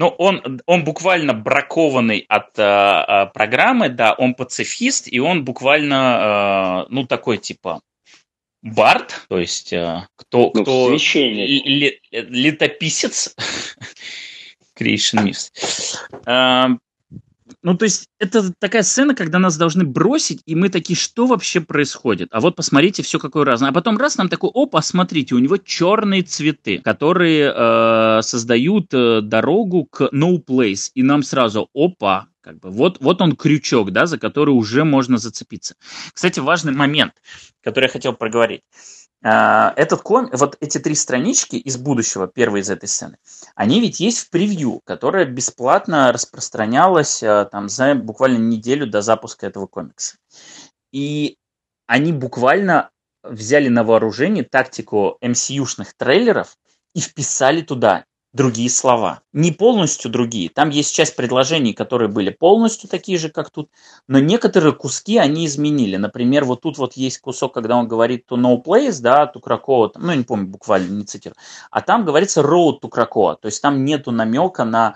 Ну, 0.02 0.08
он, 0.18 0.60
он 0.66 0.84
буквально 0.84 1.36
бракованный 1.36 2.26
от 2.28 2.58
э, 2.58 3.28
программы, 3.36 3.90
да, 3.90 4.14
он 4.14 4.34
пацифист, 4.34 5.08
и 5.08 5.20
он 5.20 5.46
буквально, 5.46 6.88
э, 6.88 6.92
ну, 6.92 7.06
такой 7.06 7.38
типа 7.38 7.82
бард, 8.64 9.28
то 9.30 9.38
есть 9.38 9.72
э, 9.74 10.08
кто, 10.16 10.50
ну, 10.56 10.64
кто 10.64 10.90
ли, 10.90 12.02
летописец, 12.12 13.36
creation 14.76 15.24
myth. 15.24 15.52
Ну, 17.64 17.78
то 17.78 17.86
есть, 17.86 18.10
это 18.18 18.52
такая 18.58 18.82
сцена, 18.82 19.14
когда 19.14 19.38
нас 19.38 19.56
должны 19.56 19.84
бросить, 19.84 20.42
и 20.48 20.56
мы 20.56 20.70
такие, 20.70 20.98
что 20.98 21.28
вообще 21.28 21.62
происходит? 21.62 22.30
А 22.32 22.40
вот 22.40 22.56
посмотрите, 22.56 23.04
все 23.04 23.20
какое 23.20 23.46
разное. 23.46 23.70
А 23.70 23.74
потом 23.74 23.98
раз 23.98 24.18
нам 24.18 24.30
такой, 24.30 24.50
опа, 24.52 24.82
смотрите, 24.82 25.36
у 25.36 25.40
него 25.40 25.58
черные 25.58 26.24
цветы, 26.24 26.80
которые 26.80 27.54
э, 27.56 28.22
создают 28.24 28.92
э, 28.94 29.22
дорогу 29.22 29.86
к 29.86 30.10
No 30.12 30.44
Place. 30.44 30.90
И 30.96 31.04
нам 31.04 31.22
сразу, 31.22 31.70
опа, 31.76 32.28
как 32.42 32.60
бы, 32.60 32.72
вот, 32.72 32.98
вот 33.00 33.22
он 33.22 33.36
крючок, 33.36 33.92
да, 33.92 34.08
за 34.08 34.18
который 34.18 34.52
уже 34.52 34.84
можно 34.84 35.20
зацепиться. 35.20 35.76
Кстати, 36.14 36.40
важный 36.40 36.74
момент, 36.74 37.14
который 37.62 37.86
я 37.86 37.92
хотел 37.92 38.14
проговорить. 38.14 38.62
А, 39.24 39.74
этот 39.76 40.02
ком, 40.02 40.30
вот 40.32 40.58
эти 40.62 40.80
три 40.80 40.96
странички 40.96 41.56
из 41.56 41.78
будущего, 41.78 42.28
первые 42.28 42.64
из 42.64 42.70
этой 42.70 42.90
сцены, 42.90 43.18
они 43.56 43.80
ведь 43.80 44.00
есть 44.00 44.20
в 44.20 44.30
превью, 44.32 44.82
которое 44.84 45.26
бесплатно 45.26 46.12
распространялось 46.12 47.22
а, 47.22 47.46
там 47.46 47.70
за 47.70 47.94
буквально 47.94 48.38
неделю 48.38 48.88
до 48.88 49.02
запуска 49.02 49.46
этого 49.46 49.68
комикса. 49.68 50.16
И 50.92 51.38
они 51.86 52.12
буквально 52.14 52.90
взяли 53.24 53.68
на 53.68 53.84
вооружение 53.84 54.44
тактику 54.44 55.18
MCU-шных 55.22 55.94
трейлеров 55.96 56.58
и 56.96 57.00
вписали 57.00 57.62
туда 57.62 58.06
другие 58.34 58.70
слова. 58.70 59.22
Не 59.34 59.52
полностью 59.52 60.10
другие. 60.10 60.50
Там 60.50 60.70
есть 60.70 60.96
часть 60.96 61.16
предложений, 61.16 61.74
которые 61.74 62.10
были 62.10 62.30
полностью 62.30 62.90
такие 62.90 63.18
же, 63.18 63.30
как 63.30 63.50
тут, 63.50 63.70
но 64.08 64.20
некоторые 64.20 64.74
куски 64.74 65.18
они 65.18 65.46
изменили. 65.46 65.98
Например, 65.98 66.46
вот 66.46 66.62
тут 66.62 66.78
вот 66.78 66.94
есть 66.94 67.20
кусок, 67.20 67.54
когда 67.54 67.76
он 67.76 67.88
говорит 67.88 68.26
to 68.30 68.38
no 68.38 68.62
place, 68.64 69.02
да, 69.02 69.32
to 69.34 69.42
Krakow, 69.42 69.92
ну, 69.96 70.14
не 70.14 70.24
помню, 70.24 70.48
буквально 70.48 70.92
не 70.92 71.04
цитирую, 71.04 71.36
а 71.72 71.82
там 71.82 72.06
говорится 72.06 72.42
road 72.42 72.80
to 72.82 72.90
Krakow, 72.90 73.36
то 73.40 73.48
есть 73.48 73.62
там 73.62 73.84
нету 73.84 74.12
намека 74.12 74.64
на 74.64 74.96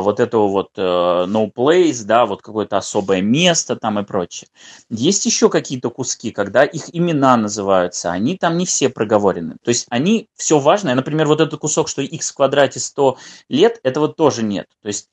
вот 0.00 0.18
этого 0.18 0.48
вот 0.48 0.70
э, 0.76 0.80
no 0.80 1.52
place, 1.52 2.04
да, 2.04 2.24
вот 2.24 2.40
какое-то 2.42 2.78
особое 2.78 3.20
место 3.20 3.76
там 3.76 3.98
и 3.98 4.02
прочее. 4.02 4.48
Есть 4.88 5.26
еще 5.26 5.50
какие-то 5.50 5.90
куски, 5.90 6.30
когда 6.30 6.64
их 6.64 6.84
имена 6.94 7.36
называются, 7.36 8.10
они 8.10 8.36
там 8.38 8.56
не 8.56 8.64
все 8.64 8.88
проговорены. 8.88 9.56
То 9.62 9.68
есть 9.68 9.86
они 9.90 10.28
все 10.36 10.58
важное, 10.58 10.94
например, 10.94 11.26
вот 11.26 11.40
этот 11.40 11.60
кусок, 11.60 11.88
что 11.88 12.00
x 12.00 12.30
в 12.30 12.34
квадрате 12.34 12.80
100 12.80 13.18
лет, 13.48 13.80
этого 13.82 14.08
тоже 14.08 14.42
нет. 14.42 14.68
То 14.80 14.88
есть 14.88 15.10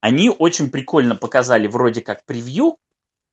они 0.00 0.30
очень 0.30 0.70
прикольно 0.70 1.16
показали 1.16 1.66
вроде 1.66 2.00
как 2.00 2.24
превью, 2.24 2.76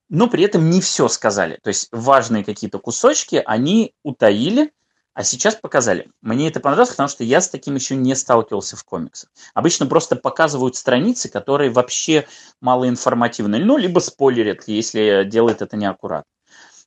но 0.09 0.27
при 0.27 0.43
этом 0.43 0.69
не 0.69 0.81
все 0.81 1.07
сказали. 1.09 1.59
То 1.61 1.67
есть 1.67 1.89
важные 1.91 2.43
какие-то 2.43 2.79
кусочки 2.79 3.41
они 3.45 3.93
утаили, 4.03 4.71
а 5.13 5.23
сейчас 5.23 5.55
показали. 5.55 6.07
Мне 6.21 6.47
это 6.47 6.59
понравилось, 6.59 6.91
потому 6.91 7.09
что 7.09 7.23
я 7.23 7.41
с 7.41 7.49
таким 7.49 7.75
еще 7.75 7.95
не 7.95 8.15
сталкивался 8.15 8.77
в 8.77 8.83
комиксах. 8.83 9.29
Обычно 9.53 9.85
просто 9.85 10.15
показывают 10.15 10.75
страницы, 10.75 11.29
которые 11.29 11.69
вообще 11.69 12.25
малоинформативны. 12.61 13.59
Ну, 13.59 13.77
либо 13.77 13.99
спойлерят, 13.99 14.63
если 14.67 15.23
делает 15.25 15.61
это 15.61 15.75
неаккуратно. 15.75 16.31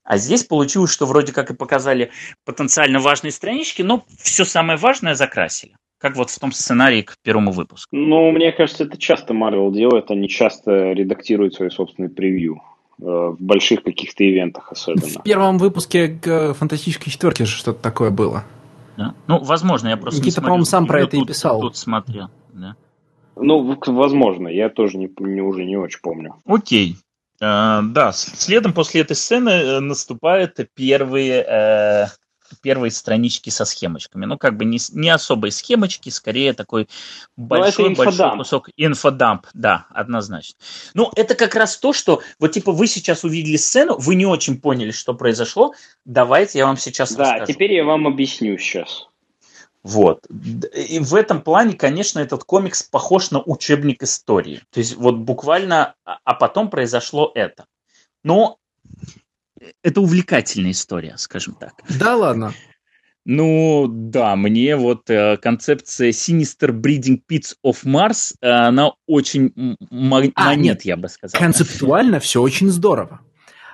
А 0.04 0.18
здесь 0.18 0.44
получилось, 0.44 0.90
что 0.90 1.06
вроде 1.06 1.32
как 1.32 1.50
и 1.50 1.54
показали 1.54 2.10
потенциально 2.44 3.00
важные 3.00 3.32
странички, 3.32 3.82
но 3.82 4.04
все 4.18 4.44
самое 4.44 4.78
важное 4.78 5.14
закрасили. 5.14 5.76
Как 5.98 6.16
вот 6.16 6.28
в 6.28 6.38
том 6.38 6.52
сценарии 6.52 7.00
к 7.00 7.14
первому 7.22 7.52
выпуску. 7.52 7.88
Ну, 7.96 8.30
мне 8.30 8.52
кажется, 8.52 8.84
это 8.84 8.98
часто 8.98 9.32
Marvel 9.32 9.72
делает. 9.72 10.10
Они 10.10 10.28
часто 10.28 10.92
редактируют 10.92 11.54
свои 11.54 11.70
собственные 11.70 12.10
превью. 12.10 12.60
Э, 13.00 13.34
в 13.36 13.36
больших 13.40 13.82
каких-то 13.82 14.28
ивентах 14.28 14.70
особенно. 14.70 15.20
В 15.20 15.22
первом 15.22 15.58
выпуске 15.58 16.08
к 16.08 16.54
фантастической 16.54 17.12
четверке 17.12 17.44
же 17.44 17.56
что-то 17.56 17.80
такое 17.80 18.10
было. 18.10 18.44
Да? 18.96 19.14
Ну, 19.26 19.42
возможно, 19.42 19.88
я 19.88 19.96
просто 19.96 20.20
Никита, 20.20 20.40
по-моему, 20.40 20.64
сам 20.64 20.86
про 20.86 21.02
это 21.02 21.16
и 21.16 21.24
писал. 21.24 21.60
Тут 21.60 21.76
смотрел, 21.76 22.28
да. 22.52 22.76
Ну, 23.36 23.76
возможно, 23.86 24.46
я 24.46 24.68
тоже 24.68 24.96
не, 24.96 25.10
не, 25.18 25.40
уже 25.40 25.64
не 25.64 25.76
очень 25.76 26.00
помню. 26.00 26.36
Окей. 26.46 26.96
Uh, 27.42 27.82
да, 27.82 28.12
следом 28.12 28.72
после 28.72 29.00
этой 29.00 29.16
сцены 29.16 29.50
э, 29.50 29.80
наступают 29.80 30.56
первые 30.74 31.44
uh, 31.44 32.06
первые 32.54 32.90
странички 32.90 33.50
со 33.50 33.64
схемочками. 33.64 34.24
Ну, 34.24 34.38
как 34.38 34.56
бы 34.56 34.64
не, 34.64 34.78
не 34.92 35.10
особые 35.10 35.52
схемочки, 35.52 36.10
скорее 36.10 36.52
такой 36.52 36.88
ну, 37.36 37.46
большой-большой 37.46 38.36
кусок 38.36 38.70
инфодамп. 38.76 39.46
Да, 39.54 39.86
однозначно. 39.90 40.56
Ну, 40.94 41.10
это 41.16 41.34
как 41.34 41.54
раз 41.54 41.76
то, 41.76 41.92
что 41.92 42.22
вот 42.38 42.52
типа 42.52 42.72
вы 42.72 42.86
сейчас 42.86 43.24
увидели 43.24 43.56
сцену, 43.56 43.96
вы 43.98 44.14
не 44.14 44.26
очень 44.26 44.60
поняли, 44.60 44.90
что 44.90 45.14
произошло. 45.14 45.74
Давайте 46.04 46.58
я 46.58 46.66
вам 46.66 46.76
сейчас 46.76 47.12
да, 47.14 47.22
расскажу. 47.24 47.46
Да, 47.46 47.52
теперь 47.52 47.72
я 47.72 47.84
вам 47.84 48.06
объясню 48.06 48.58
сейчас. 48.58 49.08
Вот. 49.84 50.26
И 50.28 50.98
в 50.98 51.14
этом 51.14 51.42
плане, 51.42 51.74
конечно, 51.74 52.18
этот 52.18 52.44
комикс 52.44 52.82
похож 52.82 53.30
на 53.30 53.42
учебник 53.42 54.02
истории. 54.02 54.62
То 54.70 54.80
есть 54.80 54.96
вот 54.96 55.16
буквально, 55.16 55.94
а, 56.06 56.18
а 56.24 56.34
потом 56.34 56.70
произошло 56.70 57.30
это. 57.34 57.66
Но 58.22 58.58
это 59.82 60.00
увлекательная 60.00 60.72
история, 60.72 61.14
скажем 61.16 61.54
так. 61.54 61.72
Да 61.98 62.16
ладно. 62.16 62.52
Ну, 63.26 63.86
да, 63.88 64.36
мне 64.36 64.76
вот 64.76 65.08
э, 65.08 65.38
концепция 65.38 66.10
Sinister 66.10 66.70
Breeding 66.72 67.22
Pits 67.30 67.54
of 67.64 67.84
Mars, 67.84 68.34
э, 68.42 68.48
она 68.48 68.92
очень 69.06 69.50
м- 69.56 70.32
а, 70.34 70.54
нет, 70.54 70.84
я 70.84 70.98
бы 70.98 71.08
сказал. 71.08 71.40
Концептуально 71.40 72.20
все 72.20 72.42
очень 72.42 72.68
здорово. 72.68 73.20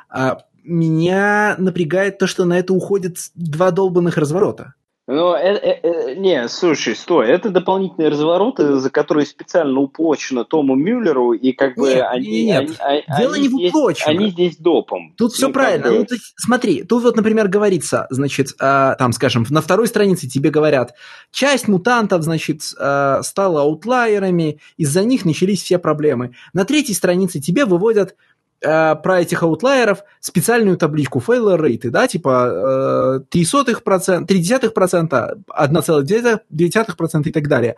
А, 0.08 0.44
меня 0.62 1.56
напрягает 1.58 2.18
то, 2.18 2.28
что 2.28 2.44
на 2.44 2.58
это 2.58 2.72
уходит 2.72 3.16
два 3.34 3.72
долбанных 3.72 4.16
разворота. 4.18 4.74
Ну, 5.12 5.34
э, 5.34 5.40
э, 5.40 5.80
э, 5.82 6.14
не, 6.14 6.46
слушай, 6.46 6.94
стой, 6.94 7.26
это 7.30 7.50
дополнительные 7.50 8.10
развороты, 8.10 8.76
за 8.76 8.90
которые 8.90 9.26
специально 9.26 9.80
уплочено 9.80 10.44
Тому 10.44 10.76
Мюллеру, 10.76 11.32
и 11.32 11.50
как 11.50 11.74
бы 11.74 11.94
нет, 11.94 12.06
они... 12.08 12.44
Нет, 12.44 12.76
они, 12.78 13.02
дело 13.18 13.34
они 13.34 13.48
не 13.48 13.48
в 13.48 13.66
уплочено. 13.66 14.10
Они 14.12 14.30
здесь 14.30 14.56
допом. 14.56 15.12
Тут 15.16 15.32
все 15.32 15.48
ну, 15.48 15.52
правильно. 15.52 15.88
Бы... 15.88 15.98
Ну, 15.98 16.06
есть, 16.08 16.32
смотри, 16.36 16.84
тут 16.84 17.02
вот, 17.02 17.16
например, 17.16 17.48
говорится, 17.48 18.06
значит, 18.10 18.50
э, 18.60 18.94
там, 18.96 19.10
скажем, 19.10 19.44
на 19.50 19.60
второй 19.60 19.88
странице 19.88 20.28
тебе 20.28 20.50
говорят, 20.50 20.94
часть 21.32 21.66
мутантов, 21.66 22.22
значит, 22.22 22.60
э, 22.78 23.20
стала 23.24 23.62
аутлайерами, 23.62 24.60
из-за 24.76 25.02
них 25.02 25.24
начались 25.24 25.60
все 25.60 25.80
проблемы. 25.80 26.36
На 26.52 26.64
третьей 26.64 26.94
странице 26.94 27.40
тебе 27.40 27.64
выводят 27.64 28.14
э, 28.62 28.96
про 28.96 29.20
этих 29.20 29.42
аутлайеров 29.42 30.04
специальную 30.20 30.76
табличку 30.76 31.18
failure 31.18 31.58
rate, 31.58 31.90
да, 31.90 32.06
типа 32.06 33.22
э, 33.32 33.36
0,03%, 33.36 34.26
0,3%, 34.26 35.44
1,9% 35.48 37.22
и 37.28 37.32
так 37.32 37.48
далее. 37.48 37.76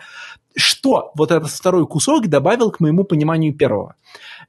Что 0.55 1.13
вот 1.15 1.31
этот 1.31 1.51
второй 1.51 1.87
кусок 1.87 2.29
добавил 2.29 2.71
к 2.71 2.81
моему 2.81 3.05
пониманию 3.05 3.55
первого? 3.55 3.97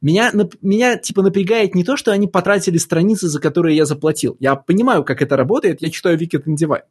Меня, 0.02 0.32
меня 0.62 0.98
типа 0.98 1.22
напрягает 1.22 1.76
не 1.76 1.84
то, 1.84 1.96
что 1.96 2.12
они 2.12 2.28
потратили 2.28 2.78
страницы, 2.78 3.28
за 3.28 3.40
которые 3.40 3.78
я 3.78 3.86
заплатил. 3.86 4.36
Я 4.40 4.56
понимаю, 4.56 5.04
как 5.04 5.22
это 5.22 5.38
работает, 5.38 5.82
я 5.82 5.90
читаю 5.90 6.20
Wicked 6.20 6.44
and 6.46 6.58
Divine. 6.58 6.84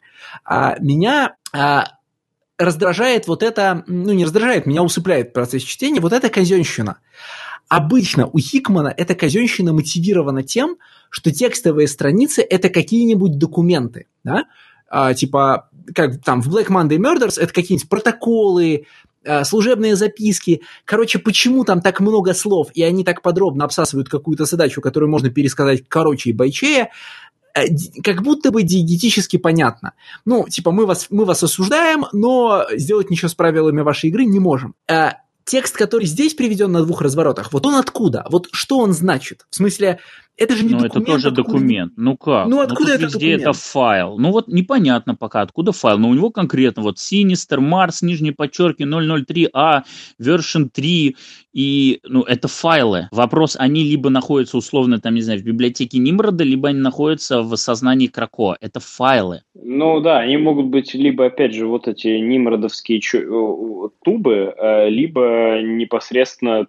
А 0.45 0.77
меня 0.79 1.35
а, 1.53 1.85
раздражает 2.59 3.27
вот 3.27 3.43
это, 3.43 3.85
ну 3.87 4.13
не 4.13 4.25
раздражает, 4.25 4.67
меня 4.67 4.83
усыпляет 4.83 5.33
процесс 5.33 5.63
чтения, 5.63 6.01
вот 6.01 6.13
эта 6.13 6.29
казенщина. 6.29 6.99
Обычно 7.69 8.27
у 8.27 8.39
Хикмана 8.39 8.93
эта 8.95 9.15
казенщина 9.15 9.73
мотивирована 9.73 10.43
тем, 10.43 10.77
что 11.11 11.31
текстовые 11.31 11.89
страницы– 11.89 12.43
это 12.51 12.69
какие-нибудь 12.69 13.39
документы, 13.39 14.07
да? 14.25 14.45
а, 14.93 15.15
типа, 15.15 15.71
как 15.95 16.23
там 16.23 16.43
в 16.43 16.55
Black 16.55 16.69
Monday 16.69 16.99
Murders 16.99 17.41
это 17.41 17.53
какие-нибудь 17.53 17.89
протоколы, 17.89 18.85
а, 19.25 19.43
служебные 19.43 19.97
записки. 19.97 20.61
Короче, 20.85 21.19
почему 21.19 21.65
там 21.65 21.81
так 21.81 22.01
много 22.01 22.35
слов, 22.35 22.69
и 22.75 22.83
они 22.83 23.03
так 23.03 23.23
подробно 23.23 23.65
обсасывают 23.65 24.11
какую-то 24.11 24.45
задачу, 24.45 24.83
которую 24.83 25.11
можно 25.11 25.31
пересказать 25.31 25.85
короче 25.89 26.29
и 26.29 26.35
бойчее, 26.35 26.91
как 28.03 28.23
будто 28.23 28.51
бы 28.51 28.63
диетически 28.63 29.37
понятно. 29.37 29.93
Ну, 30.25 30.47
типа, 30.49 30.71
мы 30.71 30.87
вас, 30.87 31.07
мы 31.11 31.25
вас 31.25 31.43
осуждаем, 31.43 32.07
но 32.13 32.67
сделать 32.73 33.11
ничего 33.11 33.29
с 33.29 33.35
правилами 33.35 33.81
вашей 33.81 34.11
игры 34.11 34.25
не 34.25 34.41
можем. 34.41 34.75
А, 34.89 35.19
текст, 35.45 35.77
который 35.77 36.07
здесь 36.07 36.35
приведен 36.35 36.73
на 36.73 36.83
двух 36.83 37.03
разворотах, 37.03 37.53
вот 37.53 37.67
он 37.67 37.75
откуда? 37.75 38.27
Вот 38.31 38.49
что 38.53 38.79
он 38.79 38.93
значит? 38.93 39.47
В 39.51 39.57
смысле, 39.57 40.01
Это 40.39 40.57
же 40.57 40.65
не 40.65 40.71
Ну, 40.73 40.79
документ. 40.81 40.97
это 40.97 41.05
тоже 41.05 41.29
откуда- 41.29 41.43
документ. 41.49 41.93
Ну 41.97 42.17
как? 42.17 42.49
Ну, 42.49 42.61
откуда 42.61 42.85
тут 42.87 42.95
это 42.95 43.05
везде 43.05 43.19
документ? 43.19 43.43
это 43.43 43.53
файл. 43.53 44.19
Ну 44.19 44.31
вот 44.31 44.49
непонятно 44.49 45.15
пока, 45.15 45.43
откуда 45.43 45.73
файл. 45.73 45.99
Но 45.99 46.09
у 46.09 46.15
него 46.15 46.31
конкретно 46.31 46.83
вот 46.83 46.97
Sinister, 46.97 47.59
Mars, 47.59 47.99
нижнее 48.03 48.33
подчерки, 48.33 48.83
003A, 48.85 49.83
version 50.21 50.69
3. 50.73 51.17
И, 51.53 52.01
ну, 52.05 52.23
это 52.23 52.49
файлы. 52.49 53.09
Вопрос, 53.13 53.57
они 53.59 53.85
либо 53.85 54.09
находятся 54.09 54.57
условно, 54.57 54.99
там, 55.01 55.15
не 55.15 55.21
знаю, 55.21 55.39
в 55.39 55.45
библиотеке 55.45 55.99
Нимрода, 55.99 56.45
либо 56.45 56.71
они 56.71 56.81
находятся 56.81 57.43
в 57.43 57.55
сознании 57.57 58.07
Крако. 58.07 58.57
Это 58.61 58.81
файлы. 58.81 59.43
Ну 59.55 60.01
да, 60.01 60.21
они 60.21 60.39
могут 60.39 60.67
быть 60.67 60.95
либо, 60.95 61.27
опять 61.27 61.53
же, 61.55 61.67
вот 61.67 61.89
эти 61.89 62.09
нимродовские 62.09 63.01
чу- 63.01 63.19
э, 63.19 63.89
тубы, 64.03 64.55
э, 64.57 64.89
либо 64.89 65.61
непосредственно 65.63 66.67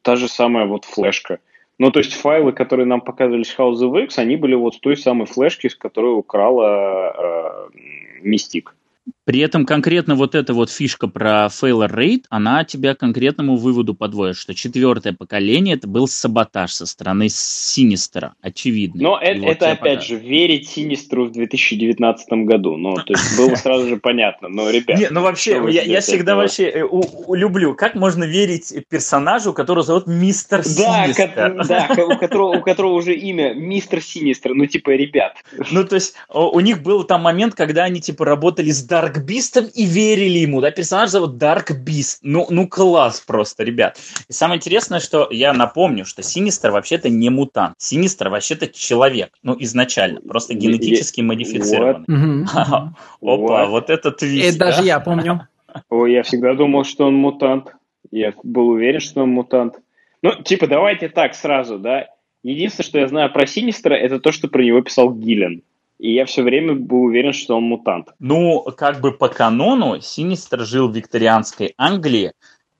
та 0.00 0.16
же 0.16 0.28
самая 0.28 0.66
вот 0.66 0.86
флешка. 0.86 1.38
Ну, 1.82 1.90
то 1.90 1.98
есть 1.98 2.14
файлы, 2.14 2.52
которые 2.52 2.86
нам 2.86 3.00
показывались 3.00 3.56
House 3.58 3.80
of 3.80 4.04
X, 4.04 4.16
они 4.18 4.36
были 4.36 4.54
вот 4.54 4.76
с 4.76 4.78
той 4.78 4.96
самой 4.96 5.26
флешки, 5.26 5.66
с 5.66 5.74
которой 5.74 6.16
украла 6.16 7.12
э, 7.12 8.20
Мистик. 8.22 8.76
При 9.24 9.38
этом 9.38 9.66
конкретно 9.66 10.16
вот 10.16 10.34
эта 10.34 10.52
вот 10.52 10.68
фишка 10.70 11.06
про 11.06 11.46
failure 11.46 11.88
rate, 11.94 12.24
она 12.28 12.64
тебя 12.64 12.94
к 12.94 12.98
конкретному 12.98 13.56
выводу 13.56 13.94
подводит, 13.94 14.36
что 14.36 14.52
четвертое 14.54 15.12
поколение 15.12 15.76
это 15.76 15.86
был 15.86 16.08
саботаж 16.08 16.72
со 16.72 16.86
стороны 16.86 17.28
Синистера, 17.28 18.34
очевидно. 18.42 19.00
Но 19.02 19.18
это, 19.20 19.40
вот 19.40 19.50
это 19.50 19.66
опять 19.70 19.78
покажут. 20.00 20.08
же, 20.08 20.16
верить 20.16 20.68
Синистру 20.68 21.26
в 21.26 21.32
2019 21.32 22.28
году. 22.46 22.76
Ну, 22.76 22.94
то 22.96 23.12
есть 23.12 23.36
было 23.36 23.54
сразу 23.56 23.88
же 23.88 23.96
понятно. 23.96 24.48
Но, 24.48 24.68
ребят, 24.70 24.98
Не, 24.98 25.08
ну 25.10 25.22
вообще, 25.22 25.62
я, 25.70 25.82
я 25.82 26.00
всегда 26.00 26.32
этого? 26.32 26.42
вообще 26.42 26.64
э, 26.68 26.82
у- 26.82 27.02
у- 27.30 27.34
люблю, 27.34 27.74
как 27.76 27.94
можно 27.94 28.24
верить 28.24 28.72
персонажу, 28.88 29.52
которого 29.52 29.84
зовут 29.84 30.06
Мистер 30.08 30.62
Да, 30.64 31.04
Синистер. 31.04 31.28
ко- 31.28 31.64
да, 31.68 31.88
у 32.08 32.18
которого, 32.18 32.56
у 32.58 32.60
которого 32.60 32.94
уже 32.94 33.14
имя 33.14 33.54
Мистер 33.54 34.02
Синистер. 34.02 34.54
Ну, 34.54 34.66
типа, 34.66 34.90
ребят. 34.90 35.36
Ну, 35.70 35.84
то 35.84 35.94
есть, 35.94 36.14
у 36.28 36.58
них 36.60 36.82
был 36.82 37.04
там 37.04 37.22
момент, 37.22 37.54
когда 37.54 37.84
они, 37.84 38.00
типа, 38.00 38.24
работали 38.24 38.70
с 38.70 38.82
Дарк 38.82 39.11
Бистом 39.18 39.66
и 39.66 39.84
верили 39.84 40.38
ему, 40.38 40.60
да, 40.60 40.70
персонаж 40.70 41.10
зовут 41.10 41.36
Дарк 41.38 41.72
Бист. 41.72 42.20
Ну, 42.22 42.46
ну, 42.50 42.68
класс 42.68 43.20
просто, 43.20 43.64
ребят. 43.64 43.98
И 44.28 44.32
самое 44.32 44.58
интересное, 44.58 45.00
что 45.00 45.28
я 45.30 45.52
напомню, 45.52 46.04
что 46.04 46.22
Синистер 46.22 46.70
вообще-то 46.70 47.08
не 47.08 47.30
мутант. 47.30 47.74
Синистер 47.78 48.28
вообще-то 48.28 48.68
человек, 48.68 49.30
ну, 49.42 49.56
изначально, 49.58 50.20
просто 50.20 50.54
генетически 50.54 51.20
модифицированный. 51.20 52.46
Опа, 52.52 52.94
What? 53.20 53.66
вот 53.68 53.90
это 53.90 54.10
твист. 54.10 54.50
Это 54.50 54.58
даже 54.58 54.78
да? 54.78 54.84
я 54.84 55.00
помню. 55.00 55.48
Ой, 55.88 56.12
я 56.12 56.22
всегда 56.22 56.54
думал, 56.54 56.84
что 56.84 57.06
он 57.06 57.14
мутант. 57.14 57.74
Я 58.10 58.34
был 58.42 58.68
уверен, 58.68 59.00
что 59.00 59.22
он 59.22 59.30
мутант. 59.30 59.78
Ну, 60.22 60.42
типа, 60.42 60.66
давайте 60.66 61.08
так 61.08 61.34
сразу, 61.34 61.78
да. 61.78 62.06
Единственное, 62.42 62.86
что 62.86 62.98
я 62.98 63.08
знаю 63.08 63.32
про 63.32 63.46
Синистера, 63.46 63.94
это 63.94 64.18
то, 64.18 64.32
что 64.32 64.48
про 64.48 64.62
него 64.62 64.82
писал 64.82 65.12
Гиллен. 65.12 65.62
И 66.02 66.14
я 66.14 66.26
все 66.26 66.42
время 66.42 66.74
был 66.74 67.04
уверен, 67.04 67.32
что 67.32 67.56
он 67.56 67.62
мутант. 67.62 68.08
Ну, 68.18 68.60
как 68.76 69.00
бы 69.00 69.12
по 69.12 69.28
канону, 69.28 70.00
Синистер 70.00 70.62
жил 70.62 70.88
в 70.88 70.96
викторианской 70.96 71.74
Англии 71.78 72.32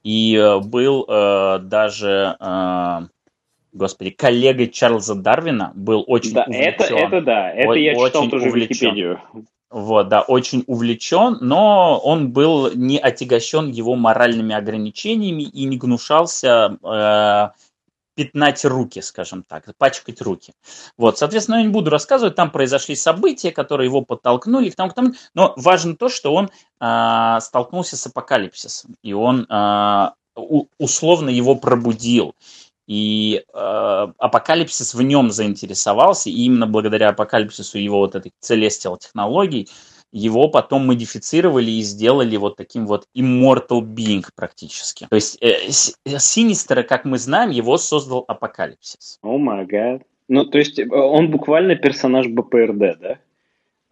и 0.02 0.34
э, 0.34 0.58
был 0.58 1.06
э, 1.08 1.60
даже, 1.60 2.36
э, 2.40 2.98
господи, 3.72 4.10
коллегой 4.10 4.66
Чарльза 4.66 5.14
Дарвина, 5.14 5.70
был 5.76 6.02
очень 6.08 6.32
да, 6.32 6.46
это, 6.48 6.82
увлечен. 6.82 6.96
это 6.96 7.20
да, 7.20 7.50
это 7.52 7.70
О- 7.70 7.76
я 7.76 7.94
читал 7.94 8.28
тоже 8.28 8.46
в 8.46 8.48
увлечен. 8.48 8.72
Википедию. 8.72 9.20
Вот, 9.70 10.08
да, 10.08 10.22
очень 10.22 10.64
увлечен, 10.66 11.38
но 11.40 12.00
он 12.02 12.32
был 12.32 12.72
не 12.74 12.98
отягощен 12.98 13.70
его 13.70 13.94
моральными 13.94 14.52
ограничениями 14.52 15.44
и 15.44 15.64
не 15.66 15.78
гнушался 15.78 16.76
э, 16.82 17.50
пятнать 18.14 18.64
руки, 18.64 19.00
скажем 19.00 19.44
так, 19.46 19.64
пачкать 19.78 20.20
руки. 20.20 20.52
Вот, 20.96 21.18
соответственно, 21.18 21.56
я 21.56 21.62
не 21.62 21.68
буду 21.68 21.90
рассказывать, 21.90 22.34
там 22.34 22.50
произошли 22.50 22.96
события, 22.96 23.50
которые 23.50 23.86
его 23.86 24.02
подтолкнули 24.02 24.70
к 24.70 24.76
тому, 24.76 24.90
к 24.90 24.94
тому. 24.94 25.12
Но 25.34 25.54
важно 25.56 25.96
то, 25.96 26.08
что 26.08 26.34
он 26.34 26.50
э, 26.80 27.38
столкнулся 27.40 27.96
с 27.96 28.06
апокалипсисом, 28.06 28.96
и 29.02 29.12
он 29.12 29.46
э, 29.48 30.08
условно 30.78 31.30
его 31.30 31.54
пробудил. 31.54 32.34
И 32.86 33.44
э, 33.54 34.06
апокалипсис 34.18 34.94
в 34.94 35.02
нем 35.02 35.30
заинтересовался, 35.30 36.30
и 36.30 36.44
именно 36.44 36.66
благодаря 36.66 37.10
апокалипсису 37.10 37.78
его 37.78 37.98
вот 37.98 38.14
этой 38.14 38.32
целестиал 38.40 38.96
технологий 38.96 39.68
его 40.12 40.48
потом 40.48 40.86
модифицировали 40.86 41.70
и 41.70 41.80
сделали 41.82 42.36
вот 42.36 42.56
таким 42.56 42.86
вот 42.86 43.06
immortal 43.16 43.80
being 43.80 44.24
практически. 44.36 45.06
То 45.08 45.16
есть 45.16 45.38
э, 45.40 45.70
С- 45.70 45.96
Синистера, 46.18 46.82
как 46.82 47.04
мы 47.06 47.18
знаем, 47.18 47.50
его 47.50 47.78
создал 47.78 48.24
апокалипсис. 48.28 49.18
О 49.22 49.38
май 49.38 49.64
гад. 49.64 50.02
Ну, 50.28 50.44
то 50.44 50.58
есть, 50.58 50.78
э, 50.78 50.86
он 50.88 51.30
буквально 51.30 51.76
персонаж 51.76 52.26
БПРД, 52.28 52.98
да? 53.00 53.18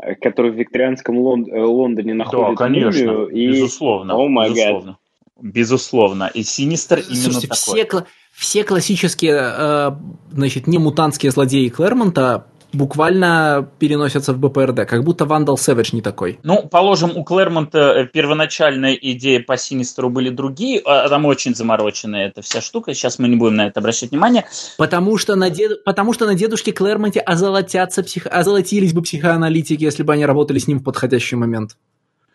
Э, 0.02 0.14
Который 0.14 0.50
в 0.50 0.56
викторианском 0.56 1.16
Лон- 1.18 1.50
э, 1.50 1.58
Лондоне 1.62 2.12
находит 2.14 2.60
мумию 2.60 3.26
и... 3.28 3.48
безусловно. 3.48 4.14
О 4.14 4.28
май 4.28 4.48
гад. 4.48 4.56
безусловно. 4.56 4.98
Безусловно. 5.42 6.30
И 6.34 6.42
Синистер 6.42 6.98
именно 6.98 7.14
Слушайте, 7.32 7.48
такой. 7.48 7.56
все, 7.56 7.84
кла- 7.84 8.06
все 8.32 8.64
классические, 8.64 9.38
э, 9.40 9.90
значит, 10.32 10.66
не 10.66 10.78
мутантские 10.78 11.32
злодеи 11.32 11.68
Клэрмонта 11.68 12.46
буквально 12.72 13.68
переносятся 13.78 14.32
в 14.32 14.38
БПРД, 14.38 14.86
как 14.86 15.04
будто 15.04 15.26
Вандал 15.26 15.56
Сэвидж 15.56 15.90
не 15.92 16.02
такой. 16.02 16.38
Ну, 16.42 16.62
положим, 16.68 17.16
у 17.16 17.24
Клэрмонта 17.24 17.78
э, 17.78 18.06
первоначальная 18.06 18.94
идея 18.94 19.40
по 19.40 19.56
Синистеру 19.56 20.10
были 20.10 20.30
другие, 20.30 20.80
а 20.84 21.08
там 21.08 21.26
очень 21.26 21.54
замороченная 21.54 22.28
эта 22.28 22.42
вся 22.42 22.60
штука, 22.60 22.94
сейчас 22.94 23.18
мы 23.18 23.28
не 23.28 23.36
будем 23.36 23.56
на 23.56 23.66
это 23.66 23.80
обращать 23.80 24.10
внимание. 24.10 24.46
Потому 24.78 25.18
что 25.18 25.36
на, 25.36 25.50
дед... 25.50 25.84
Потому 25.84 26.12
что 26.12 26.26
на 26.26 26.34
дедушке 26.34 26.72
Клэрмонте 26.72 27.20
озолотятся 27.20 28.02
псих... 28.02 28.26
озолотились 28.26 28.92
бы 28.92 29.02
психоаналитики, 29.02 29.82
если 29.82 30.02
бы 30.02 30.12
они 30.12 30.24
работали 30.26 30.58
с 30.58 30.66
ним 30.68 30.78
в 30.78 30.84
подходящий 30.84 31.36
момент. 31.36 31.76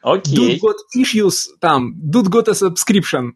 Dude 0.03 0.19
Окей, 0.19 0.59
got 0.59 0.75
issues, 0.95 1.47
там, 1.59 1.95
dude 1.99 2.29
got 2.29 2.47
a 2.47 2.53
subscription. 2.53 3.31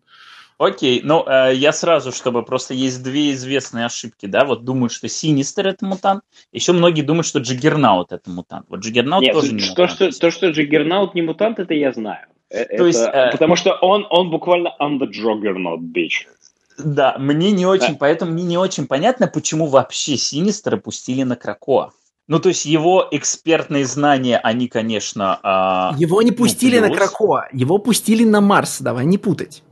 Окей, 0.59 1.01
ну, 1.03 1.25
э, 1.25 1.53
я 1.55 1.71
сразу, 1.73 2.11
чтобы 2.11 2.43
просто 2.43 2.73
есть 2.75 3.01
две 3.01 3.31
известные 3.31 3.85
ошибки, 3.87 4.25
да, 4.27 4.45
вот 4.45 4.63
думаю, 4.65 4.89
что 4.89 5.07
Синистер 5.07 5.67
это 5.67 5.85
мутант, 5.85 6.21
еще 6.51 6.73
многие 6.73 7.01
думают, 7.01 7.25
что 7.25 7.39
Джиггернаут 7.39 8.11
это 8.11 8.29
мутант. 8.29 8.65
Вот 8.69 8.81
Джиггернаут 8.81 9.23
Нет, 9.23 9.33
тоже 9.33 9.53
не 9.53 9.61
то, 9.61 9.81
мутант. 9.83 9.91
что, 9.91 10.19
то, 10.19 10.29
что 10.31 10.49
Джиггернаут 10.49 11.15
не 11.15 11.21
мутант, 11.23 11.59
это 11.59 11.73
я 11.73 11.91
знаю. 11.93 12.27
Э, 12.49 12.65
То 12.77 12.85
есть, 12.85 12.99
это- 12.99 13.17
э, 13.17 13.31
Потому 13.31 13.55
что 13.55 13.73
он, 13.73 14.05
он 14.09 14.29
буквально 14.29 14.75
I'm 14.79 14.99
the 14.99 15.07
Juggernaut, 15.09 15.79
bitch. 15.79 16.27
Да, 16.77 17.17
мне 17.19 17.51
не 17.51 17.65
очень, 17.65 17.93
Да. 17.93 17.97
поэтому 17.99 18.31
мне 18.31 18.43
не 18.43 18.57
очень 18.57 18.87
понятно, 18.87 19.27
почему 19.27 19.65
вообще 19.67 20.17
Синистера 20.17 20.77
пустили 20.77 21.23
на 21.23 21.35
Кракоа. 21.35 21.91
Ну, 22.27 22.39
то 22.39 22.49
есть 22.49 22.65
его 22.65 23.07
экспертные 23.11 23.85
знания, 23.85 24.37
они, 24.37 24.67
конечно... 24.67 25.39
а, 25.41 25.95
Его 25.97 26.21
не 26.21 26.29
ну, 26.31 26.37
пустили 26.37 26.77
на 26.79 26.87
плюс. 26.87 26.99
Кракоа, 26.99 27.47
его 27.51 27.79
пустили 27.79 28.23
на 28.23 28.39
Марс, 28.39 28.81
давай 28.81 29.05
не 29.05 29.17
путать. 29.17 29.63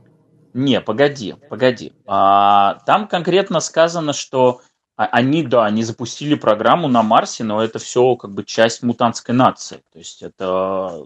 Не, 0.58 0.80
погоди, 0.80 1.36
погоди. 1.48 1.92
А, 2.04 2.80
там 2.84 3.06
конкретно 3.06 3.60
сказано, 3.60 4.12
что 4.12 4.60
а- 4.96 5.06
они, 5.06 5.44
да, 5.44 5.64
они 5.64 5.84
запустили 5.84 6.34
программу 6.34 6.88
на 6.88 7.04
Марсе, 7.04 7.44
но 7.44 7.62
это 7.62 7.78
все 7.78 8.16
как 8.16 8.32
бы 8.32 8.42
часть 8.42 8.82
мутантской 8.82 9.36
нации. 9.36 9.84
То 9.92 9.98
есть 10.00 10.20
это 10.20 11.04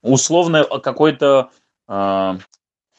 условно 0.00 0.64
какой-то 0.64 1.50
а, 1.86 2.38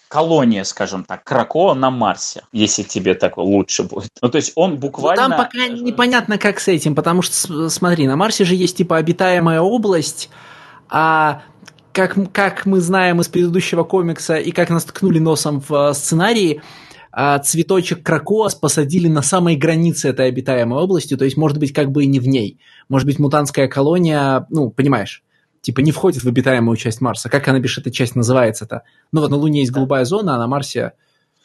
колония, 0.07 0.63
скажем 0.65 1.03
так, 1.03 1.23
Кракоа 1.23 1.73
на 1.73 1.89
Марсе, 1.89 2.43
если 2.51 2.83
тебе 2.83 3.15
так 3.15 3.37
лучше 3.37 3.81
будет. 3.81 4.11
Ну, 4.21 4.29
то 4.29 4.35
есть 4.35 4.51
он 4.53 4.73
Но 4.73 4.77
буквально... 4.77 5.29
там 5.29 5.35
пока 5.35 5.67
непонятно, 5.67 6.37
как 6.37 6.59
с 6.59 6.67
этим, 6.67 6.93
потому 6.93 7.23
что, 7.23 7.69
смотри, 7.69 8.05
на 8.05 8.15
Марсе 8.15 8.45
же 8.45 8.53
есть 8.53 8.77
типа 8.77 8.97
обитаемая 8.97 9.61
область, 9.61 10.29
а 10.89 11.41
как, 11.93 12.17
как 12.33 12.65
мы 12.65 12.81
знаем 12.81 13.21
из 13.21 13.27
предыдущего 13.27 13.83
комикса 13.83 14.35
и 14.35 14.51
как 14.51 14.69
нас 14.69 14.83
ткнули 14.83 15.19
носом 15.19 15.61
в 15.61 15.71
э, 15.71 15.93
сценарии, 15.93 16.61
а, 17.11 17.37
цветочек 17.37 18.03
Кракоас 18.03 18.55
посадили 18.55 19.07
на 19.07 19.21
самой 19.21 19.55
границе 19.55 20.09
этой 20.09 20.27
обитаемой 20.27 20.81
области, 20.81 21.15
то 21.15 21.25
есть, 21.25 21.37
может 21.37 21.59
быть, 21.59 21.71
как 21.71 21.91
бы 21.91 22.03
и 22.03 22.07
не 22.07 22.19
в 22.19 22.27
ней. 22.27 22.59
Может 22.89 23.05
быть, 23.05 23.19
мутантская 23.19 23.67
колония, 23.67 24.47
ну, 24.49 24.71
понимаешь, 24.71 25.23
типа 25.61 25.81
не 25.81 25.91
входит 25.91 26.23
в 26.23 26.27
обитаемую 26.27 26.75
часть 26.75 27.01
Марса. 27.01 27.29
Как 27.29 27.47
она, 27.47 27.59
бишь, 27.59 27.77
эта 27.77 27.91
часть 27.91 28.15
называется-то? 28.15 28.81
Ну 29.11 29.21
вот 29.21 29.29
на 29.29 29.37
Луне 29.37 29.59
есть 29.59 29.71
голубая 29.71 30.05
зона, 30.05 30.35
а 30.35 30.39
на 30.39 30.47
Марсе... 30.47 30.93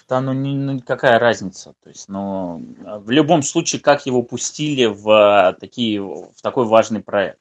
Да, 0.09 0.23
ну, 0.23 0.33
не- 0.33 0.55
ну, 0.55 0.81
какая 0.81 1.19
разница? 1.19 1.75
То 1.85 1.91
есть, 1.91 2.09
ну, 2.09 2.65
в 3.05 3.11
любом 3.11 3.43
случае, 3.43 3.83
как 3.83 4.07
его 4.07 4.23
пустили 4.23 4.87
в, 4.87 5.11
а, 5.11 5.53
такие, 5.53 6.01
в 6.01 6.41
такой 6.41 6.65
важный 6.65 7.01
проект. 7.01 7.39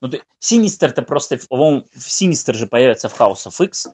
Ну, 0.00 0.08
ты- 0.08 0.22
Синистер-то 0.38 1.02
просто, 1.02 1.38
он, 1.48 1.86
Синистер 1.96 2.54
же 2.54 2.66
появится 2.66 3.08
в 3.08 3.20
House 3.20 3.46
of 3.46 3.64
X, 3.64 3.88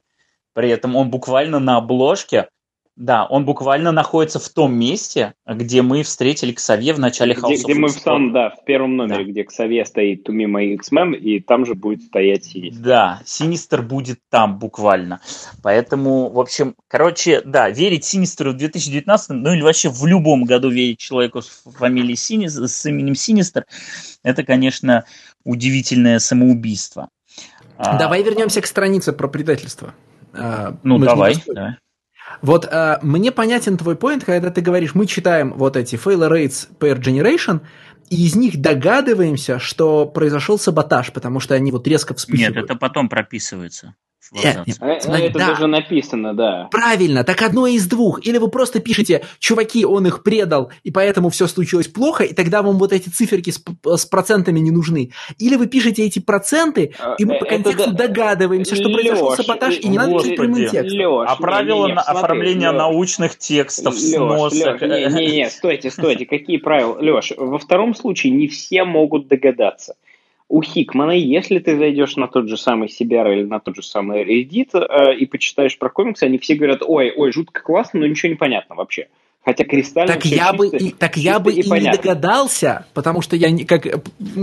при 0.52 0.70
этом 0.70 0.96
он 0.96 1.10
буквально 1.10 1.58
на 1.58 1.76
обложке 1.78 2.48
Да, 2.96 3.26
он 3.26 3.44
буквально 3.44 3.90
находится 3.90 4.38
в 4.38 4.48
том 4.48 4.72
месте, 4.72 5.34
где 5.46 5.82
мы 5.82 6.04
встретили 6.04 6.52
Ксавье 6.52 6.94
в 6.94 7.00
начале 7.00 7.34
House 7.34 7.54
Где, 7.54 7.64
где 7.64 7.74
мы 7.74 7.88
в 7.88 7.92
самом, 7.92 8.32
да, 8.32 8.50
в 8.50 8.64
первом 8.64 8.96
номере, 8.96 9.24
да. 9.24 9.30
где 9.30 9.42
Ксавье 9.42 9.84
стоит 9.84 10.28
My 10.28 10.74
X-Men, 10.74 11.16
и 11.16 11.40
там 11.40 11.66
же 11.66 11.74
будет 11.74 12.02
стоять 12.02 12.44
Синистер. 12.44 12.84
Да, 12.84 13.20
Синистер 13.24 13.82
будет 13.82 14.20
там 14.30 14.60
буквально. 14.60 15.20
Поэтому, 15.60 16.30
в 16.30 16.38
общем, 16.38 16.76
короче, 16.86 17.40
да, 17.44 17.68
верить 17.68 18.04
Синистеру 18.04 18.52
в 18.52 18.56
2019, 18.56 19.30
ну 19.30 19.52
или 19.52 19.62
вообще 19.62 19.88
в 19.88 20.06
любом 20.06 20.44
году 20.44 20.70
верить 20.70 20.98
человеку 20.98 21.42
с 21.42 21.64
фамилией 21.76 22.16
Синистер, 22.16 22.68
с 22.68 22.86
именем 22.86 23.16
Синистер, 23.16 23.66
это, 24.22 24.44
конечно, 24.44 25.04
удивительное 25.42 26.20
самоубийство. 26.20 27.08
А, 27.76 27.98
давай 27.98 28.22
вернемся 28.22 28.60
к 28.60 28.66
странице 28.66 29.12
про 29.12 29.26
предательство. 29.26 29.94
А, 30.32 30.76
ну, 30.84 30.98
мы 30.98 31.06
давай, 31.06 31.34
давай. 31.44 31.74
Вот 32.44 32.68
э, 32.70 32.98
мне 33.00 33.32
понятен 33.32 33.78
твой 33.78 33.96
поинт, 33.96 34.22
когда 34.24 34.50
ты 34.50 34.60
говоришь, 34.60 34.94
мы 34.94 35.06
читаем 35.06 35.54
вот 35.56 35.78
эти 35.78 35.96
failure 35.96 36.28
rates 36.28 36.68
per 36.78 37.00
generation, 37.00 37.60
и 38.14 38.26
из 38.26 38.36
них 38.36 38.60
догадываемся, 38.60 39.58
что 39.58 40.06
произошел 40.06 40.56
саботаж, 40.56 41.12
потому 41.12 41.40
что 41.40 41.54
они 41.54 41.72
вот 41.72 41.88
резко 41.88 42.14
вспыхивают. 42.14 42.54
Нет, 42.54 42.64
это 42.64 42.76
потом 42.76 43.08
прописывается. 43.08 43.96
Нет, 44.32 44.66
нет, 44.66 44.78
э, 44.80 45.00
смотри, 45.00 45.26
это 45.26 45.38
да. 45.38 45.46
даже 45.48 45.66
написано, 45.66 46.34
да. 46.34 46.68
Правильно, 46.70 47.24
так 47.24 47.42
одно 47.42 47.66
из 47.66 47.86
двух. 47.86 48.24
Или 48.26 48.38
вы 48.38 48.48
просто 48.48 48.80
пишете, 48.80 49.22
чуваки, 49.38 49.84
он 49.84 50.06
их 50.06 50.22
предал, 50.22 50.72
и 50.82 50.90
поэтому 50.90 51.28
все 51.28 51.46
случилось 51.46 51.88
плохо, 51.88 52.24
и 52.24 52.34
тогда 52.34 52.62
вам 52.62 52.78
вот 52.78 52.92
эти 52.92 53.08
циферки 53.08 53.50
с, 53.50 53.62
с 53.84 54.06
процентами 54.06 54.60
не 54.60 54.70
нужны. 54.70 55.12
Или 55.38 55.56
вы 55.56 55.66
пишете 55.66 56.04
эти 56.04 56.20
проценты, 56.20 56.94
а, 56.98 57.14
и 57.18 57.24
мы 57.24 57.38
по 57.38 57.44
контексту 57.44 57.90
да... 57.90 58.06
догадываемся, 58.06 58.74
что 58.74 58.88
Леш, 58.88 58.94
произошел 58.94 59.36
саботаж, 59.36 59.78
и 59.78 59.88
не 59.88 59.98
надо 59.98 60.14
писать 60.14 60.36
прямым 60.36 60.68
текстом. 60.68 60.98
Леш, 60.98 61.28
а 61.30 61.36
правила 61.36 61.86
не, 61.86 61.92
не, 61.92 61.98
оформления 61.98 62.70
Леш, 62.70 62.78
научных 62.78 63.38
текстов, 63.38 63.94
Леш, 63.94 64.02
сносок... 64.02 64.80
Леш, 64.80 65.12
не, 65.12 65.26
не, 65.26 65.32
не, 65.32 65.50
стойте, 65.50 65.90
стойте, 65.90 66.26
какие 66.26 66.56
правила? 66.56 66.96
Леш, 66.98 67.32
во 67.36 67.58
втором 67.58 67.94
случае 68.04 68.32
не 68.32 68.48
все 68.48 68.84
могут 68.84 69.28
догадаться 69.28 69.96
у 70.48 70.62
Хикмана, 70.62 71.12
если 71.12 71.58
ты 71.58 71.76
зайдешь 71.76 72.16
на 72.16 72.28
тот 72.28 72.48
же 72.48 72.56
самый 72.56 72.88
CBR 72.88 73.32
или 73.32 73.44
на 73.44 73.60
тот 73.60 73.76
же 73.76 73.82
самый 73.82 74.24
Reddit 74.24 74.70
э, 74.74 75.16
и 75.16 75.26
почитаешь 75.26 75.78
про 75.78 75.88
комиксы, 75.88 76.24
они 76.24 76.38
все 76.38 76.54
говорят, 76.54 76.82
ой, 76.86 77.12
ой, 77.16 77.32
жутко 77.32 77.62
классно, 77.62 78.00
но 78.00 78.06
ничего 78.06 78.30
не 78.30 78.36
понятно 78.36 78.74
вообще. 78.74 79.08
Хотя 79.44 79.64
кристально 79.64 80.14
так 80.14 80.24
я 80.24 80.54
бы 80.54 80.68
и, 80.68 80.90
так 80.90 81.18
я 81.18 81.38
бы 81.38 81.52
и, 81.52 81.60
и 81.60 81.70
не 81.70 81.90
догадался, 81.90 82.86
потому 82.94 83.20
что 83.20 83.36
я 83.36 83.50
не, 83.50 83.64
как 83.64 83.82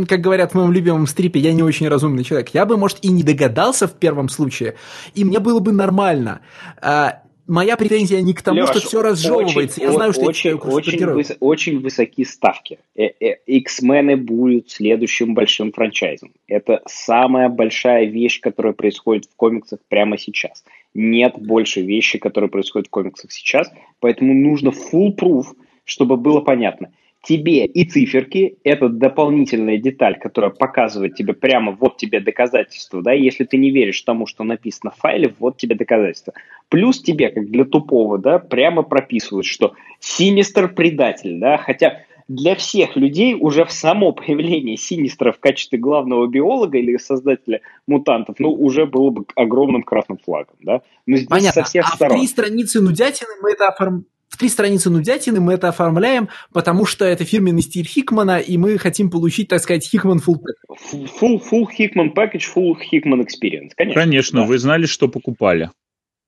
как 0.07 0.21
говорят 0.21 0.51
в 0.51 0.55
моем 0.55 0.71
любимом 0.71 1.07
стрипе, 1.07 1.39
я 1.39 1.53
не 1.53 1.63
очень 1.63 1.87
разумный 1.87 2.23
человек. 2.23 2.49
Я 2.53 2.67
бы 2.67 2.77
может 2.77 2.99
и 3.01 3.07
не 3.07 3.23
догадался 3.23 3.87
в 3.87 3.97
первом 3.97 4.29
случае, 4.29 4.75
и 5.15 5.23
мне 5.23 5.39
было 5.39 5.59
бы 5.59 5.71
нормально. 5.71 6.41
А, 6.79 7.23
моя 7.47 7.77
претензия 7.77 8.21
не 8.21 8.33
к 8.33 8.41
тому, 8.41 8.61
Леш, 8.61 8.69
что 8.69 8.79
все 8.79 9.01
разжевывается. 9.01 9.59
Очень, 9.59 9.83
Я 9.83 9.91
знаю, 9.91 10.13
что 10.13 10.21
очень, 10.21 10.53
очень, 10.53 11.05
выс, 11.05 11.31
очень 11.39 11.79
высокие 11.79 12.25
ставки. 12.25 12.79
Э, 12.95 13.09
э, 13.19 13.37
X-мены 13.45 14.17
будут 14.17 14.71
следующим 14.71 15.33
большим 15.33 15.71
франчайзом. 15.71 16.31
Это 16.47 16.81
самая 16.87 17.49
большая 17.49 18.05
вещь, 18.05 18.39
которая 18.39 18.73
происходит 18.73 19.25
в 19.25 19.35
комиксах 19.35 19.79
прямо 19.87 20.17
сейчас. 20.17 20.63
Нет 20.93 21.33
больше 21.37 21.81
вещи, 21.81 22.17
которые 22.17 22.49
происходят 22.49 22.87
в 22.87 22.91
комиксах 22.91 23.31
сейчас, 23.31 23.71
поэтому 23.99 24.33
нужно 24.33 24.69
full 24.69 25.15
proof, 25.15 25.45
чтобы 25.85 26.17
было 26.17 26.41
понятно 26.41 26.91
тебе 27.21 27.65
и 27.65 27.85
циферки, 27.85 28.57
это 28.63 28.89
дополнительная 28.89 29.77
деталь, 29.77 30.17
которая 30.19 30.51
показывает 30.51 31.15
тебе 31.15 31.33
прямо, 31.33 31.71
вот 31.71 31.97
тебе 31.97 32.19
доказательство, 32.19 33.01
да, 33.01 33.13
если 33.13 33.43
ты 33.43 33.57
не 33.57 33.71
веришь 33.71 34.01
тому, 34.01 34.25
что 34.25 34.43
написано 34.43 34.91
в 34.91 34.97
файле, 34.97 35.33
вот 35.39 35.57
тебе 35.57 35.75
доказательство. 35.75 36.33
Плюс 36.69 37.01
тебе, 37.01 37.29
как 37.29 37.49
для 37.49 37.65
тупого, 37.65 38.17
да, 38.17 38.39
прямо 38.39 38.81
прописывают, 38.81 39.45
что 39.45 39.73
Синистер 39.99 40.73
предатель, 40.73 41.39
да, 41.39 41.57
хотя 41.57 42.01
для 42.27 42.55
всех 42.55 42.95
людей 42.95 43.35
уже 43.39 43.65
в 43.65 43.71
само 43.71 44.13
появление 44.13 44.77
Синистера 44.77 45.31
в 45.31 45.39
качестве 45.39 45.77
главного 45.77 46.27
биолога 46.27 46.77
или 46.77 46.97
создателя 46.97 47.61
мутантов, 47.87 48.37
ну, 48.39 48.51
уже 48.51 48.85
было 48.85 49.09
бы 49.09 49.25
огромным 49.35 49.83
красным 49.83 50.17
флагом, 50.17 50.55
да. 50.61 50.81
Но 51.05 51.17
здесь 51.17 51.27
Понятно. 51.27 51.63
со 51.63 51.69
всех 51.69 51.85
а 51.85 51.95
сторон. 51.95 52.17
в 52.17 52.19
три 52.19 52.27
страницы 52.27 52.81
нудятины 52.81 53.31
мы 53.41 53.51
это 53.51 53.67
оформ 53.67 54.05
в 54.31 54.37
три 54.37 54.47
страницы 54.49 54.89
нудятины 54.89 55.41
мы 55.41 55.53
это 55.53 55.67
оформляем, 55.67 56.29
потому 56.53 56.85
что 56.85 57.03
это 57.03 57.25
фирменный 57.25 57.61
стиль 57.61 57.85
Хикмана, 57.85 58.39
и 58.39 58.57
мы 58.57 58.77
хотим 58.77 59.11
получить, 59.11 59.49
так 59.49 59.61
сказать, 59.61 59.85
Хикман 59.85 60.19
full 60.19 60.35
package. 60.35 61.09
Full, 61.21 61.41
full 61.51 61.65
Hickman 61.77 62.13
package, 62.15 62.43
full 62.55 62.75
Hickman 62.75 63.21
experience, 63.21 63.71
конечно. 63.75 64.01
Конечно, 64.01 64.41
да. 64.41 64.47
вы 64.47 64.57
знали, 64.57 64.85
что 64.85 65.09
покупали. 65.09 65.69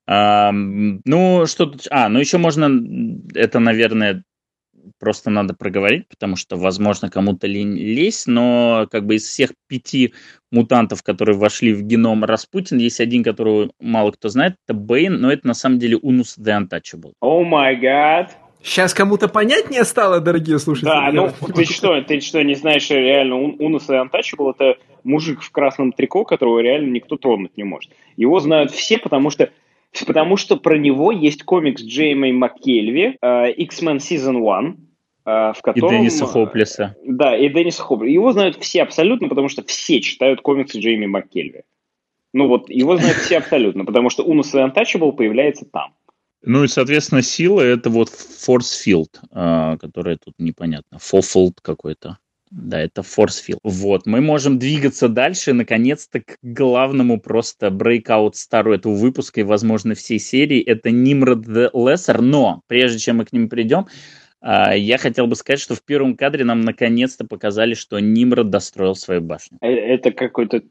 А, 0.06 0.52
ну, 0.52 1.46
что 1.46 1.68
тут... 1.68 1.88
А, 1.90 2.10
ну 2.10 2.20
еще 2.20 2.38
можно... 2.38 2.70
Это, 3.34 3.60
наверное, 3.60 4.24
просто 5.00 5.30
надо 5.30 5.54
проговорить, 5.54 6.08
потому 6.08 6.36
что, 6.36 6.58
возможно, 6.58 7.10
кому-то 7.10 7.48
лень 7.48 7.78
лезть, 7.78 8.28
но 8.28 8.88
как 8.92 9.06
бы 9.06 9.16
из 9.16 9.26
всех 9.26 9.52
пяти 9.68 10.14
мутантов, 10.52 11.04
которые 11.04 11.38
вошли 11.38 11.74
в 11.74 11.84
геном 11.84 12.24
Распутин, 12.24 12.78
есть 12.78 13.00
один, 13.00 13.24
которого 13.24 13.72
мало 13.80 14.12
кто 14.12 14.30
знает, 14.30 14.56
это 14.66 14.78
Бэйн, 14.78 15.20
но 15.20 15.32
это 15.32 15.48
на 15.48 15.54
самом 15.54 15.80
деле 15.80 15.98
Унус 15.98 16.38
the 16.38 16.60
Untouchable. 16.60 17.14
О 17.20 17.44
май 17.44 17.76
гад! 17.76 18.38
Сейчас 18.64 18.94
кому-то 18.94 19.28
понятнее 19.28 19.84
стало, 19.84 20.22
дорогие 20.22 20.58
слушатели? 20.58 20.90
Да, 20.90 21.12
ну 21.12 21.30
ты 21.54 21.66
что, 21.66 22.02
ты 22.02 22.22
что, 22.22 22.42
не 22.44 22.56
знаешь, 22.56 22.90
реально 22.90 23.36
Унус 23.36 23.90
the 23.90 24.02
Untouchable 24.02 24.54
это 24.58 24.78
мужик 25.04 25.42
в 25.42 25.52
красном 25.52 25.92
трико, 25.92 26.24
которого 26.24 26.60
реально 26.60 26.92
никто 26.92 27.18
тронуть 27.18 27.58
не 27.58 27.64
может. 27.64 27.92
Его 28.16 28.40
знают 28.40 28.72
все, 28.72 28.98
потому 28.98 29.30
что 29.32 29.50
Потому 30.06 30.38
что 30.38 30.58
про 30.58 30.78
него 30.78 31.12
есть 31.12 31.44
комикс 31.44 31.82
Джейми 31.82 32.32
МакКельви, 32.32 33.18
uh, 33.24 33.54
X-Men 33.54 33.98
Season 33.98 34.38
1, 34.38 34.78
в 35.26 35.62
котором... 35.62 35.94
И 35.94 35.98
Денниса 35.98 36.26
Хоплиса. 36.26 36.96
Да, 37.06 37.38
и 37.38 37.48
Денниса 37.48 37.82
Хоплиса. 37.82 38.12
Его 38.12 38.34
знают 38.34 38.58
все 38.58 38.82
абсолютно, 38.82 39.30
потому 39.30 39.48
что 39.50 39.64
все 39.64 40.02
читают 40.02 40.42
комиксы 40.42 40.80
Джейми 40.80 41.06
МакКельви. 41.06 41.64
Ну 42.34 42.48
вот, 42.48 42.70
его 42.70 42.98
знают 42.98 43.18
все 43.18 43.38
абсолютно, 43.38 43.86
потому 43.86 44.10
что 44.10 44.24
Унус 44.24 44.54
и 44.56 44.58
Untouchable 44.58 45.14
появляется 45.14 45.66
там. 45.72 45.94
Ну 46.46 46.64
и, 46.64 46.68
соответственно, 46.68 47.22
сила 47.22 47.62
это 47.62 47.90
вот 47.90 48.10
Force 48.10 48.74
Field, 48.86 49.78
которая 49.78 50.18
тут 50.18 50.34
непонятно. 50.40 50.98
Fofold 50.98 51.54
какой-то. 51.62 52.18
Да, 52.54 52.80
это 52.80 53.02
Force 53.02 53.42
Field. 53.48 53.58
Вот, 53.64 54.06
мы 54.06 54.22
можем 54.22 54.60
двигаться 54.60 55.10
дальше, 55.10 55.54
наконец-то, 55.54 56.22
к 56.22 56.38
главному 56.44 57.20
просто 57.20 57.72
брейкаут 57.72 58.36
стару 58.36 58.74
этого 58.74 58.94
выпуска 58.94 59.40
и, 59.40 59.44
возможно, 59.44 59.96
всей 59.96 60.20
серии. 60.20 60.62
Это 60.62 60.90
Nimrod 60.90 61.46
the 61.46 61.72
Lesser, 61.74 62.22
но 62.22 62.62
прежде 62.68 63.00
чем 63.00 63.18
мы 63.18 63.26
к 63.26 63.34
ним 63.34 63.50
придем, 63.50 63.88
а, 64.40 64.76
я 64.76 65.00
хотел 65.00 65.26
бы 65.26 65.36
сказать, 65.36 65.62
что 65.62 65.74
в 65.74 65.82
первом 65.84 66.16
кадре 66.16 66.46
нам 66.46 66.62
наконец-то 66.62 67.26
показали, 67.26 67.74
что 67.74 68.00
Нимрод 68.00 68.52
достроил 68.52 68.94
свою 68.94 69.22
башню. 69.22 69.58
Э, 69.62 69.70
это 69.70 70.12
какой-то 70.12 70.62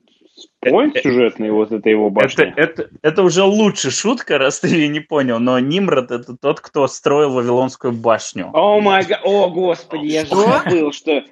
Point 0.64 1.00
сюжетный, 1.02 1.50
вот 1.50 1.72
это 1.72 1.88
его 1.88 2.10
башня. 2.10 2.54
Это, 2.56 2.82
это, 2.82 2.90
это 3.02 3.22
уже 3.22 3.42
лучше 3.42 3.90
шутка, 3.90 4.38
раз 4.38 4.60
ты 4.60 4.68
ее 4.68 4.88
не 4.88 5.00
понял, 5.00 5.38
но 5.40 5.58
Нимрод 5.58 6.10
это 6.10 6.36
тот, 6.36 6.60
кто 6.60 6.86
строил 6.86 7.32
Вавилонскую 7.32 7.92
башню. 7.92 8.50
О 8.52 8.80
май 8.80 9.04
о 9.24 9.48
господи, 9.50 10.06
я 10.06 10.24
же 10.24 10.34
забыл, 10.34 10.92
что... 10.92 11.24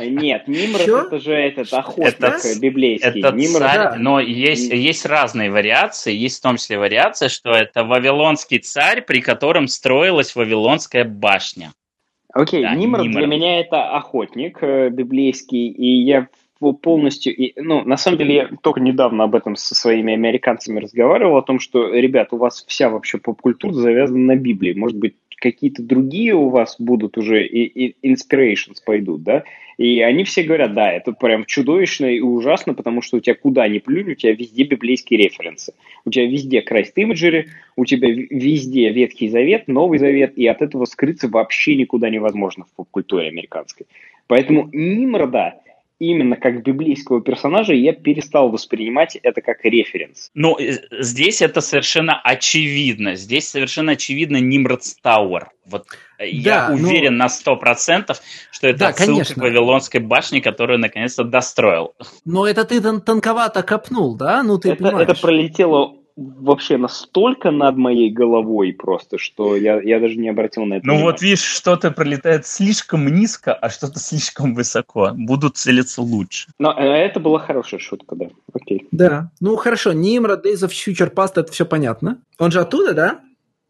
Нет, 0.00 0.46
Нимрод 0.46 1.06
это 1.06 1.18
же 1.18 1.32
этот 1.32 1.72
охотник 1.72 2.60
библейский. 2.60 3.20
Это 3.20 3.58
царь, 3.58 3.98
но 3.98 4.20
есть, 4.20 4.70
есть 4.72 5.06
разные 5.06 5.50
вариации, 5.50 6.14
есть 6.14 6.38
в 6.38 6.42
том 6.42 6.56
числе 6.56 6.78
вариация, 6.78 7.28
что 7.28 7.50
это 7.50 7.84
Вавилонский 7.84 8.58
царь, 8.58 9.02
при 9.02 9.20
котором 9.20 9.66
строилась 9.66 10.36
Вавилонская 10.36 11.04
башня. 11.04 11.72
Окей, 12.34 12.62
да, 12.62 12.74
Нимрод, 12.74 13.04
Нимрод 13.04 13.18
для 13.18 13.26
меня 13.26 13.60
это 13.60 13.90
охотник 13.96 14.58
э, 14.60 14.90
библейский, 14.90 15.68
и 15.68 16.02
я 16.02 16.28
полностью, 16.60 17.34
и, 17.34 17.52
ну, 17.60 17.84
на 17.84 17.96
самом 17.96 18.18
деле, 18.18 18.34
я 18.34 18.50
только 18.62 18.80
недавно 18.80 19.24
об 19.24 19.34
этом 19.34 19.56
со 19.56 19.74
своими 19.74 20.12
американцами 20.12 20.80
разговаривал, 20.80 21.36
о 21.36 21.42
том, 21.42 21.60
что, 21.60 21.92
ребят, 21.92 22.32
у 22.32 22.36
вас 22.36 22.64
вся 22.66 22.90
вообще 22.90 23.18
поп-культура 23.18 23.72
завязана 23.72 24.34
на 24.34 24.36
Библии. 24.36 24.72
Может 24.72 24.98
быть, 24.98 25.14
какие-то 25.36 25.82
другие 25.82 26.34
у 26.34 26.48
вас 26.48 26.76
будут 26.78 27.16
уже 27.16 27.46
и, 27.46 27.64
и 27.64 28.12
inspirations 28.12 28.76
пойдут, 28.84 29.22
да? 29.22 29.44
И 29.76 30.00
они 30.00 30.24
все 30.24 30.42
говорят, 30.42 30.74
да, 30.74 30.90
это 30.90 31.12
прям 31.12 31.44
чудовищно 31.44 32.06
и 32.06 32.18
ужасно, 32.18 32.74
потому 32.74 33.00
что 33.00 33.16
у 33.16 33.20
тебя 33.20 33.36
куда 33.36 33.68
ни 33.68 33.78
плюнь, 33.78 34.10
у 34.10 34.14
тебя 34.16 34.32
везде 34.32 34.64
библейские 34.64 35.22
референсы. 35.22 35.72
У 36.04 36.10
тебя 36.10 36.26
везде 36.26 36.64
Christ 36.68 36.94
Imagery, 36.96 37.46
у 37.76 37.84
тебя 37.84 38.08
везде 38.10 38.90
Ветхий 38.90 39.28
Завет, 39.28 39.68
Новый 39.68 40.00
Завет, 40.00 40.36
и 40.36 40.48
от 40.48 40.62
этого 40.62 40.84
скрыться 40.84 41.28
вообще 41.28 41.76
никуда 41.76 42.10
невозможно 42.10 42.64
в 42.64 42.72
поп-культуре 42.74 43.28
американской. 43.28 43.86
Поэтому 44.26 44.68
Нимрода 44.72 45.60
именно 45.98 46.36
как 46.36 46.62
библейского 46.62 47.20
персонажа, 47.20 47.74
я 47.74 47.92
перестал 47.92 48.50
воспринимать 48.50 49.16
это 49.16 49.40
как 49.40 49.64
референс. 49.64 50.30
Ну, 50.34 50.56
э, 50.58 50.78
здесь 51.00 51.42
это 51.42 51.60
совершенно 51.60 52.20
очевидно. 52.20 53.16
Здесь 53.16 53.48
совершенно 53.48 53.92
очевидно 53.92 54.36
Нимродс 54.38 54.94
Тауэр. 55.02 55.50
Вот 55.66 55.86
э, 56.18 56.24
да, 56.42 56.68
я 56.68 56.68
ну 56.70 56.76
уверен 56.76 57.16
но... 57.16 57.24
на 57.24 57.28
сто 57.28 57.56
процентов, 57.56 58.20
что 58.50 58.68
это 58.68 58.78
да, 58.78 58.88
отсылка 58.88 59.12
конечно. 59.12 59.34
к 59.34 59.38
Вавилонской 59.38 60.00
башне, 60.00 60.40
которую 60.40 60.78
наконец-то 60.78 61.24
достроил. 61.24 61.94
Но 62.24 62.46
это 62.46 62.64
ты 62.64 62.80
тон 62.80 63.00
тонковато 63.00 63.62
копнул, 63.62 64.16
да? 64.16 64.42
Ну, 64.42 64.58
ты 64.58 64.70
это, 64.70 64.88
это 64.88 65.14
пролетело 65.14 65.97
вообще 66.18 66.76
настолько 66.76 67.50
над 67.50 67.76
моей 67.76 68.10
головой 68.10 68.72
просто, 68.72 69.18
что 69.18 69.56
я, 69.56 69.80
я 69.80 70.00
даже 70.00 70.16
не 70.16 70.28
обратил 70.28 70.64
на 70.64 70.74
это 70.74 70.86
Ну 70.86 71.00
вот 71.00 71.22
видишь, 71.22 71.42
что-то 71.42 71.92
пролетает 71.92 72.46
слишком 72.46 73.06
низко, 73.06 73.54
а 73.54 73.70
что-то 73.70 74.00
слишком 74.00 74.54
высоко. 74.54 75.12
Будут 75.14 75.56
целиться 75.56 76.02
лучше. 76.02 76.48
Но 76.58 76.72
э, 76.76 76.82
это 76.82 77.20
была 77.20 77.38
хорошая 77.38 77.78
шутка, 77.78 78.16
да. 78.16 78.26
Окей. 78.52 78.88
Да. 78.90 79.30
Ну 79.40 79.56
хорошо, 79.56 79.92
Nimrod, 79.92 80.44
Days 80.44 80.66
of 80.66 80.70
Future 80.70 81.12
Past, 81.14 81.32
это 81.36 81.52
все 81.52 81.64
понятно. 81.64 82.18
Он 82.38 82.50
же 82.50 82.60
оттуда, 82.60 82.94
да? 82.94 83.20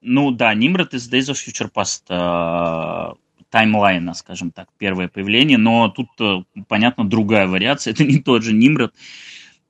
Ну 0.01 0.31
да, 0.31 0.55
Нимрод 0.55 0.95
из 0.95 1.13
Days 1.13 1.31
of 1.31 1.35
Future 1.35 1.71
Past 1.71 2.05
э, 2.09 3.15
таймлайна, 3.51 4.15
скажем 4.15 4.53
так, 4.53 4.69
первое 4.79 5.09
появление, 5.09 5.59
но 5.59 5.89
тут, 5.89 6.09
э, 6.21 6.43
понятно, 6.67 7.07
другая 7.07 7.47
вариация. 7.47 7.93
Это 7.95 8.05
не 8.05 8.19
тот 8.21 8.43
же 8.43 8.55
Нимрод. 8.55 8.95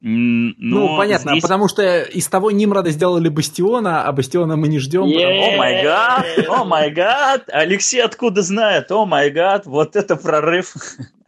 Ну, 0.00 0.54
но 0.58 0.96
понятно, 0.96 1.32
здесь- 1.32 1.42
потому 1.42 1.66
что 1.68 2.02
из 2.02 2.28
того 2.28 2.50
Нимрода 2.52 2.90
сделали 2.90 3.28
Бастиона, 3.28 4.04
а 4.04 4.12
Бастиона 4.12 4.56
мы 4.56 4.68
не 4.68 4.78
ждем. 4.78 5.02
О 5.02 5.56
май 5.56 5.82
гад, 5.82 6.26
о 6.48 6.64
май 6.64 6.90
гад, 6.90 7.44
Алексей 7.52 8.00
откуда 8.00 8.42
знает, 8.42 8.92
о 8.92 9.06
май 9.06 9.30
гад, 9.30 9.66
вот 9.66 9.96
это 9.96 10.14
прорыв. 10.16 10.74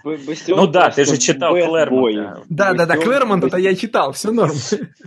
Бастион 0.05 0.59
Ну 0.60 0.66
да, 0.68 0.90
ты 0.90 1.05
же 1.05 1.18
читал 1.18 1.52
Клэрмонта. 1.52 2.42
Да, 2.48 2.72
да, 2.72 2.86
да, 2.86 2.94
Бастион- 2.94 3.02
Клэрмонт 3.05 3.44
это 3.44 3.56
я 3.59 3.74
читал, 3.74 4.12
все 4.12 4.30
норм. 4.30 4.55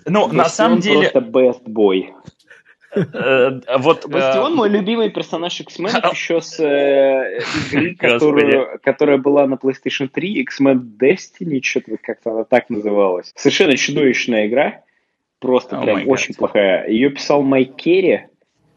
Ну, 0.05 0.27
на 0.27 0.49
самом 0.49 0.79
деле, 0.81 1.09
просто 1.09 1.19
best 1.31 1.63
boy. 1.65 2.01
Э, 2.95 3.59
вот... 3.77 4.05
э, 4.05 4.07
Бастион 4.07 4.55
мой 4.55 4.69
любимый 4.69 5.09
персонаж 5.09 5.59
X-Men 5.61 6.11
еще 6.11 6.41
с 6.41 6.59
э, 6.59 7.39
игры, 7.71 7.95
которую, 7.99 8.79
которая 8.83 9.17
была 9.17 9.45
на 9.47 9.55
PlayStation 9.55 10.07
3, 10.07 10.41
X-Men 10.41 10.81
Destiny, 10.99 11.61
что-то 11.61 11.97
как-то 12.01 12.31
она 12.31 12.43
так 12.43 12.69
называлась. 12.69 13.31
Совершенно 13.35 13.75
чудовищная 13.77 14.47
игра. 14.47 14.81
Просто 15.39 15.75
Oh 15.75 15.83
прям 15.83 16.07
очень 16.07 16.33
плохая. 16.35 16.87
Ее 16.87 17.09
писал 17.09 17.41
Майк 17.43 17.75
Керри. 17.75 18.21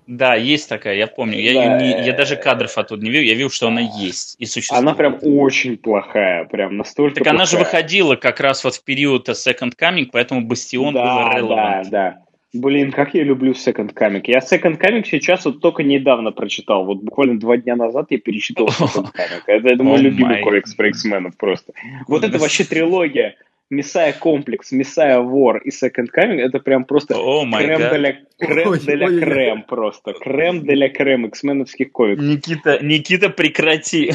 Да, 0.08 0.36
есть 0.36 0.68
такая, 0.68 0.94
я 0.94 1.08
помню. 1.08 1.38
Я, 1.40 1.52
Да. 1.54 1.76
её 1.78 1.78
не- 2.00 2.06
я 2.06 2.12
даже 2.12 2.36
кадров 2.36 2.78
оттуда 2.78 3.02
не 3.04 3.10
видел, 3.10 3.24
я 3.24 3.34
видел, 3.34 3.50
что 3.50 3.66
она 3.68 3.80
есть 3.80 4.36
и 4.38 4.46
существует. 4.46 4.80
Она 4.82 4.94
прям 4.94 5.18
очень 5.22 5.76
плохая. 5.76 6.44
Прям 6.44 6.76
настолько 6.76 7.16
Так 7.18 7.26
она 7.26 7.44
же 7.44 7.56
плохая. 7.56 7.82
выходила 7.82 8.14
как 8.14 8.38
раз 8.40 8.62
вот 8.62 8.76
в 8.76 8.84
период 8.84 9.28
Second 9.28 9.72
Coming, 9.80 10.06
поэтому 10.12 10.42
Бастион 10.42 10.94
был 10.94 11.00
да, 11.02 11.40
да, 11.42 11.82
да. 11.90 12.18
Блин, 12.52 12.92
как 12.92 13.14
я 13.14 13.22
люблю 13.22 13.52
Second 13.52 13.92
Comic. 13.94 14.22
Я 14.26 14.38
Second 14.38 14.80
Comic 14.80 15.04
сейчас 15.04 15.44
вот 15.44 15.60
только 15.60 15.82
недавно 15.82 16.32
прочитал. 16.32 16.84
Вот 16.84 17.02
буквально 17.02 17.38
два 17.38 17.56
дня 17.56 17.76
назад 17.76 18.06
я 18.10 18.18
перечитывал 18.18 18.68
Second 18.70 19.12
Comic. 19.12 19.42
Это, 19.46 19.68
это 19.68 19.82
мой 19.82 19.98
Oh 19.98 20.02
любимый 20.02 20.40
my 20.40 20.42
комикс 20.42 20.74
про 20.74 20.88
X-менов 20.88 21.36
просто. 21.36 21.72
Вот 22.06 22.24
это 22.24 22.38
вообще 22.38 22.64
трилогия. 22.64 23.36
Messiah 23.68 24.12
Complex, 24.12 24.70
Messiah 24.70 25.18
War 25.18 25.58
и 25.58 25.70
Second 25.70 26.06
Coming, 26.16 26.38
это 26.38 26.60
прям 26.60 26.84
просто 26.84 27.14
crème 28.38 28.78
de 28.78 28.92
la 28.92 29.06
crème 29.08 29.64
просто. 29.64 30.12
Crème 30.12 30.60
de 30.60 30.74
la 30.74 30.88
crème 30.88 31.26
X-Men 31.26 31.53
овских 31.53 31.90
комиксов. 31.90 32.24
Никита, 32.24 32.78
Никита, 32.80 33.28
прекрати. 33.28 34.12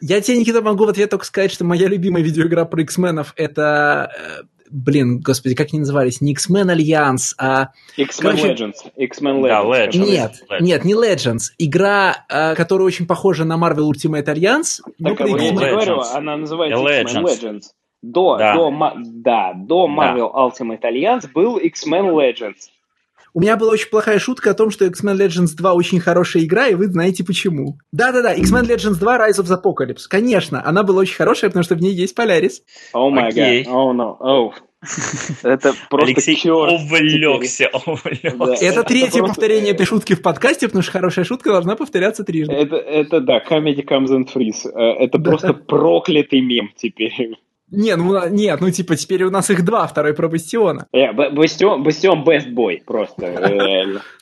Я 0.00 0.20
тебе, 0.20 0.38
Никита, 0.38 0.60
могу 0.60 0.86
в 0.86 0.88
ответ 0.88 1.08
только 1.10 1.24
сказать, 1.24 1.52
что 1.52 1.64
моя 1.64 1.86
любимая 1.86 2.22
видеоигра 2.22 2.64
про 2.64 2.82
X-менов 2.82 3.32
это... 3.36 4.44
Блин, 4.74 5.20
господи, 5.20 5.54
как 5.54 5.68
они 5.72 5.80
назывались? 5.80 6.20
Не 6.20 6.32
X-Men 6.32 6.68
Alliance, 6.70 7.34
а... 7.38 7.68
X-Men 7.96 8.22
Короче- 8.22 8.52
Legends. 8.54 8.72
X-Men 8.96 9.42
Да, 9.42 9.62
Legends. 9.62 9.70
Legends. 9.70 9.86
который- 9.86 10.10
Нет, 10.10 10.32
Legends. 10.50 10.62
нет, 10.62 10.84
не 10.84 10.94
Legends. 10.94 11.38
Игра, 11.58 12.24
э, 12.28 12.54
которая 12.56 12.86
очень 12.88 13.06
похожа 13.06 13.44
на 13.44 13.54
Marvel 13.56 13.88
Ultimate 13.88 14.24
Alliance. 14.26 14.80
но 14.98 15.10
Так, 15.10 15.20
а 15.20 15.28
я 15.28 15.34
Legends. 15.36 15.54
говорю, 15.70 16.00
она 16.00 16.36
называется 16.36 16.80
Legends. 16.82 17.02
X-Men 17.04 17.24
Legends. 17.24 17.62
До, 18.02 18.36
Да. 18.36 18.54
до, 18.54 18.92
да, 18.96 19.52
до 19.54 19.86
Marvel 19.88 20.30
Ultimate 20.34 20.80
Alliance 20.82 21.30
был 21.32 21.56
X-Men 21.58 22.10
Legends. 22.10 22.68
У 23.36 23.40
меня 23.40 23.56
была 23.56 23.72
очень 23.72 23.88
плохая 23.90 24.20
шутка 24.20 24.52
о 24.52 24.54
том, 24.54 24.70
что 24.70 24.84
X-Men 24.84 25.16
Legends 25.16 25.56
2 25.56 25.74
очень 25.74 25.98
хорошая 25.98 26.44
игра, 26.44 26.68
и 26.68 26.74
вы 26.76 26.86
знаете 26.86 27.24
почему. 27.24 27.78
Да-да-да, 27.90 28.32
X-Men 28.34 28.62
Legends 28.68 28.94
2 29.00 29.28
Rise 29.28 29.40
of 29.42 29.46
the 29.46 29.60
Apocalypse. 29.60 30.02
Конечно, 30.08 30.62
она 30.64 30.84
была 30.84 31.00
очень 31.00 31.16
хорошая, 31.16 31.50
потому 31.50 31.64
что 31.64 31.74
в 31.74 31.80
ней 31.80 31.92
есть 31.92 32.14
Полярис. 32.14 32.62
О 32.92 33.10
май 33.10 33.32
гад. 33.32 33.66
О, 33.74 33.92
no. 33.92 34.16
О. 34.20 34.52
Это 35.42 35.72
просто 35.90 36.06
Алексей 36.12 36.36
черт. 36.36 36.70
увлекся, 36.70 37.70
увлекся. 37.86 38.36
Да. 38.38 38.54
Это 38.54 38.64
это 38.66 38.82
третье 38.84 39.18
просто- 39.18 39.26
повторение 39.28 39.72
этой 39.72 39.86
шутки 39.86 40.12
в 40.14 40.22
подкасте, 40.22 40.66
потому 40.68 40.82
что 40.82 40.92
хорошая 40.92 41.24
шутка 41.24 41.50
должна 41.50 41.74
повторяться 41.74 42.22
трижды. 42.22 42.52
Это, 42.54 42.76
это 42.76 43.20
да, 43.20 43.42
Comedy 43.42 43.84
Comes 43.84 44.10
and 44.10 44.28
Freeze. 44.32 44.70
Э, 44.72 45.04
Это 45.04 45.18
Да. 45.18 45.30
просто 45.30 45.54
проклятый 45.54 46.40
мем 46.40 46.70
теперь. 46.76 47.34
Не, 47.76 47.96
ну 47.96 48.12
на- 48.12 48.28
нет, 48.28 48.60
ну 48.60 48.70
типа 48.70 48.96
теперь 48.96 49.24
у 49.24 49.30
нас 49.30 49.50
их 49.50 49.64
два, 49.64 49.86
второй 49.86 50.14
про 50.14 50.28
Бастиона. 50.28 50.86
Э, 50.92 51.12
Бастион, 51.12 51.82
Бастион 51.82 52.24
best 52.24 52.52
boy 52.54 52.82
просто. 52.84 54.00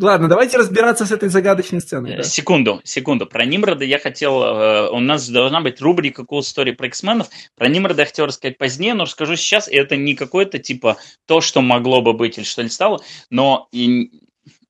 Ладно, 0.00 0.28
давайте 0.28 0.58
разбираться 0.58 1.06
с 1.06 1.12
этой 1.12 1.28
загадочной 1.28 1.80
сценой. 1.80 2.14
Э, 2.14 2.16
да. 2.16 2.22
Секунду, 2.24 2.80
секунду. 2.82 3.26
Про 3.26 3.44
Нимрода 3.44 3.84
я 3.84 4.00
хотел... 4.00 4.42
э, 4.42 4.90
У 4.90 4.98
нас 4.98 5.28
должна 5.28 5.60
быть 5.60 5.80
рубрика 5.80 6.22
Cool 6.22 6.40
Story 6.40 6.72
про 6.72 6.88
X-менов. 6.88 7.28
Про 7.56 7.68
Нимрода 7.68 8.02
я 8.02 8.06
хотел 8.06 8.26
рассказать 8.26 8.58
позднее, 8.58 8.94
но 8.94 9.04
расскажу 9.04 9.36
сейчас. 9.36 9.68
И 9.68 9.76
это 9.76 9.96
не 9.96 10.16
какое-то 10.16 10.58
типа 10.58 10.96
то, 11.26 11.40
что 11.40 11.60
могло 11.62 12.02
бы 12.02 12.12
быть 12.12 12.38
или 12.38 12.44
что 12.44 12.64
не 12.64 12.70
стало. 12.70 13.02
Но 13.30 13.68
и 13.70 14.10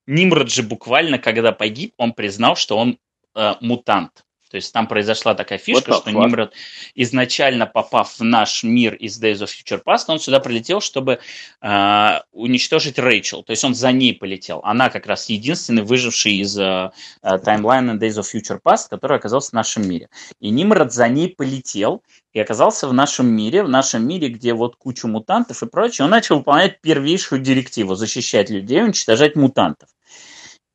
Нимрод 0.05 0.51
же 0.51 0.61
буквально, 0.61 1.17
когда 1.17 1.51
погиб, 1.51 1.93
он 1.97 2.13
признал, 2.13 2.55
что 2.55 2.77
он 2.77 2.99
э, 3.35 3.53
мутант. 3.61 4.24
То 4.49 4.57
есть 4.57 4.71
там 4.71 4.87
произошла 4.87 5.33
такая 5.33 5.57
фишка, 5.57 5.91
the 5.91 5.97
что 5.97 6.09
fuck? 6.09 6.13
Нимрод, 6.13 6.53
изначально 6.93 7.65
попав 7.65 8.19
в 8.19 8.23
наш 8.23 8.63
мир 8.63 8.93
из 8.95 9.21
Days 9.21 9.41
of 9.41 9.49
Future 9.49 9.81
Past, 9.83 10.05
он 10.07 10.19
сюда 10.19 10.39
прилетел, 10.39 10.81
чтобы 10.81 11.19
э, 11.61 12.19
уничтожить 12.31 12.99
Рэйчел. 12.99 13.43
То 13.43 13.51
есть 13.51 13.63
он 13.63 13.73
за 13.73 13.91
ней 13.91 14.13
полетел. 14.13 14.61
Она 14.63 14.89
как 14.89 15.07
раз 15.07 15.29
единственный 15.29 15.83
выживший 15.83 16.33
из 16.33 16.57
э, 16.57 16.91
таймлайна 17.21 17.91
Days 17.91 18.19
of 18.19 18.25
Future 18.33 18.59
Past, 18.63 18.89
который 18.89 19.17
оказался 19.17 19.49
в 19.49 19.53
нашем 19.53 19.87
мире. 19.87 20.09
И 20.39 20.49
Нимрод 20.49 20.93
за 20.93 21.07
ней 21.07 21.29
полетел 21.29 22.03
и 22.33 22.39
оказался 22.39 22.87
в 22.87 22.93
нашем 22.93 23.27
мире, 23.27 23.63
в 23.63 23.69
нашем 23.69 24.07
мире, 24.07 24.27
где 24.29 24.53
вот 24.53 24.75
куча 24.75 25.07
мутантов 25.07 25.63
и 25.63 25.67
прочее. 25.67 26.05
Он 26.05 26.11
начал 26.11 26.37
выполнять 26.37 26.81
первейшую 26.81 27.41
директиву– 27.41 27.95
защищать 27.95 28.49
людей, 28.49 28.83
уничтожать 28.83 29.35
мутантов. 29.35 29.89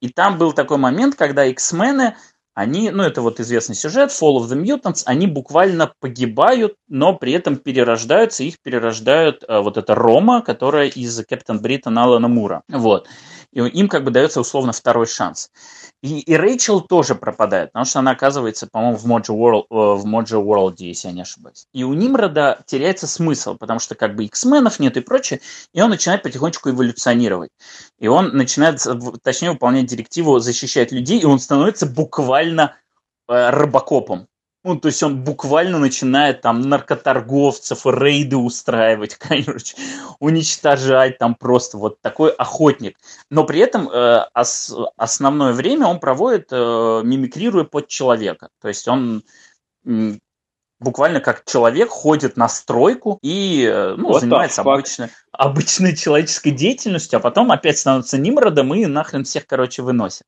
И 0.00 0.08
там 0.08 0.38
был 0.38 0.52
такой 0.52 0.78
момент, 0.78 1.14
когда 1.14 1.44
X-Men 1.44 1.96
ы, 1.96 2.16
они, 2.54 2.90
ну 2.90 3.02
это 3.02 3.22
вот 3.22 3.40
известный 3.40 3.74
сюжет, 3.74 4.10
Fall 4.10 4.38
of 4.38 4.48
the 4.48 4.60
Mutants, 4.60 5.02
они 5.06 5.26
буквально 5.26 5.92
погибают, 6.00 6.74
но 6.88 7.14
при 7.16 7.32
этом 7.32 7.56
перерождаются, 7.56 8.44
их 8.44 8.60
перерождают 8.60 9.44
э, 9.46 9.60
вот 9.60 9.76
эта 9.76 9.94
Рома, 9.94 10.42
которая 10.42 10.88
из 10.88 11.24
Captain 11.24 11.60
Britain 11.60 11.98
Алана 11.98 12.28
Мура. 12.28 12.62
Вот. 12.68 13.08
И 13.52 13.58
им 13.60 13.88
как 13.88 14.04
бы 14.04 14.10
дается 14.10 14.40
условно 14.40 14.72
второй 14.72 15.06
шанс. 15.06 15.50
И, 16.02 16.20
и 16.20 16.36
Рэйчел 16.36 16.80
тоже 16.80 17.14
пропадает, 17.14 17.72
потому 17.72 17.84
что 17.84 17.98
она 17.98 18.12
оказывается, 18.12 18.68
по-моему, 18.70 18.96
в 18.96 19.06
Mojo 19.06 19.36
World, 19.36 19.64
э, 19.70 20.00
в 20.00 20.06
Mojo 20.06 20.42
World, 20.42 20.76
если 20.78 21.08
я 21.08 21.14
не 21.14 21.22
ошибаюсь. 21.22 21.66
И 21.72 21.84
у 21.84 21.92
Нимрода 21.92 22.62
теряется 22.66 23.06
смысл, 23.06 23.56
потому 23.56 23.80
что 23.80 23.94
как 23.94 24.14
бы 24.14 24.24
X-Men 24.24 24.63
ов 24.63 24.78
нет 24.80 24.96
и 24.96 25.00
прочее, 25.00 25.40
и 25.74 25.80
он 25.82 25.90
начинает 25.90 26.22
потихонечку 26.22 26.70
эволюционировать. 26.70 27.50
И 27.98 28.08
он 28.08 28.36
начинает, 28.36 28.84
в- 28.84 29.18
точнее, 29.18 29.52
выполнять 29.52 29.86
директиву 29.86 30.38
защищать 30.38 30.92
людей, 30.92 31.20
и 31.20 31.26
он 31.26 31.38
становится 31.38 31.86
буквально 31.86 32.76
э, 33.28 33.50
рыбакопом. 33.50 34.29
Ну, 34.62 34.76
то 34.76 34.88
есть 34.88 35.02
он 35.02 35.24
буквально 35.24 35.78
начинает 35.78 36.42
там 36.42 36.60
наркоторговцев, 36.60 37.86
рейды 37.86 38.36
устраивать, 38.36 39.14
короче, 39.18 39.76
уничтожать 40.18 41.18
там 41.18 41.34
просто 41.34 41.78
вот 41.78 42.00
такой 42.02 42.30
охотник. 42.30 42.98
Но 43.30 43.44
при 43.44 43.60
этом 43.60 43.88
э, 43.88 44.26
ос- 44.34 44.74
основное 44.96 45.54
время 45.54 45.86
он 45.86 45.98
проводит, 45.98 46.48
э, 46.50 46.56
мимикрируя 47.04 47.64
под 47.64 47.88
человека. 47.88 48.50
То 48.60 48.68
есть 48.68 48.86
он 48.86 49.22
буквально 50.80 51.20
как 51.20 51.44
человек 51.44 51.88
ходит 51.90 52.36
на 52.36 52.48
стройку 52.48 53.18
и 53.22 53.64
э, 53.70 53.94
ну, 53.96 54.10
the 54.10 54.20
занимается 54.20 54.62
fuck? 54.62 54.74
обычной, 54.74 55.08
обычной 55.32 55.96
человеческой 55.96 56.50
деятельностью, 56.50 57.18
а 57.18 57.20
потом 57.20 57.52
опять 57.52 57.78
становится 57.78 58.18
Нимродом 58.18 58.74
и 58.74 58.86
нахрен 58.86 59.24
всех, 59.24 59.46
короче, 59.46 59.82
выносит. 59.82 60.26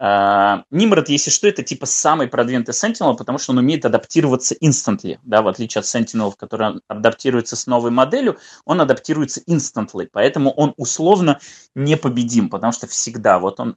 А, 0.00 0.62
Нимрод, 0.70 1.08
если 1.08 1.30
что, 1.30 1.48
это 1.48 1.62
типа 1.62 1.86
самый 1.86 2.28
продвинутый 2.28 2.72
Sentinel, 2.72 3.16
потому 3.16 3.38
что 3.38 3.52
он 3.52 3.58
умеет 3.58 3.84
адаптироваться 3.84 4.54
instantly, 4.54 5.18
да, 5.24 5.42
в 5.42 5.48
отличие 5.48 5.80
от 5.80 5.86
Sentinel, 5.86 6.34
который 6.36 6.80
адаптируется 6.86 7.56
с 7.56 7.66
новой 7.66 7.90
моделью, 7.90 8.38
он 8.64 8.80
адаптируется 8.80 9.40
instantly, 9.48 10.08
поэтому 10.10 10.52
он 10.52 10.72
условно 10.76 11.40
непобедим, 11.74 12.48
потому 12.48 12.72
что 12.72 12.86
всегда 12.86 13.40
вот 13.40 13.58
он 13.58 13.76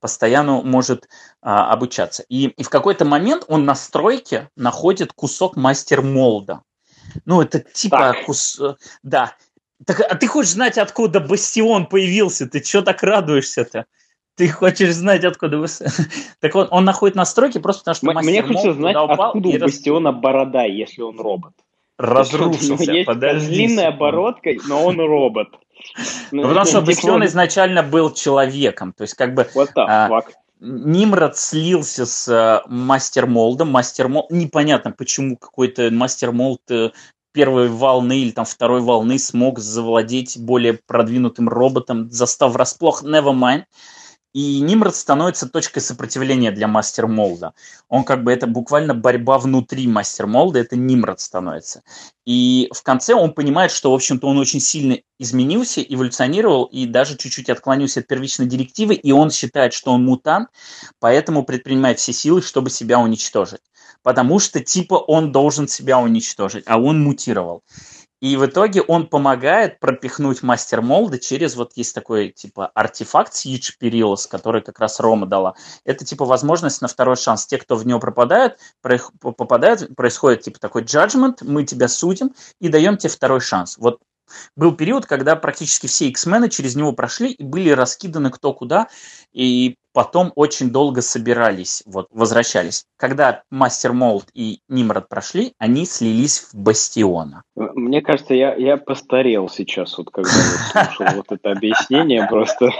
постоянно 0.00 0.62
может 0.62 1.08
а, 1.42 1.72
обучаться. 1.72 2.22
И, 2.28 2.46
и 2.48 2.62
в 2.62 2.68
какой-то 2.68 3.04
момент 3.04 3.44
он 3.48 3.64
на 3.64 3.74
стройке 3.74 4.50
находит 4.54 5.12
кусок 5.12 5.56
мастер-молда. 5.56 6.62
Ну, 7.24 7.42
это 7.42 7.60
типа 7.60 8.12
Так. 8.14 8.26
кус... 8.26 8.60
Да. 9.02 9.34
Так, 9.84 10.00
а 10.00 10.14
ты 10.14 10.26
хочешь 10.26 10.52
знать, 10.52 10.78
откуда 10.78 11.20
Бастион 11.20 11.86
появился? 11.86 12.46
Ты 12.46 12.62
что 12.62 12.82
так 12.82 13.02
радуешься-то? 13.02 13.86
Ты 14.36 14.48
хочешь 14.48 14.94
знать, 14.94 15.24
откуда 15.24 15.58
вы... 15.58 15.66
Так 16.40 16.54
вот, 16.54 16.68
он 16.70 16.84
находит 16.84 17.16
настройки 17.16 17.58
просто 17.58 17.80
потому, 17.80 17.94
что 17.94 18.06
мастер 18.06 18.30
Мне 18.30 18.42
хочется 18.42 18.74
знать, 18.74 18.96
откуда 18.96 19.48
у 19.48 19.58
Бастиона 19.58 20.12
борода, 20.12 20.64
если 20.64 21.02
он 21.02 21.18
робот. 21.18 21.54
разрушился. 21.98 22.92
Есть 22.92 23.10
длинная 23.48 23.88
оборотка, 23.88 24.50
но 24.68 24.84
он 24.84 25.00
робот. 25.00 25.48
Ну, 26.32 26.42
потому 26.42 26.64
что 26.64 26.80
Бастион 26.82 27.24
изначально 27.26 27.82
был 27.82 28.12
человеком. 28.12 28.92
То 28.92 29.02
есть, 29.02 29.14
как 29.14 29.34
бы... 29.34 29.46
Вот 29.54 29.70
так, 29.74 30.32
Нимрод 30.58 31.36
слился 31.36 32.06
с 32.06 32.26
э, 32.28 32.62
Мастер 32.66 33.26
Молдом. 33.26 33.70
Мастер 33.70 34.08
Молд... 34.08 34.30
Непонятно, 34.30 34.90
почему 34.90 35.36
какой-то 35.36 35.90
Мастер 35.90 36.32
Молд 36.32 36.62
э, 36.70 36.92
первой 37.32 37.68
волны 37.68 38.20
или 38.20 38.30
там 38.30 38.46
второй 38.46 38.80
волны 38.80 39.18
смог 39.18 39.58
завладеть 39.58 40.38
более 40.38 40.80
продвинутым 40.86 41.50
роботом, 41.50 42.10
застав 42.10 42.52
врасплох 42.52 43.04
Nevermind. 43.04 43.64
И 44.36 44.60
Нимрод 44.60 44.94
становится 44.94 45.48
точкой 45.48 45.80
сопротивления 45.80 46.50
для 46.50 46.68
Мастер 46.68 47.06
Молда. 47.06 47.54
Он 47.88 48.04
как 48.04 48.22
бы 48.22 48.30
это 48.30 48.46
буквально 48.46 48.92
борьба 48.92 49.38
внутри 49.38 49.88
Мастер 49.88 50.26
Молда, 50.26 50.60
это 50.60 50.76
Нимрод 50.76 51.20
становится. 51.20 51.82
И 52.26 52.68
в 52.70 52.82
конце 52.82 53.14
он 53.14 53.32
понимает, 53.32 53.70
что, 53.70 53.92
в 53.92 53.94
общем-то, 53.94 54.26
он 54.26 54.36
очень 54.36 54.60
сильно 54.60 54.98
изменился, 55.18 55.80
эволюционировал 55.80 56.64
и 56.64 56.84
даже 56.84 57.16
чуть-чуть 57.16 57.48
отклонился 57.48 58.00
от 58.00 58.08
первичной 58.08 58.44
директивы, 58.44 58.92
и 58.92 59.10
он 59.10 59.30
считает, 59.30 59.72
что 59.72 59.92
он 59.92 60.04
мутант, 60.04 60.50
поэтому 61.00 61.42
предпринимает 61.42 61.98
все 61.98 62.12
силы, 62.12 62.42
чтобы 62.42 62.68
себя 62.68 62.98
уничтожить. 62.98 63.62
Потому 64.02 64.38
что, 64.38 64.60
типа, 64.60 64.96
он 64.96 65.32
должен 65.32 65.66
себя 65.66 65.98
уничтожить, 65.98 66.64
а 66.66 66.78
он 66.78 67.02
мутировал. 67.02 67.62
И 68.20 68.36
в 68.36 68.46
итоге 68.46 68.82
он 68.82 69.08
помогает 69.08 69.78
пропихнуть 69.78 70.42
мастер 70.42 70.80
молда 70.80 71.18
через 71.18 71.54
вот 71.54 71.72
есть 71.76 71.94
такой 71.94 72.30
типа 72.30 72.68
артефакт 72.74 73.32
Siege 73.32 73.72
Perilous, 73.80 74.26
который 74.28 74.62
как 74.62 74.78
раз 74.78 75.00
Рома 75.00 75.26
дала. 75.26 75.54
Это 75.84 76.04
типа 76.04 76.24
возможность 76.24 76.80
на 76.80 76.88
второй 76.88 77.16
шанс. 77.16 77.46
Те, 77.46 77.58
кто 77.58 77.76
в 77.76 77.86
него 77.86 78.00
пропадают, 78.00 78.58
попадают, 79.20 79.94
происходит 79.94 80.42
типа 80.42 80.58
такой 80.58 80.82
judgment, 80.82 81.38
мы 81.42 81.64
тебя 81.64 81.88
судим 81.88 82.34
и 82.60 82.68
даем 82.68 82.96
тебе 82.96 83.10
второй 83.10 83.40
шанс. 83.40 83.76
Вот 83.76 84.00
был 84.56 84.74
период, 84.74 85.06
когда 85.06 85.36
практически 85.36 85.86
все 85.86 86.08
X-мены 86.08 86.48
через 86.48 86.74
него 86.74 86.92
прошли 86.92 87.30
и 87.30 87.44
были 87.44 87.70
раскиданы 87.70 88.30
кто 88.30 88.52
куда, 88.52 88.88
и 89.32 89.76
потом 89.96 90.30
очень 90.34 90.68
долго 90.68 91.00
собирались, 91.00 91.82
вот, 91.86 92.08
возвращались. 92.10 92.84
Когда 92.98 93.44
Мастер 93.50 93.94
Молд 93.94 94.26
и 94.34 94.60
Нимрод 94.68 95.08
прошли, 95.08 95.54
они 95.56 95.86
слились 95.86 96.40
в 96.40 96.54
Бастиона. 96.54 97.44
Мне 97.54 98.02
кажется, 98.02 98.34
я, 98.34 98.54
я 98.56 98.76
постарел 98.76 99.48
сейчас, 99.48 99.96
вот 99.96 100.10
когда 100.10 100.30
вот 100.30 100.86
слушал 100.98 101.16
вот 101.16 101.32
это 101.32 101.50
объяснение 101.50 102.26
просто. 102.28 102.72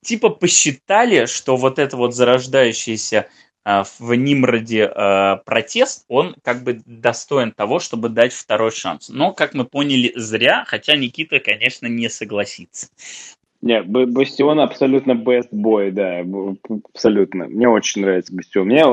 Типа 0.00 0.30
посчитали, 0.30 1.26
что 1.26 1.58
вот 1.58 1.78
это 1.78 1.98
вот 1.98 2.14
зарождающееся 2.14 3.28
а, 3.62 3.84
в 3.98 4.14
Нимроде 4.14 4.86
а, 4.86 5.42
протест, 5.44 6.06
он 6.08 6.36
как 6.42 6.64
бы 6.64 6.80
достоин 6.86 7.52
того, 7.52 7.80
чтобы 7.80 8.08
дать 8.08 8.32
второй 8.32 8.70
шанс. 8.70 9.10
Но, 9.10 9.34
как 9.34 9.52
мы 9.52 9.66
поняли, 9.66 10.14
зря, 10.16 10.64
хотя 10.66 10.96
Никита, 10.96 11.38
конечно, 11.38 11.86
не 11.86 12.08
согласится. 12.08 12.88
Не, 13.62 13.82
Бастион 13.82 14.58
абсолютно 14.58 15.12
best 15.12 15.52
boy, 15.52 15.92
да, 15.92 16.24
абсолютно. 16.92 17.46
Мне 17.46 17.68
очень 17.68 18.02
нравится 18.02 18.34
Бастион. 18.34 18.66
Мне 18.66 18.84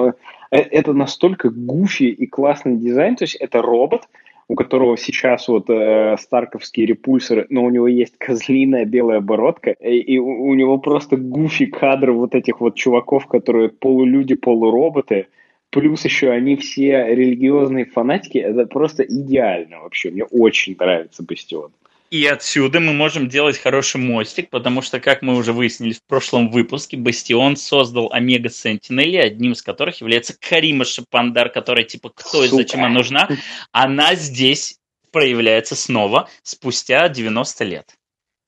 э, 0.52 0.58
это 0.58 0.94
настолько 0.94 1.50
гуфи 1.50 2.04
и 2.04 2.28
классный 2.28 2.78
дизайн, 2.78 3.16
то 3.16 3.24
есть 3.24 3.36
это 3.36 3.64
робот, 3.64 4.04
у 4.48 4.54
которого 4.54 4.96
сейчас 4.96 5.48
вот 5.48 5.72
э, 5.72 6.16
старковские 6.20 6.86
репульсоры, 6.86 7.48
но 7.50 7.64
у 7.64 7.72
него 7.72 7.88
есть 7.88 8.18
козлиная 8.20 8.86
белая 8.86 9.22
бородка, 9.22 9.72
и, 9.72 9.98
и 9.98 10.20
у, 10.20 10.50
у 10.50 10.54
него 10.54 10.78
просто 10.78 11.18
гуфи 11.18 11.66
кадры 11.66 12.14
вот 12.14 12.36
этих 12.36 12.62
вот 12.62 12.76
чуваков, 12.76 13.26
которые 13.26 13.70
полулюди, 13.70 14.36
полуроботы, 14.36 15.28
плюс 15.72 16.06
еще 16.06 16.30
они 16.30 16.56
все 16.56 17.08
религиозные 17.08 17.86
фанатики, 17.86 18.38
это 18.38 18.68
просто 18.68 19.02
идеально 19.02 19.80
вообще, 19.80 20.12
мне 20.12 20.26
очень 20.26 20.76
нравится 20.78 21.24
Бастион. 21.24 21.72
И 22.10 22.26
отсюда 22.26 22.80
мы 22.80 22.94
можем 22.94 23.30
делать 23.30 23.60
хороший 23.60 24.02
мостик, 24.02 24.50
потому 24.50 24.82
что, 24.82 25.00
как 25.00 25.22
мы 25.22 25.36
уже 25.36 25.54
выяснили 25.54 25.94
в 25.94 26.04
прошлом 26.04 26.50
выпуске, 26.50 26.98
Бастион 26.98 27.56
создал 27.56 28.12
Омега 28.12 28.50
Сентинели, 28.50 29.18
одним 29.18 29.52
из 29.52 29.62
которых 29.62 30.02
является 30.02 30.36
Карима 30.40 30.86
Шапандар, 30.86 31.50
которая 31.50 31.84
типа 31.84 32.10
кто 32.10 32.44
и 32.44 32.48
зачем 32.48 32.84
она 32.84 32.90
нужна. 32.96 33.30
Она 33.72 34.16
здесь 34.16 34.80
проявляется 35.12 35.76
снова 35.76 36.30
спустя 36.42 37.08
90 37.10 37.64
лет. 37.66 37.96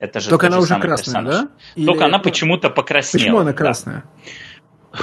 Это 0.00 0.18
же 0.18 0.30
Только 0.30 0.48
она 0.48 0.58
уже 0.58 0.80
красная, 0.80 0.96
персонаж. 0.96 1.34
да? 1.34 1.50
Или 1.76 1.86
Только 1.86 2.06
она 2.06 2.18
почему-то 2.18 2.68
покраснела. 2.68 3.22
Почему 3.22 3.38
она 3.38 3.52
красная? 3.52 4.04
Да. 4.92 4.98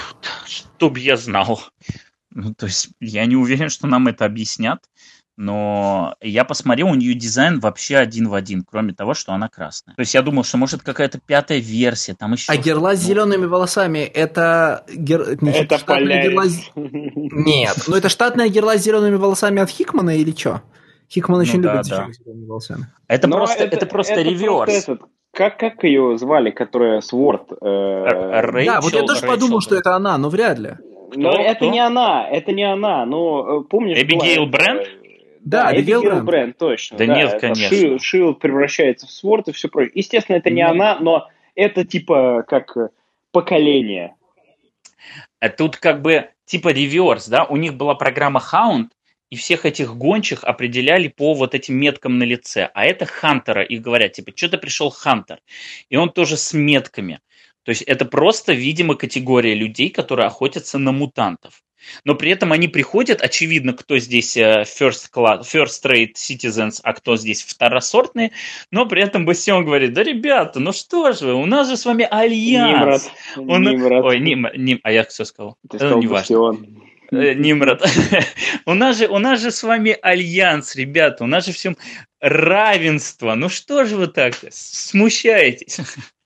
Чтоб 0.45 0.97
я 0.97 1.15
знал. 1.15 1.63
Ну, 2.31 2.53
то 2.53 2.65
есть 2.65 2.89
я 2.99 3.25
не 3.25 3.37
уверен, 3.37 3.69
что 3.69 3.87
нам 3.87 4.07
это 4.09 4.25
объяснят 4.25 4.83
но 5.39 6.15
я 6.19 6.43
посмотрел, 6.43 6.89
у 6.89 6.95
нее 6.95 7.13
дизайн 7.13 7.61
вообще 7.61 7.95
один 7.95 8.27
в 8.27 8.33
один, 8.33 8.65
кроме 8.69 8.93
того, 8.93 9.13
что 9.13 9.31
она 9.31 9.47
красная. 9.47 9.95
То 9.95 10.01
есть 10.01 10.13
я 10.13 10.21
думал, 10.21 10.43
что 10.43 10.57
может 10.57 10.83
какая-то 10.83 11.17
пятая 11.25 11.59
версия, 11.59 12.13
там 12.13 12.33
еще... 12.33 12.51
А 12.51 12.57
герла 12.57 12.93
с 12.93 12.99
зелеными 12.99 13.45
волосами, 13.45 13.99
это... 13.99 14.83
Гер... 14.93 15.21
это 15.21 15.77
штатная 15.77 16.23
герла... 16.23 16.43
Нет, 16.75 17.77
ну 17.87 17.95
это 17.95 18.09
штатная 18.09 18.49
герла 18.49 18.77
с 18.77 18.81
зелеными 18.81 19.15
волосами 19.15 19.61
от 19.61 19.69
Хикмана 19.69 20.17
или 20.17 20.35
что? 20.35 20.61
Хикман 21.09 21.37
ну, 21.37 21.43
очень 21.43 21.61
да, 21.61 21.71
любит 21.71 21.87
да. 21.87 22.09
с 22.11 22.17
зелеными 22.17 22.45
волосами. 22.45 22.87
Это 23.07 23.27
но 23.27 23.37
просто, 23.37 23.63
это, 23.63 23.77
это 23.77 23.85
просто 23.85 24.13
это 24.15 24.23
реверс. 24.23 24.65
Просто 24.65 24.91
этот, 24.91 25.01
как, 25.33 25.57
как 25.57 25.83
ее 25.85 26.17
звали, 26.17 26.51
которая 26.51 26.99
Сворд? 26.99 27.49
Э... 27.61 28.41
Рэйчел, 28.41 28.73
да, 28.73 28.81
вот 28.81 28.91
я 28.91 29.01
тоже 29.03 29.21
Рэйчел, 29.21 29.27
подумал, 29.29 29.59
да. 29.59 29.61
что 29.61 29.75
это 29.77 29.95
она, 29.95 30.17
но 30.17 30.27
вряд 30.27 30.59
ли. 30.59 30.73
Но 31.15 31.31
кто, 31.31 31.41
это 31.41 31.55
кто? 31.55 31.69
не 31.71 31.79
она, 31.79 32.27
это 32.29 32.51
не 32.51 32.63
она. 32.63 33.05
Но 33.05 33.61
э, 33.61 33.63
помнишь... 33.69 33.97
Эбигейл 33.97 34.45
Брент? 34.45 34.87
Да, 35.39 35.71
да 35.71 35.79
Эбигейл 35.79 36.23
Брэнд, 36.23 36.57
точно. 36.57 36.97
Да, 36.97 37.05
да 37.05 37.15
нет, 37.15 37.39
конечно. 37.39 37.77
Шил, 37.77 37.99
Шилд 37.99 38.39
превращается 38.39 39.07
в 39.07 39.11
Сворд 39.11 39.47
и 39.47 39.51
все 39.51 39.69
прочее. 39.69 39.91
Естественно, 39.95 40.37
это 40.37 40.49
не 40.49 40.61
mm. 40.61 40.69
она, 40.69 40.99
но 40.99 41.29
это 41.55 41.85
типа 41.85 42.43
как 42.47 42.75
поколение. 43.31 44.15
А 45.39 45.49
тут 45.49 45.77
как 45.77 46.01
бы 46.01 46.29
типа 46.45 46.69
реверс, 46.69 47.27
да? 47.27 47.45
У 47.45 47.55
них 47.55 47.75
была 47.75 47.95
программа 47.95 48.41
Hound, 48.51 48.89
и 49.29 49.35
всех 49.35 49.65
этих 49.65 49.95
гончих 49.95 50.43
определяли 50.43 51.07
по 51.07 51.33
вот 51.33 51.53
этим 51.53 51.75
меткам 51.75 52.17
на 52.17 52.23
лице. 52.23 52.69
А 52.73 52.85
это 52.85 53.05
Хантера, 53.05 53.61
и 53.61 53.77
говорят, 53.77 54.13
типа, 54.13 54.31
что-то 54.35 54.57
пришел 54.57 54.89
Хантер. 54.89 55.39
И 55.89 55.95
он 55.95 56.11
тоже 56.11 56.35
с 56.35 56.53
метками. 56.53 57.19
То 57.63 57.69
есть 57.69 57.83
это 57.83 58.05
просто, 58.05 58.53
видимо, 58.53 58.95
категория 58.95 59.53
людей, 59.53 59.89
которые 59.89 60.25
охотятся 60.25 60.79
на 60.79 60.91
мутантов. 60.91 61.61
Но 62.03 62.15
при 62.15 62.31
этом 62.31 62.51
они 62.51 62.67
приходят, 62.67 63.21
очевидно, 63.21 63.73
кто 63.73 63.97
здесь 63.97 64.35
э, 64.37 64.63
first, 64.63 65.09
class, 65.13 65.41
first 65.41 65.83
rate 65.83 66.13
citizens, 66.15 66.79
а 66.83 66.93
кто 66.93 67.17
здесь 67.17 67.43
второсортные, 67.43 68.31
но 68.71 68.85
при 68.85 69.03
этом 69.03 69.25
Бастион 69.25 69.65
говорит, 69.65 69.93
да, 69.93 70.03
ребята, 70.03 70.59
ну 70.59 70.71
что 70.71 71.11
же 71.11 71.25
вы, 71.25 71.33
у 71.35 71.45
нас 71.45 71.69
же 71.69 71.77
с 71.77 71.85
вами 71.85 72.07
альянс. 72.09 73.09
Нимрод. 73.35 73.49
Он... 73.49 73.63
Нимрод. 73.63 74.05
Ой, 74.05 74.19
Ним... 74.19 74.47
Ним... 74.55 74.79
а 74.83 74.91
я 74.91 75.03
все 75.03 75.25
сказал? 75.25 75.57
Ты 75.69 75.77
сказал 75.77 75.97
ну, 75.97 76.01
не 76.01 76.07
Бастион. 76.07 76.67
Э, 77.11 77.33
Нимрод. 77.33 77.85
у, 78.65 78.73
нас 78.73 78.97
же, 78.97 79.07
у 79.07 79.19
нас 79.19 79.41
же 79.41 79.51
с 79.51 79.63
вами 79.63 79.97
альянс, 80.01 80.75
ребята, 80.75 81.23
у 81.23 81.27
нас 81.27 81.45
же 81.45 81.51
всем 81.51 81.77
равенство. 82.19 83.35
Ну 83.35 83.49
что 83.49 83.85
же 83.85 83.97
вы 83.97 84.07
так 84.07 84.35
смущаетесь? 84.51 85.79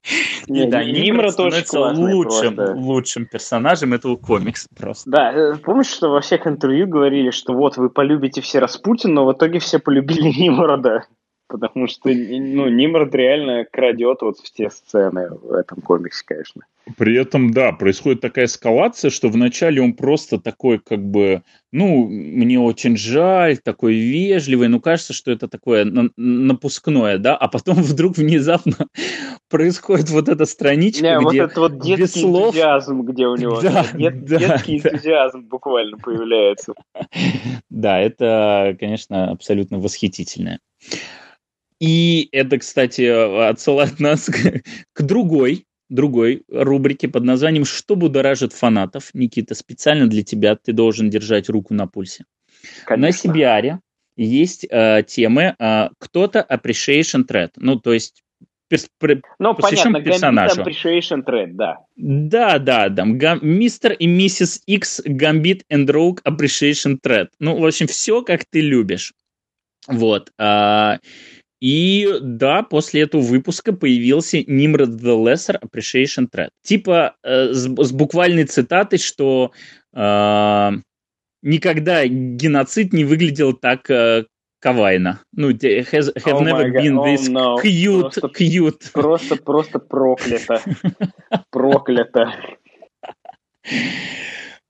Не, 0.47 0.67
да, 0.67 0.83
Нимра 0.83 1.31
тоже 1.31 1.63
лучшим, 1.71 2.57
лучшим 2.75 3.25
персонажем 3.25 3.93
этого 3.93 4.17
комикса 4.17 4.67
просто. 4.77 5.09
Да, 5.09 5.31
э, 5.31 5.55
помнишь, 5.55 5.87
что 5.87 6.09
во 6.09 6.19
всех 6.19 6.45
интервью 6.45 6.87
говорили, 6.87 7.31
что 7.31 7.53
вот 7.53 7.77
вы 7.77 7.89
полюбите 7.89 8.41
все 8.41 8.59
Распутин, 8.59 9.13
но 9.13 9.25
в 9.25 9.31
итоге 9.33 9.59
все 9.59 9.79
полюбили 9.79 10.29
Нимрода. 10.37 11.05
Потому 11.53 11.85
что 11.85 12.09
ну, 12.09 12.67
Нимрод 12.67 13.13
реально 13.13 13.63
крадет 13.71 14.23
вот 14.23 14.39
все 14.39 14.71
сцены 14.71 15.29
в 15.29 15.51
этом 15.51 15.81
комиксе, 15.81 16.23
конечно. 16.25 16.63
При 16.97 17.15
этом, 17.15 17.51
да, 17.51 17.71
происходит 17.71 18.21
такая 18.21 18.45
эскалация, 18.45 19.11
что 19.11 19.29
вначале 19.29 19.79
он 19.79 19.93
просто 19.93 20.39
такой, 20.39 20.79
как 20.79 20.99
бы, 20.99 21.43
ну, 21.71 22.07
мне 22.07 22.59
очень 22.59 22.97
жаль, 22.97 23.59
такой 23.59 23.93
вежливый, 23.93 24.67
ну, 24.67 24.81
кажется, 24.81 25.13
что 25.13 25.31
это 25.31 25.47
такое 25.47 25.85
напускное, 26.17 27.19
да, 27.19 27.37
а 27.37 27.47
потом 27.47 27.75
вдруг 27.83 28.17
внезапно 28.17 28.87
происходит 29.47 30.09
вот 30.09 30.29
эта 30.29 30.45
страничка, 30.45 31.03
Не, 31.03 31.17
где 31.17 31.23
вот 31.23 31.35
этот 31.35 31.57
вот 31.57 31.79
детский 31.79 32.21
слов... 32.21 32.47
энтузиазм, 32.47 33.03
где 33.03 33.27
у 33.27 33.35
него 33.35 33.61
да, 33.61 33.85
Дет, 33.93 34.25
да, 34.25 34.37
детский 34.39 34.81
да. 34.81 34.89
энтузиазм 34.89 35.41
буквально 35.43 35.97
появляется. 35.99 36.73
Да, 37.69 37.99
это, 37.99 38.75
конечно, 38.79 39.31
абсолютно 39.31 39.79
восхитительное. 39.79 40.59
И 41.79 42.29
это, 42.31 42.57
кстати, 42.57 43.01
отсылает 43.49 43.99
нас 43.99 44.25
к, 44.25 44.61
к 44.93 45.01
другой 45.01 45.65
другой 45.89 46.43
рубрике 46.49 47.07
под 47.07 47.23
названием 47.23 47.65
«Что 47.65 47.95
будоражит 47.95 48.51
фанатов?» 48.51 49.11
Никита, 49.13 49.53
специально 49.53 50.07
для 50.07 50.23
тебя 50.23 50.55
ты 50.55 50.73
должен 50.73 51.09
держать 51.09 51.49
руку 51.49 51.73
на 51.73 51.87
пульсе. 51.87 52.25
Конечно. 52.85 53.31
На 53.31 53.37
CBR 53.37 53.77
есть 54.15 54.65
э, 54.69 55.03
темы 55.05 55.55
э, 55.57 55.89
кто-то 55.99 56.45
appreciation 56.49 57.25
thread, 57.27 57.51
ну, 57.57 57.79
то 57.79 57.93
есть 57.93 58.23
перс, 58.73 58.87
ну, 59.39 59.53
посвящен 59.53 59.93
понятно, 59.93 60.11
персонажу. 60.11 60.61
Appreciation 60.61 61.23
Thread, 61.23 61.51
да. 61.53 61.77
Да, 61.95 62.59
да, 62.59 62.89
да. 62.89 63.05
Мистер 63.41 63.93
и 63.93 64.07
миссис 64.07 64.61
X 64.65 65.01
Gambit 65.05 65.61
and 65.71 65.85
Rogue 65.87 66.19
Appreciation 66.23 66.97
Thread. 67.03 67.27
Ну, 67.39 67.59
в 67.59 67.65
общем, 67.65 67.87
все, 67.87 68.23
как 68.23 68.45
ты 68.45 68.61
любишь. 68.61 69.13
Вот. 69.87 70.31
А, 70.39 70.99
и 71.63 72.19
да, 72.19 72.61
после 72.61 73.03
этого 73.03 73.21
выпуска 73.21 73.71
появился 73.71 74.39
Nimrod 74.39 74.99
the 74.99 75.15
Lesser 75.15 75.57
Appreciation 75.61 76.27
Thread. 76.29 76.49
Типа 76.61 77.15
э, 77.23 77.53
с, 77.53 77.69
с 77.69 77.91
буквальной 77.93 78.43
цитатой, 78.43 78.99
что 78.99 79.53
э, 79.95 80.71
никогда 81.41 82.05
геноцид 82.05 82.91
не 82.91 83.05
выглядел 83.05 83.53
так 83.53 83.89
э, 83.89 84.25
кавайно. 84.59 85.21
Ну, 85.31 85.51
has, 85.51 86.13
have 86.17 86.41
oh 86.41 86.43
never 86.43 86.69
been 86.69 86.97
oh, 86.97 87.05
this 87.05 87.29
no. 87.29 87.55
cute, 87.61 88.11
просто, 88.11 88.27
cute. 88.27 88.91
Просто, 88.91 89.35
просто 89.37 89.79
проклято. 89.79 90.61
проклято. 91.49 92.33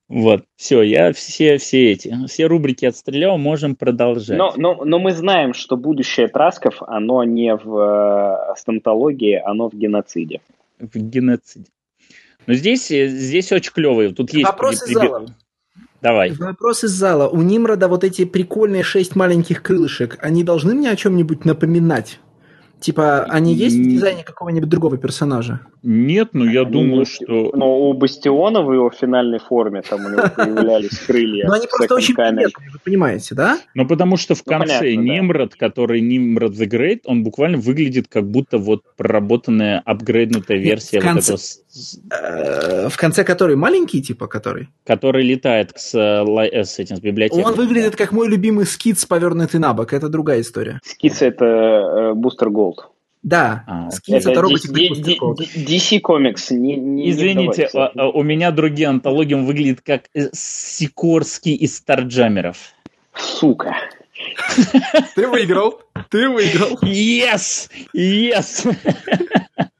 Вот, 0.08 0.44
все, 0.56 0.82
я 0.82 1.12
все, 1.14 1.56
все 1.56 1.92
эти, 1.92 2.14
все 2.26 2.46
рубрики 2.46 2.84
отстрелял, 2.84 3.38
можем 3.38 3.74
продолжать. 3.74 4.36
Но, 4.36 4.52
но, 4.56 4.84
но 4.84 4.98
мы 4.98 5.12
знаем, 5.12 5.54
что 5.54 5.76
будущее 5.76 6.28
Трасков, 6.28 6.82
оно 6.82 7.24
не 7.24 7.56
в 7.56 7.78
э, 7.78 8.54
стоматологии, 8.56 9.40
оно 9.42 9.70
в 9.70 9.74
геноциде. 9.74 10.40
В 10.78 10.94
геноциде. 10.98 11.66
Но 12.46 12.52
здесь, 12.52 12.88
здесь 12.88 13.50
очень 13.50 13.72
клевые. 13.72 14.12
Тут 14.12 14.34
есть... 14.34 14.46
Вопросы 14.46 14.84
при... 14.84 14.92
зала. 14.92 15.26
Давай. 16.02 16.32
Вопрос 16.32 16.84
из 16.84 16.90
зала. 16.90 17.28
У 17.28 17.40
Нимрода 17.40 17.88
вот 17.88 18.04
эти 18.04 18.26
прикольные 18.26 18.82
шесть 18.82 19.16
маленьких 19.16 19.62
крылышек, 19.62 20.18
они 20.20 20.44
должны 20.44 20.74
мне 20.74 20.90
о 20.90 20.96
чем-нибудь 20.96 21.46
напоминать? 21.46 22.20
Типа, 22.84 23.22
они 23.30 23.54
есть 23.54 23.78
в 23.78 23.82
дизайне 23.82 24.24
какого-нибудь 24.24 24.68
другого 24.68 24.98
персонажа? 24.98 25.60
Нет, 25.82 26.34
но 26.34 26.44
я 26.44 26.60
они 26.60 26.70
думаю, 26.70 27.06
что... 27.06 27.50
Но 27.54 27.88
у 27.88 27.94
Бастиона 27.94 28.60
в 28.60 28.70
его 28.74 28.90
финальной 28.90 29.38
форме 29.38 29.80
там 29.80 30.04
у 30.04 30.10
него 30.10 30.24
появлялись 30.36 30.98
крылья. 31.06 31.46
Но 31.46 31.54
они 31.54 31.66
просто 31.66 31.94
очень 31.94 32.14
приметные, 32.14 32.48
вы 32.74 32.78
понимаете, 32.84 33.34
да? 33.34 33.58
Ну, 33.74 33.88
потому 33.88 34.18
что 34.18 34.34
в 34.34 34.42
ну, 34.44 34.58
конце 34.58 34.96
Нимрод, 34.96 35.54
который 35.54 36.02
Нимрод 36.02 36.52
the 36.52 36.68
Great, 36.68 37.00
он 37.06 37.22
буквально 37.22 37.56
выглядит 37.56 38.08
как 38.08 38.30
будто 38.30 38.58
вот 38.58 38.82
проработанная, 38.98 39.80
апгрейднутая 39.82 40.58
версия 40.58 41.00
вот 41.00 41.22
этого... 41.22 41.38
Э, 42.10 42.88
в 42.88 42.96
конце 42.96 43.24
который? 43.24 43.56
Маленький, 43.56 44.02
типа, 44.02 44.26
который? 44.26 44.68
Который 44.84 45.24
летает 45.24 45.72
с, 45.76 45.94
э, 45.94 46.64
с 46.64 46.78
этим, 46.78 46.96
с 46.96 47.00
библиотекой. 47.00 47.44
Он 47.44 47.54
выглядит 47.54 47.96
как 47.96 48.12
мой 48.12 48.28
любимый 48.28 48.66
скиц, 48.66 49.04
повернутый 49.04 49.60
на 49.60 49.72
бок. 49.74 49.92
Это 49.92 50.08
другая 50.08 50.40
история. 50.40 50.80
Скиц— 50.84 51.16
это 51.22 52.12
Бустер 52.14 52.50
Голд. 52.50 52.90
Да, 53.24 53.64
а, 53.66 53.90
скинс 53.90 54.26
это, 54.26 54.42
роботик 54.42 54.70
DC 54.70 56.00
Comics. 56.02 56.52
Не, 56.54 56.76
не, 56.76 57.10
Извините, 57.10 57.70
не 57.72 57.80
а, 57.80 57.90
а, 57.96 58.08
у 58.10 58.22
меня 58.22 58.50
другие 58.50 58.86
антологии, 58.88 59.32
он 59.32 59.46
выглядит 59.46 59.80
как 59.80 60.10
э, 60.12 60.28
Сикорский 60.34 61.54
из 61.54 61.74
Старджамеров. 61.76 62.58
Сука. 63.16 63.76
Ты 65.14 65.26
выиграл. 65.26 65.80
Ты 66.10 66.28
выиграл. 66.28 66.78
Yes! 66.82 67.70
Yes! 67.96 68.76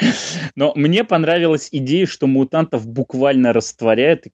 Но 0.54 0.72
мне 0.74 1.04
понравилась 1.04 1.68
идея, 1.72 2.06
что 2.06 2.26
мутантов 2.26 2.86
буквально 2.86 3.52
растворяет 3.52 4.26
и 4.26 4.30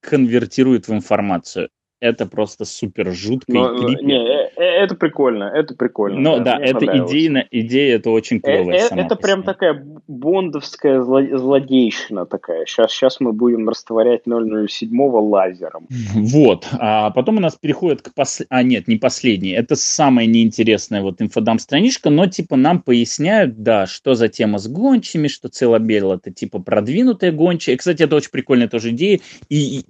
конвертирует 0.00 0.88
в 0.88 0.92
информацию. 0.92 1.70
Это 2.00 2.26
просто 2.26 2.64
супер 2.64 3.12
жутко 3.12 3.52
Но, 3.52 3.88
и 3.88 4.04
Не, 4.04 4.14
э, 4.14 4.39
э, 4.39 4.39
это 4.62 4.94
прикольно, 4.94 5.44
это 5.44 5.74
прикольно. 5.74 6.20
Но 6.20 6.38
да, 6.38 6.58
это 6.58 6.84
идейно, 6.86 7.46
идея 7.50 7.96
это 7.96 8.10
очень 8.10 8.38
э, 8.38 8.40
клевая 8.40 8.88
э, 8.90 9.00
Это 9.00 9.16
прям 9.16 9.42
такая 9.42 9.82
бондовская 10.06 11.02
злодейщина 11.02 12.26
такая. 12.26 12.66
Сейчас, 12.66 12.92
сейчас 12.92 13.20
мы 13.20 13.32
будем 13.32 13.68
растворять 13.68 14.22
007 14.24 15.00
лазером. 15.00 15.86
Вот. 16.14 16.68
А 16.72 17.10
потом 17.10 17.38
у 17.38 17.40
нас 17.40 17.56
переходит 17.56 18.02
к 18.02 18.14
пос... 18.14 18.42
А 18.48 18.62
нет, 18.62 18.88
не 18.88 18.96
последней. 18.96 19.52
Это 19.52 19.76
самая 19.76 20.26
неинтересная 20.26 21.02
вот 21.02 21.20
инфодам 21.22 21.58
страничка, 21.58 22.10
но 22.10 22.26
типа 22.26 22.56
нам 22.56 22.82
поясняют, 22.82 23.62
да, 23.62 23.86
что 23.86 24.14
за 24.14 24.28
тема 24.28 24.58
с 24.58 24.68
гончими, 24.68 25.28
что 25.28 25.48
Целобел 25.48 26.12
это 26.12 26.30
типа 26.30 26.58
продвинутая 26.58 27.32
гончая. 27.32 27.74
И, 27.74 27.78
кстати, 27.78 28.02
это 28.02 28.16
очень 28.16 28.30
прикольная 28.30 28.68
тоже 28.68 28.90
идея. 28.90 29.20
И 29.48 29.84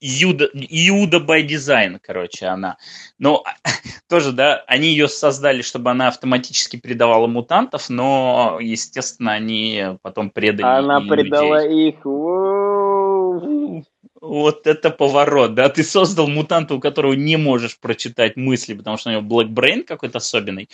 Юда, 0.00 0.48
Юда 0.54 1.18
by 1.18 1.42
дизайн, 1.42 1.98
короче, 2.00 2.46
она. 2.46 2.76
Но 3.18 3.42
тоже, 4.12 4.32
да, 4.32 4.62
они 4.66 4.88
ее 4.88 5.08
создали, 5.08 5.62
чтобы 5.62 5.90
она 5.90 6.08
автоматически 6.08 6.76
передавала 6.76 7.26
мутантов, 7.26 7.88
но, 7.88 8.58
естественно, 8.60 9.32
они 9.32 9.96
потом 10.02 10.28
предали 10.28 10.66
Она 10.66 11.00
предала 11.00 11.64
людей. 11.64 11.88
их. 11.88 12.04
Вот 14.20 14.66
это 14.66 14.90
поворот, 14.90 15.54
да, 15.54 15.70
ты 15.70 15.82
создал 15.82 16.28
мутанта, 16.28 16.74
у 16.74 16.78
которого 16.78 17.14
не 17.14 17.38
можешь 17.38 17.78
прочитать 17.78 18.36
мысли, 18.36 18.74
потому 18.74 18.98
что 18.98 19.08
у 19.08 19.12
него 19.14 19.42
Brain 19.44 19.82
какой-то 19.82 20.18
особенный, 20.18 20.68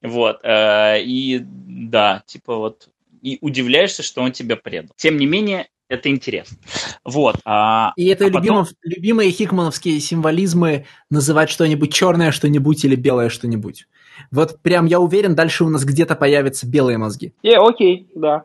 вот, 0.00 0.38
э, 0.44 1.02
и 1.02 1.40
да, 1.42 2.22
типа 2.26 2.54
вот, 2.54 2.88
и 3.22 3.38
удивляешься, 3.40 4.04
что 4.04 4.22
он 4.22 4.30
тебя 4.30 4.54
предал. 4.54 4.94
Тем 4.96 5.16
не 5.16 5.26
менее, 5.26 5.66
это 5.94 6.08
интересно. 6.08 6.56
Вот. 7.04 7.36
А, 7.44 7.92
и 7.96 8.06
это 8.06 8.26
а 8.26 8.28
любимов, 8.28 8.68
потом... 8.68 8.78
любимые 8.84 9.30
хикмановские 9.30 10.00
символизмы 10.00 10.86
называть 11.10 11.50
что-нибудь 11.50 11.92
черное, 11.92 12.30
что-нибудь 12.30 12.84
или 12.84 12.96
белое 12.96 13.28
что-нибудь. 13.28 13.86
Вот 14.30 14.60
прям 14.62 14.86
я 14.86 15.00
уверен, 15.00 15.34
дальше 15.34 15.64
у 15.64 15.68
нас 15.68 15.84
где-то 15.84 16.14
появятся 16.14 16.66
белые 16.66 16.98
мозги. 16.98 17.32
Е, 17.42 17.56
yeah, 17.56 17.68
окей, 17.68 18.08
да. 18.14 18.44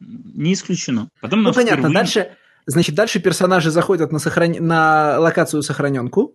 Не 0.00 0.54
исключено. 0.54 1.10
Потом 1.20 1.42
ну, 1.42 1.52
понятно, 1.52 1.88
впервые... 1.88 1.94
дальше, 1.94 2.32
значит, 2.66 2.94
дальше 2.94 3.20
персонажи 3.20 3.70
заходят 3.70 4.12
на, 4.12 4.18
сохран... 4.18 4.54
на 4.58 5.18
локацию 5.18 5.62
сохраненку, 5.62 6.34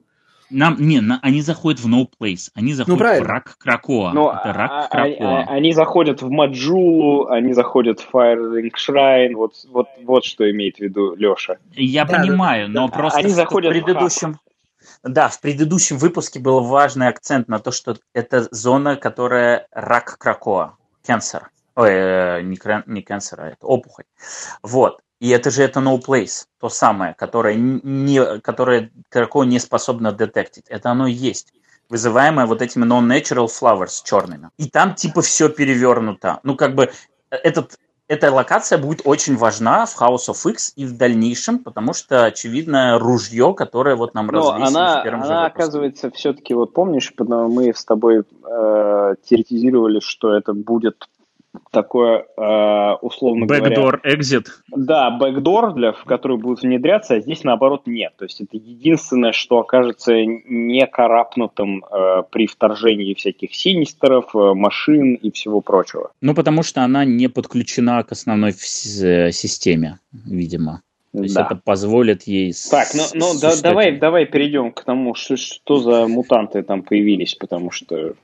нам, 0.49 0.77
не, 0.79 1.01
на, 1.01 1.19
они 1.21 1.41
заходят 1.41 1.79
в 1.79 1.87
No 1.87 2.07
Place, 2.07 2.51
они 2.53 2.71
ну, 2.71 2.77
заходят 2.77 2.99
ну, 2.99 3.23
в 3.23 3.27
Рак 3.27 3.57
Кракоа. 3.57 4.13
Но 4.13 4.31
Это 4.31 4.53
Рак 4.53 4.71
а, 4.71 4.87
Кракоа. 4.87 5.39
А, 5.41 5.53
они 5.53 5.73
заходят 5.73 6.21
в 6.21 6.29
Маджулу, 6.29 7.27
они 7.27 7.53
заходят 7.53 7.99
в 7.99 8.13
Firing 8.13 8.71
Shrine, 8.75 9.35
вот, 9.35 9.53
вот, 9.69 9.87
вот 10.03 10.25
что 10.25 10.49
имеет 10.51 10.77
в 10.77 10.81
виду 10.81 11.15
Леша. 11.15 11.57
Я 11.73 12.05
да, 12.05 12.17
понимаю, 12.17 12.67
да, 12.67 12.81
но 12.81 12.87
да. 12.87 12.93
просто 12.93 13.19
они 13.19 13.29
заходят 13.29 13.71
в 13.71 13.73
предыдущем... 13.73 14.33
В 14.33 14.39
да, 15.03 15.29
в 15.29 15.39
предыдущем 15.41 15.97
выпуске 15.97 16.39
был 16.39 16.61
важный 16.61 17.07
акцент 17.07 17.47
на 17.47 17.59
то, 17.59 17.71
что 17.71 17.97
это 18.13 18.47
зона, 18.51 18.95
которая 18.95 19.67
рак 19.71 20.17
Кракоа, 20.17 20.77
cancer. 21.07 21.43
Ой, 21.75 21.89
э, 21.91 22.41
не, 22.41 22.57
не 22.87 23.01
cancer, 23.01 23.35
а 23.37 23.47
это 23.49 23.65
опухоль. 23.65 24.05
Вот. 24.63 25.01
И 25.19 25.29
это 25.29 25.49
же 25.49 25.63
это 25.63 25.79
no 25.79 25.99
place, 25.99 26.45
то 26.59 26.69
самое, 26.69 27.13
которое, 27.13 27.55
не, 27.55 28.39
которое 28.39 28.91
Крако 29.09 29.43
не 29.43 29.59
способно 29.59 30.11
детектить. 30.11 30.65
Это 30.67 30.91
оно 30.91 31.07
и 31.07 31.13
есть 31.13 31.53
вызываемое 31.89 32.45
вот 32.45 32.61
этими 32.61 32.85
non-natural 32.85 33.47
flowers 33.47 34.01
черными. 34.03 34.49
И 34.57 34.69
там 34.69 34.95
типа 34.95 35.21
все 35.21 35.49
перевернуто. 35.49 36.39
Ну, 36.43 36.55
как 36.55 36.75
бы 36.75 36.91
этот, 37.29 37.77
эта 38.07 38.31
локация 38.31 38.77
будет 38.77 39.01
очень 39.05 39.35
важна 39.35 39.85
в 39.85 39.99
House 39.99 40.29
of 40.29 40.49
X 40.49 40.73
и 40.75 40.85
в 40.85 40.97
дальнейшем, 40.97 41.59
потому 41.59 41.93
что, 41.93 42.25
очевидно, 42.25 42.97
ружье, 42.99 43.53
которое 43.53 43.95
вот 43.95 44.13
нам 44.13 44.29
развесили 44.29 44.77
она, 44.77 45.01
в 45.01 45.03
первом 45.03 45.23
она, 45.23 45.27
же 45.27 45.33
выпуске. 45.33 45.63
оказывается, 45.63 46.11
все-таки, 46.11 46.53
вот 46.53 46.73
помнишь, 46.73 47.13
мы 47.17 47.73
с 47.73 47.85
тобой 47.85 48.19
э, 48.19 49.15
теоретизировали, 49.23 49.99
что 49.99 50.33
это 50.33 50.53
будет 50.53 51.07
такое, 51.71 52.25
э, 52.37 52.93
условно 53.01 53.45
backdoor 53.45 53.57
говоря... 53.57 53.75
Backdoor 53.75 53.99
exit? 54.03 54.47
Да, 54.75 55.17
backdoor, 55.19 55.73
для, 55.73 55.91
в 55.91 56.03
который 56.05 56.37
будут 56.37 56.61
внедряться, 56.61 57.15
а 57.15 57.19
здесь, 57.19 57.43
наоборот, 57.43 57.83
нет. 57.85 58.13
То 58.17 58.25
есть 58.25 58.41
это 58.41 58.57
единственное, 58.57 59.31
что 59.31 59.59
окажется 59.59 60.13
не 60.15 60.85
карапнутым 60.87 61.83
э, 61.83 62.23
при 62.29 62.47
вторжении 62.47 63.13
всяких 63.13 63.53
синистеров, 63.53 64.35
э, 64.35 64.53
машин 64.53 65.15
и 65.15 65.31
всего 65.31 65.61
прочего. 65.61 66.11
Ну, 66.21 66.33
потому 66.33 66.63
что 66.63 66.83
она 66.83 67.05
не 67.05 67.27
подключена 67.27 68.03
к 68.03 68.11
основной 68.11 68.51
э, 68.51 69.31
системе, 69.31 69.99
видимо. 70.11 70.81
То 71.15 71.23
есть 71.23 71.35
да. 71.35 71.45
это 71.45 71.55
позволит 71.55 72.23
ей... 72.23 72.53
Так, 72.69 72.89
ну, 72.93 73.03
ну 73.13 73.39
да, 73.39 73.53
давай, 73.61 73.97
давай 73.97 74.25
перейдем 74.25 74.71
к 74.71 74.83
тому, 74.83 75.15
что, 75.15 75.37
что 75.37 75.79
за 75.79 76.07
мутанты 76.07 76.61
там 76.61 76.83
появились, 76.83 77.35
потому 77.35 77.71
что 77.71 78.15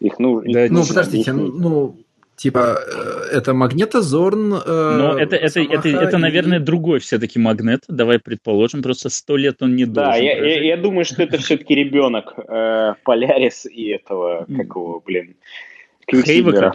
их 0.00 0.18
нужно... 0.18 0.52
Да, 0.52 0.66
ну, 0.68 0.84
подождите, 0.84 1.32
ну, 1.32 1.96
Типа, 2.36 2.78
э, 2.84 3.36
это 3.36 3.54
магнетозорн. 3.54 4.54
Э, 4.54 4.96
Но 4.98 5.18
это, 5.18 5.36
это, 5.36 5.60
это, 5.60 5.88
это, 5.88 6.18
наверное, 6.18 6.58
другой 6.58 6.98
все-таки 6.98 7.38
магнет. 7.38 7.84
Давай 7.88 8.18
предположим, 8.18 8.82
просто 8.82 9.08
сто 9.08 9.36
лет 9.36 9.62
он 9.62 9.76
не 9.76 9.86
да, 9.86 10.06
должен. 10.06 10.20
Да, 10.20 10.26
я, 10.26 10.44
я, 10.44 10.64
я 10.64 10.76
думаю, 10.76 11.04
что 11.04 11.22
это 11.22 11.38
все-таки 11.38 11.74
ребенок 11.74 12.34
э, 12.36 12.94
Полярис 13.04 13.66
и 13.66 13.88
этого, 13.90 14.46
какого, 14.56 15.00
блин, 15.00 15.36
Квиксилера. 16.06 16.74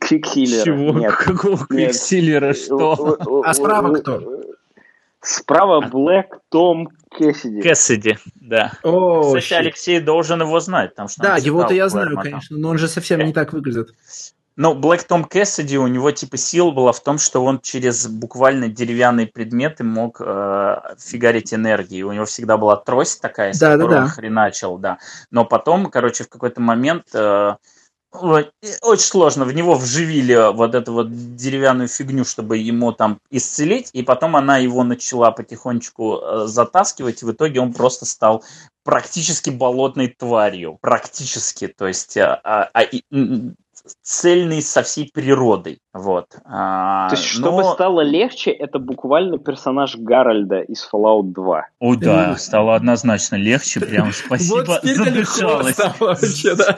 Квиксилера. 0.00 0.64
Чего? 0.64 0.98
Нет. 0.98 1.14
Какого 1.14 1.66
Квиксилера? 1.66 2.52
Что? 2.52 3.42
А 3.44 3.54
справа 3.54 3.94
кто? 3.94 4.42
Справа 5.20 5.80
Блэк 5.86 6.40
Том 6.48 6.88
Кэссиди. 7.10 7.62
Кэссиди, 7.62 8.18
да. 8.34 8.72
О, 8.82 9.22
Кстати, 9.22 9.44
щит. 9.44 9.58
Алексей 9.58 10.00
должен 10.00 10.40
его 10.40 10.58
знать. 10.60 10.90
Потому 10.90 11.08
что 11.08 11.22
да, 11.22 11.36
его-то 11.36 11.74
я 11.74 11.88
знаю, 11.88 12.16
конечно, 12.16 12.58
но 12.58 12.70
он 12.70 12.78
же 12.78 12.88
совсем 12.88 13.24
не 13.24 13.32
так 13.32 13.52
выглядит. 13.52 13.94
Ну, 14.56 14.74
Блэк 14.74 15.04
Том 15.04 15.24
Кэссиди, 15.24 15.78
у 15.78 15.86
него 15.86 16.10
типа 16.10 16.36
сила 16.36 16.70
была 16.70 16.92
в 16.92 17.00
том, 17.00 17.18
что 17.18 17.42
он 17.44 17.60
через 17.60 18.06
буквально 18.06 18.68
деревянные 18.68 19.26
предметы 19.26 19.82
мог 19.82 20.20
э, 20.20 20.76
фигарить 20.98 21.54
энергии. 21.54 22.02
У 22.02 22.12
него 22.12 22.26
всегда 22.26 22.58
была 22.58 22.76
трость 22.76 23.20
такая, 23.22 23.54
с 23.54 23.58
Да, 23.58 23.76
да, 23.76 23.82
которой 23.84 23.98
он 24.00 24.04
да. 24.06 24.10
хреначил, 24.10 24.76
да. 24.76 24.98
Но 25.30 25.44
потом, 25.46 25.90
короче, 25.90 26.24
в 26.24 26.28
какой-то 26.28 26.60
момент 26.60 27.06
э, 27.14 27.54
очень 28.12 29.02
сложно. 29.02 29.46
В 29.46 29.54
него 29.54 29.74
вживили 29.74 30.52
вот 30.52 30.74
эту 30.74 30.92
вот 30.92 31.34
деревянную 31.34 31.88
фигню, 31.88 32.24
чтобы 32.26 32.58
ему 32.58 32.92
там 32.92 33.18
исцелить, 33.30 33.88
и 33.94 34.02
потом 34.02 34.36
она 34.36 34.58
его 34.58 34.84
начала 34.84 35.30
потихонечку 35.30 36.18
э, 36.20 36.46
затаскивать, 36.46 37.22
и 37.22 37.24
в 37.24 37.32
итоге 37.32 37.60
он 37.60 37.72
просто 37.72 38.04
стал 38.04 38.44
практически 38.84 39.48
болотной 39.48 40.08
тварью. 40.08 40.76
Практически. 40.82 41.68
То 41.68 41.86
есть 41.86 42.18
э, 42.18 42.38
а- 42.44 42.68
а 42.74 42.82
и- 42.82 43.02
цельный 44.02 44.62
со 44.62 44.82
всей 44.82 45.10
природой. 45.12 45.81
Вот. 45.94 46.28
А, 46.46 47.10
То 47.10 47.16
есть, 47.16 47.26
чтобы 47.28 47.62
но- 47.62 47.74
стало 47.74 48.00
легче, 48.00 48.50
это 48.50 48.78
буквально 48.78 49.36
персонаж 49.38 49.96
Гарольда 49.96 50.60
из 50.60 50.88
Fallout 50.90 51.32
2. 51.32 51.66
О, 51.80 51.96
да, 51.96 52.36
стало 52.38 52.74
однозначно 52.74 53.36
легче. 53.36 53.80
Прям 53.80 54.10
спасибо, 54.12 54.64
да. 56.56 56.76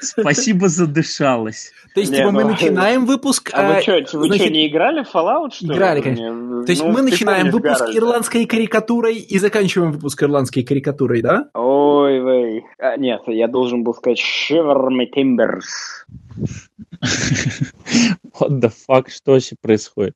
Спасибо, 0.00 0.68
задышалась. 0.68 1.72
То 1.94 2.00
есть, 2.00 2.14
типа, 2.14 2.30
мы 2.30 2.42
ну, 2.42 2.50
начинаем 2.50 3.06
выпуск... 3.06 3.50
А 3.54 3.68
вы 3.68 3.76
а, 3.78 3.80
что, 3.80 4.18
вы 4.18 4.28
не 4.28 4.68
играли 4.68 5.02
в 5.02 5.14
Fallout, 5.14 5.54
что 5.54 5.68
ли? 5.68 5.74
Играли, 5.74 6.02
конечно. 6.02 6.30
Не, 6.30 6.66
То 6.66 6.72
есть 6.72 6.82
ну, 6.82 6.92
мы 6.92 7.00
начинаем 7.00 7.50
выпуск 7.50 7.84
ирландской 7.94 8.44
карикатурой 8.44 9.16
и 9.16 9.38
заканчиваем 9.38 9.92
выпуск 9.92 10.22
ирландской 10.22 10.62
карикатурой, 10.62 11.22
да? 11.22 11.48
Ой, 11.54 12.18
вей. 12.18 12.66
А, 12.78 12.98
нет, 12.98 13.22
я 13.28 13.48
должен 13.48 13.82
был 13.82 13.94
сказать 13.94 14.20
Shiver 14.20 14.88
me 14.88 15.06
timbers. 15.10 16.04
What 18.40 18.60
the 18.60 18.70
fuck, 18.88 19.08
что 19.10 19.32
вообще 19.32 19.56
происходит? 19.60 20.14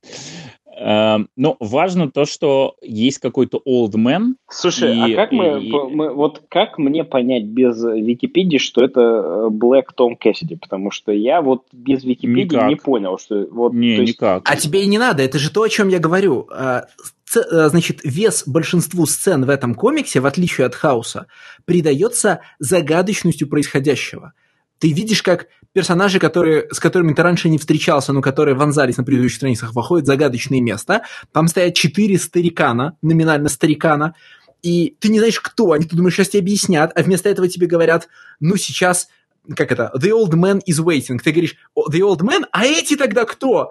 Эм, 0.83 1.29
Ну, 1.37 1.57
важно 1.61 2.11
то, 2.11 2.25
что 2.25 2.75
есть 2.81 3.19
какой-то 3.19 3.61
old 3.69 3.93
man. 3.97 4.35
Слушай, 4.49 4.97
И- 4.97 5.13
а 5.13 5.17
как 5.17 5.33
мы, 5.33 5.63
и- 5.63 5.71
мы- 5.71 6.15
вот 6.15 6.43
как 6.49 6.79
мне 6.79 7.05
понять 7.05 7.45
без 7.45 7.83
Википедии, 7.83 8.57
что 8.57 8.83
это 8.83 9.01
э, 9.01 9.49
Black 9.51 9.89
Tom 9.99 10.13
Cassidy? 10.23 10.57
Потому 10.59 10.91
что 10.91 11.13
я 11.13 11.43
вот 11.43 11.65
без 11.73 12.03
Википедии 12.03 12.55
Никак. 12.55 12.69
не 12.69 12.77
понял, 12.77 13.19
что 13.19 13.47
вот. 13.51 13.75
Не, 13.75 13.97
есть- 13.97 14.15
никак. 14.15 14.43
А 14.51 14.57
тебе 14.57 14.83
и 14.85 14.87
не 14.87 14.99
надо, 14.99 15.23
это 15.23 15.39
же 15.39 15.51
то, 15.51 15.63
о 15.63 15.69
чем 15.69 15.89
я 15.89 15.99
говорю. 15.99 16.49
А, 16.51 16.87
ц- 17.27 17.43
а, 17.43 17.69
Значит, 17.69 18.01
вес 18.03 18.45
большинству 18.47 19.05
сцен 19.05 19.45
в 19.45 19.51
этом 19.51 19.75
комиксе, 19.75 20.21
в 20.21 20.27
отличие 20.27 20.67
от 20.67 20.75
Хауса, 20.75 21.27
придается 21.67 22.41
загадочностью 22.59 23.49
происходящего. 23.49 24.33
Ты 24.81 24.93
видишь, 24.93 25.23
как 25.23 25.47
персонажи, 25.73 26.19
которые, 26.19 26.67
с 26.73 26.81
которыми 26.81 27.13
ты 27.13 27.23
раньше 27.23 27.49
не 27.49 27.59
встречался, 27.59 28.13
но 28.13 28.23
которые 28.23 28.57
вонзались 28.57 28.97
на 28.97 29.05
предыдущих 29.05 29.37
страницах, 29.37 29.75
выходят 29.75 30.05
в 30.05 30.09
загадочные 30.09 30.61
места. 30.61 31.03
Там 31.33 31.47
стоят 31.49 31.75
четыре 31.75 32.19
старикана, 32.19 32.97
номинально 33.03 33.49
старикана, 33.49 34.15
и 34.63 34.97
ты 34.99 35.09
не 35.11 35.19
знаешь, 35.19 35.39
кто 35.41 35.73
они. 35.73 35.85
Ты 35.85 35.97
думаешь, 35.97 36.15
сейчас 36.17 36.31
тебе 36.31 36.41
объяснят, 36.41 36.93
а 36.95 37.03
вместо 37.03 37.29
этого 37.29 37.49
тебе 37.49 37.67
говорят, 37.67 38.09
ну, 38.41 38.57
сейчас, 38.57 39.09
как 39.55 39.71
это, 39.71 39.93
the 39.97 40.11
old 40.11 40.33
man 40.33 40.61
is 40.69 40.83
waiting. 40.83 41.19
Ты 41.23 41.31
говоришь, 41.31 41.57
«О, 41.75 41.91
the 41.91 42.01
old 42.01 42.21
man, 42.21 42.45
а 42.51 42.67
эти 42.67 42.97
тогда 42.97 43.25
кто? 43.25 43.71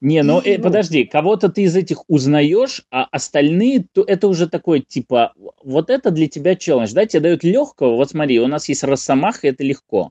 Не, 0.00 0.22
ну 0.22 0.40
э, 0.44 0.56
Ну. 0.56 0.64
подожди, 0.64 1.04
кого-то 1.04 1.48
ты 1.48 1.62
из 1.62 1.76
этих 1.76 2.04
узнаешь, 2.08 2.82
а 2.90 3.04
остальные, 3.10 3.86
то 3.92 4.02
это 4.06 4.28
уже 4.28 4.48
такой, 4.48 4.80
типа, 4.80 5.34
вот 5.62 5.90
это 5.90 6.10
для 6.10 6.26
тебя 6.26 6.56
челлендж, 6.56 6.92
да, 6.92 7.06
тебе 7.06 7.20
дают 7.20 7.44
легкого, 7.44 7.96
вот 7.96 8.10
смотри, 8.10 8.40
у 8.40 8.46
нас 8.46 8.68
есть 8.68 8.82
Росомаха, 8.82 9.48
это 9.48 9.62
легко. 9.62 10.10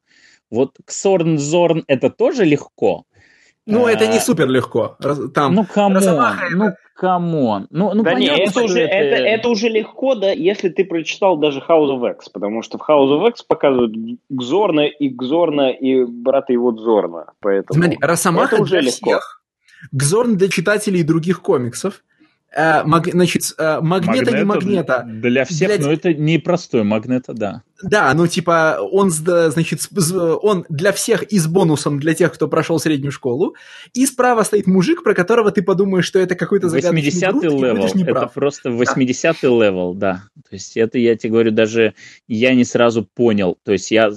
Вот 0.53 0.75
Ксорн 0.85 1.39
Зорн 1.39 1.83
это 1.87 2.11
тоже 2.11 2.45
легко. 2.45 3.05
Ну, 3.65 3.87
это 3.87 4.07
не 4.07 4.17
А, 4.17 4.21
супер 4.21 4.47
легко. 4.49 4.97
Там, 5.33 5.55
Ну, 5.55 5.65
come 5.65 5.82
on, 5.82 5.95
Росомаха 5.95 6.45
это- 6.45 6.55
ну, 6.55 6.65
come 6.95 7.36
on. 7.36 7.67
Ну, 7.71 7.93
ну 7.93 8.03
да 8.03 8.11
понятно, 8.11 8.41
это 8.41 8.51
что 8.51 8.63
уже, 8.65 8.81
это, 8.81 9.15
это 9.15 9.49
уже 9.49 9.69
легко, 9.69 10.15
да, 10.15 10.31
если 10.31 10.69
ты 10.69 10.83
прочитал 10.85 11.37
даже 11.37 11.59
House 11.59 11.89
of 11.89 12.11
X, 12.11 12.29
потому 12.29 12.61
что 12.61 12.77
в 12.77 12.81
House 12.81 13.09
of 13.19 13.29
X 13.29 13.41
показывают 13.43 13.95
Гзорна 14.29 14.81
и 14.81 15.09
Гзорна 15.09 15.71
и 15.71 16.03
брата 16.03 16.53
его 16.53 16.71
Дзорна, 16.71 17.31
поэтому... 17.39 17.79
смотри, 17.81 17.97
Росомаха 18.01 18.55
это 18.55 18.63
уже 18.63 18.71
для 18.73 18.81
легко. 18.81 19.09
всех. 19.09 19.41
Гзорн 19.91 20.37
для 20.37 20.49
читателей 20.49 21.01
других 21.03 21.41
комиксов. 21.41 22.03
Э, 22.55 22.83
маг- 22.83 23.09
значит, 23.11 23.43
э, 23.57 23.79
магнета 23.81 24.37
не 24.37 24.43
магнета. 24.43 25.03
Для 25.07 25.45
всех, 25.45 25.69
Для- 25.77 25.87
но 25.87 25.91
это 25.91 26.13
непростой 26.13 26.83
Магнето, 26.83 27.33
да. 27.33 27.63
Да, 27.83 28.13
ну 28.13 28.27
типа 28.27 28.79
он, 28.91 29.11
с- 29.11 29.19
да, 29.19 29.51
значит, 29.51 29.81
он 30.41 30.65
для 30.69 30.91
всех 30.91 31.23
и 31.23 31.37
с 31.37 31.47
бонусом 31.47 31.99
для 31.99 32.13
тех, 32.13 32.33
кто 32.33 32.47
прошел 32.47 32.79
среднюю 32.79 33.11
школу. 33.11 33.55
И 33.93 34.05
справа 34.05 34.43
стоит 34.43 34.67
мужик, 34.67 35.03
про 35.03 35.13
которого 35.13 35.51
ты 35.51 35.61
подумаешь, 35.61 36.05
что 36.05 36.19
это 36.19 36.35
какой-то 36.35 36.69
загадочный 36.69 37.01
80-й 37.09 37.31
груд, 37.31 37.43
и 37.43 37.47
level, 37.47 37.85
это 37.85 37.97
неправ. 37.97 38.33
просто 38.33 38.69
80-й 38.69 39.47
level, 39.47 39.93
да. 39.93 40.23
То 40.49 40.53
есть 40.55 40.77
это, 40.77 40.97
я 40.97 41.15
тебе 41.15 41.31
говорю, 41.31 41.51
даже 41.51 41.93
я 42.27 42.53
не 42.55 42.63
сразу 42.63 43.07
понял. 43.15 43.57
То 43.63 43.71
есть 43.73 43.91
я 43.91 44.11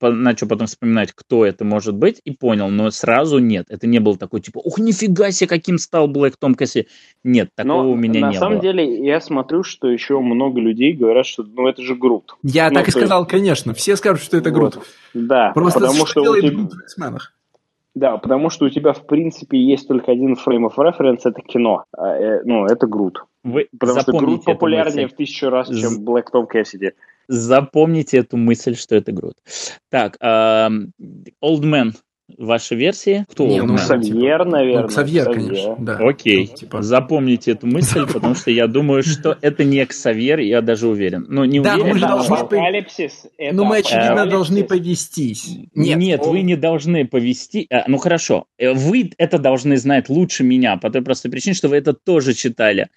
начал 0.00 0.46
потом 0.48 0.66
вспоминать, 0.66 1.12
кто 1.14 1.44
это 1.44 1.64
может 1.64 1.94
быть, 1.94 2.20
и 2.24 2.30
понял, 2.30 2.68
но 2.68 2.90
сразу 2.90 3.38
нет. 3.38 3.66
Это 3.68 3.86
не 3.86 3.98
было 3.98 4.16
такой, 4.16 4.40
типа, 4.40 4.58
ух, 4.58 4.78
нифига 4.78 5.30
себе, 5.30 5.48
каким 5.48 5.78
стал 5.78 6.08
Блэк 6.08 6.34
Том 6.38 6.54
Касси. 6.54 6.86
Нет, 7.24 7.50
такого 7.54 7.82
Но 7.84 7.90
у 7.90 7.96
меня 7.96 8.20
на 8.20 8.30
не 8.30 8.38
самом 8.38 8.54
было. 8.54 8.62
деле 8.62 9.06
я 9.06 9.20
смотрю, 9.20 9.62
что 9.62 9.88
еще 9.88 10.18
много 10.20 10.60
людей 10.60 10.92
говорят, 10.92 11.26
что 11.26 11.42
ну 11.42 11.68
это 11.68 11.82
же 11.82 11.94
Грут. 11.94 12.34
Я 12.42 12.68
Ну, 12.70 12.74
так 12.76 12.88
и 12.88 12.92
то 12.92 13.00
сказал, 13.10 13.26
конечно. 13.26 13.74
Все 13.74 13.96
скажут, 13.96 14.22
что 14.22 14.36
это 14.36 14.50
груд. 14.50 14.76
Вот. 14.76 14.86
Да, 15.14 15.50
Просто 15.52 15.80
потому 15.80 16.06
что, 16.06 16.06
что 16.06 16.22
у 16.32 16.40
тебя, 16.40 17.18
да, 17.94 18.16
потому 18.18 18.50
что 18.50 18.66
у 18.66 18.70
тебя 18.70 18.92
в 18.92 19.04
принципе 19.06 19.58
есть 19.58 19.88
только 19.88 20.12
один 20.12 20.36
фрейм 20.36 20.66
of 20.66 20.74
reference, 20.76 21.20
это 21.24 21.42
кино. 21.42 21.84
А, 21.96 22.14
э, 22.16 22.42
ну, 22.44 22.66
это 22.66 22.86
Грут. 22.86 23.24
Вы 23.42 23.68
Потому 23.78 24.00
что 24.00 24.12
Грут 24.12 24.20
запомните 24.22 24.42
эту 24.42 24.52
популярнее 24.52 25.02
мысль. 25.06 25.14
в 25.14 25.16
тысячу 25.16 25.50
раз, 25.50 25.68
З- 25.68 25.80
чем 25.80 26.04
Блэк 26.04 26.30
Том 26.30 26.46
Кэссиди. 26.46 26.92
Запомните 27.26 28.18
эту 28.18 28.36
мысль, 28.36 28.76
что 28.76 28.94
это 28.94 29.12
Грут. 29.12 29.34
Так, 29.90 30.16
эм, 30.20 30.92
Old 31.42 31.62
Man, 31.62 31.92
ваша 32.38 32.74
версия? 32.74 33.26
Кто 33.30 33.46
Не, 33.46 33.62
ну? 33.62 33.76
Ксавьер, 33.76 34.44
наверное. 34.44 34.82
Ну, 34.82 34.88
Ксавьер, 34.88 35.32
конечно. 35.32 35.76
Да. 35.78 35.96
Окей, 35.98 36.48
Ну, 36.50 36.56
типа- 36.56 36.82
запомните 36.82 37.52
эту 37.52 37.66
мысль, 37.66 38.06
потому 38.12 38.34
что 38.34 38.50
я 38.50 38.66
думаю, 38.66 39.02
что 39.02 39.36
это 39.40 39.64
не 39.64 39.84
Ксавьер, 39.86 40.38
я 40.40 40.60
даже 40.62 40.88
уверен. 40.88 41.26
Ну, 41.28 41.44
не 41.44 41.60
Да, 41.60 41.76
но 41.76 41.82
уверен, 41.84 41.92
мы 41.94 41.98
же 41.98 42.06
но- 42.06 42.12
должны 42.16 42.34
Апокалипсис. 42.34 43.26
это 43.38 43.54
Ну, 43.56 43.64
мы, 43.64 43.78
очевидно, 43.78 44.26
должны 44.26 44.64
повестись. 44.64 45.56
Нет, 45.74 46.20
он- 46.22 46.30
вы 46.30 46.42
не 46.42 46.56
должны 46.56 47.06
повести. 47.06 47.66
а, 47.70 47.84
ну 47.88 47.98
хорошо, 47.98 48.46
э, 48.58 48.72
вы 48.72 49.10
это 49.18 49.38
должны 49.38 49.76
знать 49.76 50.08
лучше 50.08 50.44
меня, 50.44 50.76
по 50.76 50.90
той 50.90 51.02
простой 51.02 51.30
причине, 51.30 51.54
что 51.54 51.68
вы 51.68 51.76
это 51.76 51.92
тоже 51.92 52.34
читали. 52.34 52.88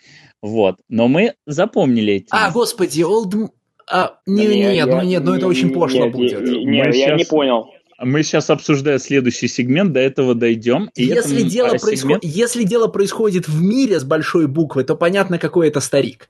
Вот. 0.41 0.77
Но 0.89 1.07
мы 1.07 1.33
запомнили 1.45 2.13
эти. 2.15 2.27
А, 2.31 2.51
господи, 2.51 3.01
Олд... 3.01 3.33
А, 3.91 4.15
не, 4.25 4.47
Не, 4.47 4.57
нет, 4.57 4.75
я- 4.75 4.85
ну 4.85 5.01
нет, 5.01 5.23
ну 5.25 5.33
это 5.35 5.45
очень 5.47 5.71
пошло 5.71 6.09
будет. 6.09 6.41
Не, 6.41 6.63
не, 6.65 6.83
Мы 6.83 6.95
я 6.95 7.15
не 7.15 7.25
понял. 7.25 7.67
Мы 8.03 8.23
сейчас 8.23 8.49
обсуждаем 8.49 8.99
следующий 8.99 9.47
сегмент, 9.47 9.93
до 9.93 9.99
этого 9.99 10.35
дойдем. 10.35 10.89
И 10.95 11.05
Если 11.05 11.37
этом, 11.39 11.49
дело, 11.49 11.67
а, 11.69 11.71
происход- 11.71 11.99
сегмент- 11.99 12.19
Если 12.23 12.63
дело 12.63 12.87
происходит 12.87 13.47
в 13.47 13.61
мире 13.61 13.99
с 13.99 14.03
большой 14.03 14.47
буквы, 14.47 14.83
то 14.83 14.95
понятно, 14.95 15.37
какой 15.39 15.67
это 15.69 15.79
старик. 15.79 16.29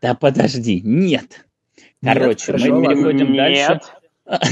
Да 0.00 0.14
подожди, 0.14 0.80
нет. 0.84 1.44
Нет? 2.02 2.18
Короче, 2.18 2.46
Хорошо, 2.46 2.66
мы 2.80 2.86
переходим 2.94 3.36
дальше. 3.36 3.80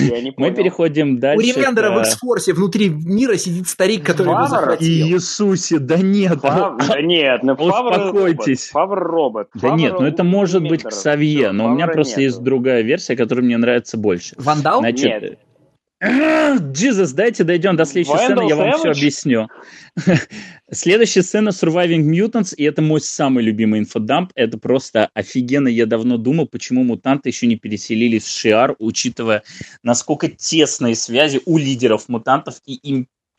Нет, 0.01 0.25
не 0.25 0.35
Мы 0.37 0.51
переходим 0.51 1.15
У 1.15 1.19
дальше. 1.19 1.47
Ремендера 1.47 1.91
к- 1.91 1.95
в 1.95 1.99
Эксфорсе 2.01 2.53
внутри 2.53 2.89
мира 2.89 3.37
сидит 3.37 3.69
старик, 3.69 4.05
который 4.05 4.33
его 4.35 4.47
захватил. 4.49 4.87
Иисусе, 5.07 5.79
да 5.79 5.97
нет. 5.99 6.41
Фав- 6.43 6.77
ну, 6.81 6.87
Да 6.89 7.01
нет, 7.01 7.43
ну 7.45 7.53
Успокойтесь. 7.55 8.69
Фавр 8.71 8.99
робот. 8.99 9.49
Да 9.55 9.61
Фавр 9.69 9.77
нет, 9.79 9.93
ну 10.01 10.05
это 10.07 10.23
у 10.23 10.27
может 10.27 10.63
быть 10.63 10.71
Ремендера. 10.81 10.91
Ксавье, 10.91 11.53
но 11.53 11.67
у 11.67 11.69
меня 11.75 11.87
просто 11.87 12.21
нету. 12.21 12.21
есть 12.23 12.43
другая 12.43 12.83
версия, 12.83 13.17
которая 13.17 13.45
мне 13.45 13.57
нравится 13.57 13.97
больше. 13.97 14.35
Вандал? 14.39 14.81
Значит, 14.81 15.39
Джизус, 16.03 17.13
дайте 17.13 17.45
дойдем 17.45 17.77
до 17.77 17.85
следующей 17.85 18.17
Вэндалл 18.17 18.49
сцены, 18.49 18.49
я 18.49 18.57
вам 18.57 18.79
все 18.79 18.91
объясню. 18.91 19.49
Следующая 20.71 21.23
сцена 21.23 21.51
Surviving 21.51 22.05
Mutants, 22.05 22.55
и 22.55 22.65
это 22.65 22.81
мой 22.81 23.03
самый 23.03 23.45
любимый 23.45 23.81
инфодамп. 23.81 24.33
Это 24.35 24.57
просто 24.57 25.11
офигенно. 25.13 25.69
Я 25.69 25.85
давно 25.85 26.17
думал, 26.17 26.47
почему 26.47 26.85
мутанты 26.85 27.29
еще 27.29 27.47
не 27.47 27.57
переселились 27.57 28.25
в 28.25 28.31
Шиар, 28.31 28.77
учитывая, 28.79 29.43
насколько 29.83 30.29
тесные 30.29 30.95
связи 30.95 31.43
у 31.45 31.59
лидеров 31.59 32.09
мутантов 32.09 32.61
и 32.65 32.79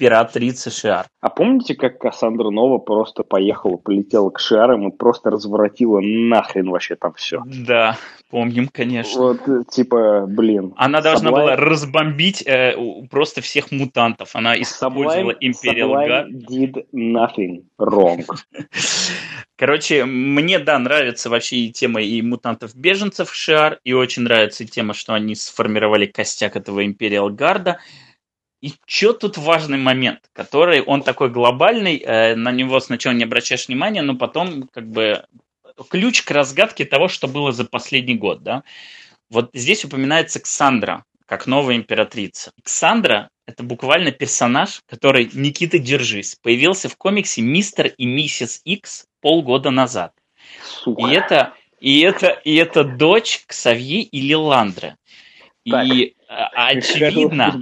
императрицы 0.02 0.70
Шиар. 0.70 1.08
А 1.20 1.30
помните, 1.30 1.74
как 1.74 1.98
Кассандра 1.98 2.52
Нова 2.52 2.78
просто 2.78 3.24
поехала, 3.24 3.78
полетела 3.78 4.30
к 4.30 4.40
Шиарам 4.40 4.88
и 4.88 4.96
просто 4.96 5.32
разворотила 5.32 6.00
нахрен 6.00 6.70
вообще 6.70 6.96
там 6.96 7.14
все? 7.14 7.42
Да, 7.46 7.98
помним, 8.32 8.68
конечно. 8.70 9.22
Вот, 9.22 9.48
э, 9.48 9.64
типа, 9.70 10.26
блин. 10.28 10.74
Она 10.78 11.02
должна 11.02 11.30
Sublime- 11.30 11.34
была 11.34 11.56
разбомбить 11.58 12.42
э, 12.48 12.74
просто 13.10 13.42
всех 13.42 13.72
мутантов. 13.72 14.36
Она 14.36 14.60
использовала 14.60 15.34
Sublime, 15.34 15.52
Imperial 15.52 15.92
Sublime 15.92 16.08
Guard. 16.08 16.28
did 16.50 16.86
nothing 16.94 17.64
wrong. 17.78 18.26
Короче, 19.58 20.06
мне, 20.06 20.58
да, 20.58 20.80
нравится 20.80 21.30
вообще 21.30 21.58
и 21.58 21.72
тема 21.72 22.02
и 22.02 22.22
мутантов-беженцев 22.24 23.32
Шиар, 23.32 23.80
и 23.84 23.94
очень 23.94 24.24
нравится 24.24 24.66
тема, 24.66 24.96
что 24.96 25.14
они 25.14 25.36
сформировали 25.36 26.08
костяк 26.08 26.56
этого 26.56 26.84
Imperial 26.84 27.30
Гарда. 27.30 27.78
И 28.62 28.74
что 28.86 29.14
тут 29.14 29.38
важный 29.38 29.78
момент, 29.78 30.20
который 30.34 30.82
он 30.82 31.02
такой 31.04 31.30
глобальный, 31.30 31.98
э, 31.98 32.36
на 32.36 32.52
него 32.52 32.80
сначала 32.80 33.14
не 33.14 33.24
обращаешь 33.24 33.68
внимания, 33.68 34.02
но 34.02 34.16
потом 34.16 34.68
как 34.72 34.88
бы 34.88 35.26
ключ 35.90 36.24
к 36.24 36.32
разгадке 36.32 36.86
того, 36.86 37.08
что 37.08 37.28
было 37.28 37.52
за 37.52 37.66
последний 37.66 38.16
год, 38.16 38.44
да. 38.44 38.64
Вот 39.30 39.50
здесь 39.54 39.86
упоминается 39.86 40.40
Ксандра, 40.40 41.06
как 41.26 41.48
новая 41.48 41.76
императрица. 41.76 42.52
Ксандра– 42.64 43.30
это 43.48 43.64
буквально 43.64 44.12
персонаж, 44.12 44.82
который, 44.88 45.30
Никита, 45.34 45.80
держись, 45.80 46.36
появился 46.42 46.90
в 46.90 46.98
комиксе 46.98 47.42
«Мистер 47.42 47.88
и 47.88 48.06
миссис 48.06 48.62
Икс» 48.66 49.06
полгода 49.22 49.72
назад. 49.72 50.12
Сука. 50.64 51.02
И 51.02 51.14
это, 51.14 51.54
и, 51.80 52.02
это, 52.02 52.28
и 52.44 52.56
это 52.56 52.84
дочь 52.84 53.44
Ксавье 53.48 54.02
и 54.02 54.22
Лиландре. 54.22 54.98
И 55.64 56.16
а, 56.28 56.68
очевидно... 56.68 57.62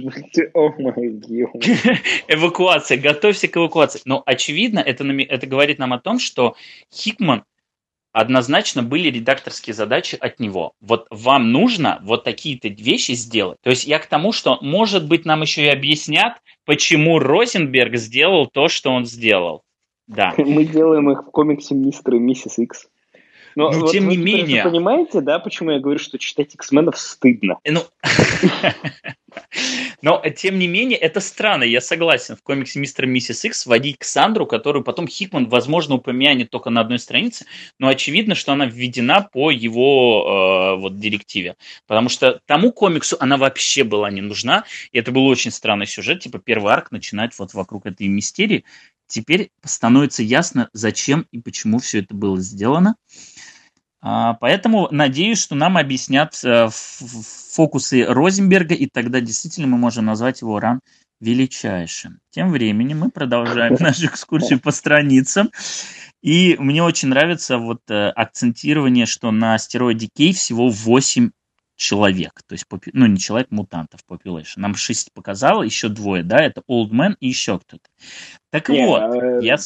Эвакуация, 2.28 2.98
готовься 2.98 3.48
к 3.48 3.56
эвакуации. 3.56 4.00
Но 4.04 4.22
очевидно, 4.24 4.78
это, 4.78 5.04
это 5.04 5.46
говорит 5.46 5.78
нам 5.78 5.92
о 5.92 5.98
том, 5.98 6.18
что 6.18 6.56
Хикман 6.92 7.44
однозначно 8.12 8.82
были 8.82 9.10
редакторские 9.10 9.74
задачи 9.74 10.16
от 10.20 10.40
него. 10.40 10.72
Вот 10.80 11.06
вам 11.10 11.52
нужно 11.52 12.00
вот 12.02 12.24
такие-то 12.24 12.68
вещи 12.68 13.12
сделать. 13.12 13.58
То 13.62 13.70
есть 13.70 13.86
я 13.86 13.98
к 13.98 14.06
тому, 14.06 14.32
что, 14.32 14.58
может 14.60 15.06
быть, 15.06 15.24
нам 15.24 15.42
еще 15.42 15.64
и 15.64 15.68
объяснят, 15.68 16.34
почему 16.64 17.18
Розенберг 17.18 17.96
сделал 17.96 18.46
то, 18.46 18.68
что 18.68 18.90
он 18.90 19.06
сделал. 19.06 19.62
Да. 20.06 20.34
Мы 20.38 20.64
делаем 20.64 21.10
их 21.10 21.22
в 21.26 21.30
комиксе 21.30 21.74
«Мистер 21.74 22.16
и 22.16 22.18
миссис 22.18 22.58
Икс». 22.58 22.88
Но 23.56 23.70
ну, 23.70 23.80
вот 23.80 23.92
тем 23.92 24.08
не 24.08 24.16
менее... 24.16 24.64
Вы 24.64 24.70
понимаете, 24.70 25.20
да, 25.20 25.38
почему 25.38 25.72
я 25.72 25.80
говорю, 25.80 25.98
что 25.98 26.18
читать 26.18 26.54
X-менов 26.54 26.98
стыдно? 26.98 27.58
Ну, 27.64 27.82
но, 30.02 30.22
тем 30.36 30.58
не 30.58 30.68
менее, 30.68 30.98
это 30.98 31.20
странно, 31.20 31.64
я 31.64 31.80
согласен. 31.80 32.36
В 32.36 32.42
комиксе 32.42 32.78
«Мистер 32.78 33.04
и 33.04 33.08
миссис 33.08 33.44
Икс» 33.44 33.66
вводить 33.66 33.98
Ксандру, 33.98 34.46
которую 34.46 34.84
потом 34.84 35.08
Хикман, 35.08 35.48
возможно, 35.48 35.96
упомянет 35.96 36.50
только 36.50 36.70
на 36.70 36.80
одной 36.80 36.98
странице, 36.98 37.46
но 37.78 37.88
очевидно, 37.88 38.34
что 38.34 38.52
она 38.52 38.66
введена 38.66 39.28
по 39.32 39.50
его 39.50 40.76
э, 40.76 40.80
вот 40.80 40.98
директиве. 40.98 41.56
Потому 41.86 42.08
что 42.08 42.40
тому 42.46 42.72
комиксу 42.72 43.16
она 43.20 43.36
вообще 43.36 43.84
была 43.84 44.10
не 44.10 44.20
нужна, 44.20 44.64
и 44.92 44.98
это 44.98 45.12
был 45.12 45.26
очень 45.26 45.50
странный 45.50 45.86
сюжет, 45.86 46.20
типа 46.20 46.38
первый 46.38 46.72
арк 46.72 46.90
начинать 46.90 47.38
вот 47.38 47.54
вокруг 47.54 47.86
этой 47.86 48.08
мистерии. 48.08 48.64
Теперь 49.10 49.50
становится 49.64 50.22
ясно, 50.22 50.70
зачем 50.72 51.26
и 51.32 51.40
почему 51.40 51.80
все 51.80 51.98
это 51.98 52.14
было 52.14 52.38
сделано. 52.38 52.90
А, 52.90 52.94
поэтому 54.00 54.88
надеюсь, 54.90 55.40
что 55.40 55.54
нам 55.54 55.76
объяснят 55.76 56.38
э, 56.44 56.68
фокусы 56.70 58.04
Розенберга, 58.06 58.74
и 58.74 58.86
тогда 58.86 59.20
действительно 59.20 59.66
мы 59.66 59.78
можем 59.78 60.06
назвать 60.06 60.40
его 60.40 60.58
ран 60.58 60.80
величайшим. 61.20 62.20
Тем 62.30 62.50
временем 62.50 63.00
мы 63.00 63.10
продолжаем 63.10 63.76
нашу 63.80 64.06
экскурсию 64.06 64.60
по 64.60 64.70
страницам. 64.70 65.50
И 66.22 66.56
мне 66.58 66.82
очень 66.82 67.08
нравится 67.08 67.58
вот 67.58 67.80
э, 67.88 68.08
акцентирование, 68.10 69.06
что 69.06 69.30
на 69.30 69.54
астероиде 69.54 70.08
Кей 70.14 70.34
всего 70.34 70.68
8 70.68 71.30
человек, 71.80 72.42
то 72.46 72.52
есть, 72.52 72.66
ну, 72.92 73.06
не 73.06 73.16
человек, 73.16 73.48
мутантов, 73.50 74.00
population. 74.06 74.56
Нам 74.56 74.74
шесть 74.74 75.14
показало, 75.14 75.62
еще 75.62 75.88
двое, 75.88 76.22
да, 76.22 76.36
это 76.36 76.62
Old 76.68 76.90
Man 76.90 77.14
и 77.20 77.28
еще 77.28 77.58
кто-то. 77.58 77.88
Так 78.50 78.68
не, 78.68 78.84
вот, 78.84 79.00
а, 79.00 79.40
я... 79.40 79.56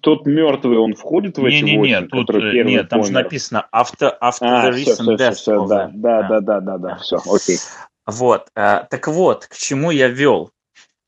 Тот 0.00 0.26
мертвый, 0.26 0.76
он 0.76 0.94
входит 0.94 1.38
в 1.38 1.44
эти 1.44 1.62
не, 1.62 1.76
не, 1.76 1.88
не, 1.88 2.00
тут, 2.02 2.30
э, 2.30 2.64
Нет, 2.64 2.88
там 2.88 3.04
же 3.04 3.12
написано 3.12 3.68
after, 3.72 4.12
after 4.20 4.38
а, 4.40 4.68
the 4.68 4.74
recent 4.74 5.16
death. 5.16 5.34
Все, 5.34 5.64
да, 5.68 5.88
да, 5.94 6.22
да, 6.22 6.40
да, 6.40 6.60
да, 6.60 6.78
да, 6.78 6.96
все, 6.96 7.18
окей. 7.24 7.58
Вот, 8.06 8.48
а, 8.56 8.82
так 8.90 9.06
вот, 9.06 9.46
к 9.46 9.56
чему 9.56 9.92
я 9.92 10.08
вел. 10.08 10.50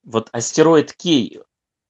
Вот 0.05 0.29
астероид 0.31 0.93
Кей, 0.93 1.41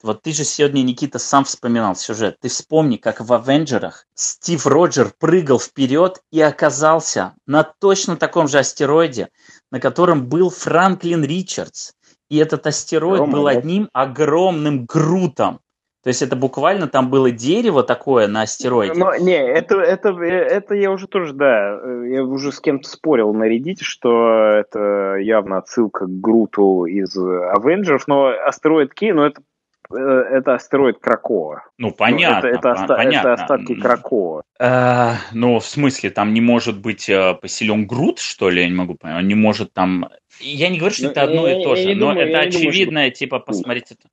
вот 0.06 0.22
ты 0.22 0.32
же 0.32 0.44
сегодня, 0.44 0.82
Никита, 0.82 1.18
сам 1.18 1.44
вспоминал 1.44 1.96
сюжет. 1.96 2.36
Ты 2.40 2.48
вспомни, 2.48 2.96
как 2.96 3.20
в 3.20 3.32
«Авенджерах» 3.32 4.06
Стив 4.14 4.64
Роджер 4.66 5.12
прыгал 5.18 5.58
вперед 5.58 6.20
и 6.30 6.40
оказался 6.40 7.34
на 7.46 7.64
точно 7.64 8.16
таком 8.16 8.46
же 8.48 8.58
астероиде, 8.58 9.28
на 9.70 9.80
котором 9.80 10.26
был 10.26 10.50
Франклин 10.50 11.24
Ричардс. 11.24 11.92
И 12.30 12.38
этот 12.38 12.66
астероид 12.66 13.20
Рома, 13.20 13.32
был 13.32 13.46
одним 13.48 13.88
огромным 13.92 14.86
грутом. 14.86 15.60
То 16.02 16.08
есть 16.08 16.22
это 16.22 16.36
буквально 16.36 16.86
там 16.86 17.10
было 17.10 17.32
дерево 17.32 17.82
такое 17.82 18.28
на 18.28 18.42
астероиде. 18.42 18.94
Но, 18.94 19.16
не, 19.16 19.36
это, 19.36 19.80
это, 19.80 20.10
это 20.10 20.74
я 20.74 20.92
уже 20.92 21.08
тоже, 21.08 21.32
да, 21.32 21.80
я 22.06 22.22
уже 22.22 22.52
с 22.52 22.60
кем-то 22.60 22.88
спорил 22.88 23.32
на 23.34 23.48
Reddit, 23.48 23.78
что 23.80 24.52
это 24.52 25.16
явно 25.16 25.58
отсылка 25.58 26.06
к 26.06 26.20
Груту 26.20 26.84
из 26.84 27.16
Авенджеров, 27.16 28.06
но 28.06 28.28
астероид 28.28 28.94
Кей, 28.94 29.10
ну 29.10 29.24
это 29.24 29.40
Э, 29.40 29.55
это 29.90 30.54
астероид 30.54 30.98
Кракова. 30.98 31.64
Ну, 31.78 31.92
понятно. 31.92 32.48
Ну, 32.48 32.56
это, 32.56 32.58
это, 32.58 32.72
оста- 32.72 32.96
понятно. 32.96 33.28
это 33.28 33.32
остатки 33.34 33.74
Кракова. 33.74 34.42
Э, 34.58 35.14
ну, 35.32 35.58
в 35.58 35.66
смысле, 35.66 36.10
там 36.10 36.34
не 36.34 36.40
может 36.40 36.78
быть 36.78 37.08
э, 37.08 37.34
поселен 37.34 37.86
Грут, 37.86 38.18
что 38.18 38.50
ли? 38.50 38.62
Я 38.62 38.68
не 38.68 38.74
могу 38.74 38.94
понять. 38.94 39.18
Он 39.18 39.28
не 39.28 39.34
может 39.34 39.72
там... 39.72 40.08
Я 40.40 40.68
не 40.68 40.78
говорю, 40.78 40.94
что 40.94 41.04
ну, 41.04 41.10
это 41.10 41.22
одно 41.22 41.48
я, 41.48 41.60
и 41.60 41.64
то 41.64 41.70
я, 41.70 41.76
же, 41.76 41.88
я 41.88 41.94
но 41.94 42.08
думаю, 42.08 42.28
это 42.28 42.40
очевидное, 42.40 42.84
думаю, 42.86 43.10
что... 43.10 43.18
типа, 43.18 43.38
посмотрите 43.38 43.94
это. 43.98 44.08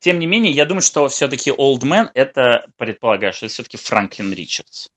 Тем 0.00 0.18
не 0.18 0.26
менее, 0.26 0.52
я 0.52 0.64
думаю, 0.64 0.82
что 0.82 1.08
все-таки 1.08 1.50
Old 1.50 1.80
Man 1.80 2.10
это 2.14 2.66
предполагаю, 2.76 3.32
что 3.32 3.46
это 3.46 3.54
все-таки 3.54 3.76
Франклин 3.76 4.32
Ричардс. 4.32 4.88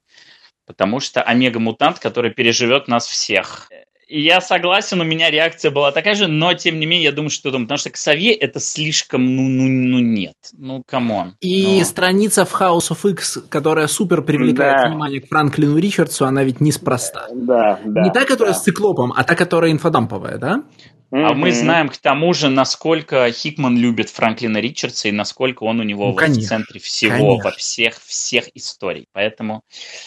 Потому 0.66 1.00
что 1.00 1.22
омега-мутант, 1.24 2.00
который 2.00 2.32
переживет 2.32 2.88
нас 2.88 3.08
всех 3.08 3.70
я 4.12 4.42
согласен, 4.42 5.00
у 5.00 5.04
меня 5.04 5.32
реакция 5.32 5.72
была 5.72 5.92
такая 5.92 6.16
же, 6.16 6.28
но 6.28 6.54
тем 6.54 6.80
не 6.80 6.86
менее 6.86 7.06
я 7.06 7.12
думаю, 7.12 7.30
что 7.30 7.50
думаю, 7.50 7.68
потому 7.68 7.78
что 7.78 7.90
Ксавье 7.90 8.34
это 8.34 8.60
слишком, 8.60 9.36
ну, 9.36 9.44
ну, 9.44 9.68
ну 9.68 10.00
нет, 10.00 10.36
ну, 10.58 10.84
come 10.86 11.14
on. 11.14 11.36
И 11.40 11.80
ну. 11.80 11.86
страница 11.86 12.46
в 12.46 12.54
House 12.54 12.92
of 12.92 13.10
X, 13.10 13.40
которая 13.50 13.88
супер 13.88 14.22
привлекает 14.22 14.82
да. 14.82 14.90
внимание 14.90 15.22
к 15.22 15.28
Франклину 15.28 15.78
Ричардсу, 15.78 16.26
она 16.26 16.44
ведь 16.44 16.60
неспроста. 16.60 17.28
Да, 17.34 17.80
да. 17.86 18.02
Не 18.02 18.12
та, 18.12 18.26
которая 18.26 18.54
да. 18.54 18.60
с 18.60 18.64
циклопом, 18.64 19.14
а 19.16 19.24
та, 19.24 19.36
которая 19.36 19.72
инфодамповая, 19.72 20.38
да? 20.38 20.64
А 21.12 21.34
мы 21.34 21.52
знаем 21.52 21.90
к 21.90 21.98
тому 21.98 22.34
же, 22.34 22.50
насколько 22.50 23.30
Хикман 23.32 23.78
любит 23.78 24.10
Франклина 24.10 24.60
Ричардса 24.60 25.10
и 25.10 25.12
насколько 25.12 25.64
он 25.64 25.82
у 25.82 25.84
него 25.84 26.08
ну, 26.08 26.14
конечно, 26.16 26.42
в 26.42 26.48
центре 26.48 26.80
всего, 26.80 27.18
конечно. 27.18 27.44
во 27.44 27.52
всех, 27.52 27.96
всех 28.06 28.46
историй. 28.56 29.08
Поэтому... 29.12 29.64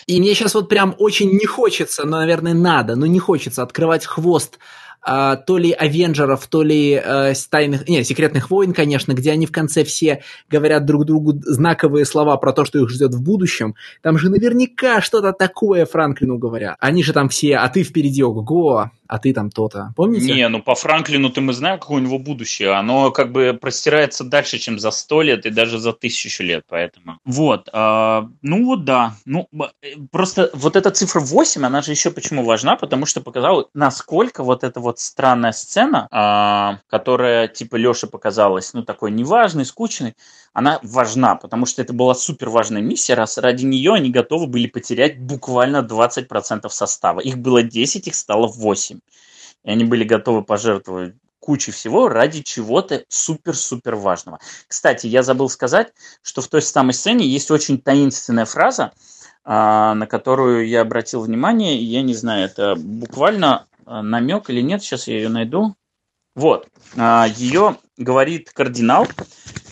И 0.06 0.18
мне 0.18 0.35
сейчас 0.35 0.55
вот 0.55 0.68
прям 0.68 0.94
очень 0.98 1.31
не 1.31 1.47
хочется, 1.47 2.05
но, 2.05 2.18
наверное, 2.18 2.55
надо, 2.55 2.97
но 2.97 3.05
не 3.05 3.18
хочется 3.18 3.62
открывать 3.62 4.06
хвост 4.06 4.59
а, 5.06 5.36
то 5.36 5.59
ли 5.59 5.70
Авенджеров, 5.72 6.47
то 6.47 6.62
ли 6.62 6.94
а, 6.94 7.35
тайных, 7.51 7.86
не, 7.86 8.02
секретных 8.05 8.51
войн, 8.51 8.72
конечно, 8.72 9.12
где 9.12 9.32
они 9.32 9.44
в 9.44 9.52
конце 9.52 9.85
все 9.85 10.22
говорят 10.48 10.86
друг 10.86 11.05
другу 11.05 11.35
знаковые 11.44 12.06
слова 12.06 12.39
про 12.39 12.55
то, 12.55 12.64
что 12.64 12.78
их 12.78 12.89
ждет 12.89 13.14
в 13.14 13.22
будущем. 13.22 13.74
Там 14.01 14.16
же 14.16 14.31
наверняка 14.31 15.02
что-то 15.02 15.32
такое 15.32 15.85
Франклину 15.85 16.39
говорят. 16.39 16.76
Они 16.81 17.02
же 17.02 17.12
там 17.12 17.28
все, 17.28 17.56
а 17.56 17.68
ты 17.68 17.82
впереди, 17.82 18.22
ого, 18.22 18.90
а 19.06 19.18
ты 19.18 19.32
там 19.35 19.51
то-то. 19.51 19.93
Помните? 19.97 20.32
Не, 20.32 20.48
ну 20.48 20.62
по 20.62 20.74
Франклину-то 20.74 21.40
мы 21.40 21.52
знаем, 21.52 21.78
какое 21.78 21.98
у 21.98 22.05
него 22.05 22.18
будущее. 22.18 22.72
Оно 22.72 23.10
как 23.10 23.32
бы 23.32 23.56
простирается 23.60 24.24
дальше, 24.24 24.59
чем 24.59 24.78
за 24.78 24.90
сто 24.90 25.22
лет 25.22 25.47
и 25.47 25.51
даже 25.51 25.78
за 25.78 25.93
тысячу 25.93 26.43
лет, 26.43 26.64
поэтому. 26.68 27.18
Вот, 27.24 27.68
э, 27.72 28.22
ну 28.43 28.64
вот 28.64 28.85
да. 28.85 29.14
Ну, 29.24 29.48
просто 30.10 30.51
вот 30.55 30.76
эта 30.76 30.90
цифра 30.90 31.20
8, 31.20 31.64
она 31.64 31.82
же 31.82 31.90
еще 31.90 32.10
почему 32.10 32.44
важна, 32.44 32.76
потому 32.76 33.06
что 33.06 33.20
показала, 33.20 33.68
насколько 33.74 34.43
вот 34.43 34.64
эта 34.64 34.81
вот 34.81 34.98
странная 34.98 35.52
сцена, 35.52 36.09
э, 36.10 36.81
которая 36.89 37.48
типа 37.48 37.76
Леше 37.76 38.06
показалась, 38.06 38.72
ну 38.72 38.82
такой 38.82 39.10
неважной, 39.10 39.64
скучной, 39.64 40.14
она 40.55 40.78
важна, 40.85 41.35
потому 41.35 41.66
что 41.66 41.82
это 41.82 41.93
была 41.93 42.14
супер 42.14 42.48
важная 42.48 42.81
миссия, 42.81 43.14
раз 43.14 43.39
ради 43.39 43.64
нее 43.64 43.93
они 43.93 44.10
готовы 44.10 44.47
были 44.47 44.68
потерять 44.68 45.18
буквально 45.18 45.78
20% 45.78 46.68
состава. 46.70 47.20
Их 47.20 47.39
было 47.39 47.62
10, 47.62 48.06
их 48.06 48.14
стало 48.14 48.47
8. 48.47 49.01
И 49.64 49.70
они 49.70 49.85
были 49.85 50.05
готовы 50.05 50.44
пожертвовать 50.44 51.16
кучей 51.40 51.72
всего 51.72 52.09
ради 52.09 52.43
чего-то 52.43 53.05
супер-супер 53.09 53.97
важного. 53.97 54.39
Кстати, 54.68 55.09
я 55.09 55.24
забыл 55.24 55.51
сказать, 55.51 55.93
что 56.22 56.40
в 56.40 56.47
той 56.47 56.62
самой 56.62 56.94
сцене 56.94 57.26
есть 57.26 57.51
очень 57.51 57.81
таинственная 57.81 58.47
фраза, 58.47 58.93
а, 59.43 59.94
на 59.94 60.06
которую 60.06 60.68
я 60.68 60.82
обратил 60.82 61.20
внимание, 61.22 61.76
я 61.76 62.02
не 62.02 62.14
знаю, 62.14 62.47
это 62.47 62.76
буквально 62.76 63.66
а, 63.85 64.02
намек 64.02 64.48
или 64.51 64.62
нет, 64.62 64.82
сейчас 64.82 65.09
я 65.09 65.16
ее 65.16 65.28
найду. 65.28 65.74
Вот, 66.36 66.68
а, 66.97 67.26
ее 67.26 67.76
говорит 67.97 68.51
кардинал, 68.51 69.07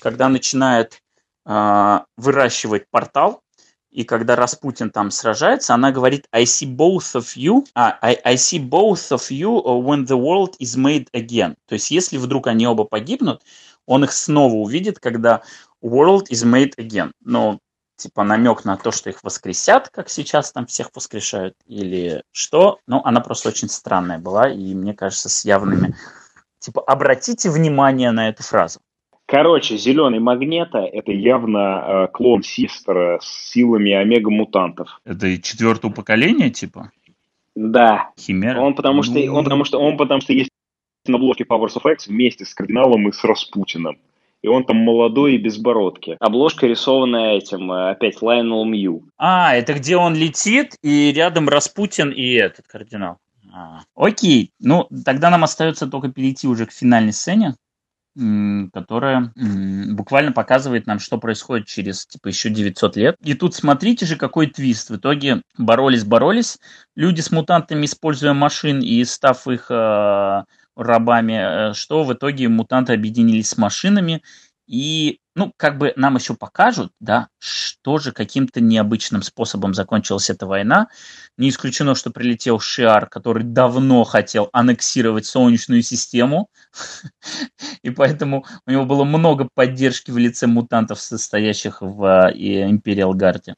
когда 0.00 0.28
начинает 0.28 1.00
выращивать 1.44 2.88
портал, 2.90 3.42
и 3.90 4.04
когда 4.04 4.36
Распутин 4.36 4.90
там 4.90 5.10
сражается, 5.10 5.74
она 5.74 5.92
говорит 5.92 6.26
I 6.32 6.44
see 6.44 6.66
both 6.66 7.14
of 7.14 7.36
you, 7.36 7.66
а, 7.74 7.98
I, 8.00 8.18
I 8.24 8.36
see 8.36 8.58
both 8.58 9.10
of 9.10 9.30
you 9.30 9.60
when 9.82 10.06
the 10.06 10.16
world 10.16 10.54
is 10.58 10.76
made 10.76 11.08
again. 11.12 11.56
То 11.66 11.74
есть 11.74 11.90
если 11.90 12.16
вдруг 12.16 12.46
они 12.46 12.66
оба 12.66 12.84
погибнут, 12.84 13.42
он 13.86 14.04
их 14.04 14.12
снова 14.12 14.54
увидит, 14.54 14.98
когда 14.98 15.42
world 15.84 16.28
is 16.30 16.44
made 16.44 16.74
again. 16.78 17.10
Но 17.20 17.58
типа 17.96 18.24
намек 18.24 18.64
на 18.64 18.78
то, 18.78 18.92
что 18.92 19.10
их 19.10 19.22
воскресят, 19.22 19.90
как 19.90 20.08
сейчас 20.08 20.52
там 20.52 20.66
всех 20.66 20.88
воскрешают, 20.94 21.54
или 21.66 22.22
что. 22.30 22.78
Ну, 22.86 23.02
она 23.04 23.20
просто 23.20 23.50
очень 23.50 23.68
странная 23.68 24.18
была, 24.18 24.48
и 24.48 24.74
мне 24.74 24.94
кажется, 24.94 25.28
с 25.28 25.44
явными 25.44 25.94
Типа, 26.62 26.80
обратите 26.80 27.50
внимание 27.50 28.12
на 28.12 28.28
эту 28.28 28.44
фразу. 28.44 28.78
Короче, 29.26 29.76
зеленый 29.76 30.20
магнета– 30.20 30.78
это 30.92 31.10
явно 31.10 31.58
э, 31.58 32.08
клон 32.12 32.44
Систера 32.44 33.18
с 33.20 33.50
силами 33.50 33.92
омега-мутантов. 33.92 35.00
Это 35.04 35.42
четвертого 35.42 35.90
поколения, 35.90 36.50
типа? 36.50 36.92
Да. 37.56 38.10
Химера? 38.16 38.60
Он 38.60 38.74
потому 38.74 39.02
что, 39.02 39.18
он 39.18 39.42
потому 39.42 39.64
что, 39.64 39.78
он 39.78 39.96
потому 39.96 40.20
что 40.20 40.32
есть 40.32 40.50
на 41.06 41.16
обложке 41.16 41.42
Powers 41.42 41.74
of 41.82 41.92
X 41.92 42.06
вместе 42.06 42.44
с 42.44 42.54
кардиналом 42.54 43.08
и 43.08 43.12
с 43.12 43.24
Распутиным. 43.24 43.98
И 44.42 44.48
он 44.48 44.64
там 44.64 44.76
молодой 44.76 45.34
и 45.34 45.38
без 45.38 45.58
бородки. 45.58 46.16
Обложка 46.20 46.66
рисованная 46.68 47.38
этим, 47.38 47.72
э, 47.72 47.90
опять 47.90 48.22
Лайонел 48.22 48.64
Мью. 48.64 49.02
А, 49.18 49.56
это 49.56 49.74
где 49.74 49.96
он 49.96 50.14
летит, 50.14 50.76
и 50.82 51.12
рядом 51.12 51.48
Распутин 51.48 52.10
и 52.10 52.34
этот 52.34 52.68
кардинал. 52.68 53.18
А, 53.52 53.82
окей, 53.94 54.50
ну 54.58 54.88
тогда 55.04 55.30
нам 55.30 55.44
остается 55.44 55.86
только 55.86 56.08
перейти 56.08 56.48
уже 56.48 56.66
к 56.66 56.72
финальной 56.72 57.12
сцене 57.12 57.54
которая 58.14 59.32
буквально 59.34 60.32
показывает 60.32 60.86
нам, 60.86 60.98
что 60.98 61.16
происходит 61.16 61.66
через 61.66 62.06
типа 62.06 62.28
еще 62.28 62.50
900 62.50 62.96
лет. 62.96 63.16
И 63.24 63.34
тут 63.34 63.54
смотрите 63.54 64.04
же, 64.04 64.16
какой 64.16 64.48
твист. 64.48 64.90
В 64.90 64.96
итоге 64.96 65.42
боролись-боролись 65.56 66.58
люди 66.94 67.22
с 67.22 67.30
мутантами, 67.30 67.86
используя 67.86 68.34
машин 68.34 68.80
и 68.80 69.02
став 69.04 69.48
их 69.48 69.70
э, 69.70 70.44
рабами, 70.76 71.70
э, 71.70 71.74
что 71.74 72.04
в 72.04 72.12
итоге 72.12 72.48
мутанты 72.48 72.92
объединились 72.92 73.48
с 73.48 73.56
машинами 73.56 74.22
и 74.66 75.18
ну, 75.34 75.52
как 75.56 75.78
бы 75.78 75.92
нам 75.96 76.16
еще 76.16 76.34
покажут, 76.34 76.92
да, 77.00 77.28
что 77.38 77.98
же 77.98 78.12
каким-то 78.12 78.60
необычным 78.60 79.22
способом 79.22 79.74
закончилась 79.74 80.28
эта 80.28 80.46
война. 80.46 80.88
Не 81.38 81.48
исключено, 81.48 81.94
что 81.94 82.10
прилетел 82.10 82.60
Шиар, 82.60 83.08
который 83.08 83.42
давно 83.42 84.04
хотел 84.04 84.50
аннексировать 84.52 85.26
Солнечную 85.26 85.82
систему, 85.82 86.48
и 87.82 87.90
поэтому 87.90 88.44
у 88.66 88.70
него 88.70 88.84
было 88.84 89.04
много 89.04 89.48
поддержки 89.54 90.10
в 90.10 90.18
лице 90.18 90.46
мутантов, 90.46 91.00
состоящих 91.00 91.80
в 91.80 92.30
э, 92.30 92.70
Империал 92.70 93.14
Гарде 93.14 93.54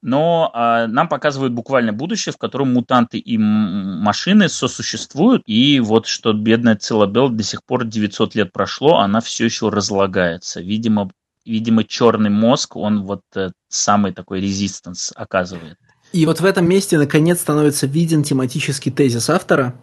но 0.00 0.50
э, 0.54 0.86
нам 0.86 1.08
показывают 1.08 1.52
буквально 1.52 1.92
будущее, 1.92 2.32
в 2.32 2.38
котором 2.38 2.72
мутанты 2.72 3.18
и 3.18 3.36
машины 3.36 4.48
сосуществуют, 4.48 5.42
и 5.46 5.80
вот 5.80 6.06
что 6.06 6.32
бедная 6.32 6.76
Цилабел 6.76 7.30
до 7.30 7.42
сих 7.42 7.64
пор 7.64 7.84
900 7.84 8.34
лет 8.34 8.52
прошло, 8.52 8.98
она 8.98 9.20
все 9.20 9.46
еще 9.46 9.70
разлагается. 9.70 10.60
Видимо, 10.60 11.10
видимо 11.44 11.84
черный 11.84 12.30
мозг, 12.30 12.76
он 12.76 13.04
вот 13.04 13.22
э, 13.34 13.50
самый 13.68 14.12
такой 14.12 14.40
резистанс 14.40 15.12
оказывает. 15.16 15.78
И 16.12 16.24
вот 16.26 16.40
в 16.40 16.44
этом 16.44 16.68
месте 16.68 16.98
наконец 16.98 17.40
становится 17.40 17.86
виден 17.86 18.22
тематический 18.22 18.90
тезис 18.90 19.28
автора. 19.28 19.74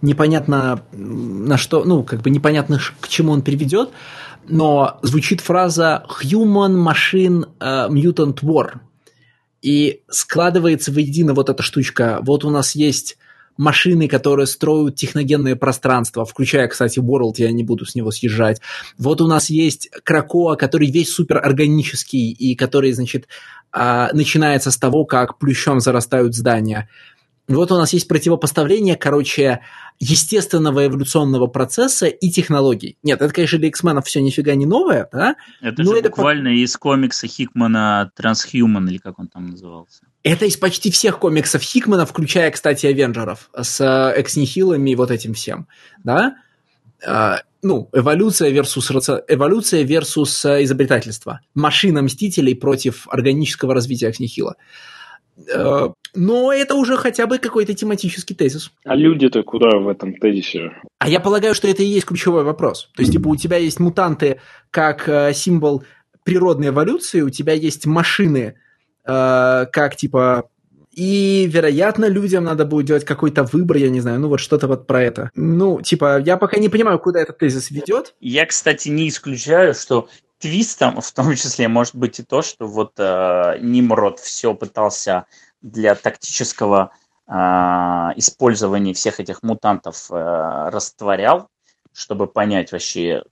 Непонятно 0.00 0.84
на 0.92 1.56
что, 1.56 1.84
ну, 1.84 2.02
как 2.02 2.22
бы 2.22 2.30
непонятно, 2.30 2.78
к 3.00 3.08
чему 3.08 3.32
он 3.32 3.42
приведет, 3.42 3.90
но 4.46 4.98
звучит 5.02 5.40
фраза 5.40 6.04
«Human 6.22 6.76
Machine 6.76 7.46
uh, 7.58 7.88
Mutant 7.88 8.40
War», 8.42 8.80
и 9.64 10.02
складывается 10.10 10.92
воедино 10.92 11.32
вот 11.32 11.48
эта 11.48 11.62
штучка. 11.62 12.18
Вот 12.20 12.44
у 12.44 12.50
нас 12.50 12.74
есть 12.74 13.16
машины, 13.56 14.08
которые 14.08 14.46
строят 14.46 14.96
техногенное 14.96 15.56
пространство, 15.56 16.24
включая, 16.24 16.68
кстати, 16.68 16.98
World, 16.98 17.34
я 17.38 17.52
не 17.52 17.64
буду 17.64 17.86
с 17.86 17.94
него 17.94 18.10
съезжать. 18.10 18.60
Вот 18.98 19.20
у 19.20 19.26
нас 19.26 19.50
есть 19.50 19.90
Кракоа, 20.04 20.56
который 20.56 20.90
весь 20.90 21.12
суперорганический 21.12 22.32
и 22.32 22.54
который, 22.54 22.92
значит, 22.92 23.28
а, 23.72 24.10
начинается 24.12 24.70
с 24.70 24.76
того, 24.76 25.04
как 25.04 25.38
плющом 25.38 25.80
зарастают 25.80 26.34
здания 26.34 26.88
вот 27.48 27.70
у 27.72 27.76
нас 27.76 27.92
есть 27.92 28.08
противопоставление, 28.08 28.96
короче, 28.96 29.60
естественного 29.98 30.86
эволюционного 30.86 31.46
процесса 31.46 32.06
и 32.06 32.30
технологий. 32.30 32.96
Нет, 33.02 33.20
это, 33.20 33.32
конечно, 33.32 33.58
для 33.58 33.68
X-Men 33.68 34.02
все 34.02 34.22
нифига 34.22 34.54
не 34.54 34.66
новое, 34.66 35.08
да? 35.12 35.36
Это 35.60 35.84
же 35.84 35.98
это 35.98 36.08
буквально 36.08 36.50
по... 36.50 36.54
из 36.54 36.76
комикса 36.76 37.26
Хикмана 37.26 38.10
Transhuman, 38.18 38.88
или 38.88 38.98
как 38.98 39.18
он 39.18 39.28
там 39.28 39.46
назывался. 39.48 40.04
Это 40.24 40.46
из 40.46 40.56
почти 40.56 40.90
всех 40.90 41.18
комиксов 41.18 41.62
Хикмана, 41.62 42.06
включая, 42.06 42.50
кстати, 42.50 42.86
Авенджеров, 42.86 43.50
с 43.54 43.80
э, 43.80 44.20
экснихилами 44.20 44.90
и 44.90 44.96
вот 44.96 45.10
этим 45.10 45.34
всем, 45.34 45.68
да? 46.02 46.36
Uh, 47.06 47.36
ну, 47.62 47.88
эволюция 47.92 48.50
versus, 48.50 49.24
эволюция 49.28 49.84
versus 49.84 50.48
э, 50.48 50.64
изобретательство. 50.64 51.40
Машина 51.54 52.02
Мстителей 52.02 52.54
против 52.54 53.06
органического 53.08 53.74
развития 53.74 54.10
Экснихила. 54.10 54.56
Э, 55.52 55.88
но 56.14 56.52
это 56.52 56.74
уже 56.74 56.96
хотя 56.96 57.26
бы 57.26 57.38
какой-то 57.38 57.74
тематический 57.74 58.36
тезис. 58.36 58.70
А 58.84 58.94
люди-то 58.94 59.42
куда 59.42 59.78
в 59.78 59.88
этом 59.88 60.14
тезисе? 60.14 60.72
А 60.98 61.08
я 61.08 61.20
полагаю, 61.20 61.54
что 61.54 61.66
это 61.66 61.82
и 61.82 61.86
есть 61.86 62.06
ключевой 62.06 62.44
вопрос. 62.44 62.90
То 62.94 63.02
есть, 63.02 63.12
типа, 63.12 63.28
у 63.28 63.36
тебя 63.36 63.56
есть 63.56 63.80
мутанты 63.80 64.40
как 64.70 65.08
э, 65.08 65.32
символ 65.34 65.84
природной 66.22 66.68
эволюции, 66.68 67.22
у 67.22 67.30
тебя 67.30 67.54
есть 67.54 67.86
машины 67.86 68.56
э, 69.06 69.66
как, 69.70 69.96
типа, 69.96 70.48
и, 70.96 71.48
вероятно, 71.50 72.06
людям 72.06 72.44
надо 72.44 72.64
будет 72.64 72.86
делать 72.86 73.04
какой-то 73.04 73.44
выбор, 73.44 73.78
я 73.78 73.90
не 73.90 74.00
знаю, 74.00 74.20
ну 74.20 74.28
вот 74.28 74.40
что-то 74.40 74.68
вот 74.68 74.86
про 74.86 75.02
это. 75.02 75.30
Ну, 75.34 75.80
типа, 75.80 76.20
я 76.20 76.36
пока 76.36 76.58
не 76.58 76.68
понимаю, 76.68 76.98
куда 76.98 77.20
этот 77.20 77.38
тезис 77.38 77.70
ведет. 77.70 78.14
Я, 78.20 78.46
кстати, 78.46 78.88
не 78.88 79.08
исключаю, 79.08 79.74
что 79.74 80.08
твистом 80.38 81.00
в 81.00 81.12
том 81.12 81.34
числе 81.34 81.68
может 81.68 81.94
быть 81.94 82.20
и 82.20 82.22
то, 82.22 82.42
что 82.42 82.66
вот 82.66 82.92
э, 82.98 83.58
Нимрод 83.60 84.20
все 84.20 84.54
пытался 84.54 85.26
для 85.62 85.94
тактического 85.94 86.92
э, 87.26 87.32
использования 88.16 88.94
всех 88.94 89.20
этих 89.20 89.42
мутантов 89.42 90.10
э, 90.10 90.68
растворял, 90.70 91.48
чтобы 91.92 92.26
понять 92.26 92.72
вообще 92.72 93.22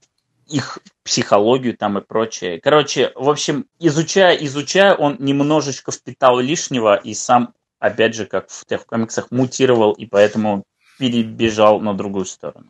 их 0.53 0.77
психологию 1.03 1.75
там 1.75 1.97
и 1.97 2.01
прочее. 2.01 2.59
Короче, 2.61 3.11
в 3.15 3.29
общем, 3.29 3.65
изучая, 3.79 4.35
изучая, 4.35 4.93
он 4.93 5.17
немножечко 5.19 5.91
впитал 5.91 6.39
лишнего 6.39 6.95
и 6.95 7.13
сам, 7.13 7.53
опять 7.79 8.13
же, 8.15 8.25
как 8.25 8.49
в 8.49 8.65
тех 8.65 8.85
комиксах, 8.85 9.31
мутировал 9.31 9.93
и 9.93 10.05
поэтому 10.05 10.63
перебежал 10.99 11.81
на 11.81 11.93
другую 11.93 12.25
сторону. 12.25 12.67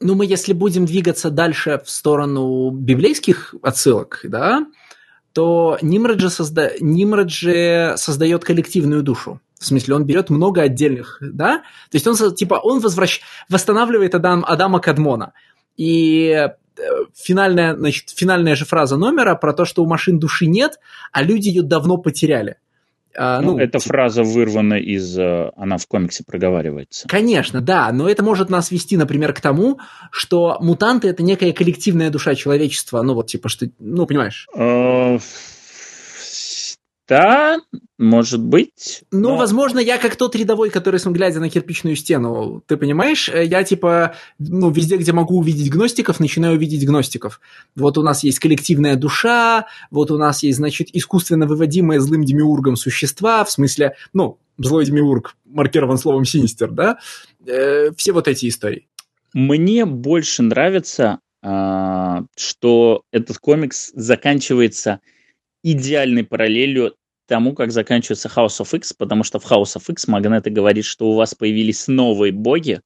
Ну, 0.00 0.16
мы 0.16 0.26
если 0.26 0.52
будем 0.52 0.86
двигаться 0.86 1.30
дальше 1.30 1.80
в 1.84 1.88
сторону 1.88 2.70
библейских 2.70 3.54
отсылок, 3.62 4.20
да, 4.24 4.66
то 5.32 5.78
Нимраджи, 5.82 6.30
созда... 6.30 6.72
Нимраджи 6.80 7.94
создает 7.96 8.44
коллективную 8.44 9.02
душу. 9.02 9.40
В 9.58 9.64
смысле, 9.64 9.94
он 9.94 10.04
берет 10.04 10.30
много 10.30 10.62
отдельных, 10.62 11.18
да? 11.20 11.58
То 11.90 11.96
есть 11.96 12.06
он, 12.06 12.34
типа, 12.34 12.54
он 12.54 12.80
возвращ... 12.80 13.20
восстанавливает 13.48 14.14
Адам... 14.14 14.44
Адама 14.46 14.80
Кадмона. 14.80 15.32
И 15.76 16.48
финальная, 17.14 17.76
значит, 17.76 18.10
финальная 18.10 18.56
же 18.56 18.64
фраза 18.64 18.96
номера 18.96 19.34
про 19.34 19.52
то, 19.52 19.64
что 19.64 19.82
у 19.82 19.86
машин 19.86 20.18
души 20.18 20.46
нет, 20.46 20.78
а 21.12 21.22
люди 21.22 21.48
ее 21.48 21.62
давно 21.62 21.96
потеряли. 21.96 22.56
А, 23.16 23.40
ну, 23.40 23.52
ну, 23.52 23.58
эта 23.58 23.78
типа... 23.78 23.90
фраза 23.90 24.22
вырвана 24.24 24.74
из... 24.74 25.16
Э, 25.18 25.52
она 25.56 25.78
в 25.78 25.86
комиксе 25.86 26.24
проговаривается. 26.26 27.06
Конечно, 27.06 27.60
да, 27.60 27.92
но 27.92 28.08
это 28.08 28.24
может 28.24 28.50
нас 28.50 28.70
вести, 28.70 28.96
например, 28.96 29.32
к 29.32 29.40
тому, 29.40 29.78
что 30.10 30.56
мутанты– 30.60 31.08
это 31.10 31.22
некая 31.22 31.52
коллективная 31.52 32.10
душа 32.10 32.34
человечества. 32.34 33.02
Ну, 33.02 33.14
вот 33.14 33.28
типа, 33.28 33.48
что... 33.48 33.66
Ну, 33.78 34.06
понимаешь? 34.06 34.48
Да, 37.06 37.60
может 37.98 38.40
быть. 38.42 39.04
Ну, 39.10 39.30
но... 39.30 39.36
возможно, 39.36 39.78
я 39.78 39.98
как 39.98 40.16
тот 40.16 40.34
рядовой, 40.34 40.70
который, 40.70 40.98
глядя 41.04 41.38
на 41.38 41.50
кирпичную 41.50 41.96
стену, 41.96 42.62
ты 42.66 42.78
понимаешь, 42.78 43.28
э, 43.28 43.44
я 43.44 43.62
типа, 43.62 44.16
ну, 44.38 44.70
везде, 44.70 44.96
где 44.96 45.12
могу 45.12 45.38
увидеть 45.38 45.70
гностиков, 45.70 46.18
начинаю 46.18 46.58
видеть 46.58 46.86
гностиков. 46.86 47.40
Вот 47.76 47.98
у 47.98 48.02
нас 48.02 48.24
есть 48.24 48.38
коллективная 48.38 48.96
душа, 48.96 49.66
вот 49.90 50.10
у 50.10 50.16
нас 50.16 50.42
есть, 50.42 50.56
значит, 50.56 50.88
искусственно 50.94 51.46
выводимые 51.46 52.00
злым 52.00 52.24
демиургом 52.24 52.76
существа, 52.76 53.44
в 53.44 53.50
смысле, 53.50 53.96
ну, 54.14 54.38
злой 54.56 54.86
демиург, 54.86 55.36
маркирован 55.44 55.98
словом 55.98 56.24
синистер, 56.24 56.70
да, 56.70 56.98
э, 57.46 57.90
все 57.96 58.12
вот 58.12 58.28
эти 58.28 58.48
истории. 58.48 58.88
Мне 59.34 59.84
больше 59.84 60.42
нравится, 60.42 61.18
э, 61.42 62.22
что 62.34 63.02
этот 63.12 63.36
комикс 63.38 63.90
заканчивается 63.94 65.00
идеальной 65.64 66.22
параллелью 66.22 66.94
тому, 67.26 67.54
как 67.54 67.72
заканчивается 67.72 68.28
House 68.28 68.60
of 68.60 68.76
X, 68.76 68.92
потому 68.92 69.24
что 69.24 69.40
в 69.40 69.50
House 69.50 69.76
of 69.76 69.90
X 69.90 70.06
Магнета 70.06 70.50
говорит, 70.50 70.84
что 70.84 71.08
у 71.08 71.14
вас 71.14 71.34
появились 71.34 71.88
новые 71.88 72.32
боги, 72.32 72.80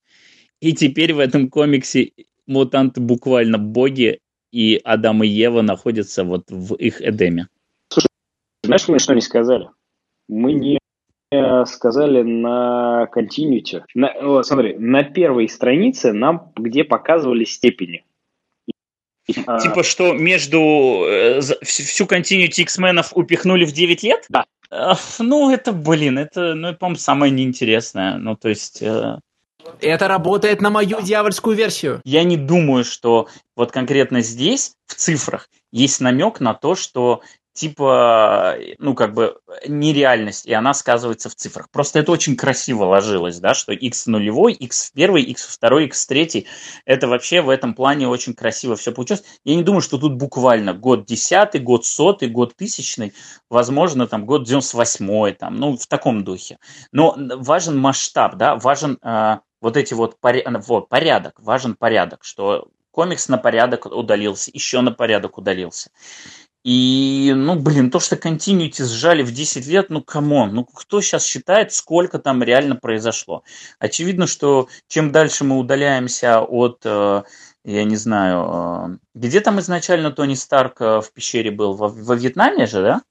и 0.61 0.73
теперь 0.73 1.13
в 1.13 1.19
этом 1.19 1.51
комиксе 1.51 2.13
мутанты 2.47 3.01
буквально 3.01 3.59
боги, 3.59 4.21
и 4.53 4.81
Адам 4.85 5.25
и 5.25 5.29
Ева 5.29 5.61
находятся 5.61 6.25
вот 6.25 6.45
в 6.49 6.75
их 6.77 7.03
Эдеме. 7.03 7.49
Слушай, 7.91 8.09
знаешь, 8.65 8.89
мы 8.89 8.99
что 8.99 9.15
не 9.15 9.21
сказали? 9.21 9.69
Мы 10.29 10.53
не 10.53 10.79
сказали 11.67 12.23
на 12.23 13.09
continuity. 13.15 13.83
На, 13.95 14.43
смотри, 14.43 14.79
на 14.79 15.03
первой 15.03 15.49
странице 15.49 16.13
нам 16.13 16.53
где 16.57 16.85
показывали 16.85 17.45
степени. 17.45 18.05
А. 19.47 19.61
Типа, 19.61 19.83
что 19.83 20.13
между 20.13 21.05
э, 21.07 21.41
всю 21.63 22.07
континьюти 22.07 22.63
X-менов 22.63 23.13
упихнули 23.15 23.65
в 23.65 23.73
9 23.73 24.03
лет? 24.03 24.27
Да. 24.29 24.47
Ну, 25.19 25.51
это, 25.51 25.73
блин, 25.73 26.19
это, 26.19 26.55
ну, 26.55 26.75
по-моему, 26.75 26.99
самое 26.99 27.33
неинтересное. 27.33 28.19
Ну, 28.19 28.37
то 28.37 28.49
есть... 28.49 28.83
Э, 28.83 29.19
Это 29.81 30.09
работает 30.09 30.61
на 30.61 30.71
мою 30.71 31.01
дьявольскую 31.01 31.57
версию. 31.57 32.01
Я 32.05 32.25
не 32.25 32.37
думаю, 32.37 32.85
что 32.85 33.29
вот 33.57 33.73
конкретно 33.73 34.21
здесь, 34.21 34.73
в 34.87 34.95
цифрах, 34.95 35.49
есть 35.73 36.01
намек 36.01 36.41
на 36.41 36.55
то, 36.55 36.75
что 36.75 37.23
типа, 37.59 38.57
ну, 38.79 38.95
как 38.95 39.15
бы, 39.15 39.39
нереальность, 39.67 40.47
и 40.47 40.53
она 40.53 40.75
сказывается 40.75 41.29
в 41.29 41.35
цифрах. 41.35 41.69
Просто 41.71 41.99
это 41.99 42.13
очень 42.13 42.37
красиво 42.37 42.85
ложилось, 42.85 43.41
да, 43.41 43.55
что 43.55 43.73
x 43.73 44.07
нулевой, 44.07 44.53
x 44.53 44.91
в 44.91 44.93
первый, 44.93 45.23
x 45.25 45.47
в 45.47 45.53
второй, 45.53 45.87
x 45.87 46.05
в 46.05 46.09
третий, 46.09 46.47
это 46.85 47.09
вообще 47.09 47.43
в 47.43 47.49
этом 47.49 47.75
плане 47.75 48.07
очень 48.07 48.35
красиво 48.35 48.77
все 48.77 48.93
получилось. 48.93 49.25
Я 49.45 49.57
не 49.57 49.65
думаю, 49.65 49.81
что 49.81 49.99
тут 49.99 50.15
буквально 50.15 50.73
год 50.73 51.05
десятый, 51.05 51.61
год 51.61 51.85
сотый, 51.85 52.29
год 52.29 52.55
тысячный, 52.57 53.13
возможно, 53.51 54.07
там, 54.07 54.25
год 54.25 54.45
98 54.45 55.35
там, 55.35 55.57
ну, 55.57 55.77
в 55.77 55.87
таком 55.89 56.23
духе. 56.23 56.59
Но 56.93 57.17
важен 57.19 57.77
масштаб, 57.77 58.37
да, 58.37 58.55
важен 58.55 58.99
э, 59.03 59.39
вот 59.61 59.77
эти 59.77 59.95
вот, 59.95 60.17
вот 60.23 60.89
порядок, 60.89 61.41
важен 61.41 61.75
порядок, 61.75 62.23
что 62.23 62.69
комикс 62.93 63.29
на 63.29 63.39
порядок 63.39 63.87
удалился, 63.87 64.51
еще 64.55 64.81
на 64.81 64.93
порядок 64.93 65.39
удалился. 65.39 65.91
И, 66.65 67.33
ну, 67.37 67.55
блин, 67.55 67.91
то, 67.91 68.01
что 68.01 68.17
Continuity 68.17 68.85
сжали 68.85 69.23
в 69.23 69.33
10 69.33 69.67
лет, 69.67 69.91
ну, 69.91 70.03
come 70.03 70.32
on, 70.32 70.55
ну, 70.55 70.65
кто 70.65 71.01
сейчас 71.01 71.25
считает, 71.25 71.73
сколько 71.73 72.19
там 72.19 72.43
реально 72.43 72.77
произошло? 72.77 73.45
Очевидно, 73.79 74.27
что 74.27 74.69
чем 74.89 75.13
дальше 75.13 75.45
мы 75.45 75.59
удаляемся 75.59 76.41
от, 76.41 76.81
э, 76.85 77.23
я 77.65 77.85
не 77.85 77.97
знаю, 77.97 78.93
э, 78.93 78.99
где 79.15 79.41
там 79.41 79.61
изначально 79.61 80.11
Тони 80.11 80.35
Старк 80.35 80.81
э, 80.81 81.01
в 81.01 81.13
пещере 81.13 81.51
был? 81.53 81.75
Во, 81.75 81.89
во 81.89 82.15
Вьетнаме 82.17 82.67
же, 82.67 82.83
да? 82.83 83.03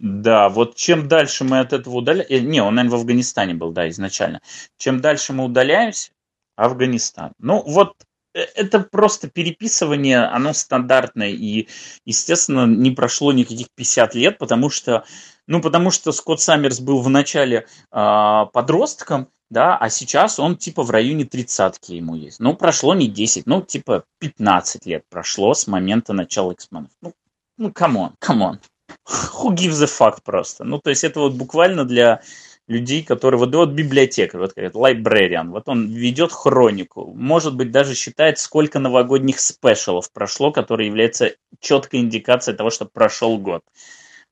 Да, 0.00 0.48
вот 0.48 0.76
чем 0.76 1.06
дальше 1.06 1.44
мы 1.44 1.60
от 1.60 1.72
этого 1.72 1.96
удаляемся... 1.96 2.40
Не, 2.40 2.62
он, 2.62 2.74
наверное, 2.74 2.96
в 2.96 3.00
Афганистане 3.00 3.54
был, 3.54 3.72
да, 3.72 3.88
изначально. 3.90 4.40
Чем 4.78 5.00
дальше 5.00 5.32
мы 5.32 5.44
удаляемся, 5.44 6.12
Афганистан. 6.56 7.32
Ну, 7.38 7.62
вот 7.66 7.94
это 8.32 8.80
просто 8.80 9.28
переписывание, 9.28 10.24
оно 10.24 10.52
стандартное, 10.52 11.30
и, 11.30 11.68
естественно, 12.04 12.66
не 12.66 12.90
прошло 12.90 13.32
никаких 13.32 13.68
50 13.74 14.14
лет, 14.14 14.38
потому 14.38 14.70
что, 14.70 15.04
ну, 15.46 15.60
потому 15.60 15.90
что 15.90 16.12
Скотт 16.12 16.40
Саммерс 16.40 16.80
был 16.80 17.00
в 17.00 17.08
начале 17.08 17.66
э, 17.92 18.46
подростком, 18.52 19.28
да, 19.50 19.76
а 19.76 19.90
сейчас 19.90 20.38
он 20.38 20.56
типа 20.56 20.84
в 20.84 20.90
районе 20.90 21.24
тридцатки 21.24 21.92
ему 21.92 22.14
есть. 22.14 22.38
Ну, 22.38 22.54
прошло 22.54 22.94
не 22.94 23.08
10, 23.08 23.46
ну, 23.46 23.62
типа 23.62 24.04
15 24.20 24.86
лет 24.86 25.02
прошло 25.10 25.54
с 25.54 25.66
момента 25.66 26.12
начала 26.12 26.52
X-менов. 26.52 26.90
Ну, 27.02 27.12
ну, 27.58 27.72
come 27.72 27.96
on, 27.96 28.14
come 28.20 28.43
on. 28.43 28.60
Who 29.08 29.54
gives 29.54 29.82
a 29.82 29.86
fuck 29.86 30.18
просто? 30.24 30.64
Ну, 30.64 30.78
то 30.78 30.90
есть 30.90 31.02
это 31.02 31.20
вот 31.20 31.34
буквально 31.34 31.84
для 31.84 32.22
людей, 32.70 33.02
которые 33.02 33.38
вот, 33.38 33.54
вот 33.54 33.70
библиотекарь, 33.70 34.40
вот 34.40 34.54
как 34.54 34.72
librarian, 34.72 35.48
вот 35.50 35.68
он 35.68 35.88
ведет 35.88 36.32
хронику, 36.32 37.12
может 37.14 37.56
быть 37.56 37.72
даже 37.72 37.94
считает, 37.94 38.38
сколько 38.38 38.78
новогодних 38.78 39.40
спешалов 39.40 40.12
прошло, 40.12 40.52
которые 40.52 40.86
является 40.86 41.34
четкой 41.58 42.00
индикацией 42.00 42.56
того, 42.56 42.70
что 42.70 42.86
прошел 42.86 43.38
год. 43.38 43.62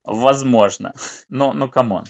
Возможно, 0.05 0.95
но, 1.29 1.53
но 1.53 1.69
come 1.69 1.89
on. 1.89 2.05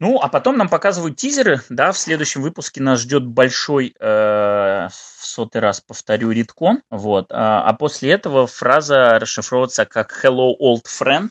Ну, 0.00 0.20
а 0.20 0.28
потом 0.28 0.56
нам 0.56 0.68
показывают 0.68 1.16
тизеры, 1.16 1.60
да, 1.68 1.90
в 1.90 1.98
следующем 1.98 2.40
выпуске 2.40 2.80
нас 2.80 3.00
ждет 3.00 3.26
большой, 3.26 3.96
э, 3.98 4.88
в 4.88 5.26
сотый 5.26 5.60
раз 5.60 5.80
повторю, 5.80 6.30
retcon, 6.30 6.82
вот, 6.88 7.32
а, 7.32 7.62
а 7.64 7.72
после 7.72 8.12
этого 8.12 8.46
фраза 8.46 9.18
расшифровывается 9.18 9.86
как 9.86 10.24
«Hello, 10.24 10.52
old 10.60 10.84
friend», 10.86 11.30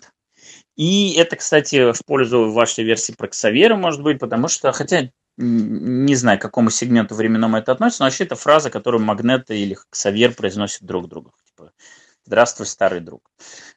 и 0.77 1.13
это, 1.17 1.35
кстати, 1.35 1.91
в 1.91 2.05
пользу 2.05 2.51
вашей 2.51 2.83
версии 2.83 3.11
про 3.11 3.27
Ксавьера, 3.27 3.75
может 3.75 4.01
быть, 4.01 4.19
потому 4.19 4.47
что, 4.47 4.71
хотя 4.71 5.09
не 5.39 6.15
знаю, 6.15 6.39
к 6.39 6.41
какому 6.41 6.71
сегменту 6.71 7.13
временному 7.13 7.57
это 7.57 7.71
относится, 7.71 8.03
но 8.03 8.07
вообще 8.07 8.23
это 8.23 8.35
фраза, 8.35 8.71
которую 8.71 9.03
Магнето 9.03 9.53
или 9.53 9.77
Ксавьер 9.89 10.33
произносят 10.33 10.81
друг 10.83 11.07
другу. 11.07 11.31
Типа, 11.45 11.71
Здравствуй, 12.27 12.65
старый 12.65 12.99
друг. 12.99 13.21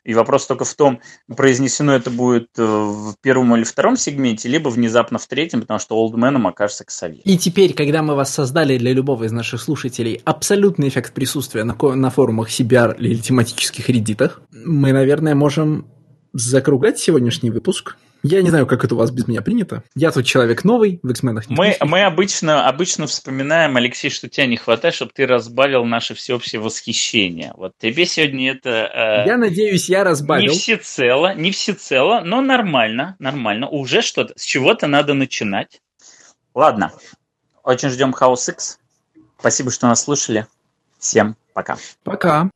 И 0.02 0.12
вопрос 0.12 0.44
только 0.44 0.64
в 0.64 0.74
том, 0.74 0.98
произнесено 1.36 1.94
это 1.94 2.10
будет 2.10 2.48
э, 2.58 2.64
в 2.64 3.14
первом 3.20 3.54
или 3.54 3.62
втором 3.62 3.96
сегменте, 3.96 4.48
либо 4.48 4.70
внезапно 4.70 5.20
в 5.20 5.26
третьем, 5.28 5.60
потому 5.60 5.78
что 5.78 5.94
олдменом 5.94 6.48
окажется 6.48 6.84
Ксавьер. 6.84 7.20
И 7.24 7.38
теперь, 7.38 7.74
когда 7.74 8.02
мы 8.02 8.16
вас 8.16 8.34
создали 8.34 8.76
для 8.76 8.92
любого 8.92 9.22
из 9.22 9.30
наших 9.30 9.60
слушателей 9.60 10.20
абсолютный 10.24 10.88
эффект 10.88 11.14
присутствия 11.14 11.62
на, 11.62 11.76
на 11.76 12.10
форумах 12.10 12.48
CBR 12.48 12.96
или 12.98 13.18
тематических 13.18 13.88
реддитах, 13.88 14.42
мы, 14.50 14.92
наверное, 14.92 15.36
можем 15.36 15.86
закруглять 16.32 16.98
сегодняшний 16.98 17.50
выпуск. 17.50 17.96
Я 18.22 18.42
не 18.42 18.50
знаю, 18.50 18.66
как 18.66 18.84
это 18.84 18.94
у 18.94 18.98
вас 18.98 19.10
без 19.10 19.26
меня 19.26 19.40
принято. 19.40 19.82
Я 19.94 20.10
тут 20.10 20.26
человек 20.26 20.64
новый, 20.64 21.00
в 21.02 21.10
X-менах 21.10 21.48
мы, 21.48 21.76
мы 21.80 22.02
обычно, 22.02 22.68
обычно 22.68 23.06
вспоминаем, 23.06 23.76
Алексей, 23.76 24.10
что 24.10 24.28
тебя 24.28 24.46
не 24.46 24.58
хватает, 24.58 24.94
чтобы 24.94 25.12
ты 25.14 25.26
разбавил 25.26 25.84
наше 25.84 26.14
всеобщее 26.14 26.60
восхищение. 26.60 27.54
Вот 27.56 27.72
тебе 27.78 28.04
сегодня 28.04 28.52
это... 28.52 29.24
Э, 29.24 29.26
я 29.26 29.38
надеюсь, 29.38 29.88
я 29.88 30.04
разбавил. 30.04 30.52
Не 30.52 30.58
всецело, 30.58 31.34
не 31.34 31.50
всецело, 31.50 32.20
но 32.20 32.42
нормально, 32.42 33.16
нормально. 33.18 33.68
Уже 33.68 34.02
что-то, 34.02 34.34
с 34.36 34.44
чего-то 34.44 34.86
надо 34.86 35.14
начинать. 35.14 35.80
Ладно, 36.54 36.92
очень 37.62 37.88
ждем 37.88 38.14
House 38.18 38.52
X. 38.52 38.78
Спасибо, 39.38 39.70
что 39.70 39.86
нас 39.86 40.04
слушали. 40.04 40.46
Всем 40.98 41.36
пока. 41.54 41.78
Пока. 42.04 42.50